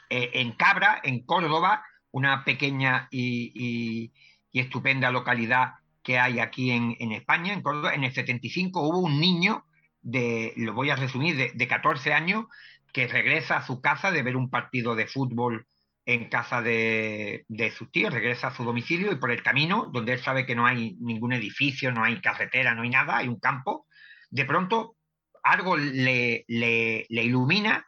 eh, 0.09 0.31
en 0.35 0.53
Cabra, 0.53 1.01
en 1.03 1.25
Córdoba, 1.25 1.83
una 2.11 2.43
pequeña 2.43 3.07
y, 3.11 4.13
estupenda 4.53 5.11
localidad 5.11 5.73
que 6.01 6.17
hay 6.17 6.39
aquí 6.39 6.71
en, 6.71 7.11
España, 7.11 7.53
en 7.53 7.61
Córdoba, 7.61 7.93
en 7.93 8.03
el 8.03 8.11
75 8.11 8.81
hubo 8.81 8.99
un 8.99 9.19
niño 9.19 9.65
de, 10.01 10.53
lo 10.55 10.73
voy 10.73 10.89
a 10.89 10.95
resumir, 10.95 11.53
de, 11.53 11.67
14 11.67 12.11
años, 12.11 12.45
que 12.91 13.07
regresa 13.07 13.57
a 13.57 13.67
su 13.67 13.79
casa 13.81 14.09
de 14.09 14.23
ver 14.23 14.35
un 14.35 14.49
partido 14.49 14.95
de 14.95 15.05
fútbol 15.05 15.67
en 16.07 16.27
casa 16.29 16.63
de, 16.63 17.45
de 17.49 17.69
sus 17.69 17.91
tíos, 17.91 18.11
regresa 18.11 18.47
a 18.47 18.55
su 18.55 18.63
domicilio 18.63 19.11
y 19.11 19.17
por 19.17 19.29
el 19.29 19.43
camino, 19.43 19.91
donde 19.93 20.13
él 20.13 20.19
sabe 20.19 20.47
que 20.47 20.55
no 20.55 20.65
hay 20.65 20.95
ningún 20.99 21.33
edificio, 21.33 21.91
no 21.91 22.03
hay 22.03 22.19
carretera, 22.19 22.73
no 22.73 22.81
hay 22.81 22.89
nada, 22.89 23.17
hay 23.17 23.27
un 23.27 23.39
campo, 23.39 23.85
de 24.31 24.45
pronto 24.45 24.95
algo 25.43 25.77
le, 25.77 26.45
le 26.47 27.05
ilumina 27.09 27.85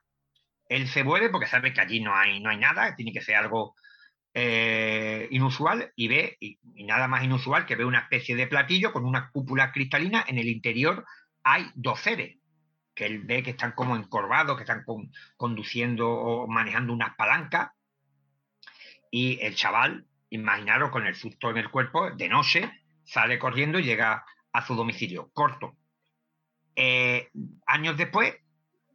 él 0.70 0.88
se 0.88 1.04
vuelve 1.04 1.30
porque 1.30 1.48
sabe 1.48 1.74
que 1.74 1.82
allí 1.82 2.00
no 2.00 2.16
hay, 2.16 2.40
no 2.40 2.52
hay 2.52 2.58
nada, 2.58 2.96
tiene 2.96 3.12
que 3.12 3.22
ser 3.22 3.36
algo 3.36 3.76
eh, 4.36 5.28
inusual 5.32 5.92
y 5.96 6.08
ve, 6.08 6.38
y, 6.40 6.60
nada 6.86 7.08
más 7.08 7.24
inusual 7.24 7.66
que 7.66 7.76
ve 7.76 7.84
una 7.84 8.00
especie 8.00 8.36
de 8.36 8.48
platillo 8.48 8.94
con 8.94 9.04
una 9.04 9.32
cúpula 9.32 9.72
cristalina. 9.72 10.24
En 10.28 10.38
el 10.38 10.48
interior 10.48 11.06
hay 11.44 11.66
dos 11.74 12.00
seres 12.00 12.38
que 12.94 13.08
él 13.08 13.24
ve 13.24 13.42
que 13.42 13.52
están 13.52 13.72
como 13.72 13.96
encorvados, 13.96 14.58
que 14.58 14.64
están 14.64 14.86
conduciendo 15.38 16.10
o 16.10 16.48
manejando 16.48 16.94
unas 16.94 17.16
palancas. 17.16 17.72
Y 19.10 19.40
el 19.42 19.56
chaval, 19.56 20.06
imaginaros 20.30 20.92
con 20.92 21.08
el 21.08 21.16
susto 21.16 21.50
en 21.50 21.58
el 21.58 21.72
cuerpo, 21.72 22.12
de 22.12 22.30
noche, 22.30 22.72
sale 23.04 23.40
corriendo 23.40 23.80
y 23.80 23.84
llega 23.84 24.24
a 24.52 24.66
su 24.66 24.76
domicilio. 24.76 25.32
Corto. 25.34 25.78
Eh, 26.76 27.30
años 27.66 27.98
después, 27.98 28.36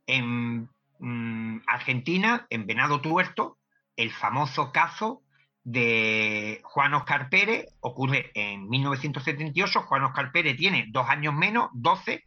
en 0.06 0.68
Mm, 0.98 1.58
Argentina, 1.66 2.46
en 2.50 2.66
Venado 2.66 3.00
Tuerto, 3.00 3.58
el 3.96 4.10
famoso 4.10 4.72
caso 4.72 5.22
de 5.64 6.60
Juan 6.64 6.94
Oscar 6.94 7.30
Pérez 7.30 7.66
ocurre 7.80 8.30
en 8.34 8.68
1978. 8.68 9.82
Juan 9.82 10.04
Oscar 10.04 10.30
Pérez 10.30 10.56
tiene 10.56 10.86
dos 10.90 11.08
años 11.08 11.34
menos, 11.34 11.70
12, 11.72 12.24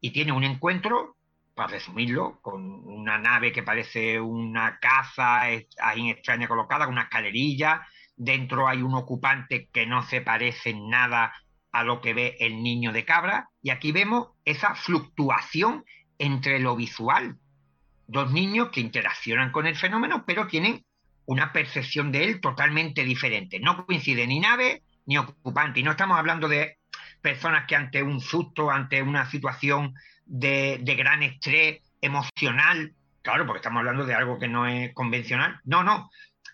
y 0.00 0.10
tiene 0.10 0.32
un 0.32 0.44
encuentro, 0.44 1.16
para 1.54 1.68
resumirlo, 1.68 2.40
con 2.42 2.62
una 2.86 3.16
nave 3.18 3.52
que 3.52 3.62
parece 3.62 4.20
una 4.20 4.78
casa 4.80 5.40
ahí 5.42 6.10
extraña 6.10 6.48
colocada, 6.48 6.84
con 6.84 6.94
una 6.94 7.04
escalerilla. 7.04 7.86
Dentro 8.16 8.68
hay 8.68 8.82
un 8.82 8.94
ocupante 8.94 9.68
que 9.72 9.86
no 9.86 10.02
se 10.02 10.20
parece 10.20 10.74
nada 10.74 11.32
a 11.72 11.84
lo 11.84 12.00
que 12.00 12.12
ve 12.12 12.36
el 12.40 12.62
niño 12.62 12.92
de 12.92 13.04
cabra. 13.04 13.50
Y 13.62 13.70
aquí 13.70 13.92
vemos 13.92 14.30
esa 14.44 14.74
fluctuación 14.74 15.84
entre 16.18 16.58
lo 16.58 16.76
visual 16.76 17.38
dos 18.06 18.32
niños 18.32 18.70
que 18.70 18.80
interaccionan 18.80 19.52
con 19.52 19.66
el 19.66 19.76
fenómeno, 19.76 20.24
pero 20.26 20.46
tienen 20.46 20.84
una 21.26 21.52
percepción 21.52 22.12
de 22.12 22.24
él 22.24 22.40
totalmente 22.40 23.04
diferente. 23.04 23.60
No 23.60 23.86
coincide 23.86 24.26
ni 24.26 24.40
nave 24.40 24.82
ni 25.06 25.18
ocupante. 25.18 25.80
Y 25.80 25.82
no 25.82 25.92
estamos 25.92 26.18
hablando 26.18 26.48
de 26.48 26.78
personas 27.20 27.66
que 27.66 27.76
ante 27.76 28.02
un 28.02 28.20
susto, 28.20 28.70
ante 28.70 29.02
una 29.02 29.28
situación 29.30 29.94
de, 30.26 30.78
gran 30.96 31.22
estrés 31.22 31.80
emocional, 32.00 32.92
claro, 33.22 33.46
porque 33.46 33.58
estamos 33.58 33.80
hablando 33.80 34.04
de 34.04 34.14
algo 34.14 34.38
que 34.38 34.48
no 34.48 34.66
es 34.66 34.92
convencional. 34.94 35.60
No, 35.64 35.82
no, 35.82 36.10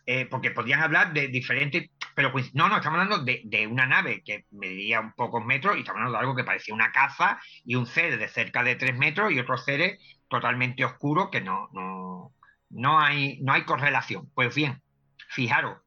eh, 0.06 0.27
porque 0.27 0.52
podrían 0.52 0.81
hablar 0.81 1.12
de 1.12 1.28
diferentes, 1.28 1.90
pero 2.14 2.32
no, 2.55 2.68
no, 2.68 2.77
estamos 2.77 3.01
hablando 3.01 3.24
de, 3.24 3.43
de, 3.44 3.66
una 3.66 3.86
nave 3.86 4.22
que 4.24 4.44
medía 4.51 5.01
un 5.01 5.12
pocos 5.12 5.44
metros 5.44 5.77
y 5.77 5.81
estamos 5.81 5.98
hablando 5.98 6.18
de 6.18 6.20
algo 6.20 6.36
que 6.36 6.44
parecía 6.44 6.74
una 6.74 6.93
casa 6.93 7.40
y 7.64 7.74
un 7.74 7.86
ser 7.86 8.18
de 8.18 8.28
cerca 8.28 8.62
de 8.62 8.77
tres 8.77 8.97
metros 8.97 9.32
y 9.32 9.39
otros 9.39 9.64
seres 9.64 9.98
totalmente 10.31 10.85
oscuro 10.85 11.31
que 11.31 11.43
no, 11.43 11.69
no, 11.73 12.32
no, 12.70 13.01
hay, 13.01 13.39
no 13.43 13.52
hay 13.52 13.65
correlación. 13.65 14.31
Pues 14.35 14.55
bien, 14.55 14.81
fijaros, 15.28 15.78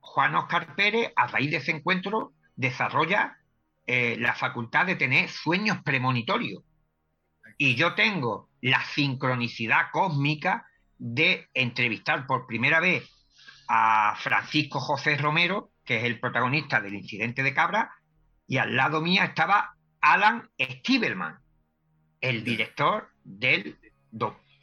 Juan 0.00 0.34
Oscar 0.36 0.74
Pérez, 0.74 1.12
a 1.16 1.26
raíz 1.26 1.50
de 1.50 1.58
ese 1.58 1.72
encuentro, 1.72 2.32
desarrolla 2.56 3.36
eh, 3.86 4.16
la 4.18 4.34
facultad 4.34 4.86
de 4.86 4.96
tener 4.96 5.28
sueños 5.28 5.82
premonitorios. 5.84 6.62
Y 7.58 7.74
yo 7.74 7.94
tengo 7.94 8.48
la 8.62 8.82
sincronicidad 8.84 9.90
cósmica 9.92 10.66
de 10.96 11.48
entrevistar 11.52 12.26
por 12.26 12.46
primera 12.46 12.80
vez 12.80 13.08
a 13.68 14.16
Francisco 14.20 14.80
José 14.80 15.16
Romero, 15.16 15.72
que 15.84 15.98
es 15.98 16.04
el 16.04 16.20
protagonista 16.20 16.80
del 16.80 16.94
incidente 16.94 17.42
de 17.42 17.54
Cabra, 17.54 17.92
y 18.46 18.58
al 18.58 18.76
lado 18.76 19.00
mía 19.00 19.24
estaba 19.24 19.74
Alan 20.00 20.48
Stiebelman, 20.58 21.38
el 22.20 22.44
director 22.44 23.10
del 23.28 23.78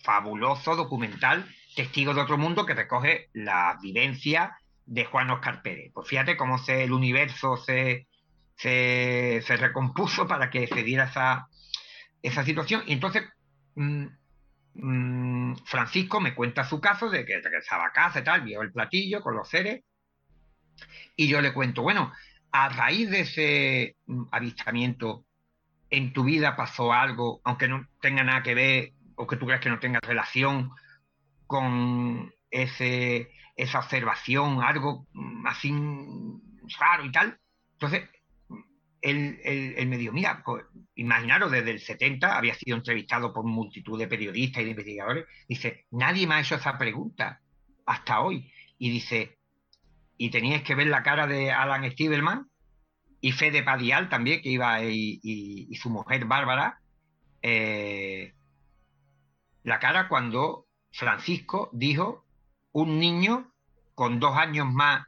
fabuloso 0.03 0.75
documental 0.75 1.45
Testigo 1.75 2.13
de 2.13 2.21
otro 2.21 2.37
mundo 2.37 2.65
que 2.65 2.73
recoge 2.73 3.29
la 3.33 3.77
vivencia 3.81 4.57
de 4.85 5.03
Juan 5.03 5.29
Oscar 5.29 5.61
Pérez. 5.61 5.91
Pues 5.93 6.07
fíjate 6.07 6.37
cómo 6.37 6.57
se, 6.57 6.85
el 6.85 6.93
universo 6.93 7.57
se, 7.57 8.07
se, 8.55 9.41
recompuso 9.57 10.25
para 10.25 10.49
que 10.49 10.67
se 10.67 10.83
diera 10.83 11.05
esa, 11.05 11.49
esa 12.21 12.45
situación. 12.45 12.83
Y 12.87 12.93
entonces 12.93 13.23
mm, 13.75 14.05
mm, 14.75 15.55
Francisco 15.65 16.21
me 16.21 16.33
cuenta 16.33 16.63
su 16.63 16.79
caso 16.79 17.09
de 17.09 17.25
que 17.25 17.41
regresaba 17.41 17.87
a 17.87 17.91
casa 17.91 18.19
y 18.19 18.23
tal, 18.23 18.41
vio 18.41 18.61
el 18.61 18.71
platillo 18.71 19.21
con 19.21 19.35
los 19.35 19.49
seres. 19.49 19.83
Y 21.17 21.27
yo 21.27 21.41
le 21.41 21.53
cuento, 21.53 21.81
bueno, 21.81 22.13
a 22.51 22.69
raíz 22.69 23.09
de 23.09 23.19
ese 23.21 23.97
mm, 24.05 24.27
avistamiento, 24.31 25.24
en 25.95 26.11
tu 26.11 26.25
vida 26.25 26.55
pasó 26.55 26.91
algo, 26.91 27.41
aunque 27.45 27.67
no 27.67 27.87
tenga 28.01 28.23
nada 28.23 28.43
que 28.43 28.53
ver 28.53 28.93
o 29.15 29.25
que 29.27 29.37
tú 29.37 29.45
creas 29.45 29.61
que 29.61 29.69
no 29.69 29.79
tenga 29.79 29.99
relación 30.01 30.71
con 31.47 32.33
ese, 32.51 33.31
esa 33.55 33.79
observación, 33.79 34.61
algo 34.61 35.07
mm, 35.13 35.47
así 35.47 35.71
raro 36.79 37.05
y 37.05 37.11
tal. 37.11 37.39
Entonces, 37.73 38.09
él, 39.01 39.39
él, 39.43 39.87
me 39.87 39.97
dijo, 39.97 40.11
mira, 40.11 40.41
pues, 40.43 40.65
imaginaros, 40.95 41.51
desde 41.51 41.71
el 41.71 41.79
70 41.79 42.37
había 42.37 42.55
sido 42.55 42.75
entrevistado 42.75 43.33
por 43.33 43.45
multitud 43.45 43.97
de 43.97 44.07
periodistas 44.07 44.61
y 44.61 44.65
de 44.65 44.71
investigadores, 44.71 45.25
dice, 45.47 45.85
nadie 45.91 46.27
me 46.27 46.35
ha 46.35 46.41
hecho 46.41 46.55
esa 46.55 46.77
pregunta 46.77 47.41
hasta 47.85 48.21
hoy. 48.21 48.51
Y 48.77 48.89
dice, 48.89 49.37
y 50.17 50.29
teníais 50.29 50.63
que 50.63 50.75
ver 50.75 50.87
la 50.87 51.03
cara 51.03 51.27
de 51.27 51.51
Alan 51.51 51.89
Stiebelman 51.89 52.49
y 53.21 53.31
Fede 53.31 53.63
Padial 53.63 54.09
también, 54.09 54.41
que 54.41 54.49
iba, 54.49 54.83
y, 54.83 55.73
su 55.75 55.89
mujer 55.89 56.25
Bárbara, 56.25 56.79
eh, 57.41 58.33
la 59.63 59.79
cara 59.79 60.07
cuando 60.07 60.67
Francisco 60.91 61.69
dijo 61.73 62.25
un 62.71 62.99
niño 62.99 63.51
con 63.93 64.19
dos 64.19 64.37
años 64.37 64.71
más 64.71 65.07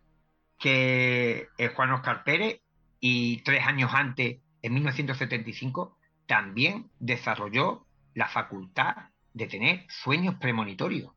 que 0.58 1.48
Juan 1.76 1.92
Oscar 1.92 2.24
Pérez 2.24 2.62
y 3.00 3.42
tres 3.44 3.66
años 3.66 3.92
antes, 3.94 4.40
en 4.62 4.74
1975, 4.74 5.98
también 6.26 6.90
desarrolló 7.00 7.86
la 8.14 8.28
facultad 8.28 9.12
de 9.34 9.48
tener 9.48 9.86
sueños 9.90 10.36
premonitorios. 10.36 11.14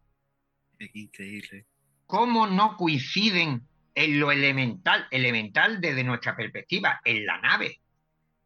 increíble. 0.95 1.67
¿Cómo 2.07 2.47
no 2.47 2.77
coinciden 2.77 3.67
en 4.05 4.19
lo 4.19 4.33
elemental, 4.33 5.07
elemental 5.11 5.81
desde 5.81 6.05
nuestra 6.05 6.35
perspectiva, 6.35 7.01
en 7.05 7.27
la 7.27 7.39
nave? 7.39 7.81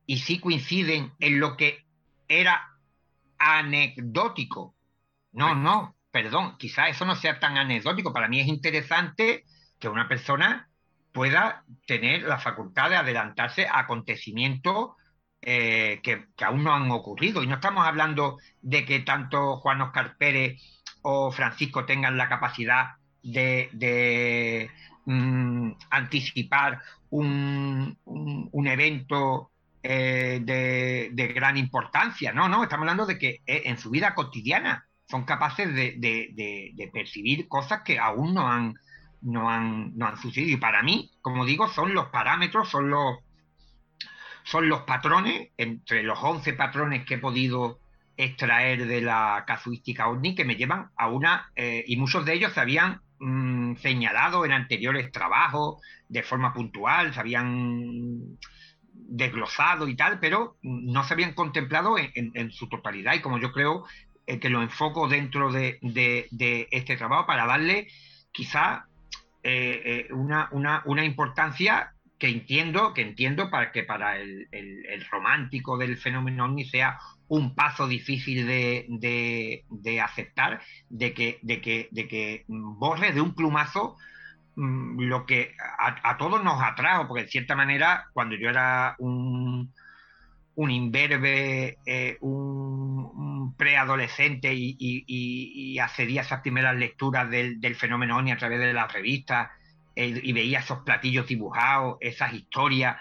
Y 0.06 0.18
sí 0.18 0.40
coinciden 0.40 1.12
en 1.20 1.38
lo 1.38 1.56
que 1.56 1.84
era 2.26 2.70
anecdótico. 3.38 4.74
No, 5.32 5.54
no, 5.54 5.96
perdón, 6.10 6.56
quizás 6.58 6.90
eso 6.90 7.04
no 7.04 7.14
sea 7.14 7.38
tan 7.38 7.56
anecdótico. 7.56 8.12
Para 8.12 8.28
mí 8.28 8.40
es 8.40 8.48
interesante 8.48 9.44
que 9.78 9.88
una 9.88 10.08
persona 10.08 10.68
pueda 11.12 11.64
tener 11.86 12.22
la 12.22 12.38
facultad 12.38 12.90
de 12.90 12.96
adelantarse 12.96 13.68
a 13.68 13.80
acontecimientos 13.80 14.90
eh, 15.40 16.00
que, 16.02 16.26
aún 16.44 16.64
no 16.64 16.74
han 16.74 16.90
ocurrido. 16.90 17.42
Y 17.42 17.46
no 17.46 17.54
estamos 17.54 17.86
hablando 17.86 18.38
de 18.60 18.84
que 18.84 19.00
tanto 19.00 19.58
Juan 19.58 19.82
Oscar 19.82 20.16
Pérez 20.16 20.60
o 21.02 21.30
Francisco 21.30 21.84
tengan 21.84 22.16
la 22.16 22.28
capacidad 22.28 22.94
de, 23.22 24.70
mm, 25.06 25.72
anticipar 25.90 26.80
un, 27.10 27.96
evento 28.66 29.50
eh, 29.82 30.40
de, 30.42 31.28
gran 31.28 31.56
importancia. 31.56 32.32
No, 32.32 32.48
no, 32.48 32.62
estamos 32.62 32.84
hablando 32.84 33.06
de 33.06 33.18
que 33.18 33.40
eh, 33.46 33.62
en 33.66 33.78
su 33.78 33.90
vida 33.90 34.14
cotidiana 34.14 34.86
son 35.08 35.24
capaces 35.24 35.74
de, 35.74 36.90
percibir 36.92 37.48
cosas 37.48 37.82
que 37.82 37.98
aún 37.98 38.34
no 38.34 38.48
han, 38.48 40.16
sucedido. 40.20 40.56
Y 40.56 40.60
para 40.60 40.82
mí, 40.82 41.10
como 41.20 41.44
digo, 41.44 41.68
son 41.68 41.94
los 41.94 42.06
parámetros, 42.06 42.68
son 42.68 42.90
los, 42.90 43.18
son 44.44 44.68
los 44.68 44.82
patrones, 44.82 45.50
entre 45.56 46.02
los 46.02 46.18
11 46.22 46.52
patrones 46.54 47.04
que 47.04 47.14
he 47.14 47.18
podido 47.18 47.78
extraer 48.16 48.86
de 48.86 49.00
la 49.00 49.44
casuística 49.46 50.08
OVNI, 50.08 50.34
que 50.34 50.44
me 50.44 50.56
llevan 50.56 50.90
a 50.96 51.08
una, 51.08 51.50
eh, 51.56 51.84
y 51.86 51.96
muchos 51.96 52.24
de 52.24 52.34
ellos 52.34 52.52
se 52.52 52.60
habían 52.60 53.00
mm, 53.24 53.76
señalado 53.76 54.44
en 54.44 54.52
anteriores 54.52 55.10
trabajos 55.10 55.80
de 56.08 56.22
forma 56.22 56.52
puntual, 56.52 57.14
se 57.14 57.20
habían 57.20 58.38
desglosado 58.92 59.88
y 59.88 59.96
tal, 59.96 60.20
pero 60.20 60.56
no 60.62 61.04
se 61.04 61.14
habían 61.14 61.32
contemplado 61.32 61.96
en, 61.98 62.52
su 62.52 62.68
totalidad. 62.68 63.14
Y 63.14 63.20
como 63.20 63.38
yo 63.38 63.52
creo 63.52 63.84
eh, 64.26 64.38
que 64.38 64.50
lo 64.50 64.62
enfoco 64.62 65.08
dentro 65.08 65.50
de, 65.50 65.78
este 66.70 66.96
trabajo 66.96 67.26
para 67.26 67.46
darle 67.46 67.88
quizá 68.30 68.86
eh, 69.42 70.06
eh, 70.08 70.12
una, 70.12 70.50
una, 70.84 71.04
importancia 71.04 71.93
que 72.24 72.30
entiendo, 72.30 72.94
que 72.94 73.02
entiendo 73.02 73.50
para 73.50 73.70
que 73.70 73.82
para 73.82 74.16
el, 74.16 74.48
romántico 75.10 75.76
del 75.76 75.98
fenómeno 75.98 76.46
OVNI 76.46 76.64
sea 76.64 76.98
un 77.28 77.54
paso 77.54 77.86
difícil 77.86 78.46
de, 78.46 80.00
aceptar, 80.02 80.62
de 80.88 81.12
que, 81.12 81.38
de, 81.42 81.60
que, 81.60 81.88
de 81.90 82.08
que 82.08 82.44
borre 82.48 83.12
de 83.12 83.20
un 83.20 83.34
plumazo 83.34 83.98
mm, 84.56 85.02
lo 85.02 85.26
que 85.26 85.54
a, 85.78 86.16
todos 86.16 86.42
nos 86.42 86.62
atrajo, 86.62 87.06
porque 87.08 87.24
en 87.24 87.28
cierta 87.28 87.54
manera, 87.54 88.06
cuando 88.14 88.36
yo 88.36 88.48
era 88.48 88.96
un, 88.98 89.70
un 90.54 90.70
imberbe, 90.70 91.76
eh, 91.84 92.16
un, 92.22 93.54
preadolescente 93.58 94.50
y, 94.54 95.78
accedía 95.78 96.22
a 96.22 96.24
esas 96.24 96.40
primeras 96.40 96.74
lecturas 96.74 97.28
del, 97.28 97.76
fenómeno 97.76 98.16
ONI 98.16 98.32
a 98.32 98.38
través 98.38 98.60
de 98.60 98.72
las 98.72 98.90
revistas 98.90 99.50
y 99.96 100.32
veía 100.32 100.60
esos 100.60 100.80
platillos 100.80 101.26
dibujados, 101.26 101.96
esas 102.00 102.32
historias, 102.32 102.96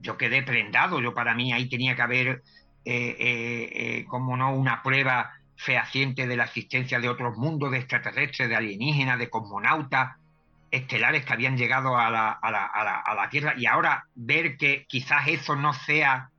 yo 0.00 0.16
quedé 0.16 0.42
prendado, 0.42 1.00
yo 1.00 1.14
para 1.14 1.34
mí 1.34 1.52
ahí 1.52 1.68
tenía 1.68 1.96
que 1.96 2.02
haber, 2.02 2.42
eh, 2.84 4.04
como 4.08 4.36
no, 4.36 4.54
una 4.54 4.82
prueba 4.82 5.32
fehaciente 5.56 6.26
de 6.26 6.36
la 6.36 6.44
existencia 6.44 7.00
de 7.00 7.08
otros 7.08 7.36
mundos, 7.36 7.70
de 7.70 7.78
extraterrestres, 7.78 8.48
de 8.48 8.56
alienígenas, 8.56 9.18
de 9.18 9.30
cosmonautas 9.30 10.16
estelares 10.70 11.24
que 11.24 11.32
habían 11.32 11.56
llegado 11.56 11.96
a 11.96 12.10
la, 12.10 12.30
a 12.30 12.50
la, 12.50 12.66
a 12.66 13.14
la 13.14 13.28
Tierra 13.28 13.54
y 13.56 13.66
ahora 13.66 14.06
ver 14.14 14.56
que 14.56 14.86
quizás 14.86 15.26
eso 15.28 15.56
no 15.56 15.72
sea 15.72 16.30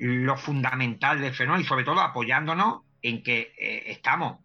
lo 0.00 0.36
fundamental 0.36 1.20
del 1.20 1.34
fenómeno 1.34 1.62
y 1.62 1.66
sobre 1.66 1.84
todo 1.84 2.00
apoyándonos 2.00 2.80
en 3.02 3.22
que 3.22 3.52
eh, 3.58 3.84
estamos. 3.86 4.38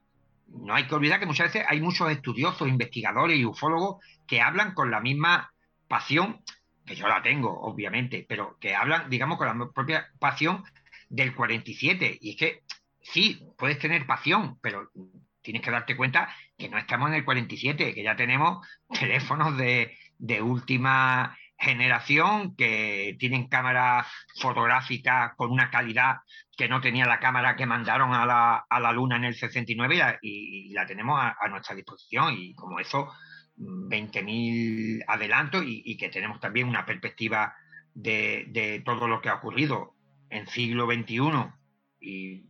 No 0.62 0.74
hay 0.74 0.88
que 0.88 0.96
olvidar 0.96 1.20
que 1.20 1.26
muchas 1.26 1.54
veces 1.54 1.68
hay 1.68 1.82
muchos 1.82 2.10
estudiosos, 2.10 2.68
investigadores 2.68 3.38
y 3.38 3.46
ufólogos 3.46 4.04
que 4.28 4.42
hablan 4.42 4.74
con 4.74 4.92
la 4.92 5.00
misma 5.00 5.52
pasión, 5.88 6.42
que 6.86 6.96
yo 6.96 7.08
la 7.08 7.22
tengo, 7.22 7.50
obviamente, 7.62 8.26
pero 8.28 8.58
que 8.60 8.76
hablan, 8.76 9.10
digamos, 9.10 9.38
con 9.38 9.48
la 9.48 9.70
propia 9.74 10.08
pasión 10.20 10.64
del 11.10 11.36
47. 11.36 12.18
Y 12.22 12.32
es 12.32 12.36
que 12.38 12.64
sí, 13.02 13.42
puedes 13.58 13.80
tener 13.80 14.06
pasión, 14.06 14.58
pero 14.62 14.92
tienes 15.42 15.62
que 15.62 15.72
darte 15.72 15.96
cuenta 15.96 16.34
que 16.58 16.70
no 16.70 16.78
estamos 16.78 17.10
en 17.10 17.16
el 17.16 17.26
47, 17.26 17.94
que 17.94 18.04
ya 18.04 18.16
tenemos 18.16 18.66
teléfonos 19.00 19.58
de, 19.58 19.98
de 20.18 20.42
última 20.42 21.38
generación 21.58 22.56
que 22.56 23.16
tienen 23.20 23.48
cámaras 23.48 24.08
fotográficas 24.40 25.34
con 25.36 25.52
una 25.52 25.70
calidad 25.70 26.18
que 26.58 26.68
no 26.70 26.82
tenía 26.82 27.06
la 27.06 27.20
cámara 27.20 27.56
que 27.56 27.66
mandaron 27.66 28.14
a 28.14 28.26
la, 28.26 28.66
a 28.70 28.80
la 28.80 28.92
Luna 28.92 29.18
en 29.18 29.26
el 29.26 29.36
69 29.36 30.20
y, 30.22 30.74
la 30.74 30.86
tenemos 30.86 31.20
a, 31.20 31.48
nuestra 31.50 31.76
disposición 31.76 32.34
y 32.38 32.54
como 32.56 32.80
eso 32.80 33.12
20.000 33.58 35.06
adelantos 35.08 35.64
y, 35.66 35.98
que 35.98 36.10
tenemos 36.10 36.40
también 36.40 36.68
una 36.68 36.86
perspectiva 36.86 37.56
de, 37.94 38.46
de, 38.50 38.82
todo 38.82 39.08
lo 39.08 39.22
que 39.22 39.30
ha 39.30 39.36
ocurrido 39.36 39.96
en 40.30 40.48
siglo 40.48 40.86
XXI 40.86 41.22
y 42.02 42.46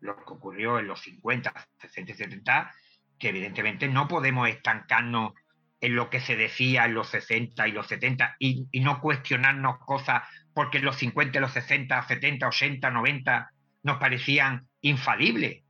lo 0.00 0.16
que 0.16 0.32
ocurrió 0.32 0.78
en 0.78 0.86
los 0.86 1.00
50, 1.00 1.52
60 1.78 2.12
y 2.12 2.14
70, 2.14 2.74
que 3.18 3.30
evidentemente 3.30 3.88
no 3.88 4.06
podemos 4.06 4.48
estancarnos 4.48 5.32
en 5.80 5.94
lo 5.94 6.10
que 6.10 6.20
se 6.20 6.36
decía 6.36 6.84
en 6.86 6.94
los 6.94 7.08
60 7.08 7.68
y 7.68 7.72
los 7.72 7.86
70 7.86 8.36
y, 8.38 8.68
no 8.80 9.00
cuestionarnos 9.00 9.78
cosas 9.78 10.22
porque 10.54 10.78
en 10.78 10.84
los 10.84 10.96
50, 10.96 11.38
los 11.40 11.52
60, 11.52 12.06
70, 12.06 12.48
80, 12.48 12.90
90 12.90 13.50
nos 13.82 13.98
parecían 13.98 14.66
infalible. 14.80 15.64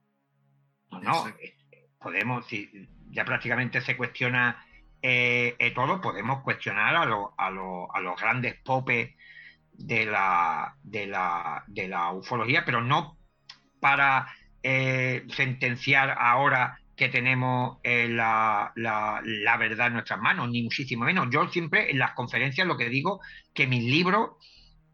No, 0.91 1.01
no, 1.01 1.29
eh, 1.29 1.57
podemos, 1.99 2.47
si 2.47 2.71
ya 3.11 3.25
prácticamente 3.25 3.81
se 3.81 3.97
cuestiona 3.97 4.65
eh, 5.03 5.57
eh, 5.59 5.73
todo, 5.73 6.01
podemos 6.01 6.43
cuestionar 6.43 6.95
a, 6.95 7.03
a, 7.03 7.47
a 7.47 8.01
los 8.01 8.21
grandes 8.21 8.55
popes 8.63 9.15
de 9.73 10.07
la, 10.07 10.77
de 10.83 11.07
la, 11.07 11.65
de 11.67 11.89
la 11.89 12.13
ufología, 12.13 12.65
pero 12.65 12.81
no 12.81 13.19
para 13.81 14.27
sentenciar 14.63 16.17
ahora 16.19 16.81
que 16.97 17.09
tenemos 17.09 17.79
la, 17.85 18.73
la, 18.75 19.57
verdad 19.59 19.89
en 19.89 19.93
nuestras 19.95 20.21
manos, 20.21 20.49
ni 20.49 20.63
muchísimo 20.63 21.05
menos. 21.05 21.29
Yo 21.31 21.47
siempre 21.49 21.91
en 21.91 21.99
las 21.99 22.13
conferencias 22.13 22.67
lo 22.67 22.77
que 22.77 22.89
digo, 22.89 23.21
que 23.53 23.67
mis 23.67 23.85
libros, 23.85 24.31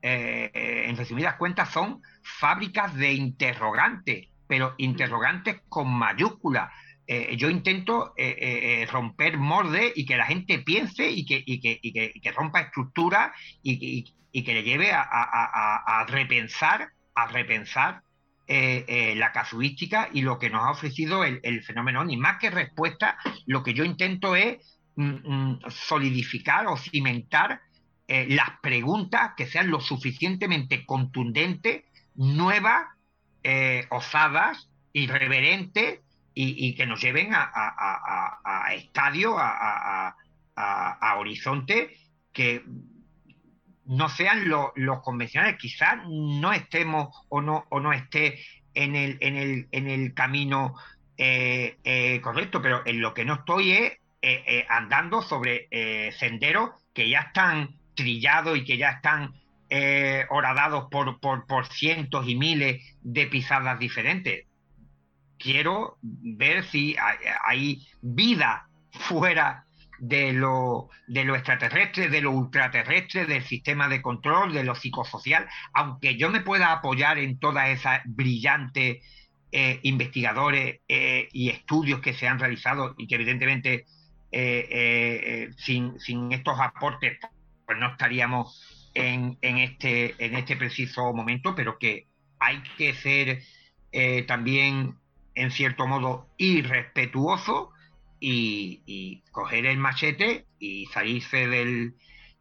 en 0.02 0.96
resumidas 0.96 1.36
cuentas, 1.36 1.70
son 1.70 2.02
fábricas 2.22 2.94
de 2.96 3.12
interrogantes 3.12 4.32
pero 4.52 4.74
interrogantes 4.76 5.62
con 5.70 5.88
mayúsculas. 5.88 6.70
Eh, 7.06 7.38
yo 7.38 7.48
intento 7.48 8.12
eh, 8.18 8.36
eh, 8.38 8.86
romper 8.86 9.38
morde 9.38 9.90
y 9.96 10.04
que 10.04 10.18
la 10.18 10.26
gente 10.26 10.58
piense 10.58 11.10
y 11.10 11.24
que, 11.24 11.42
que, 11.42 12.32
rompa 12.32 12.60
estructura 12.60 13.32
y, 13.62 14.04
que 14.44 14.52
le 14.52 14.62
lleve 14.62 14.90
a, 14.92 16.04
repensar, 16.06 16.90
a 17.14 17.26
repensar 17.28 18.02
la 18.48 19.32
casuística 19.32 20.09
y 20.12 20.23
lo 20.23 20.39
que 20.39 20.51
nos 20.51 20.62
ha 20.62 20.70
ofrecido 20.70 21.24
el, 21.24 21.62
fenómeno. 21.62 22.05
Y 22.09 22.16
más 22.16 22.39
que 22.39 22.51
respuesta, 22.51 23.16
lo 23.47 23.62
que 23.62 23.73
yo 23.73 23.85
intento 23.85 24.36
es 24.36 24.59
mm, 24.97 25.05
mm, 25.05 25.60
solidificar 25.69 26.66
o 26.66 26.77
cimentar 26.77 27.60
las 28.09 28.60
preguntas 28.60 29.32
que 29.36 29.47
sean 29.47 29.70
lo 29.70 29.81
suficientemente 29.81 30.85
contundentes, 30.85 31.85
nuevas 32.14 32.86
eh, 33.44 33.86
osadas, 33.90 34.69
irreverentes 34.93 36.01
y, 36.35 36.74
que 36.77 36.86
nos 36.86 37.01
lleven 37.01 37.35
a, 37.35 37.43
a, 37.43 38.40
a, 38.44 38.74
estadio, 38.74 39.36
a, 39.36 40.14
horizonte 41.19 41.97
que 42.32 42.64
no 43.93 44.09
sean 44.09 44.48
los 44.48 45.02
convencionales. 45.02 45.59
Quizás 45.59 45.98
no 46.09 46.52
estemos 46.52 47.09
o 47.28 47.40
no, 47.40 47.66
o 47.69 47.81
no 47.81 47.93
esté 47.93 48.39
en 48.74 48.97
el, 48.97 49.19
en 49.20 49.36
el, 49.36 49.69
en 49.73 49.89
el 49.89 50.14
camino 50.14 50.74
eh, 51.16 51.78
eh, 51.85 52.20
correcto, 52.20 52.62
pero 52.62 52.82
en 52.86 53.01
lo 53.01 53.14
que 53.14 53.24
no 53.24 53.35
estoy 53.35 53.73
es 53.73 53.98
andando 54.69 55.20
sobre 55.20 55.66
senderos 56.12 56.70
que 56.94 57.09
ya 57.09 57.20
están 57.20 57.74
trillados 57.97 58.56
y 58.56 58.64
que 58.64 58.77
ya 58.77 58.90
están 58.90 59.35
eh, 59.74 60.27
horadados 60.28 60.89
por, 60.90 61.19
por, 61.19 61.66
cientos 61.66 62.28
y 62.28 62.35
miles 62.35 62.85
de 63.01 63.27
pisadas 63.27 63.78
diferentes. 63.78 64.47
Quiero 65.39 65.97
ver 66.02 66.64
si 66.64 66.94
hay, 67.43 67.86
vida 68.02 68.69
fuera 68.90 69.64
de 70.02 70.32
lo, 70.32 70.88
de 71.06 71.24
lo 71.24 71.36
extraterrestre, 71.36 72.08
de 72.08 72.20
lo 72.20 72.32
ultraterrestre, 72.32 73.24
del 73.26 73.44
sistema 73.44 73.88
de 73.88 74.02
control, 74.02 74.52
de 74.52 74.64
lo 74.64 74.74
psicosocial, 74.74 75.46
aunque 75.72 76.16
yo 76.16 76.28
me 76.30 76.40
pueda 76.40 76.72
apoyar 76.72 77.18
en 77.18 77.38
todas 77.38 77.68
esas 77.68 78.00
brillantes 78.04 78.98
eh, 79.52 79.78
investigadores 79.82 80.80
eh, 80.88 81.28
y 81.32 81.50
estudios 81.50 82.00
que 82.00 82.14
se 82.14 82.26
han 82.26 82.40
realizado 82.40 82.94
y 82.98 83.06
que 83.06 83.14
evidentemente 83.14 83.86
sin, 85.58 86.00
sin 86.00 86.32
estos 86.32 86.58
aportes 86.58 87.18
pues 87.66 87.78
no 87.78 87.88
estaríamos 87.88 88.90
en, 88.94 89.38
este, 89.42 90.14
en 90.24 90.34
este 90.34 90.56
preciso 90.56 91.12
momento, 91.12 91.54
pero 91.54 91.78
que 91.78 92.06
hay 92.38 92.62
que 92.76 92.94
ser 92.94 93.42
eh, 93.92 94.22
también, 94.22 94.96
en 95.34 95.50
cierto 95.50 95.86
modo, 95.86 96.28
irrespetuoso 96.36 97.70
y, 98.22 99.22
coger 99.32 99.66
el 99.66 99.78
machete 99.78 100.46
y 100.58 100.86
salirse 100.86 101.48
del, 101.48 101.94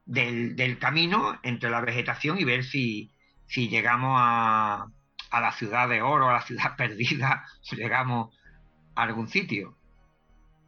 del, 0.06 0.78
camino 0.78 1.40
entre 1.44 1.70
la 1.70 1.82
vegetación 1.82 2.40
y 2.40 2.44
ver 2.44 2.64
si, 2.64 3.12
si 3.48 3.70
llegamos 3.70 4.18
a, 4.20 4.88
a 5.32 5.42
la 5.42 5.52
ciudad 5.54 5.90
de 5.90 6.02
oro, 6.02 6.30
a 6.30 6.34
la 6.34 6.42
ciudad 6.42 6.76
perdida, 6.78 7.46
llegamos 7.72 8.36
a 8.96 9.04
algún 9.04 9.28
sitio. 9.28 9.78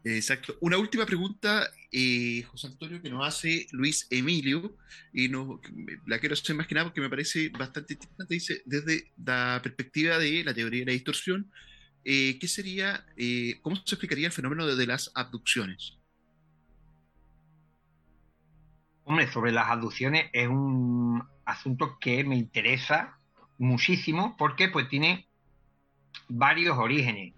Exacto. 0.06 0.58
Una 0.60 0.78
última 0.78 1.06
pregunta, 1.06 1.70
eh, 1.92 2.44
José 2.44 2.68
Antonio, 2.68 3.02
que 3.02 3.10
nos 3.10 3.26
hace 3.26 3.68
Luis 3.72 4.08
Emilio, 4.10 4.76
y 5.14 5.30
no, 5.30 5.62
la 6.08 6.20
quiero 6.20 6.34
hacer 6.34 6.56
más 6.56 6.68
que 6.68 6.76
nada 6.76 6.88
porque 6.88 7.00
me 7.00 7.10
parece 7.10 7.50
bastante 7.50 7.94
interesante. 7.94 8.34
Dice, 8.34 8.62
desde 8.66 9.12
la 9.24 9.62
perspectiva 9.64 10.18
de 10.18 10.44
la 10.44 10.54
teoría 10.54 10.82
de 10.82 10.88
la 10.88 10.92
distorsión, 10.92 11.50
eh, 12.06 12.38
¿qué 12.40 12.48
sería, 12.48 13.06
eh, 13.18 13.60
cómo 13.62 13.76
se 13.76 13.96
explicaría 13.96 14.28
el 14.28 14.34
fenómeno 14.34 14.66
de, 14.66 14.88
las 14.88 15.12
abducciones? 15.16 15.98
Hombre, 19.06 19.32
sobre 19.32 19.52
las 19.52 19.70
abducciones 19.70 20.30
es 20.34 20.48
un 20.48 21.24
asunto 21.46 21.98
que 22.00 22.24
me 22.24 22.36
interesa 22.36 23.18
muchísimo 23.58 24.36
porque 24.38 24.70
pues 24.70 24.88
tiene 24.90 25.28
varios 26.30 26.78
orígenes. 26.78 27.34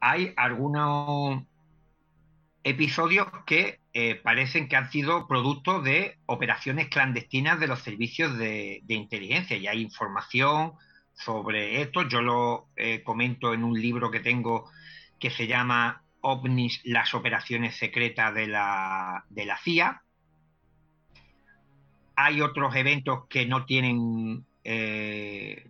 Hay 0.00 0.32
algunos 0.36 1.42
episodios 2.66 3.28
que 3.46 3.80
eh, 3.92 4.16
parecen 4.16 4.68
que 4.68 4.76
han 4.76 4.90
sido 4.90 5.28
producto 5.28 5.80
de 5.80 6.18
operaciones 6.26 6.88
clandestinas 6.88 7.60
de 7.60 7.68
los 7.68 7.78
servicios 7.80 8.36
de, 8.36 8.82
inteligencia 8.88 9.56
y 9.56 9.68
hay 9.68 9.80
información 9.80 10.72
sobre 11.16 11.82
esto. 11.82 12.06
Yo 12.08 12.22
lo 12.22 12.68
eh, 12.76 13.02
comento 13.02 13.52
en 13.52 13.64
un 13.64 13.80
libro 13.80 14.10
que 14.10 14.20
tengo 14.20 14.70
que 15.18 15.30
se 15.30 15.46
llama 15.46 16.02
OVNIS, 16.20 16.82
las 16.84 17.14
operaciones 17.14 17.76
secretas 17.76 18.34
de 18.34 18.46
la, 18.46 19.24
de 19.30 19.46
la 19.46 19.58
CIA. 19.58 20.02
Hay 22.14 22.40
otros 22.40 22.74
eventos 22.76 23.26
que 23.28 23.46
no 23.46 23.64
tienen 23.66 24.44
eh, 24.62 25.66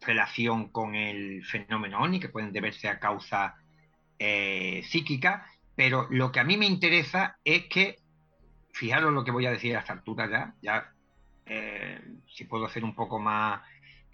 relación 0.00 0.68
con 0.68 0.94
el 0.94 1.44
fenómeno 1.44 2.00
OVNI, 2.00 2.20
que 2.20 2.28
pueden 2.28 2.52
deberse 2.52 2.88
a 2.88 2.98
causa 2.98 3.56
psíquica 4.18 5.46
pero 5.76 6.08
lo 6.10 6.32
que 6.32 6.40
a 6.40 6.44
mí 6.44 6.56
me 6.56 6.66
interesa 6.66 7.38
es 7.44 7.66
que, 7.66 7.98
fijaros 8.72 9.12
lo 9.12 9.24
que 9.24 9.30
voy 9.30 9.46
a 9.46 9.50
decir 9.50 9.76
a 9.76 9.80
esta 9.80 9.92
altura 9.92 10.28
ya, 10.28 10.54
ya 10.62 10.92
eh, 11.44 12.00
si 12.26 12.44
puedo 12.44 12.64
hacer 12.64 12.82
un 12.82 12.94
poco 12.94 13.18
más 13.18 13.60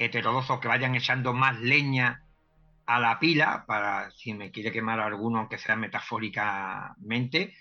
heterodoxo, 0.05 0.61
que 0.61 0.69
vayan 0.69 0.95
echando 0.95 1.33
más 1.33 1.61
leña 1.61 2.25
a 2.87 3.01
la 3.01 3.19
pila, 3.19 3.65
para 3.67 4.11
si 4.11 4.35
me 4.35 4.51
quiere 4.51 4.73
quemar 4.73 5.01
alguno, 5.01 5.39
aunque 5.39 5.59
sea 5.59 5.77
metafóricamente. 5.77 7.55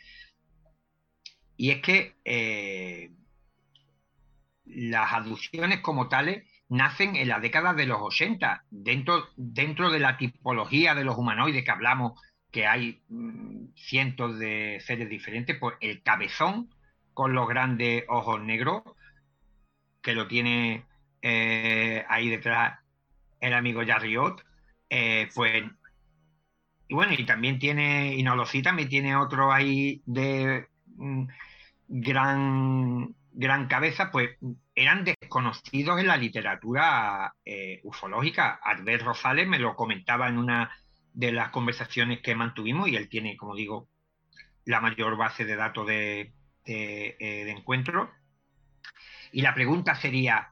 Y 1.57 1.71
es 1.71 1.81
que 1.81 2.15
eh, 2.25 3.11
las 4.65 5.13
aducciones 5.13 5.81
como 5.81 6.09
tales 6.09 6.43
nacen 6.69 7.15
en 7.15 7.27
la 7.27 7.39
década 7.39 7.73
de 7.73 7.85
los 7.85 7.99
80, 8.01 8.65
dentro, 8.69 9.27
dentro 9.35 9.91
de 9.91 9.99
la 9.99 10.17
tipología 10.17 10.95
de 10.95 11.03
los 11.03 11.17
humanoides 11.17 11.63
que 11.63 11.71
hablamos 11.71 12.19
que 12.51 12.67
hay 12.67 13.01
mm, 13.07 13.73
cientos 13.75 14.37
de 14.37 14.81
seres 14.85 15.09
diferentes, 15.09 15.57
pues 15.57 15.75
el 15.79 16.03
cabezón 16.03 16.69
con 17.13 17.33
los 17.33 17.47
grandes 17.47 18.03
ojos 18.09 18.41
negros, 18.41 18.83
que 20.01 20.13
lo 20.13 20.27
tiene 20.27 20.85
eh, 21.21 22.05
ahí 22.09 22.29
detrás 22.29 22.79
el 23.39 23.53
amigo 23.53 23.81
Jarriot, 23.85 24.43
eh, 24.89 25.29
pues 25.33 25.63
y 26.91 26.93
bueno, 26.93 27.13
y 27.17 27.25
también 27.25 27.57
tiene, 27.57 28.15
y 28.15 28.21
no 28.21 28.35
lo 28.35 28.45
sí, 28.45 28.61
también 28.61 28.89
tiene 28.89 29.15
otro 29.15 29.53
ahí 29.53 30.01
de 30.05 30.67
mm, 30.97 31.23
gran, 31.87 33.15
gran 33.31 33.67
cabeza, 33.67 34.11
pues 34.11 34.31
eran 34.75 35.05
desconocidos 35.05 36.01
en 36.01 36.07
la 36.07 36.17
literatura 36.17 37.33
eh, 37.45 37.79
ufológica. 37.83 38.59
Albert 38.61 39.05
Rosales 39.05 39.47
me 39.47 39.57
lo 39.57 39.73
comentaba 39.77 40.27
en 40.27 40.37
una 40.37 40.69
de 41.13 41.31
las 41.31 41.49
conversaciones 41.51 42.19
que 42.19 42.35
mantuvimos 42.35 42.89
y 42.89 42.97
él 42.97 43.07
tiene, 43.07 43.37
como 43.37 43.55
digo, 43.55 43.87
la 44.65 44.81
mayor 44.81 45.15
base 45.15 45.45
de 45.45 45.55
datos 45.55 45.87
de, 45.87 46.33
de, 46.65 47.15
eh, 47.19 47.49
encuentro. 47.51 48.11
Y 49.31 49.41
la 49.43 49.53
pregunta 49.53 49.95
sería, 49.95 50.50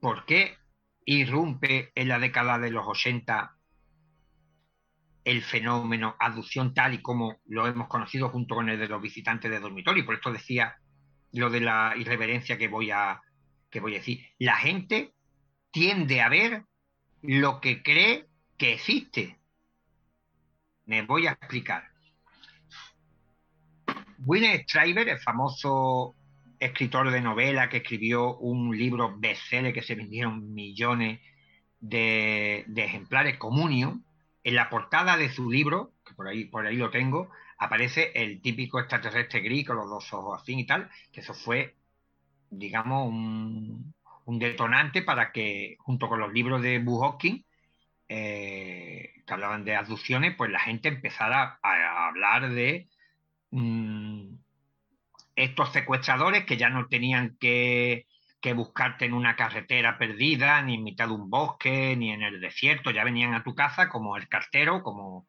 ¿por 0.00 0.24
qué 0.24 0.56
irrumpe 1.04 1.92
en 1.94 2.08
la 2.08 2.18
década 2.18 2.58
de 2.58 2.70
los 2.70 2.86
80 2.86 3.56
el 5.24 5.42
fenómeno 5.42 6.16
aducción 6.18 6.72
tal 6.72 6.94
y 6.94 7.02
como 7.02 7.40
lo 7.46 7.66
hemos 7.66 7.88
conocido 7.88 8.30
junto 8.30 8.54
con 8.54 8.68
el 8.68 8.78
de 8.78 8.88
los 8.88 9.02
visitantes 9.02 9.50
de 9.50 9.60
dormitorio? 9.60 10.04
Por 10.04 10.14
esto 10.14 10.32
decía 10.32 10.76
lo 11.32 11.50
de 11.50 11.60
la 11.60 11.94
irreverencia 11.96 12.58
que 12.58 12.68
voy 12.68 12.90
a, 12.90 13.20
que 13.70 13.80
voy 13.80 13.94
a 13.94 13.98
decir. 13.98 14.26
La 14.38 14.56
gente 14.56 15.12
tiende 15.70 16.20
a 16.20 16.28
ver 16.28 16.64
lo 17.22 17.60
que 17.60 17.82
cree 17.82 18.26
que 18.56 18.72
existe. 18.72 19.38
Me 20.86 21.02
voy 21.02 21.26
a 21.26 21.32
explicar. 21.32 21.88
William 24.24 24.58
Stryber, 24.62 25.08
el 25.08 25.18
famoso 25.20 26.14
escritor 26.60 27.10
de 27.10 27.22
novela 27.22 27.68
que 27.68 27.78
escribió 27.78 28.36
un 28.36 28.76
libro 28.76 29.16
bestseller 29.18 29.72
que 29.72 29.82
se 29.82 29.94
vendieron 29.94 30.52
millones 30.54 31.20
de, 31.80 32.66
ejemplares 32.76 33.38
comunio, 33.38 34.00
en 34.44 34.54
la 34.54 34.70
portada 34.70 35.16
de 35.16 35.30
su 35.30 35.50
libro, 35.50 35.92
que 36.04 36.14
por 36.14 36.28
ahí, 36.28 36.44
por 36.44 36.66
ahí 36.66 36.76
lo 36.76 36.90
tengo, 36.90 37.30
aparece 37.58 38.12
el 38.14 38.40
típico 38.40 38.78
extraterrestre 38.78 39.40
gris 39.40 39.66
con 39.66 39.76
los 39.76 39.88
dos 39.88 40.12
ojos 40.12 40.40
así 40.40 40.58
y 40.58 40.66
tal, 40.66 40.90
que 41.12 41.20
eso 41.20 41.34
fue, 41.34 41.76
digamos, 42.50 43.08
un, 43.08 43.94
detonante 44.38 45.02
para 45.02 45.32
que, 45.32 45.76
junto 45.80 46.08
con 46.08 46.20
los 46.20 46.32
libros 46.32 46.62
de 46.62 46.78
Buhocking, 46.78 47.44
eh, 48.08 49.12
que 49.26 49.34
hablaban 49.34 49.64
de 49.64 49.74
abducciones, 49.74 50.36
pues 50.36 50.52
la 50.52 50.60
gente 50.60 50.88
empezara 50.88 51.58
a, 51.62 52.08
hablar 52.08 52.50
de 52.50 52.88
mm, 53.50 54.34
estos 55.36 55.72
secuestradores 55.72 56.44
que 56.44 56.56
ya 56.56 56.68
no 56.68 56.86
tenían 56.86 57.36
que 57.40 58.06
que 58.40 58.54
buscarte 58.54 59.04
en 59.04 59.12
una 59.12 59.36
carretera 59.36 59.98
perdida, 59.98 60.62
ni 60.62 60.74
en 60.74 60.84
mitad 60.84 61.08
de 61.08 61.14
un 61.14 61.28
bosque, 61.28 61.94
ni 61.96 62.10
en 62.10 62.22
el 62.22 62.40
desierto. 62.40 62.90
Ya 62.90 63.04
venían 63.04 63.34
a 63.34 63.42
tu 63.42 63.54
casa 63.54 63.88
como 63.88 64.16
el 64.16 64.28
cartero, 64.28 64.82
como, 64.82 65.26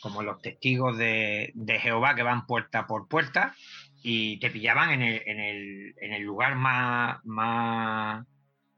como 0.00 0.22
los 0.22 0.40
testigos 0.40 0.96
de, 0.96 1.52
Jehová 1.80 2.14
que 2.14 2.22
van 2.22 2.46
puerta 2.46 2.86
por 2.86 3.08
puerta 3.08 3.54
y 4.02 4.38
te 4.38 4.50
pillaban 4.50 4.90
en 4.90 5.02
el, 5.02 5.22
en 5.26 5.40
el, 5.40 5.94
en 5.98 6.12
el 6.12 6.22
lugar 6.22 6.56
más, 6.56 7.18
más, 7.24 8.26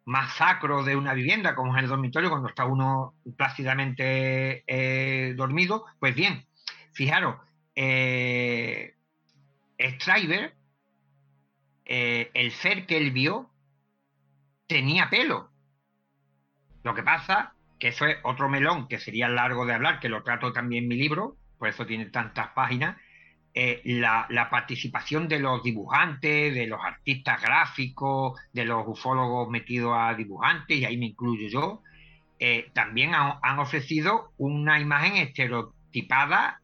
más, 0.04 0.32
sacro 0.34 0.82
de 0.82 0.96
una 0.96 1.14
vivienda, 1.14 1.54
como 1.54 1.76
es 1.76 1.82
el 1.82 1.88
dormitorio, 1.88 2.30
cuando 2.30 2.48
está 2.48 2.64
uno 2.64 3.14
plácidamente 3.36 4.64
eh, 4.66 5.34
dormido. 5.36 5.84
Pues 6.00 6.16
bien, 6.16 6.46
fijaros, 6.92 7.36
eh, 7.76 8.95
Eh, 9.78 9.98
el 12.34 12.52
ser 12.52 12.86
que 12.86 12.96
él 12.96 13.12
vio 13.12 13.50
tenía 14.66 15.08
pelo. 15.08 15.50
Lo 16.82 16.94
que 16.94 17.02
pasa 17.02 17.56
que 17.78 17.88
eso 17.88 18.06
es 18.06 18.16
otro 18.22 18.48
melón 18.48 18.88
que 18.88 18.98
sería 18.98 19.28
largo 19.28 19.66
de 19.66 19.74
hablar, 19.74 20.00
que 20.00 20.08
lo 20.08 20.22
trato 20.22 20.52
también 20.52 20.84
en 20.84 20.88
mi 20.88 20.96
libro, 20.96 21.36
por 21.58 21.68
eso 21.68 21.86
tiene 21.86 22.06
tantas 22.06 22.48
páginas, 22.48 22.96
eh, 23.54 23.80
la, 23.84 24.48
participación 24.50 25.28
de 25.28 25.40
los 25.40 25.62
dibujantes, 25.62 26.54
de 26.54 26.66
los 26.66 26.80
artistas 26.82 27.40
gráficos, 27.40 28.38
de 28.52 28.66
los 28.66 28.86
ufólogos 28.86 29.48
metidos 29.48 29.94
a 29.96 30.14
dibujantes, 30.14 30.78
y 30.78 30.84
ahí 30.84 30.98
me 30.98 31.06
incluyo 31.06 31.48
yo, 31.48 31.82
eh, 32.38 32.70
también 32.74 33.14
han, 33.14 33.58
ofrecido 33.58 34.32
una 34.36 34.78
imagen 34.78 35.16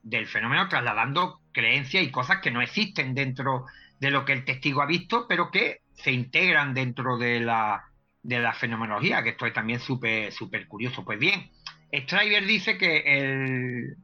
del 0.02 0.26
fenómeno, 0.26 0.68
trasladando 0.68 1.40
creencias 1.52 2.04
y 2.04 2.10
cosas 2.10 2.40
que 2.40 2.50
no 2.50 2.60
existen 2.60 3.14
dentro 3.14 3.66
de 3.98 4.10
lo 4.10 4.24
que 4.24 4.32
el 4.32 4.44
testigo 4.44 4.82
ha 4.82 4.86
visto, 4.86 5.26
pero 5.28 5.50
que 5.50 5.80
se 5.94 6.12
integran 6.12 6.74
dentro 6.74 7.16
de 7.16 7.40
la, 7.40 7.84
de 8.22 8.40
la 8.40 8.52
fenomenología, 8.52 9.22
que 9.22 9.30
esto 9.30 9.46
es 9.46 9.52
también 9.52 9.80
súper 9.80 10.32
súper 10.32 10.66
curioso. 10.66 11.04
Pues 11.04 11.18
bien, 11.18 11.50
Stryber 11.92 12.44
dice 12.46 12.76
que 12.76 12.98
el, 12.98 13.96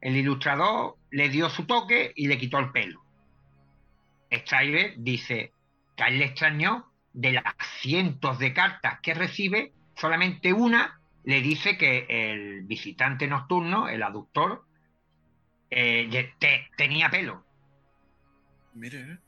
el 0.00 0.16
ilustrador 0.16 0.96
le 1.10 1.28
dio 1.28 1.48
su 1.48 1.64
toque 1.66 2.12
y 2.16 2.26
le 2.26 2.38
quitó 2.38 2.58
el 2.58 2.70
pelo. 2.70 3.02
Stryber 4.30 4.94
dice 4.98 5.52
que 5.96 6.02
a 6.02 6.08
él 6.08 6.18
le 6.18 6.26
extrañó 6.26 6.86
de 7.12 7.32
las 7.32 7.44
cientos 7.80 8.38
de 8.38 8.52
cartas 8.52 9.00
que 9.02 9.14
recibe, 9.14 9.72
solamente 9.94 10.52
una 10.52 10.97
le 11.28 11.42
dice 11.42 11.76
que 11.76 12.06
el 12.08 12.62
visitante 12.62 13.26
nocturno, 13.26 13.86
el 13.86 14.02
aductor, 14.02 14.64
eh, 15.68 16.32
tenía 16.74 17.10
pelo. 17.10 17.44
Mire. 18.72 19.00
¿eh? 19.00 19.18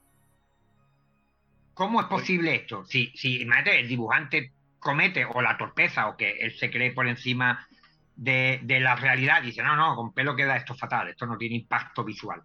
¿Cómo 1.74 2.01
es 2.01 2.06
posible 2.06 2.55
esto? 2.55 2.86
Si, 2.86 3.12
si 3.14 3.43
el 3.43 3.86
dibujante 3.86 4.55
comete 4.78 5.27
o 5.27 5.43
la 5.43 5.59
torpeza 5.59 6.09
o 6.09 6.16
que 6.16 6.39
él 6.39 6.56
se 6.56 6.70
cree 6.70 6.93
por 6.93 7.06
encima 7.06 7.68
de, 8.16 8.62
la 8.81 8.97
realidad 8.97 9.43
y 9.43 9.48
dice, 9.48 9.62
no, 9.62 9.77
no, 9.77 9.94
con 9.94 10.14
pelo 10.14 10.35
queda 10.35 10.56
esto 10.56 10.74
fatal, 10.74 11.09
esto 11.09 11.27
no 11.27 11.36
tiene 11.36 11.56
impacto 11.56 12.02
visual. 12.02 12.40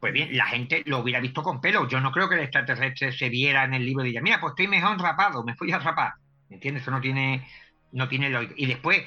Pues 0.00 0.12
bien, 0.12 0.36
la 0.36 0.46
gente 0.46 0.82
lo 0.86 0.98
hubiera 0.98 1.20
visto 1.20 1.44
con 1.44 1.60
pelo. 1.60 1.86
Yo 1.86 2.00
no 2.00 2.10
creo 2.10 2.28
que 2.28 2.34
el 2.34 2.42
extraterrestre 2.42 3.12
se 3.12 3.28
viera 3.28 3.62
en 3.62 3.74
el 3.74 3.86
libro 3.86 4.04
y 4.04 4.08
diga, 4.08 4.20
mira, 4.20 4.40
pues 4.40 4.50
estoy 4.50 4.66
mejor 4.66 5.00
rapado, 5.00 5.44
me 5.44 5.54
fui 5.54 5.70
a 5.70 5.78
rapar. 5.78 6.14
¿Me 6.48 6.56
entiendes? 6.56 6.82
Eso 6.82 6.90
no 6.90 7.00
tiene, 7.00 7.46
no 7.92 8.08
tiene 8.08 8.30
lógica. 8.30 8.54
Y 8.56 8.66
después, 8.66 9.02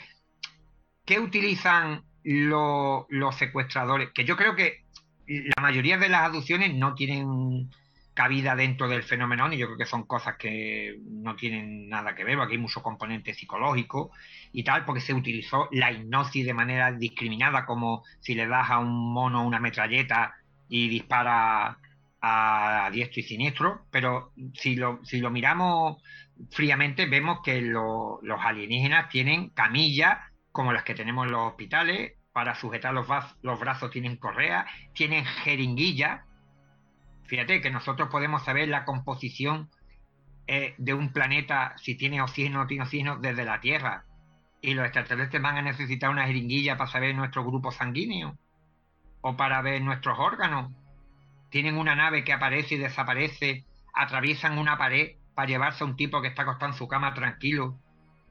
¿qué 1.05 1.19
utilizan 1.19 2.03
los 2.23 3.35
secuestradores? 3.35 4.09
Que 4.13 4.25
yo 4.25 4.37
creo 4.37 4.55
que 4.55 4.83
la 5.27 5.61
mayoría 5.61 5.97
de 5.97 6.09
las 6.09 6.23
aducciones 6.23 6.73
no 6.73 6.95
tienen 6.95 7.69
cabida 8.13 8.55
dentro 8.55 8.87
del 8.87 9.03
fenómeno 9.03 9.51
y 9.51 9.57
yo 9.57 9.65
creo 9.67 9.77
que 9.77 9.85
son 9.85 10.03
cosas 10.03 10.37
que 10.37 10.99
no 11.03 11.35
tienen 11.35 11.89
nada 11.89 12.13
que 12.13 12.23
ver, 12.23 12.39
aquí 12.39 12.53
hay 12.53 12.59
mucho 12.59 12.83
componente 12.83 13.33
psicológico 13.33 14.11
y 14.51 14.63
tal, 14.63 14.85
porque 14.85 15.01
se 15.01 15.13
utilizó 15.13 15.67
la 15.71 15.91
hipnosis 15.91 16.45
de 16.45 16.53
manera 16.53 16.91
discriminada, 16.91 17.65
como 17.65 18.03
si 18.19 18.35
le 18.35 18.47
das 18.47 18.69
a 18.69 18.79
un 18.79 19.13
mono 19.13 19.45
una 19.45 19.59
metralleta 19.59 20.35
y 20.69 20.89
dispara 20.89 21.79
a, 22.23 22.89
diestro 22.91 23.19
y 23.19 23.23
siniestro, 23.23 23.85
pero 23.91 24.31
si 24.55 24.75
lo, 24.75 24.99
si 25.03 25.19
lo 25.19 25.29
miramos 25.29 26.01
fríamente 26.49 27.05
vemos 27.05 27.41
que 27.43 27.61
los 27.61 28.39
alienígenas 28.41 29.09
tienen 29.09 29.49
camillas 29.49 30.17
como 30.51 30.73
las 30.73 30.83
que 30.83 30.95
tenemos 30.95 31.25
en 31.25 31.33
los 31.33 31.51
hospitales, 31.51 32.13
para 32.31 32.55
sujetar 32.55 32.93
los, 32.93 33.07
los 33.41 33.59
brazos 33.59 33.91
tienen 33.91 34.17
correa, 34.17 34.65
tienen 34.93 35.25
jeringuillas, 35.25 36.21
Fíjate 37.25 37.61
que 37.61 37.71
nosotros 37.71 38.09
podemos 38.09 38.43
saber 38.43 38.67
la 38.67 38.85
composición 38.85 39.69
eh, 40.45 40.75
de 40.77 40.93
un 40.93 41.13
planeta, 41.13 41.73
si 41.77 41.95
tiene 41.95 42.21
oxígeno 42.21 42.59
o 42.59 42.61
no 42.63 42.67
tiene 42.67 42.83
oxígeno, 42.83 43.17
desde 43.17 43.45
la 43.45 43.59
Tierra. 43.59 44.05
Y 44.61 44.73
los 44.73 44.85
extraterrestres 44.85 45.41
van 45.41 45.57
a 45.57 45.61
necesitar 45.61 46.09
una 46.09 46.27
jeringuilla 46.27 46.77
para 46.77 46.91
saber 46.91 47.15
nuestro 47.15 47.43
grupo 47.43 47.71
sanguíneo 47.71 48.37
o 49.21 49.35
para 49.35 49.61
ver 49.61 49.81
nuestros 49.81 50.19
órganos. 50.19 50.71
Tienen 51.53 51.77
una 51.77 51.93
nave 51.93 52.23
que 52.23 52.33
aparece 52.33 52.73
y 52.73 52.77
desaparece, 52.79 53.63
atraviesan 53.93 54.57
una 54.57 54.75
pared 54.75 55.17
para 55.35 55.47
llevarse 55.47 55.83
a 55.83 55.85
un 55.85 55.95
tipo 55.95 56.19
que 56.19 56.29
está 56.29 56.41
acostado 56.41 56.71
en 56.71 56.77
su 56.79 56.87
cama 56.87 57.13
tranquilo 57.13 57.77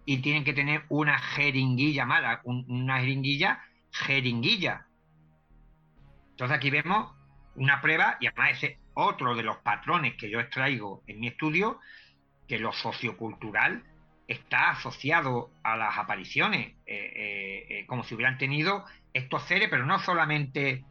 y 0.05 0.19
tienen 0.19 0.43
que 0.43 0.53
tener 0.53 0.87
una 0.89 1.21
jeringuilla 1.21 2.05
mala, 2.05 2.41
una 2.43 2.99
jeringuilla, 2.99 3.63
jeringuilla. 3.93 4.89
Entonces 6.31 6.57
aquí 6.57 6.71
vemos 6.71 7.15
una 7.55 7.81
prueba 7.81 8.17
y 8.19 8.27
además 8.27 8.55
ese 8.55 8.81
otro 8.95 9.37
de 9.37 9.45
los 9.45 9.59
patrones 9.59 10.17
que 10.17 10.29
yo 10.29 10.41
extraigo 10.41 11.05
en 11.07 11.21
mi 11.21 11.29
estudio, 11.29 11.79
que 12.49 12.59
lo 12.59 12.73
sociocultural 12.73 13.85
está 14.27 14.71
asociado 14.71 15.53
a 15.63 15.77
las 15.77 15.97
apariciones, 15.97 16.75
eh, 16.87 17.13
eh, 17.15 17.67
eh, 17.69 17.87
como 17.87 18.03
si 18.03 18.17
hubieran 18.17 18.37
tenido 18.37 18.85
estos 19.15 19.45
seres, 19.45 19.69
pero 19.71 19.87
no 19.87 20.01
solamente 20.01 20.85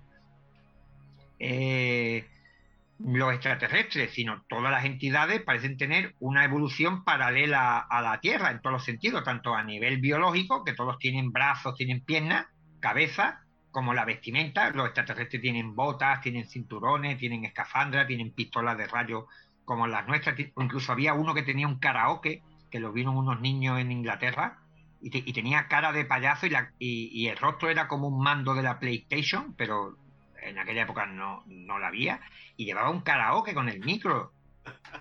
los 2.99 3.33
extraterrestres, 3.33 4.11
sino 4.13 4.43
todas 4.47 4.71
las 4.71 4.85
entidades 4.85 5.41
parecen 5.41 5.77
tener 5.77 6.15
una 6.19 6.43
evolución 6.43 7.03
paralela 7.03 7.79
a 7.79 8.01
la 8.01 8.19
Tierra 8.19 8.51
en 8.51 8.61
todos 8.61 8.73
los 8.73 8.85
sentidos, 8.85 9.23
tanto 9.23 9.55
a 9.55 9.63
nivel 9.63 9.97
biológico, 9.97 10.63
que 10.63 10.73
todos 10.73 10.97
tienen 10.99 11.31
brazos, 11.31 11.75
tienen 11.75 12.01
piernas, 12.01 12.45
cabeza, 12.79 13.41
como 13.71 13.93
la 13.93 14.05
vestimenta, 14.05 14.69
los 14.71 14.87
extraterrestres 14.87 15.41
tienen 15.41 15.75
botas, 15.75 16.21
tienen 16.21 16.47
cinturones, 16.47 17.17
tienen 17.17 17.45
escafandra, 17.45 18.05
tienen 18.05 18.31
pistolas 18.31 18.77
de 18.77 18.87
rayos 18.87 19.25
como 19.65 19.87
las 19.87 20.05
nuestras. 20.07 20.37
Incluso 20.57 20.91
había 20.91 21.13
uno 21.13 21.33
que 21.33 21.43
tenía 21.43 21.67
un 21.67 21.79
karaoke, 21.79 22.43
que 22.69 22.79
lo 22.79 22.91
vieron 22.91 23.17
unos 23.17 23.39
niños 23.39 23.79
en 23.79 23.91
Inglaterra, 23.91 24.59
y, 25.01 25.33
tenía 25.33 25.67
cara 25.67 25.91
de 25.91 26.05
payaso 26.05 26.45
y, 26.77 27.27
el 27.27 27.37
rostro 27.37 27.69
era 27.69 27.87
como 27.87 28.07
un 28.07 28.21
mando 28.21 28.53
de 28.53 28.61
la 28.61 28.79
PlayStation, 28.79 29.55
pero 29.55 29.97
en 30.41 30.59
aquella 30.59 30.83
época 30.83 31.05
no, 31.05 31.43
no 31.47 31.79
la 31.79 31.87
había, 31.87 32.19
y 32.57 32.65
llevaba 32.65 32.89
un 32.89 33.01
karaoke 33.01 33.53
con 33.53 33.69
el 33.69 33.79
micro. 33.79 34.33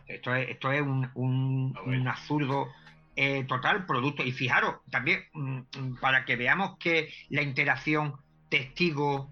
Esto 0.07 0.35
es, 0.35 0.49
esto 0.49 0.73
es 0.73 0.83
un, 0.83 1.11
un, 1.15 1.75
ah, 2.07 2.13
absurdo 2.13 2.69
eh, 3.17 3.45
total 3.45 3.87
producto. 3.87 4.23
Y 4.23 4.33
fijaros, 4.33 4.77
también 4.91 5.25
mm, 5.33 5.59
mm, 5.59 5.97
para 6.01 6.25
que 6.25 6.37
veamos 6.37 6.79
que 6.79 7.13
la 7.29 7.43
interacción 7.43 8.17
testigo 8.49 9.31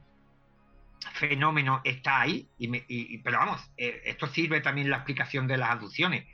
fenómeno 1.14 1.80
está 1.85 2.20
ahí, 2.20 2.48
y, 2.59 3.18
pero 3.18 3.39
vamos, 3.39 3.70
eh, 3.76 4.02
esto 4.05 4.26
sirve 4.26 4.60
también 4.60 4.90
la 4.90 4.97
explicación 4.97 5.47
de 5.47 5.56
las 5.56 5.70
aducciones. 5.70 6.26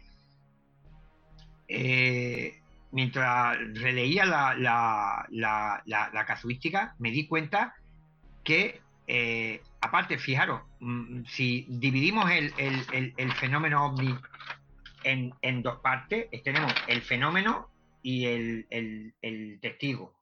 Eh, 1.69 2.61
mientras 2.95 3.59
releía 3.75 4.25
la, 4.25 4.55
la, 5.29 6.25
casuística, 6.27 6.95
me 6.99 7.11
di 7.11 7.27
cuenta 7.27 7.75
que, 8.45 8.81
eh, 9.07 9.63
aparte, 9.81 10.19
fijaros, 10.19 10.63
mm, 10.81 11.25
si 11.27 11.67
dividimos 11.69 12.31
el, 12.31 13.33
fenómeno 13.35 13.87
ovni 13.87 14.17
en, 15.03 15.35
en, 15.43 15.63
dos 15.63 15.81
partes, 15.81 16.29
tenemos 16.43 16.73
el 16.89 17.03
fenómeno 17.03 17.69
y 18.03 18.27
el 18.27 19.59
testigo. 19.61 20.15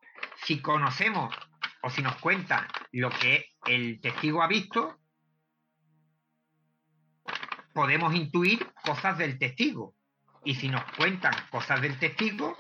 Si 0.44 0.60
conocemos 0.60 1.34
o 1.82 1.90
si 1.90 2.02
nos 2.02 2.16
cuentan 2.16 2.66
lo 2.92 3.10
que 3.10 3.46
el 3.66 4.00
testigo 4.00 4.42
ha 4.42 4.48
visto, 4.48 4.98
podemos 7.72 8.14
intuir 8.14 8.66
cosas 8.84 9.18
del 9.18 9.38
testigo. 9.38 9.94
Y 10.44 10.54
si 10.54 10.68
nos 10.68 10.84
cuentan 10.96 11.34
cosas 11.50 11.80
del 11.80 11.98
testigo, 11.98 12.56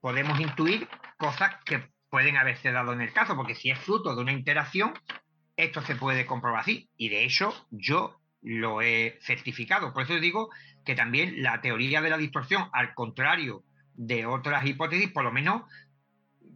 podemos 0.00 0.40
intuir 0.40 0.88
cosas 1.18 1.56
que 1.64 1.90
pueden 2.08 2.36
haberse 2.36 2.72
dado 2.72 2.92
en 2.92 3.00
el 3.00 3.12
caso, 3.12 3.36
porque 3.36 3.54
si 3.54 3.70
es 3.70 3.78
fruto 3.78 4.14
de 4.14 4.22
una 4.22 4.32
interacción, 4.32 4.94
esto 5.56 5.82
se 5.82 5.96
puede 5.96 6.26
comprobar 6.26 6.60
así. 6.60 6.88
Y 6.96 7.08
de 7.08 7.24
hecho, 7.24 7.52
yo 7.70 8.20
lo 8.42 8.82
he 8.82 9.18
certificado. 9.22 9.92
Por 9.92 10.04
eso 10.04 10.14
digo 10.20 10.50
que 10.84 10.94
también 10.94 11.42
la 11.42 11.60
teoría 11.60 12.00
de 12.00 12.10
la 12.10 12.18
distorsión, 12.18 12.68
al 12.72 12.94
contrario 12.94 13.64
de 13.94 14.26
otras 14.26 14.64
hipótesis, 14.66 15.10
por 15.10 15.24
lo 15.24 15.32
menos 15.32 15.62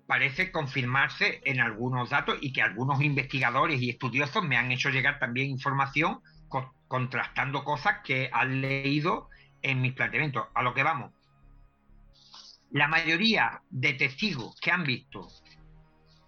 parece 0.07 0.51
confirmarse 0.51 1.41
en 1.45 1.61
algunos 1.61 2.11
datos 2.11 2.39
y 2.41 2.53
que 2.53 2.63
algunos 2.63 3.01
investigadores 3.01 3.81
y 3.81 3.91
estudiosos 3.91 4.45
me 4.45 4.57
han 4.57 4.73
hecho 4.73 4.91
llegar 4.91 5.19
también 5.19 5.51
información 5.51 6.21
contrastando 6.89 7.63
cosas 7.63 7.99
que 8.05 8.29
han 8.33 8.61
leído 8.61 9.29
en 9.63 9.81
mis 9.81 9.93
planteamientos. 9.93 10.49
A 10.55 10.63
lo 10.63 10.75
que 10.75 10.83
vamos. 10.83 11.13
La 12.73 12.89
mayoría 12.89 13.63
de 13.71 13.95
testigos 13.95 14.57
que 14.61 14.71
han 14.71 14.85
visto 14.85 15.29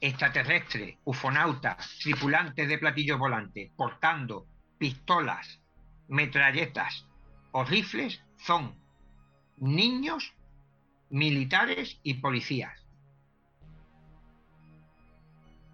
extraterrestres, 0.02 0.96
ufonautas, 1.04 1.98
tripulantes 2.02 2.68
de 2.68 2.76
platillos 2.76 3.18
volantes 3.18 3.70
portando 3.76 4.46
pistolas, 4.76 5.60
metralletas 6.08 7.06
o 7.52 7.64
rifles 7.64 8.20
son 8.36 8.74
niños, 9.58 10.34
militares 11.08 12.00
y 12.02 12.14
policías. 12.14 12.84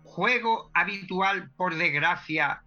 Juego 0.04 0.70
habitual, 0.74 1.50
por 1.56 1.76
desgracia, 1.76 2.62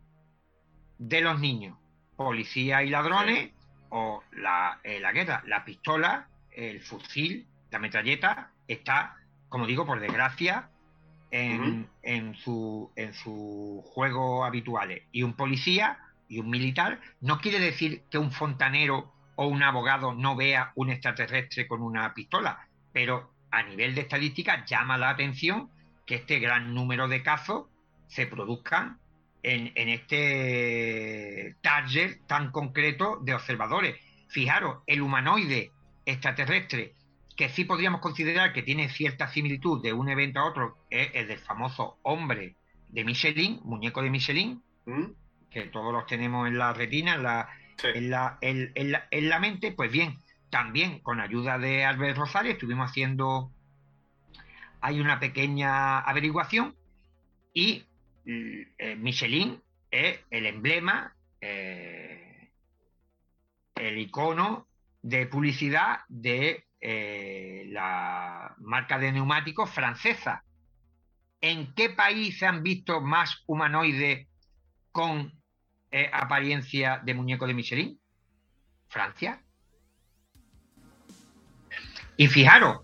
de 0.97 1.21
los 1.21 1.39
niños, 1.39 1.77
policía 2.15 2.81
y 2.81 2.89
ladrones, 2.89 3.51
o 3.89 4.23
la, 4.31 4.79
eh, 4.83 4.99
la 4.99 5.11
guerra, 5.11 5.43
la 5.45 5.63
pistola, 5.63 6.27
el 6.49 6.81
fusil, 6.81 7.47
la 7.69 7.77
metralleta, 7.77 8.51
está, 8.67 9.15
como 9.49 9.67
digo, 9.67 9.85
por 9.85 9.99
desgracia, 9.99 10.70
en, 11.31 11.87
en, 12.03 12.35
su, 12.35 12.91
en 12.95 13.13
su 13.13 13.83
juego 13.93 14.45
habituales. 14.45 15.03
Y 15.11 15.23
un 15.23 15.33
policía 15.33 15.97
y 16.27 16.39
un 16.39 16.49
militar 16.49 16.99
no 17.21 17.39
quiere 17.39 17.59
decir 17.59 18.03
que 18.09 18.17
un 18.17 18.31
fontanero 18.31 19.13
o 19.35 19.47
un 19.47 19.63
abogado 19.63 20.13
no 20.13 20.35
vea 20.35 20.71
un 20.75 20.89
extraterrestre 20.89 21.67
con 21.67 21.81
una 21.81 22.13
pistola, 22.13 22.67
pero 22.93 23.31
a 23.49 23.63
nivel 23.63 23.95
de 23.95 24.01
estadística 24.01 24.65
llama 24.65 24.97
la 24.97 25.09
atención 25.09 25.69
que 26.05 26.15
este 26.15 26.39
gran 26.39 26.73
número 26.73 27.07
de 27.07 27.23
casos 27.23 27.65
se 28.07 28.27
produzcan 28.27 28.99
en, 29.43 29.71
en 29.75 29.89
este 29.89 31.55
taller 31.61 32.19
tan 32.27 32.51
concreto 32.51 33.19
de 33.21 33.33
observadores. 33.33 33.95
Fijaros, 34.29 34.83
el 34.85 35.01
humanoide 35.01 35.71
extraterrestre 36.05 36.93
que 37.35 37.49
sí 37.49 37.65
podríamos 37.65 38.01
considerar 38.01 38.53
que 38.53 38.63
tiene 38.63 38.89
cierta 38.89 39.27
similitud 39.27 39.81
de 39.81 39.93
un 39.93 40.09
evento 40.09 40.39
a 40.39 40.45
otro 40.45 40.77
es 40.89 41.09
el 41.13 41.27
del 41.27 41.39
famoso 41.39 41.97
hombre 42.03 42.55
de 42.89 43.03
Michelin, 43.03 43.59
muñeco 43.63 44.01
de 44.01 44.09
Michelin, 44.09 44.61
¿Mm? 44.85 45.05
que 45.49 45.63
todos 45.63 45.93
los 45.93 46.05
tenemos 46.05 46.47
en 46.47 46.57
la 46.57 46.73
retina, 46.73 47.15
en 47.15 47.23
la, 47.23 47.49
en, 47.83 48.09
la, 48.09 48.37
en, 49.11 49.29
la, 49.29 49.39
mente. 49.39 49.71
Pues 49.71 49.91
bien, 49.91 50.17
también 50.49 50.99
con 50.99 51.19
ayuda 51.19 51.57
de 51.57 51.85
Albert 51.85 52.17
Rosario 52.17 52.51
estuvimos 52.51 52.89
haciendo, 52.89 53.51
hay 54.81 54.99
una 54.99 55.19
pequeña 55.19 55.99
averiguación 55.99 56.75
y 57.53 57.85
eh, 58.25 58.95
Michelin 58.97 59.61
es 59.89 60.19
el 60.29 60.45
emblema, 60.45 61.15
eh, 61.41 62.49
el 63.75 63.97
icono 63.97 64.67
de 65.01 65.25
publicidad 65.27 66.01
de 66.07 66.65
eh, 66.81 67.65
la 67.69 68.55
marca 68.57 68.97
de 68.97 69.11
neumáticos 69.11 69.69
francesa. 69.69 70.43
¿En 71.39 71.73
qué 71.75 71.91
país 71.91 72.39
se 72.39 72.47
han 72.47 72.63
visto 72.63 73.01
más 73.01 73.43
humanoides 73.45 74.27
con 74.91 75.31
eh, 75.91 76.09
apariencia 76.11 76.99
de 77.03 77.13
muñeco 77.13 77.45
de 77.45 77.53
Michelin? 77.53 77.99
Francia. 78.87 79.41
Y 82.17 82.27
fijaros, 82.27 82.81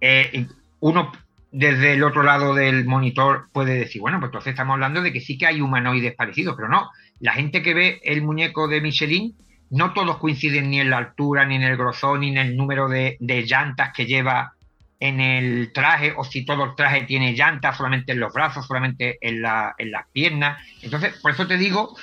eh, 0.00 0.46
uno 0.80 1.12
desde 1.50 1.94
el 1.94 2.04
otro 2.04 2.22
lado 2.22 2.54
del 2.54 2.84
monitor 2.84 3.48
puede 3.52 3.74
decir, 3.74 4.00
bueno, 4.00 4.20
pues 4.20 4.28
entonces 4.28 4.52
estamos 4.52 4.74
hablando 4.74 5.02
de 5.02 5.12
que 5.12 5.20
sí 5.20 5.38
que 5.38 5.46
hay 5.46 5.60
humanoides 5.60 6.14
parecidos, 6.14 6.54
pero 6.56 6.68
no. 6.68 6.90
La 7.20 7.32
gente 7.32 7.62
que 7.62 7.74
ve 7.74 8.00
el 8.04 8.22
muñeco 8.22 8.68
de 8.68 8.80
Michelin 8.80 9.36
no 9.70 9.92
todos 9.92 10.18
coinciden 10.18 10.70
ni 10.70 10.80
en 10.80 10.90
la 10.90 10.98
altura, 10.98 11.44
ni 11.44 11.56
en 11.56 11.62
el 11.62 11.76
grosor, 11.76 12.20
ni 12.20 12.30
en 12.30 12.38
el 12.38 12.56
número 12.56 12.88
de, 12.88 13.16
llantas 13.20 13.92
que 13.94 14.06
lleva 14.06 14.54
en 15.00 15.20
el 15.20 15.72
traje, 15.72 16.12
o 16.16 16.24
si 16.24 16.44
todo 16.44 16.64
el 16.64 16.74
traje 16.74 17.02
tiene 17.02 17.32
llantas 17.32 17.76
solamente 17.76 18.12
en 18.12 18.20
los 18.20 18.32
brazos, 18.32 18.66
solamente 18.66 19.18
en, 19.20 19.42
la, 19.42 19.74
las 19.78 20.06
piernas. 20.12 20.60
Entonces, 20.82 21.18
por 21.20 21.32
eso 21.32 21.46
te 21.46 21.56
digo, 21.56 21.96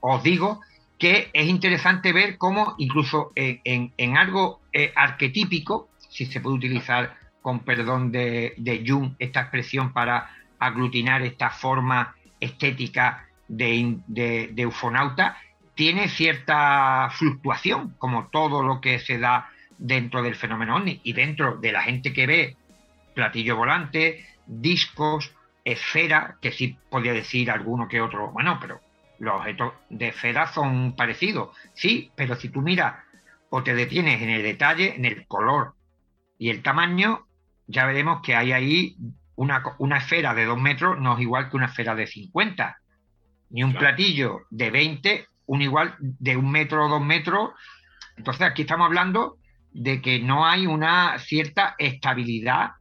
os 0.00 0.22
digo, 0.22 0.60
que 0.98 1.30
es 1.32 1.46
interesante 1.46 2.12
ver 2.12 2.38
cómo 2.38 2.74
incluso 2.78 3.32
en, 3.34 4.16
algo 4.16 4.60
eh, 4.72 4.92
arquetípico, 4.96 5.88
si 6.08 6.26
se 6.26 6.40
puede 6.40 6.56
utilizar 6.56 7.16
con 7.42 7.60
perdón 7.60 8.10
de, 8.10 8.84
Jung 8.86 9.12
esta 9.18 9.42
expresión 9.42 9.92
para 9.92 10.30
aglutinar 10.58 11.22
esta 11.22 11.50
forma 11.50 12.14
estética 12.40 13.28
de, 13.46 13.98
de, 14.06 14.50
de 14.52 14.66
ufonauta, 14.66 15.36
tiene 15.78 16.08
cierta 16.08 17.08
fluctuación, 17.12 17.94
como 17.98 18.30
todo 18.30 18.64
lo 18.64 18.80
que 18.80 18.98
se 18.98 19.16
da 19.16 19.48
dentro 19.78 20.24
del 20.24 20.34
fenómeno 20.34 20.74
ovni 20.74 21.00
y 21.04 21.12
dentro 21.12 21.56
de 21.58 21.70
la 21.70 21.82
gente 21.82 22.12
que 22.12 22.26
ve 22.26 22.56
platillo 23.14 23.54
volante, 23.54 24.26
discos, 24.44 25.32
esfera, 25.64 26.36
que 26.42 26.50
sí 26.50 26.76
podría 26.90 27.12
decir 27.12 27.48
alguno 27.48 27.86
que 27.86 28.00
otro, 28.00 28.32
bueno, 28.32 28.58
pero 28.60 28.80
los 29.20 29.36
objetos 29.36 29.72
de 29.88 30.08
esfera 30.08 30.48
son 30.48 30.96
parecidos, 30.96 31.56
sí, 31.74 32.10
pero 32.16 32.34
si 32.34 32.48
tú 32.48 32.60
miras 32.60 32.96
o 33.48 33.62
te 33.62 33.72
detienes 33.72 34.20
en 34.20 34.30
el 34.30 34.42
detalle, 34.42 34.96
en 34.96 35.04
el 35.04 35.28
color 35.28 35.74
y 36.38 36.50
el 36.50 36.60
tamaño, 36.60 37.24
ya 37.68 37.86
veremos 37.86 38.20
que 38.20 38.34
hay 38.34 38.50
ahí 38.50 38.96
una, 39.36 39.62
una 39.78 39.98
esfera 39.98 40.34
de 40.34 40.44
2 40.44 40.60
metros 40.60 40.98
no 40.98 41.14
es 41.14 41.20
igual 41.20 41.48
que 41.48 41.56
una 41.56 41.66
esfera 41.66 41.94
de 41.94 42.08
50, 42.08 42.80
ni 43.50 43.62
un 43.62 43.74
platillo 43.74 44.40
de 44.50 44.72
20 44.72 45.28
un 45.48 45.62
igual 45.62 45.96
de 45.98 46.36
un 46.36 46.50
metro 46.50 46.86
o 46.86 46.88
dos 46.88 47.04
metros. 47.04 47.50
Entonces 48.16 48.42
aquí 48.42 48.62
estamos 48.62 48.86
hablando 48.86 49.38
de 49.72 50.00
que 50.00 50.20
no 50.20 50.46
hay 50.46 50.66
una 50.66 51.18
cierta 51.18 51.74
estabilidad 51.78 52.72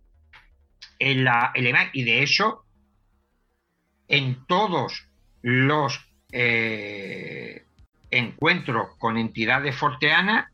en 1.00 1.24
la 1.24 1.52
y 1.94 2.04
de 2.04 2.24
hecho 2.24 2.64
en 4.08 4.46
todos 4.48 5.08
los 5.42 6.00
eh, 6.32 7.64
encuentros 8.10 8.96
con 8.98 9.18
entidades 9.18 9.76
forteanas 9.76 10.46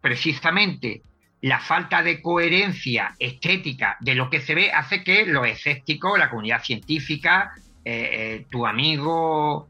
precisamente 0.00 1.02
la 1.42 1.58
falta 1.58 2.02
de 2.02 2.20
coherencia 2.20 3.14
estética 3.18 3.96
de 4.00 4.14
lo 4.14 4.28
que 4.30 4.40
se 4.40 4.54
ve 4.54 4.70
hace 4.70 5.02
que 5.02 5.24
los 5.24 5.46
escépticos, 5.46 6.18
la 6.18 6.28
comunidad 6.28 6.62
científica, 6.62 7.52
eh, 7.84 8.10
eh, 8.12 8.46
tu 8.50 8.66
amigo 8.66 9.69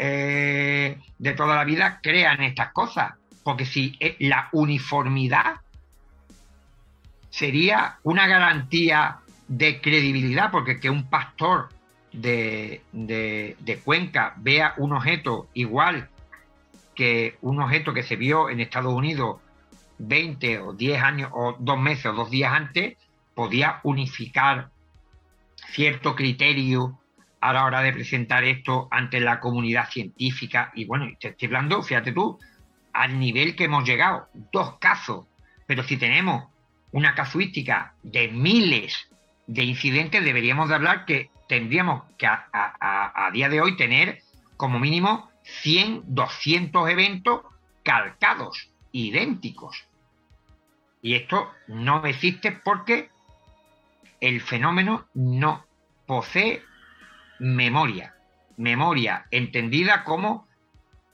eh, 0.00 0.98
de 1.18 1.32
toda 1.32 1.56
la 1.56 1.64
vida 1.64 1.98
crean 2.02 2.42
estas 2.42 2.72
cosas. 2.72 3.14
Porque 3.42 3.64
si 3.64 3.96
eh, 4.00 4.16
la 4.20 4.48
uniformidad 4.52 5.56
sería 7.30 7.98
una 8.04 8.26
garantía 8.26 9.18
de 9.48 9.80
credibilidad, 9.80 10.50
porque 10.50 10.78
que 10.78 10.90
un 10.90 11.08
pastor 11.08 11.68
de, 12.12 12.82
de, 12.92 13.80
Cuenca 13.84 14.34
vea 14.36 14.74
un 14.76 14.92
objeto 14.92 15.48
igual 15.54 16.08
que 16.94 17.36
un 17.42 17.60
objeto 17.60 17.92
que 17.92 18.02
se 18.02 18.16
vio 18.16 18.50
en 18.50 18.60
Estados 18.60 18.92
Unidos 18.92 19.40
20 19.98 20.60
o 20.60 20.72
10 20.72 21.02
años 21.02 21.30
o 21.34 21.56
dos 21.58 21.78
meses 21.78 22.06
o 22.06 22.12
dos 22.12 22.30
días 22.30 22.52
antes, 22.52 22.96
podía 23.34 23.80
unificar 23.82 24.70
cierto 25.72 26.14
criterio 26.14 26.98
a 27.40 27.52
la 27.52 27.64
hora 27.64 27.80
de 27.80 27.92
presentar 27.92 28.44
esto 28.44 28.88
ante 28.90 29.20
la 29.20 29.40
comunidad 29.40 29.88
científica. 29.90 30.72
Y 30.74 30.84
bueno, 30.84 31.06
te 31.20 31.28
estoy 31.28 31.46
hablando, 31.46 31.82
fíjate 31.82 32.12
tú, 32.12 32.38
al 32.92 33.18
nivel 33.18 33.54
que 33.54 33.64
hemos 33.64 33.84
llegado, 33.84 34.28
dos 34.52 34.78
casos, 34.78 35.26
pero 35.66 35.82
si 35.82 35.96
tenemos 35.96 36.44
una 36.92 37.14
casuística 37.14 37.94
de 38.02 38.28
miles 38.28 39.08
de 39.46 39.64
incidentes, 39.64 40.24
deberíamos 40.24 40.68
de 40.68 40.74
hablar 40.74 41.04
que 41.04 41.30
tendríamos 41.48 42.02
que 42.16 42.26
a, 42.26 43.30
día 43.32 43.48
de 43.48 43.60
hoy 43.60 43.76
tener 43.76 44.22
como 44.56 44.78
mínimo 44.78 45.30
100, 45.62 46.02
200 46.06 46.90
eventos 46.90 47.42
calcados, 47.82 48.70
idénticos. 48.92 49.86
Y 51.00 51.14
esto 51.14 51.50
no 51.68 52.04
existe 52.04 52.52
porque 52.52 53.08
el 54.20 54.40
fenómeno 54.40 55.06
no 55.14 55.64
posee 56.06 56.62
memoria. 57.38 58.14
Memoria 58.56 59.26
entendida 59.30 60.04
como 60.04 60.48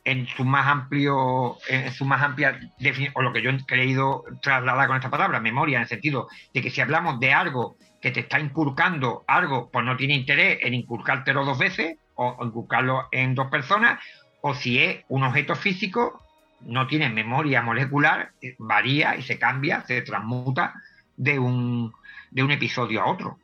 en 0.04 0.26
su 0.26 0.44
más 0.44 0.66
amplio, 0.66 1.56
en 1.68 1.90
su 1.92 2.04
más 2.04 2.22
amplia 2.22 2.60
definición, 2.78 3.12
o 3.16 3.22
lo 3.22 3.32
que 3.32 3.42
yo 3.42 3.50
he 3.50 3.64
creído 3.64 4.24
trasladar 4.42 4.86
con 4.86 4.96
esta 4.96 5.10
palabra, 5.10 5.40
memoria, 5.40 5.78
en 5.78 5.82
el 5.82 5.88
sentido 5.88 6.28
de 6.52 6.62
que 6.62 6.70
si 6.70 6.80
hablamos 6.80 7.18
de 7.20 7.32
algo 7.32 7.76
que 8.02 8.10
te 8.10 8.20
está 8.20 8.38
inculcando 8.38 9.24
algo, 9.26 9.70
pues 9.70 9.84
no 9.84 9.96
tiene 9.96 10.14
interés 10.14 10.58
en 10.60 10.74
inculcártelo 10.74 11.44
dos 11.44 11.58
veces, 11.58 11.96
o, 12.16 12.36
inculcarlo 12.44 13.08
en 13.10 13.34
dos 13.34 13.48
personas, 13.48 13.98
o 14.42 14.54
si 14.54 14.78
es 14.78 15.04
un 15.08 15.22
objeto 15.22 15.56
físico, 15.56 16.20
no 16.60 16.86
tiene 16.86 17.08
memoria 17.08 17.62
molecular, 17.62 18.32
eh, 18.42 18.54
varía 18.58 19.16
y 19.16 19.22
se 19.22 19.38
cambia, 19.38 19.82
se 19.86 20.02
transmuta 20.02 20.74
de 21.16 21.38
un, 21.38 21.92
de 22.30 22.42
un 22.42 22.50
episodio 22.50 23.02
a 23.02 23.06
otro. 23.06 23.38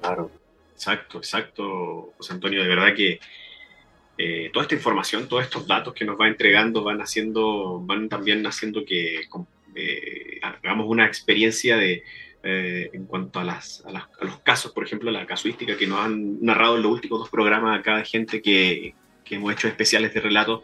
Claro, 0.00 0.30
exacto, 0.74 1.18
exacto, 1.18 2.12
José 2.16 2.32
Antonio, 2.32 2.62
de 2.62 2.68
verdad 2.68 2.94
que 2.94 3.20
eh, 4.18 4.50
toda 4.52 4.64
esta 4.64 4.74
información, 4.74 5.28
todos 5.28 5.44
estos 5.44 5.66
datos 5.66 5.94
que 5.94 6.04
nos 6.04 6.20
va 6.20 6.28
entregando 6.28 6.84
van 6.84 7.00
haciendo, 7.00 7.80
van 7.80 8.08
también 8.08 8.46
haciendo 8.46 8.84
que 8.84 9.22
eh, 9.74 10.40
hagamos 10.42 10.86
una 10.88 11.06
experiencia 11.06 11.76
de, 11.76 12.04
eh, 12.46 12.90
en 12.92 13.06
cuanto 13.06 13.40
a, 13.40 13.44
las, 13.44 13.82
a, 13.86 14.24
los 14.24 14.38
casos, 14.40 14.72
por 14.72 14.84
ejemplo, 14.84 15.10
la 15.10 15.26
casuística 15.26 15.78
que 15.78 15.86
nos 15.86 16.00
han 16.00 16.42
narrado 16.42 16.76
en 16.76 16.82
los 16.82 16.92
últimos 16.92 17.18
dos 17.20 17.30
programas 17.30 17.80
acá 17.80 17.96
de 17.96 18.04
gente 18.04 18.42
que, 18.42 18.94
que 19.24 19.36
hemos 19.36 19.52
hecho 19.52 19.66
especiales 19.66 20.12
de 20.12 20.20
relatos, 20.20 20.60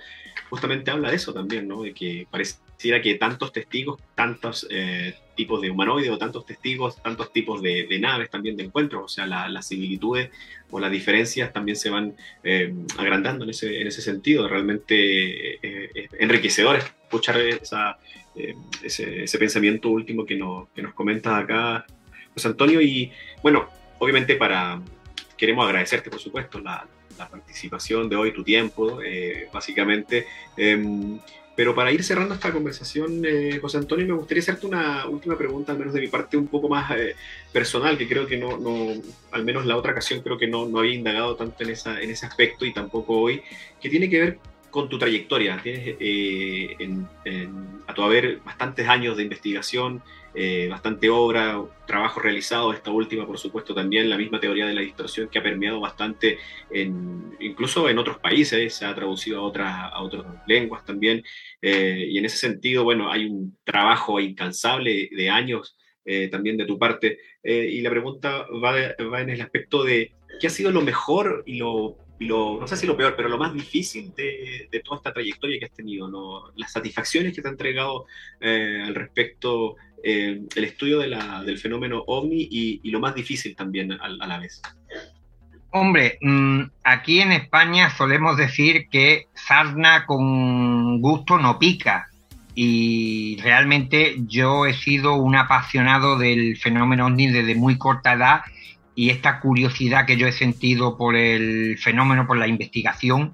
justamente 0.50 0.90
habla 0.90 1.08
de 1.08 1.16
eso 1.16 1.32
también, 1.32 1.66
¿no? 1.66 1.82
De 1.82 1.94
que 1.94 2.26
pareciera 2.30 3.00
que 3.00 3.14
tantos 3.14 3.52
testigos, 3.52 3.98
tantos 4.14 4.66
eh, 4.70 5.14
tipos 5.40 5.62
de 5.62 5.70
humanoides 5.70 6.10
o 6.10 6.18
tantos 6.18 6.44
testigos, 6.44 7.02
tantos 7.02 7.32
tipos 7.32 7.62
de, 7.62 7.98
naves 7.98 8.28
también 8.28 8.58
de 8.58 8.64
encuentros, 8.64 9.02
o 9.04 9.08
sea, 9.08 9.24
las 9.26 9.66
similitudes 9.66 10.30
o 10.70 10.78
las 10.78 10.92
diferencias 10.92 11.50
también 11.50 11.76
se 11.76 11.88
van 11.88 12.14
eh, 12.44 12.74
agrandando 12.98 13.44
en 13.44 13.50
ese, 13.50 13.80
en 13.80 13.86
ese 13.86 14.02
sentido. 14.02 14.46
Realmente 14.46 14.94
eh, 15.54 15.90
es 15.94 16.10
enriquecedor 16.18 16.76
escuchar 16.76 17.40
esa, 17.40 17.98
ese, 18.82 19.24
ese, 19.24 19.38
pensamiento 19.38 19.88
último 19.88 20.26
que, 20.26 20.36
nos, 20.36 20.68
que 20.74 20.82
nos 20.82 20.92
comenta 20.92 21.38
acá 21.38 21.86
José 22.34 22.48
Antonio. 22.48 22.82
Y 22.82 23.10
bueno, 23.42 23.66
obviamente 23.98 24.36
para 24.36 24.82
queremos 25.38 25.64
agradecerte, 25.64 26.10
por 26.10 26.20
supuesto, 26.20 26.60
la, 26.60 26.86
la 27.16 27.28
participación 27.30 28.10
de 28.10 28.16
hoy, 28.16 28.32
tu 28.34 28.44
tiempo, 28.44 29.00
eh, 29.02 29.48
básicamente. 29.50 30.26
Pero 31.60 31.74
para 31.74 31.92
ir 31.92 32.02
cerrando 32.02 32.32
esta 32.32 32.54
conversación, 32.54 33.22
eh, 33.22 33.58
José 33.60 33.76
Antonio, 33.76 34.06
me 34.06 34.14
gustaría 34.14 34.40
hacerte 34.40 34.66
una 34.66 35.06
última 35.06 35.36
pregunta, 35.36 35.72
al 35.72 35.78
menos 35.78 35.92
de 35.92 36.00
mi 36.00 36.08
parte, 36.08 36.38
un 36.38 36.46
poco 36.46 36.70
más 36.70 36.90
eh, 36.96 37.14
personal, 37.52 37.98
que 37.98 38.08
creo 38.08 38.26
que 38.26 38.38
no, 38.38 38.56
no, 38.56 38.94
al 39.30 39.44
menos 39.44 39.66
la 39.66 39.76
otra 39.76 39.92
ocasión 39.92 40.22
creo 40.22 40.38
que 40.38 40.46
no, 40.46 40.66
no 40.66 40.78
había 40.78 40.94
indagado 40.94 41.36
tanto 41.36 41.62
en, 41.62 41.68
esa, 41.68 42.00
en 42.00 42.08
ese 42.08 42.24
aspecto 42.24 42.64
y 42.64 42.72
tampoco 42.72 43.18
hoy, 43.18 43.42
que 43.78 43.90
tiene 43.90 44.08
que 44.08 44.18
ver 44.18 44.38
con 44.70 44.88
tu 44.88 44.98
trayectoria. 44.98 45.60
Tienes 45.62 45.96
en, 45.98 47.08
a 47.86 47.94
tu 47.94 48.02
haber 48.02 48.38
bastantes 48.38 48.88
años 48.88 49.16
de 49.16 49.24
investigación, 49.24 50.02
eh, 50.32 50.68
bastante 50.70 51.10
obra, 51.10 51.60
trabajo 51.88 52.20
realizado, 52.20 52.72
esta 52.72 52.92
última 52.92 53.26
por 53.26 53.38
supuesto 53.38 53.74
también, 53.74 54.08
la 54.08 54.16
misma 54.16 54.38
teoría 54.38 54.66
de 54.66 54.74
la 54.74 54.80
distorsión 54.80 55.28
que 55.28 55.40
ha 55.40 55.42
permeado 55.42 55.80
bastante, 55.80 56.38
en, 56.70 57.36
incluso 57.40 57.88
en 57.88 57.98
otros 57.98 58.18
países, 58.18 58.72
se 58.72 58.84
ha 58.84 58.94
traducido 58.94 59.40
a 59.40 59.42
otras, 59.42 59.74
a 59.92 60.00
otras 60.00 60.24
lenguas 60.46 60.84
también, 60.84 61.24
eh, 61.60 62.06
y 62.08 62.18
en 62.18 62.24
ese 62.26 62.36
sentido, 62.36 62.84
bueno, 62.84 63.10
hay 63.10 63.24
un 63.24 63.58
trabajo 63.64 64.20
incansable 64.20 65.08
de 65.10 65.30
años 65.30 65.76
eh, 66.04 66.28
también 66.28 66.56
de 66.56 66.66
tu 66.66 66.78
parte, 66.78 67.18
y 67.42 67.80
la 67.80 67.90
pregunta 67.90 68.46
va, 68.62 68.74
va 69.10 69.20
en 69.22 69.30
el 69.30 69.40
aspecto 69.40 69.82
de 69.82 70.12
qué 70.40 70.46
ha 70.46 70.50
sido 70.50 70.70
lo 70.70 70.82
mejor 70.82 71.42
y 71.46 71.56
lo 71.56 71.96
no 72.20 72.66
sé 72.66 72.76
si 72.76 72.86
lo 72.86 72.96
peor, 72.96 73.14
pero 73.16 73.28
lo 73.28 73.38
más 73.38 73.54
difícil 73.54 74.12
de, 74.14 74.68
toda 74.84 74.98
esta 74.98 75.12
trayectoria 75.12 75.58
que 75.58 75.64
has 75.64 75.72
tenido, 75.72 76.52
las 76.56 76.72
satisfacciones 76.72 77.34
que 77.34 77.40
te 77.40 77.48
ha 77.48 77.50
entregado 77.50 78.06
eh, 78.40 78.82
al 78.86 78.94
respecto 78.94 79.76
eh, 80.02 80.42
el 80.54 80.64
estudio 80.64 80.98
del 80.98 81.58
fenómeno 81.58 82.04
ovni 82.06 82.46
y, 82.50 82.90
lo 82.90 83.00
más 83.00 83.14
difícil 83.14 83.56
también 83.56 83.92
a, 83.92 84.08
la 84.08 84.38
vez. 84.38 84.60
Hombre, 85.70 86.18
mm, 86.20 86.62
aquí 86.84 87.20
en 87.20 87.32
España 87.32 87.90
solemos 87.90 88.36
decir 88.36 88.88
que 88.90 89.26
sarna 89.34 90.04
con 90.04 91.00
gusto 91.00 91.38
no 91.38 91.58
pica. 91.58 92.08
Y 92.54 93.38
realmente 93.40 94.16
yo 94.26 94.66
he 94.66 94.74
sido 94.74 95.14
un 95.14 95.36
apasionado 95.36 96.18
del 96.18 96.58
fenómeno 96.58 97.06
ovni 97.06 97.28
desde 97.28 97.54
muy 97.54 97.78
corta 97.78 98.14
edad 98.14 98.40
y 99.00 99.08
esta 99.08 99.40
curiosidad 99.40 100.04
que 100.04 100.18
yo 100.18 100.26
he 100.26 100.32
sentido 100.32 100.98
por 100.98 101.16
el 101.16 101.78
fenómeno, 101.78 102.26
por 102.26 102.36
la 102.36 102.46
investigación, 102.46 103.32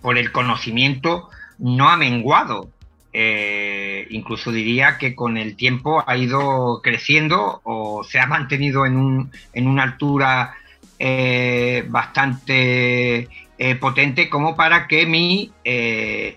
por 0.00 0.16
el 0.16 0.32
conocimiento, 0.32 1.28
no 1.58 1.90
ha 1.90 1.98
menguado. 1.98 2.70
Eh, 3.12 4.06
incluso 4.08 4.50
diría 4.50 4.96
que 4.96 5.14
con 5.14 5.36
el 5.36 5.56
tiempo 5.56 6.02
ha 6.06 6.16
ido 6.16 6.80
creciendo 6.82 7.60
o 7.64 8.02
se 8.02 8.18
ha 8.18 8.26
mantenido 8.26 8.86
en, 8.86 8.96
un, 8.96 9.30
en 9.52 9.66
una 9.66 9.82
altura 9.82 10.54
eh, 10.98 11.84
bastante 11.88 13.28
eh, 13.58 13.74
potente 13.74 14.30
como 14.30 14.56
para 14.56 14.88
que 14.88 15.04
mi 15.04 15.52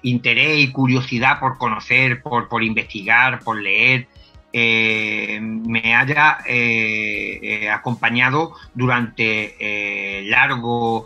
interés 0.01 0.59
y 0.59 0.73
curiosidad 0.73 1.39
por 1.39 1.57
conocer, 1.57 2.21
por, 2.21 2.49
por 2.49 2.63
investigar, 2.65 3.39
por 3.45 3.61
leer, 3.61 4.09
eh, 4.55 5.39
me 5.41 5.95
haya 5.95 6.37
eh, 6.45 7.39
eh, 7.41 7.69
acompañado 7.71 8.53
durante 8.75 10.23
largo 10.27 11.05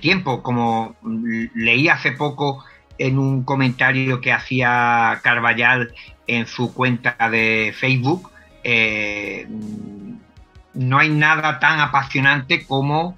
tiempo. 0.00 0.42
Como 0.42 0.94
leí 1.54 1.88
hace 1.88 2.12
poco 2.12 2.62
en 2.98 3.18
un 3.18 3.42
comentario 3.42 4.20
que 4.20 4.32
hacía 4.32 5.18
Carvallal 5.22 5.94
en 6.26 6.46
su 6.46 6.74
cuenta 6.74 7.16
de 7.30 7.74
Facebook, 7.76 8.30
no 10.74 10.98
hay 10.98 11.08
nada 11.08 11.58
tan 11.58 11.80
apasionante 11.80 12.66
como 12.66 13.16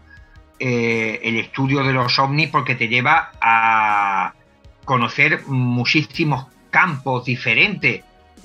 el 0.58 1.36
estudio 1.36 1.82
de 1.82 1.92
los 1.92 2.18
ovnis 2.18 2.48
porque 2.48 2.76
te 2.76 2.88
lleva 2.88 3.32
a 3.40 4.32
conocer 4.84 5.42
muchísimos 5.46 6.46
campos 6.70 7.24
diferentes 7.24 8.02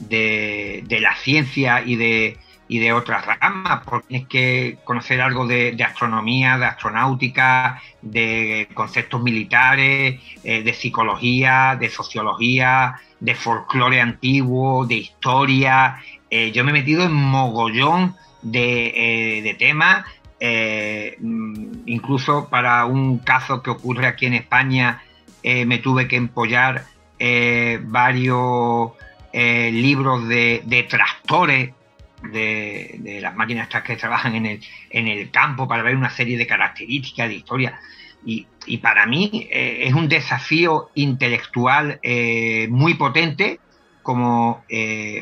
de, 0.07 0.97
la 1.01 1.15
ciencia 1.15 1.81
y 1.85 1.95
de, 1.95 2.37
y 2.67 2.79
de 2.79 2.93
otras 2.93 3.25
ramas, 3.25 3.81
porque 3.85 4.07
tienes 4.07 4.27
que 4.27 4.77
conocer 4.83 5.21
algo 5.21 5.45
de, 5.47 5.75
astronomía, 5.83 6.57
de 6.57 6.65
astronáutica, 6.65 7.81
de 8.01 8.67
conceptos 8.73 9.21
militares, 9.21 10.19
eh, 10.43 10.63
de 10.63 10.73
psicología, 10.73 11.77
de 11.79 11.89
sociología, 11.89 12.95
de 13.19 13.35
folclore 13.35 14.01
antiguo, 14.01 14.85
de 14.85 14.95
historia. 14.95 15.97
Eh, 16.29 16.51
yo 16.51 16.63
me 16.63 16.71
he 16.71 16.73
metido 16.73 17.03
en 17.03 17.13
mogollón 17.13 18.15
de, 18.41 19.37
eh, 19.37 19.41
de 19.41 19.53
temas, 19.53 20.05
mm, 21.19 21.83
incluso 21.85 22.47
para 22.49 22.85
un 22.85 23.19
caso 23.19 23.61
que 23.61 23.69
ocurre 23.69 24.07
aquí 24.07 24.25
en 24.25 24.33
España, 24.33 25.03
me 25.43 25.79
tuve 25.79 26.07
que 26.07 26.17
empollar 26.17 26.85
varios 27.83 28.91
eh, 29.33 29.71
libros 29.71 30.27
de, 30.27 30.85
tractores 30.89 31.71
de, 32.23 33.19
las 33.21 33.35
máquinas 33.35 33.69
que 33.69 33.95
trabajan 33.95 34.35
en 34.35 34.45
el, 34.45 34.59
en 34.89 35.07
el 35.07 35.31
campo 35.31 35.67
para 35.67 35.83
ver 35.83 35.95
una 35.95 36.09
serie 36.09 36.37
de 36.37 36.47
características, 36.47 37.29
de 37.29 37.35
historia. 37.35 37.79
Y, 38.25 38.47
para 38.77 39.07
mí 39.07 39.47
eh, 39.49 39.83
es 39.87 39.93
un 39.93 40.07
desafío 40.07 40.89
intelectual 40.95 41.99
eh, 42.03 42.67
muy 42.69 42.93
potente. 42.95 43.59
Como 44.03 44.63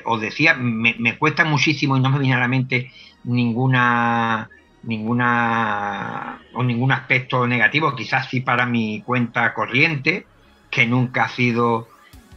os 0.05 0.21
decía, 0.21 0.53
me, 0.53 1.17
cuesta 1.17 1.43
muchísimo 1.43 1.97
y 1.97 1.99
no 1.99 2.09
me 2.09 2.19
viene 2.19 2.35
a 2.35 2.39
la 2.39 2.47
mente 2.47 2.89
ninguna 3.25 4.49
ninguna 4.83 6.39
o 6.53 6.63
ningún 6.63 6.93
aspecto 6.93 7.45
negativo, 7.45 7.93
quizás 7.93 8.29
sí 8.29 8.39
para 8.39 8.65
mi 8.65 9.01
cuenta 9.01 9.53
corriente, 9.53 10.25
que 10.71 10.85
nunca 10.85 11.25
ha 11.25 11.29
sido 11.29 11.89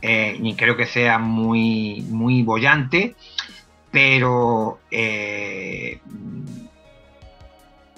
eh, 0.02 0.36
ni 0.40 0.56
creo 0.56 0.76
que 0.76 0.86
sea 0.86 1.18
muy, 1.18 2.04
muy 2.08 2.42
bollante, 2.42 3.14
pero 3.90 4.80
eh, 4.90 6.00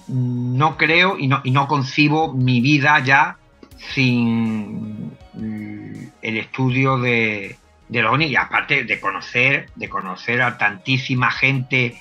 no 0.08 0.76
creo 0.76 1.18
y 1.18 1.26
no, 1.28 1.40
y 1.44 1.50
no 1.50 1.66
concibo 1.66 2.32
mi 2.32 2.60
vida 2.60 3.00
ya 3.00 3.38
sin 3.76 5.12
el 5.34 6.38
estudio 6.38 6.98
de, 6.98 7.56
de 7.88 8.02
los 8.02 8.20
y 8.20 8.36
aparte 8.36 8.84
de 8.84 9.00
conocer, 9.00 9.70
de 9.74 9.88
conocer 9.88 10.42
a 10.42 10.58
tantísima 10.58 11.30
gente, 11.30 12.00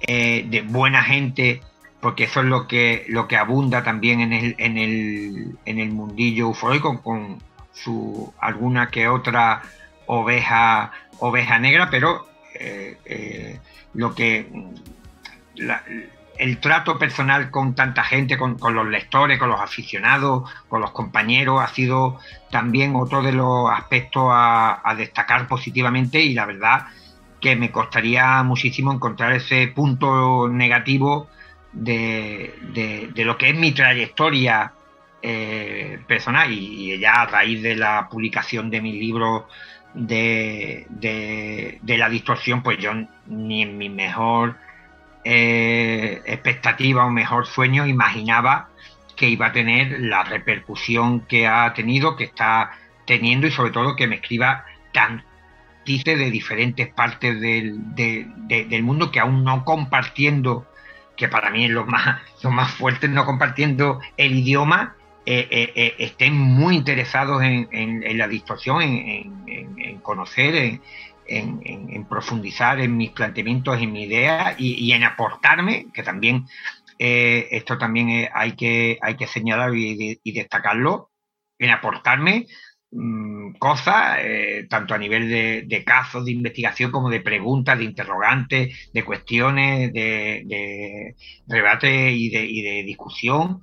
eh, 0.00 0.44
de 0.48 0.62
buena 0.62 1.02
gente, 1.02 1.60
porque 2.00 2.24
eso 2.24 2.40
es 2.40 2.46
lo 2.46 2.66
que, 2.66 3.04
lo 3.08 3.28
que 3.28 3.36
abunda 3.36 3.84
también 3.84 4.20
en 4.20 4.32
el, 4.32 4.54
en 4.58 4.78
el, 4.78 5.58
en 5.64 5.78
el 5.78 5.90
mundillo 5.90 6.48
ufórico, 6.48 7.00
con, 7.02 7.38
su 7.72 8.32
alguna 8.38 8.90
que 8.90 9.08
otra 9.08 9.62
oveja 10.06 10.92
oveja 11.18 11.58
negra, 11.58 11.88
pero 11.90 12.26
eh, 12.54 12.98
eh, 13.04 13.60
lo 13.94 14.14
que 14.14 14.46
el 16.38 16.58
trato 16.58 16.98
personal 16.98 17.50
con 17.50 17.74
tanta 17.74 18.02
gente, 18.02 18.36
con, 18.36 18.56
los 18.74 18.88
lectores, 18.88 19.38
con 19.38 19.48
los 19.48 19.60
aficionados, 19.60 20.50
con 20.68 20.80
los 20.80 20.90
compañeros, 20.90 21.60
ha 21.62 21.68
sido 21.68 22.18
también 22.50 22.96
otro 22.96 23.22
de 23.22 23.32
los 23.32 23.70
aspectos 23.70 24.24
a, 24.30 24.94
destacar 24.96 25.46
positivamente 25.46 26.20
y 26.20 26.34
la 26.34 26.46
verdad 26.46 26.86
que 27.40 27.56
me 27.56 27.70
costaría 27.70 28.42
muchísimo 28.42 28.92
encontrar 28.92 29.32
ese 29.32 29.68
punto 29.68 30.48
negativo 30.48 31.28
de, 31.72 33.10
lo 33.16 33.36
que 33.38 33.50
es 33.50 33.56
mi 33.56 33.72
trayectoria 33.72 34.72
eh, 35.22 36.00
personal 36.06 36.50
y, 36.52 36.98
ya 36.98 37.22
a 37.22 37.26
raíz 37.26 37.62
de 37.62 37.76
la 37.76 38.08
publicación 38.10 38.70
de 38.70 38.80
mi 38.80 38.92
libro 38.92 39.48
de, 39.94 40.86
de 40.88 41.98
la 41.98 42.08
distorsión, 42.08 42.62
pues 42.62 42.78
yo 42.78 42.92
ni 43.26 43.62
en 43.62 43.78
mi 43.78 43.88
mejor 43.88 44.56
eh, 45.24 46.20
expectativa 46.26 47.06
o 47.06 47.10
mejor 47.10 47.46
sueño 47.46 47.86
imaginaba 47.86 48.70
que 49.14 49.28
iba 49.28 49.46
a 49.46 49.52
tener 49.52 50.00
la 50.00 50.24
repercusión 50.24 51.20
que 51.20 51.46
ha 51.46 51.72
tenido, 51.74 52.16
que 52.16 52.24
está 52.24 52.72
teniendo 53.06 53.46
y 53.46 53.52
sobre 53.52 53.70
todo 53.70 53.94
que 53.94 54.08
me 54.08 54.16
escriba 54.16 54.64
tan 54.92 55.24
de 55.84 56.30
diferentes 56.30 56.88
partes 56.88 57.40
del, 57.40 58.82
mundo 58.82 59.10
que 59.10 59.20
aún 59.20 59.44
no 59.44 59.64
compartiendo, 59.64 60.66
que 61.16 61.28
para 61.28 61.50
mí 61.50 61.64
es 61.64 61.70
lo 61.70 61.86
más, 61.86 62.20
lo 62.42 62.50
más 62.50 62.72
fuerte, 62.72 63.08
no 63.08 63.24
compartiendo 63.24 64.00
el 64.16 64.34
idioma, 64.38 64.96
eh, 65.24 65.72
eh, 65.74 65.94
estén 65.98 66.34
muy 66.34 66.76
interesados 66.76 67.42
en, 67.42 68.18
la 68.18 68.28
distorsión, 68.28 68.82
en, 68.82 69.44
en 69.46 69.98
conocer, 69.98 70.80
en, 71.26 72.06
profundizar 72.08 72.80
en 72.80 72.96
mis 72.96 73.10
planteamientos, 73.10 73.80
en 73.80 73.92
mi 73.92 74.04
idea 74.04 74.54
y, 74.58 74.92
en 74.92 75.04
aportarme, 75.04 75.86
que 75.92 76.02
también 76.02 76.46
eh, 76.98 77.48
esto 77.50 77.78
también 77.78 78.28
hay, 78.32 78.52
que, 78.52 78.98
hay 79.00 79.16
que 79.16 79.26
señalar 79.26 79.74
y, 79.74 80.32
destacarlo, 80.32 81.10
en 81.58 81.70
aportarme 81.70 82.46
mm, 82.90 83.54
cosas, 83.54 84.18
eh, 84.20 84.66
tanto 84.68 84.94
a 84.94 84.98
nivel 84.98 85.28
de, 85.68 85.84
casos 85.84 86.24
de 86.24 86.32
investigación 86.32 86.90
como 86.90 87.10
de 87.10 87.20
preguntas, 87.20 87.78
de 87.78 87.84
interrogantes, 87.84 88.90
de 88.92 89.04
cuestiones, 89.04 89.92
de, 89.92 90.42
de 90.44 91.16
debate 91.46 92.12
y 92.12 92.30
de 92.30 92.82
discusión. 92.84 93.60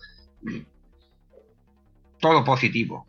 Todo 2.20 2.44
positivo. 2.44 3.08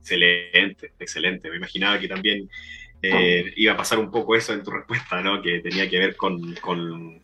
Excelente, 0.00 0.92
excelente. 0.98 1.50
Me 1.50 1.56
imaginaba 1.56 1.98
que 1.98 2.08
también 2.08 2.48
eh, 3.02 3.52
iba 3.56 3.74
a 3.74 3.76
pasar 3.76 3.98
un 3.98 4.10
poco 4.10 4.34
eso 4.34 4.52
en 4.52 4.62
tu 4.62 4.70
respuesta, 4.78 5.20
¿no? 5.22 5.42
Que 5.42 5.60
tenía 5.60 5.88
que 5.88 5.98
ver 5.98 6.16
con, 6.16 6.54
con, 6.56 7.20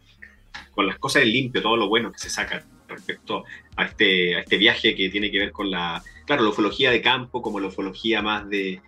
las 0.76 0.98
cosas 0.98 1.22
en 1.22 1.32
limpio, 1.32 1.62
todo 1.62 1.76
lo 1.76 1.88
bueno 1.88 2.12
que 2.12 2.18
se 2.18 2.28
saca 2.28 2.64
respecto 2.88 3.44
a 3.76 3.84
este, 3.84 4.36
a 4.36 4.40
este 4.40 4.58
viaje 4.58 4.94
que 4.94 5.08
tiene 5.08 5.30
que 5.30 5.38
ver 5.38 5.52
con 5.52 5.70
la, 5.70 6.02
claro, 6.26 6.42
la 6.42 6.50
ufología 6.50 6.90
de 6.90 7.00
campo, 7.00 7.42
como 7.42 7.60
la 7.60 7.68
ufología 7.68 8.22
más 8.22 8.48
de, 8.48 8.80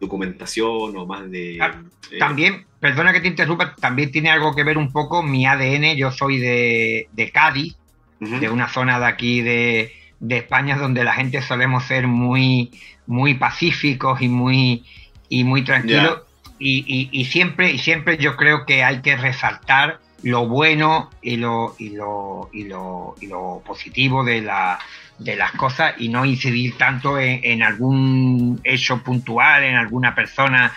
documentación 0.00 0.96
o 0.96 1.06
más 1.06 1.30
de... 1.30 1.58
Ah, 1.60 1.82
eh, 2.10 2.18
también, 2.18 2.66
perdona 2.78 3.12
que 3.12 3.20
te 3.20 3.28
interrumpa, 3.28 3.74
también 3.74 4.12
tiene 4.12 4.30
algo 4.30 4.54
que 4.54 4.62
ver 4.62 4.78
un 4.78 4.92
poco 4.92 5.22
mi 5.22 5.44
ADN, 5.46 5.96
yo 5.96 6.10
soy 6.12 6.38
de, 6.38 7.30
Cádiz, 7.32 7.76
de 8.20 8.48
una 8.50 8.68
zona 8.68 9.00
de 9.00 9.06
aquí 9.06 9.40
de, 9.40 9.92
de 10.20 10.36
España 10.36 10.76
donde 10.76 11.04
la 11.04 11.14
gente 11.14 11.40
solemos 11.42 11.84
ser 11.84 12.06
muy 12.06 12.70
muy 13.10 13.34
pacíficos 13.34 14.22
y 14.22 14.28
muy, 14.28 14.84
y 15.28 15.42
muy 15.44 15.64
tranquilos. 15.64 16.20
Y, 16.58 17.24
siempre, 17.24 17.72
y 17.72 17.78
siempre 17.78 18.18
yo 18.18 18.36
creo 18.36 18.66
que 18.66 18.84
hay 18.84 19.00
que 19.00 19.16
resaltar 19.16 19.98
lo 20.22 20.46
bueno 20.46 21.10
y 21.22 21.36
lo, 21.36 21.74
y 21.78 21.90
lo, 21.90 22.50
y 22.52 22.64
lo, 22.64 23.16
y 23.20 23.26
lo 23.26 23.62
positivo 23.66 24.22
de, 24.22 24.42
la, 24.42 24.78
de 25.18 25.34
las 25.36 25.52
cosas 25.52 25.94
y 25.98 26.08
no 26.08 26.24
incidir 26.24 26.76
tanto 26.76 27.18
en, 27.18 27.62
algún 27.62 28.60
hecho 28.62 29.02
puntual, 29.02 29.64
en 29.64 29.74
alguna 29.74 30.14
persona 30.14 30.72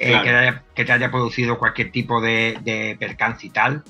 eh, 0.00 0.60
que, 0.74 0.84
te 0.84 0.92
haya 0.92 1.10
producido 1.10 1.58
cualquier 1.58 1.92
tipo 1.92 2.20
de, 2.20 2.58
de 2.62 2.96
percance 2.98 3.46
y 3.46 3.50
tal. 3.50 3.84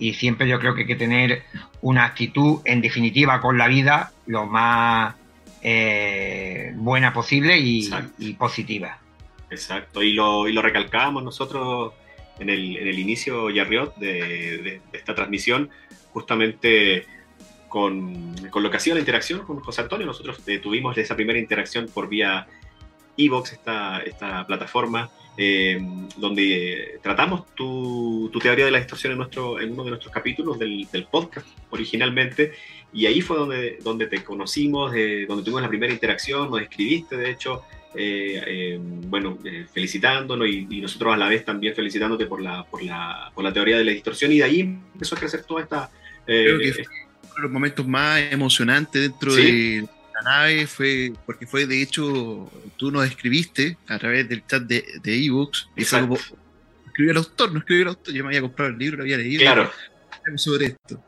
Y 0.00 0.14
siempre 0.14 0.48
yo 0.48 0.58
creo 0.58 0.74
que 0.74 0.80
hay 0.80 0.86
que 0.88 0.96
tener 0.96 1.44
una 1.82 2.04
actitud, 2.04 2.60
en 2.64 2.80
definitiva, 2.80 3.40
con 3.40 3.56
la 3.56 3.68
vida 3.68 4.12
lo 4.26 4.46
más 4.46 5.14
eh, 5.62 6.72
buena 6.74 7.12
posible 7.12 7.58
y, 7.58 7.88
positiva. 8.38 8.98
Exacto, 9.50 10.02
y 10.02 10.12
lo, 10.12 10.48
y 10.48 10.52
lo 10.52 10.62
recalcábamos 10.62 11.22
nosotros 11.22 11.92
en 12.38 12.48
el, 12.48 12.78
en 12.78 12.88
el 12.88 12.98
inicio, 12.98 13.50
Yarriot, 13.50 13.96
de, 13.96 14.58
de, 14.58 14.80
esta 14.92 15.14
transmisión, 15.14 15.68
justamente 16.12 17.04
con, 17.68 18.34
con, 18.50 18.62
lo 18.62 18.70
que 18.70 18.78
hacía 18.78 18.94
la 18.94 19.00
interacción 19.00 19.44
con 19.44 19.60
José 19.60 19.82
Antonio. 19.82 20.06
Nosotros 20.06 20.40
eh, 20.46 20.58
tuvimos 20.58 20.96
esa 20.96 21.14
primera 21.14 21.38
interacción 21.38 21.88
por 21.92 22.08
vía 22.08 22.46
Evox, 23.16 23.52
esta, 23.52 24.00
esta 24.00 24.46
plataforma, 24.46 25.10
eh, 25.36 25.80
donde 26.16 26.98
tratamos 27.02 27.46
tu, 27.54 28.28
tu, 28.32 28.38
teoría 28.38 28.64
de 28.64 28.70
la 28.70 28.78
distorsión 28.78 29.12
en, 29.12 29.18
nuestro, 29.18 29.60
en 29.60 29.72
uno 29.72 29.84
de 29.84 29.90
nuestros 29.90 30.12
capítulos 30.12 30.58
del, 30.58 30.86
del 30.90 31.04
podcast 31.04 31.46
originalmente. 31.70 32.52
Y 32.92 33.06
ahí 33.06 33.20
fue 33.20 33.36
donde, 33.36 33.78
donde 33.82 34.06
te 34.06 34.24
conocimos, 34.24 34.92
eh, 34.94 35.24
donde 35.28 35.44
tuvimos 35.44 35.62
la 35.62 35.68
primera 35.68 35.92
interacción, 35.92 36.50
nos 36.50 36.60
escribiste, 36.60 37.16
de 37.16 37.30
hecho, 37.30 37.62
eh, 37.94 38.42
eh, 38.46 38.78
bueno, 38.80 39.38
felicitándonos 39.72 40.48
y, 40.48 40.80
nosotros 40.80 41.14
a 41.14 41.16
la 41.16 41.28
vez 41.28 41.44
también 41.44 41.74
felicitándote 41.74 42.26
por 42.26 42.40
la, 42.40 42.64
por, 42.64 42.82
la, 42.82 43.30
por 43.34 43.44
la 43.44 43.52
teoría 43.52 43.78
de 43.78 43.84
la 43.84 43.92
distorsión. 43.92 44.32
Y 44.32 44.38
de 44.38 44.44
ahí 44.44 44.60
empezó 44.60 45.14
a 45.14 45.18
crecer 45.18 45.44
toda 45.44 45.62
esta... 45.62 45.90
Creo 46.26 46.58
que 46.58 46.72
fue 46.72 46.84
uno 46.84 47.34
de 47.34 47.42
los 47.42 47.50
momentos 47.50 47.86
más 47.86 48.20
emocionantes 48.30 49.02
dentro 49.02 49.34
de 49.34 49.86
la 50.22 50.30
nave, 50.30 50.66
fue 50.66 51.12
porque 51.26 51.46
fue, 51.46 51.66
de 51.66 51.82
hecho, 51.82 52.50
tú 52.76 52.90
nos 52.90 53.06
escribiste 53.06 53.76
a 53.88 53.98
través 53.98 54.28
del 54.28 54.46
chat 54.46 54.62
de, 54.62 54.84
de 55.02 55.24
ebooks. 55.24 55.68
Y 55.76 55.84
fue 55.84 56.00
como, 56.00 56.16
escribió 56.86 57.12
el 57.12 57.16
autor, 57.18 57.52
no 57.52 57.58
escribió 57.60 57.82
el 57.82 57.88
autor. 57.88 58.14
Yo 58.14 58.24
me 58.24 58.28
había 58.28 58.40
comprado 58.42 58.70
el 58.70 58.78
libro, 58.78 58.98
lo 58.98 59.02
había 59.04 59.16
leído. 59.16 59.42
Claro. 59.42 59.70
Sobre 60.36 60.66
esto. 60.66 61.02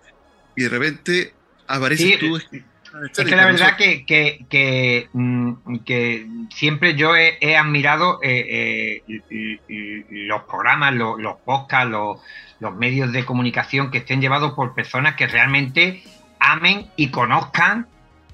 Y 0.57 0.63
de 0.63 0.69
repente 0.69 1.35
aparece 1.67 2.19
tú. 2.19 2.37
Es 2.37 3.25
que 3.25 3.37
la 3.37 3.47
verdad 3.47 3.77
que, 3.77 4.05
que, 4.05 5.09
mm, 5.13 5.79
que, 5.85 6.27
siempre 6.55 6.95
yo 6.95 7.17
he, 7.17 7.57
admirado 7.57 8.21
eh, 8.23 9.03
eh, 9.09 10.01
los 10.11 10.43
programas, 10.43 10.95
los, 10.95 11.19
los 11.19 11.37
podcasts, 11.37 11.91
los, 11.91 12.19
los, 12.61 12.75
medios 12.75 13.11
de 13.13 13.25
comunicación 13.25 13.91
que 13.91 13.99
estén 13.99 14.21
llevados 14.21 14.53
por 14.53 14.75
personas 14.75 15.15
que 15.17 15.27
realmente 15.27 16.03
amen 16.39 16.91
y 16.97 17.09
conozcan 17.09 17.87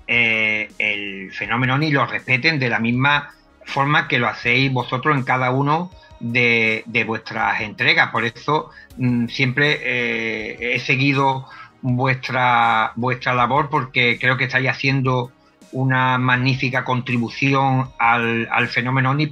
eh, 0.09 0.71
el 0.79 1.33
fenómeno 1.33 1.81
y 1.81 1.91
lo 1.91 2.07
respeten 2.07 2.59
de 2.59 2.69
la 2.69 2.81
misma 2.81 3.31
forma 3.65 4.09
que 4.09 4.19
lo 4.19 4.27
hacéis 4.27 4.73
vosotros 4.73 5.17
en 5.17 5.23
cada 5.23 5.51
uno 5.51 5.91
de, 6.19 6.83
de 6.87 7.05
vuestras 7.05 7.61
entregas. 7.61 8.11
Por 8.11 8.25
eso 8.25 8.71
mm, 8.97 9.29
siempre 9.29 10.75
he 10.75 10.79
seguido 10.81 11.47
vuestra, 11.83 12.93
vuestra 12.97 13.35
labor 13.35 13.69
porque 13.71 14.19
creo 14.21 14.37
que 14.37 14.45
estáis 14.45 14.69
haciendo 14.69 15.33
una 15.73 16.19
magnífica 16.19 16.85
contribución 16.85 17.91
al, 17.99 18.49
al 18.51 18.69
fenómeno 18.69 19.11
ONI, 19.11 19.29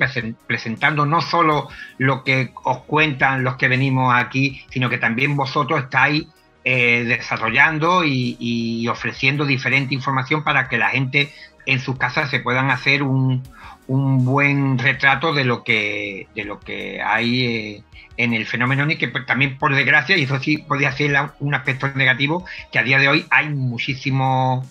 presentando 0.47 1.07
no 1.07 1.23
solo 1.23 1.69
lo 1.99 2.25
que 2.25 2.53
os 2.65 2.79
cuentan 2.81 3.43
los 3.43 3.57
que 3.57 3.69
venimos 3.69 4.15
aquí, 4.15 4.63
sino 4.71 4.89
que 4.91 4.99
también 4.99 5.37
vosotros 5.37 5.85
estáis 5.85 6.27
eh, 6.69 7.05
desarrollando 7.05 8.03
y, 8.05 8.89
ofreciendo 8.89 9.47
diferente 9.47 9.95
información 9.95 10.43
para 10.43 10.69
que 10.69 10.79
la 10.79 10.89
gente 10.89 11.33
en 11.65 11.79
sus 11.79 11.97
casas 11.97 12.29
se 12.29 12.41
puedan 12.41 12.71
hacer 12.73 13.05
un, 13.05 13.45
un 13.87 14.25
buen 14.25 14.77
retrato 14.77 15.33
de 15.33 15.45
lo 15.45 15.63
que, 15.63 16.27
de 16.35 16.45
lo 16.45 16.59
que 16.59 17.01
hay 17.01 17.45
eh, 17.45 17.85
en 18.17 18.35
el 18.35 18.47
fenómeno 18.47 18.91
y 18.91 18.97
que 18.97 19.07
también 19.07 19.59
por 19.59 19.77
desgracia, 19.77 20.17
y 20.17 20.25
eso 20.25 20.41
sí 20.41 20.59
podría 20.59 20.91
ser 20.91 21.15
un 21.39 21.55
aspecto 21.55 21.87
negativo, 21.95 22.45
que 22.73 22.81
a 22.81 22.83
día 22.83 22.99
de 22.99 23.07
hoy 23.07 23.27
hay 23.31 23.49
muchísimo 23.49 24.67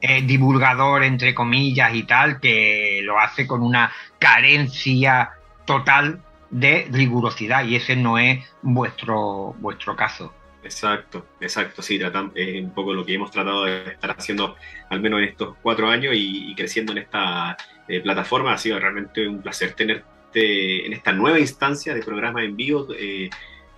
eh, 0.00 0.22
divulgador, 0.22 1.04
entre 1.04 1.32
comillas, 1.32 1.94
y 1.94 2.02
tal, 2.02 2.40
que 2.40 3.02
lo 3.04 3.20
hace 3.20 3.46
con 3.46 3.62
una 3.62 3.92
carencia 4.18 5.30
total 5.64 6.22
de 6.50 6.88
rigurosidad, 6.90 7.64
y 7.66 7.76
ese 7.76 7.94
no 7.94 8.18
es 8.18 8.44
vuestro, 8.62 9.54
vuestro 9.60 9.94
caso. 9.94 10.34
Exacto, 10.66 11.24
exacto, 11.40 11.80
sí, 11.80 11.96
tratan, 11.96 12.32
es 12.34 12.60
un 12.60 12.74
poco 12.74 12.92
lo 12.92 13.06
que 13.06 13.14
hemos 13.14 13.30
tratado 13.30 13.66
de 13.66 13.84
estar 13.84 14.10
haciendo 14.10 14.56
al 14.90 15.00
menos 15.00 15.20
en 15.20 15.28
estos 15.28 15.56
cuatro 15.62 15.88
años 15.88 16.12
y, 16.16 16.52
creciendo 16.56 16.90
en 16.90 16.98
esta 16.98 17.56
eh, 17.86 18.00
plataforma. 18.00 18.52
Ha 18.52 18.58
sido 18.58 18.80
realmente 18.80 19.28
un 19.28 19.40
placer 19.42 19.74
tenerte 19.74 20.84
en 20.84 20.92
esta 20.92 21.12
nueva 21.12 21.38
instancia 21.38 21.94
de 21.94 22.02
programa 22.02 22.42
en 22.42 22.56
vivo. 22.56 22.88
Eh, 22.98 23.30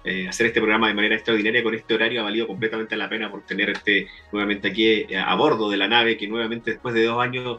eh, 0.04 0.28
hacer 0.28 0.46
este 0.46 0.60
programa 0.60 0.88
de 0.88 0.94
manera 0.94 1.14
extraordinaria 1.14 1.62
con 1.62 1.74
este 1.74 1.92
horario 1.92 2.22
ha 2.22 2.24
valido 2.24 2.46
completamente 2.46 2.96
la 2.96 3.10
pena 3.10 3.30
por 3.30 3.44
tenerte 3.44 4.08
nuevamente 4.32 4.68
aquí 4.68 5.06
a 5.14 5.34
bordo 5.34 5.68
de 5.68 5.76
la 5.76 5.88
nave 5.88 6.16
que 6.16 6.26
nuevamente 6.26 6.70
después 6.70 6.94
de 6.94 7.04
dos 7.04 7.20
años 7.20 7.58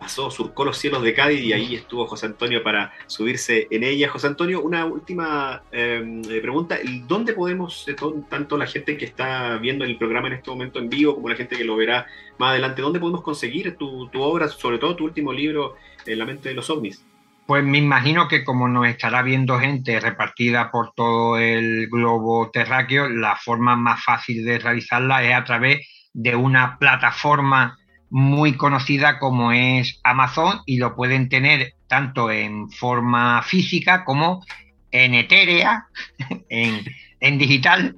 pasó, 0.00 0.30
surcó 0.30 0.64
los 0.64 0.78
cielos 0.78 1.02
de 1.02 1.12
Cádiz 1.12 1.42
y 1.42 1.52
ahí 1.52 1.74
estuvo 1.74 2.06
José 2.06 2.26
Antonio 2.26 2.62
para 2.62 2.92
subirse 3.06 3.68
en 3.70 3.84
ella. 3.84 4.08
José 4.08 4.28
Antonio, 4.28 4.62
una 4.62 4.86
última 4.86 5.62
em, 5.70 6.22
eh, 6.28 6.40
pregunta. 6.40 6.78
¿Dónde 7.06 7.34
podemos, 7.34 7.86
eh, 7.86 7.94
tanto 8.28 8.56
la 8.56 8.66
gente 8.66 8.96
que 8.96 9.04
está 9.04 9.58
viendo 9.58 9.84
el 9.84 9.98
programa 9.98 10.28
en 10.28 10.34
este 10.34 10.50
momento 10.50 10.78
en 10.78 10.88
vivo 10.88 11.14
como 11.14 11.28
la 11.28 11.36
gente 11.36 11.56
que 11.56 11.64
lo 11.64 11.76
verá 11.76 12.06
más 12.38 12.50
adelante, 12.50 12.80
dónde 12.80 12.98
podemos 12.98 13.22
conseguir 13.22 13.76
tu, 13.76 14.08
tu 14.08 14.22
obra, 14.22 14.48
sobre 14.48 14.78
todo 14.78 14.96
tu 14.96 15.04
último 15.04 15.32
libro, 15.32 15.76
En 16.06 16.18
la 16.18 16.24
mente 16.24 16.48
de 16.48 16.54
los 16.54 16.70
ovnis? 16.70 17.04
Pues 17.46 17.62
me 17.62 17.78
imagino 17.78 18.26
que 18.26 18.42
como 18.42 18.68
nos 18.68 18.86
estará 18.86 19.22
viendo 19.22 19.58
gente 19.58 20.00
repartida 20.00 20.70
por 20.70 20.92
todo 20.94 21.36
el 21.36 21.88
globo 21.90 22.50
terráqueo, 22.50 23.08
la 23.08 23.36
forma 23.36 23.76
más 23.76 24.02
fácil 24.02 24.44
de 24.44 24.58
realizarla 24.58 25.22
es 25.24 25.34
a 25.34 25.44
través 25.44 25.86
de 26.12 26.34
una 26.36 26.78
plataforma 26.78 27.76
muy 28.10 28.54
conocida 28.56 29.18
como 29.18 29.52
es 29.52 30.00
Amazon 30.02 30.60
y 30.66 30.78
lo 30.78 30.94
pueden 30.94 31.28
tener 31.28 31.74
tanto 31.86 32.30
en 32.30 32.70
forma 32.70 33.42
física 33.42 34.04
como 34.04 34.44
en 34.90 35.14
etérea, 35.14 35.86
en, 36.48 37.38
digital, 37.38 37.96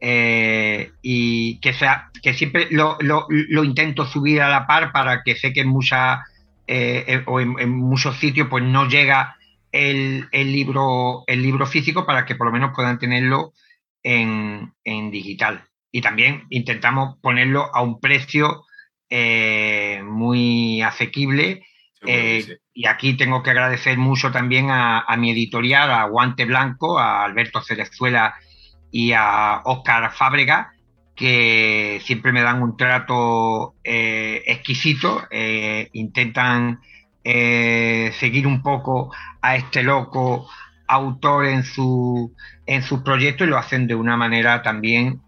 eh, 0.00 0.90
y 1.02 1.58
que, 1.60 1.72
sea, 1.72 2.10
que 2.22 2.34
siempre 2.34 2.68
lo, 2.70 2.96
lo, 3.00 3.64
intento 3.64 4.06
subir 4.06 4.42
a 4.42 4.48
la 4.48 4.66
par 4.66 4.92
para 4.92 5.22
que 5.22 5.36
sé 5.36 5.52
que 5.52 5.60
en 5.60 5.68
muchas 5.68 6.20
eh, 6.66 7.04
eh, 7.06 7.22
o 7.26 7.40
en, 7.40 7.70
muchos 7.70 8.16
sitios 8.16 8.48
pues 8.48 8.64
no 8.64 8.88
llega 8.88 9.36
el, 9.70 10.28
libro, 10.32 11.24
el 11.26 11.42
libro 11.42 11.66
físico 11.66 12.06
para 12.06 12.24
que 12.24 12.36
por 12.36 12.46
lo 12.46 12.52
menos 12.52 12.72
puedan 12.74 12.98
tenerlo 12.98 13.52
en, 14.02 14.72
digital. 14.84 15.64
Y 15.92 16.00
también 16.00 16.44
intentamos 16.50 17.18
ponerlo 17.20 17.74
a 17.74 17.82
un 17.82 18.00
precio 18.00 18.63
eh, 19.16 20.02
muy 20.02 20.82
asequible. 20.82 21.62
Y 22.74 22.86
aquí 22.86 23.16
tengo 23.16 23.42
que 23.42 23.50
agradecer 23.50 23.96
mucho 23.96 24.32
también 24.32 24.70
a, 24.70 25.00
a, 25.00 25.16
mi 25.16 25.30
editorial, 25.30 25.90
a 25.90 26.04
Guante 26.04 26.44
Blanco, 26.44 26.98
a 26.98 27.24
Alberto 27.24 27.62
Cerezuela 27.62 28.34
y 28.90 29.12
a 29.12 29.62
Óscar 29.64 30.12
Fábrega, 30.12 30.72
que 31.14 32.00
siempre 32.04 32.32
me 32.32 32.42
dan 32.42 32.62
un 32.62 32.76
trato 32.76 33.74
eh, 33.84 34.42
exquisito, 34.46 35.22
eh, 35.30 35.88
intentan 35.92 36.80
eh, 37.22 38.12
seguir 38.18 38.46
un 38.46 38.62
poco 38.62 39.12
a 39.40 39.56
este 39.56 39.82
loco 39.82 40.48
autor 40.86 41.46
en 41.46 41.64
su, 41.64 42.34
en 42.66 42.82
sus 42.82 43.00
proyectos 43.00 43.46
y 43.46 43.50
lo 43.50 43.58
hacen 43.58 43.86
de 43.86 43.94
una 43.94 44.16
manera 44.16 44.62
también 44.62 45.22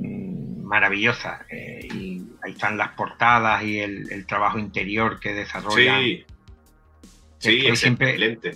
maravillosa. 0.00 1.46
y 1.50 2.22
ahí 2.42 2.52
están 2.52 2.76
las 2.76 2.90
portadas 2.90 3.62
y 3.64 3.80
el, 3.80 4.26
trabajo 4.26 4.58
interior 4.58 5.18
que 5.20 5.34
desarrollan. 5.34 6.02
Sí, 6.02 6.24
sí 7.38 7.66
excelente. 7.66 8.52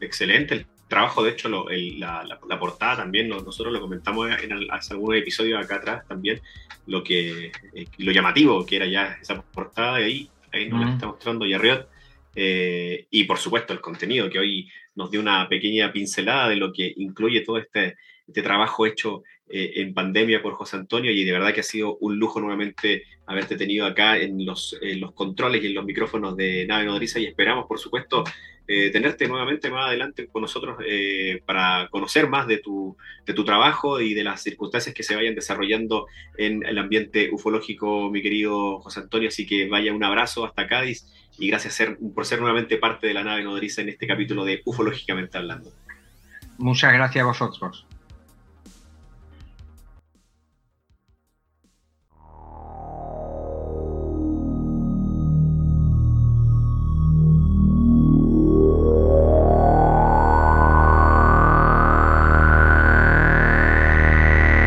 Excelente 0.00 0.66
trabajo, 0.94 1.24
de 1.24 1.32
hecho, 1.32 1.48
la, 1.48 2.58
portada 2.58 2.98
también, 2.98 3.28
nosotros 3.28 3.72
lo 3.72 3.80
comentamos 3.80 4.30
en, 4.42 4.70
hace 4.70 4.94
algunos 4.94 5.18
episodios 5.18 5.62
acá 5.62 5.76
atrás 5.76 6.06
también, 6.06 6.40
lo 6.86 7.02
que 7.02 7.50
eh, 7.72 7.86
lo 7.98 8.12
llamativo 8.12 8.64
que 8.64 8.76
era 8.76 8.86
ya 8.86 9.18
esa 9.20 9.42
portada, 9.42 10.00
y 10.00 10.04
ahí, 10.04 10.30
ahí 10.52 10.68
nos 10.68 10.84
la 10.84 10.92
está 10.92 11.06
mostrando 11.06 11.46
Yarriot. 11.46 11.88
Eh, 12.36 13.06
y 13.10 13.24
por 13.24 13.38
supuesto 13.38 13.72
el 13.72 13.80
contenido, 13.80 14.30
que 14.30 14.38
hoy 14.38 14.70
nos 14.94 15.10
dio 15.10 15.20
una 15.20 15.48
pequeña 15.48 15.92
pincelada 15.92 16.48
de 16.48 16.56
lo 16.56 16.72
que 16.72 16.92
incluye 16.96 17.40
todo 17.40 17.58
este, 17.58 17.96
este 18.26 18.42
trabajo 18.42 18.86
hecho 18.86 19.24
eh, 19.48 19.72
en 19.76 19.92
pandemia 19.92 20.42
por 20.42 20.54
José 20.54 20.76
Antonio 20.76 21.12
y 21.12 21.24
de 21.24 21.32
verdad 21.32 21.52
que 21.52 21.60
ha 21.60 21.64
sido 21.64 21.96
un 21.98 22.18
lujo 22.18 22.40
nuevamente 22.40 23.04
haberte 23.26 23.56
tenido 23.56 23.86
acá 23.86 24.16
en 24.16 24.44
los, 24.44 24.76
en 24.80 25.00
los 25.00 25.12
controles 25.12 25.62
y 25.62 25.66
en 25.66 25.74
los 25.74 25.84
micrófonos 25.84 26.36
de 26.36 26.66
Nave 26.66 26.86
Nodriza 26.86 27.18
y 27.18 27.26
esperamos 27.26 27.66
por 27.66 27.78
supuesto 27.78 28.24
eh, 28.66 28.88
tenerte 28.90 29.28
nuevamente 29.28 29.70
más 29.70 29.88
adelante 29.88 30.26
con 30.26 30.40
nosotros 30.40 30.78
eh, 30.86 31.42
para 31.44 31.88
conocer 31.90 32.30
más 32.30 32.46
de 32.46 32.58
tu, 32.58 32.96
de 33.26 33.34
tu 33.34 33.44
trabajo 33.44 34.00
y 34.00 34.14
de 34.14 34.24
las 34.24 34.42
circunstancias 34.42 34.94
que 34.94 35.02
se 35.02 35.14
vayan 35.14 35.34
desarrollando 35.34 36.06
en 36.38 36.64
el 36.64 36.78
ambiente 36.78 37.28
ufológico, 37.30 38.10
mi 38.10 38.22
querido 38.22 38.80
José 38.80 39.00
Antonio. 39.00 39.28
Así 39.28 39.46
que 39.46 39.68
vaya 39.68 39.92
un 39.92 40.02
abrazo 40.02 40.46
hasta 40.46 40.66
Cádiz 40.66 41.06
y 41.38 41.48
gracias 41.48 41.82
por 42.14 42.24
ser 42.24 42.40
nuevamente 42.40 42.78
parte 42.78 43.06
de 43.06 43.12
la 43.12 43.24
nave 43.24 43.44
nodriza 43.44 43.82
en 43.82 43.90
este 43.90 44.06
capítulo 44.06 44.46
de 44.46 44.62
Ufológicamente 44.64 45.36
Hablando. 45.36 45.70
Muchas 46.56 46.94
gracias 46.94 47.22
a 47.22 47.26
vosotros. 47.26 47.86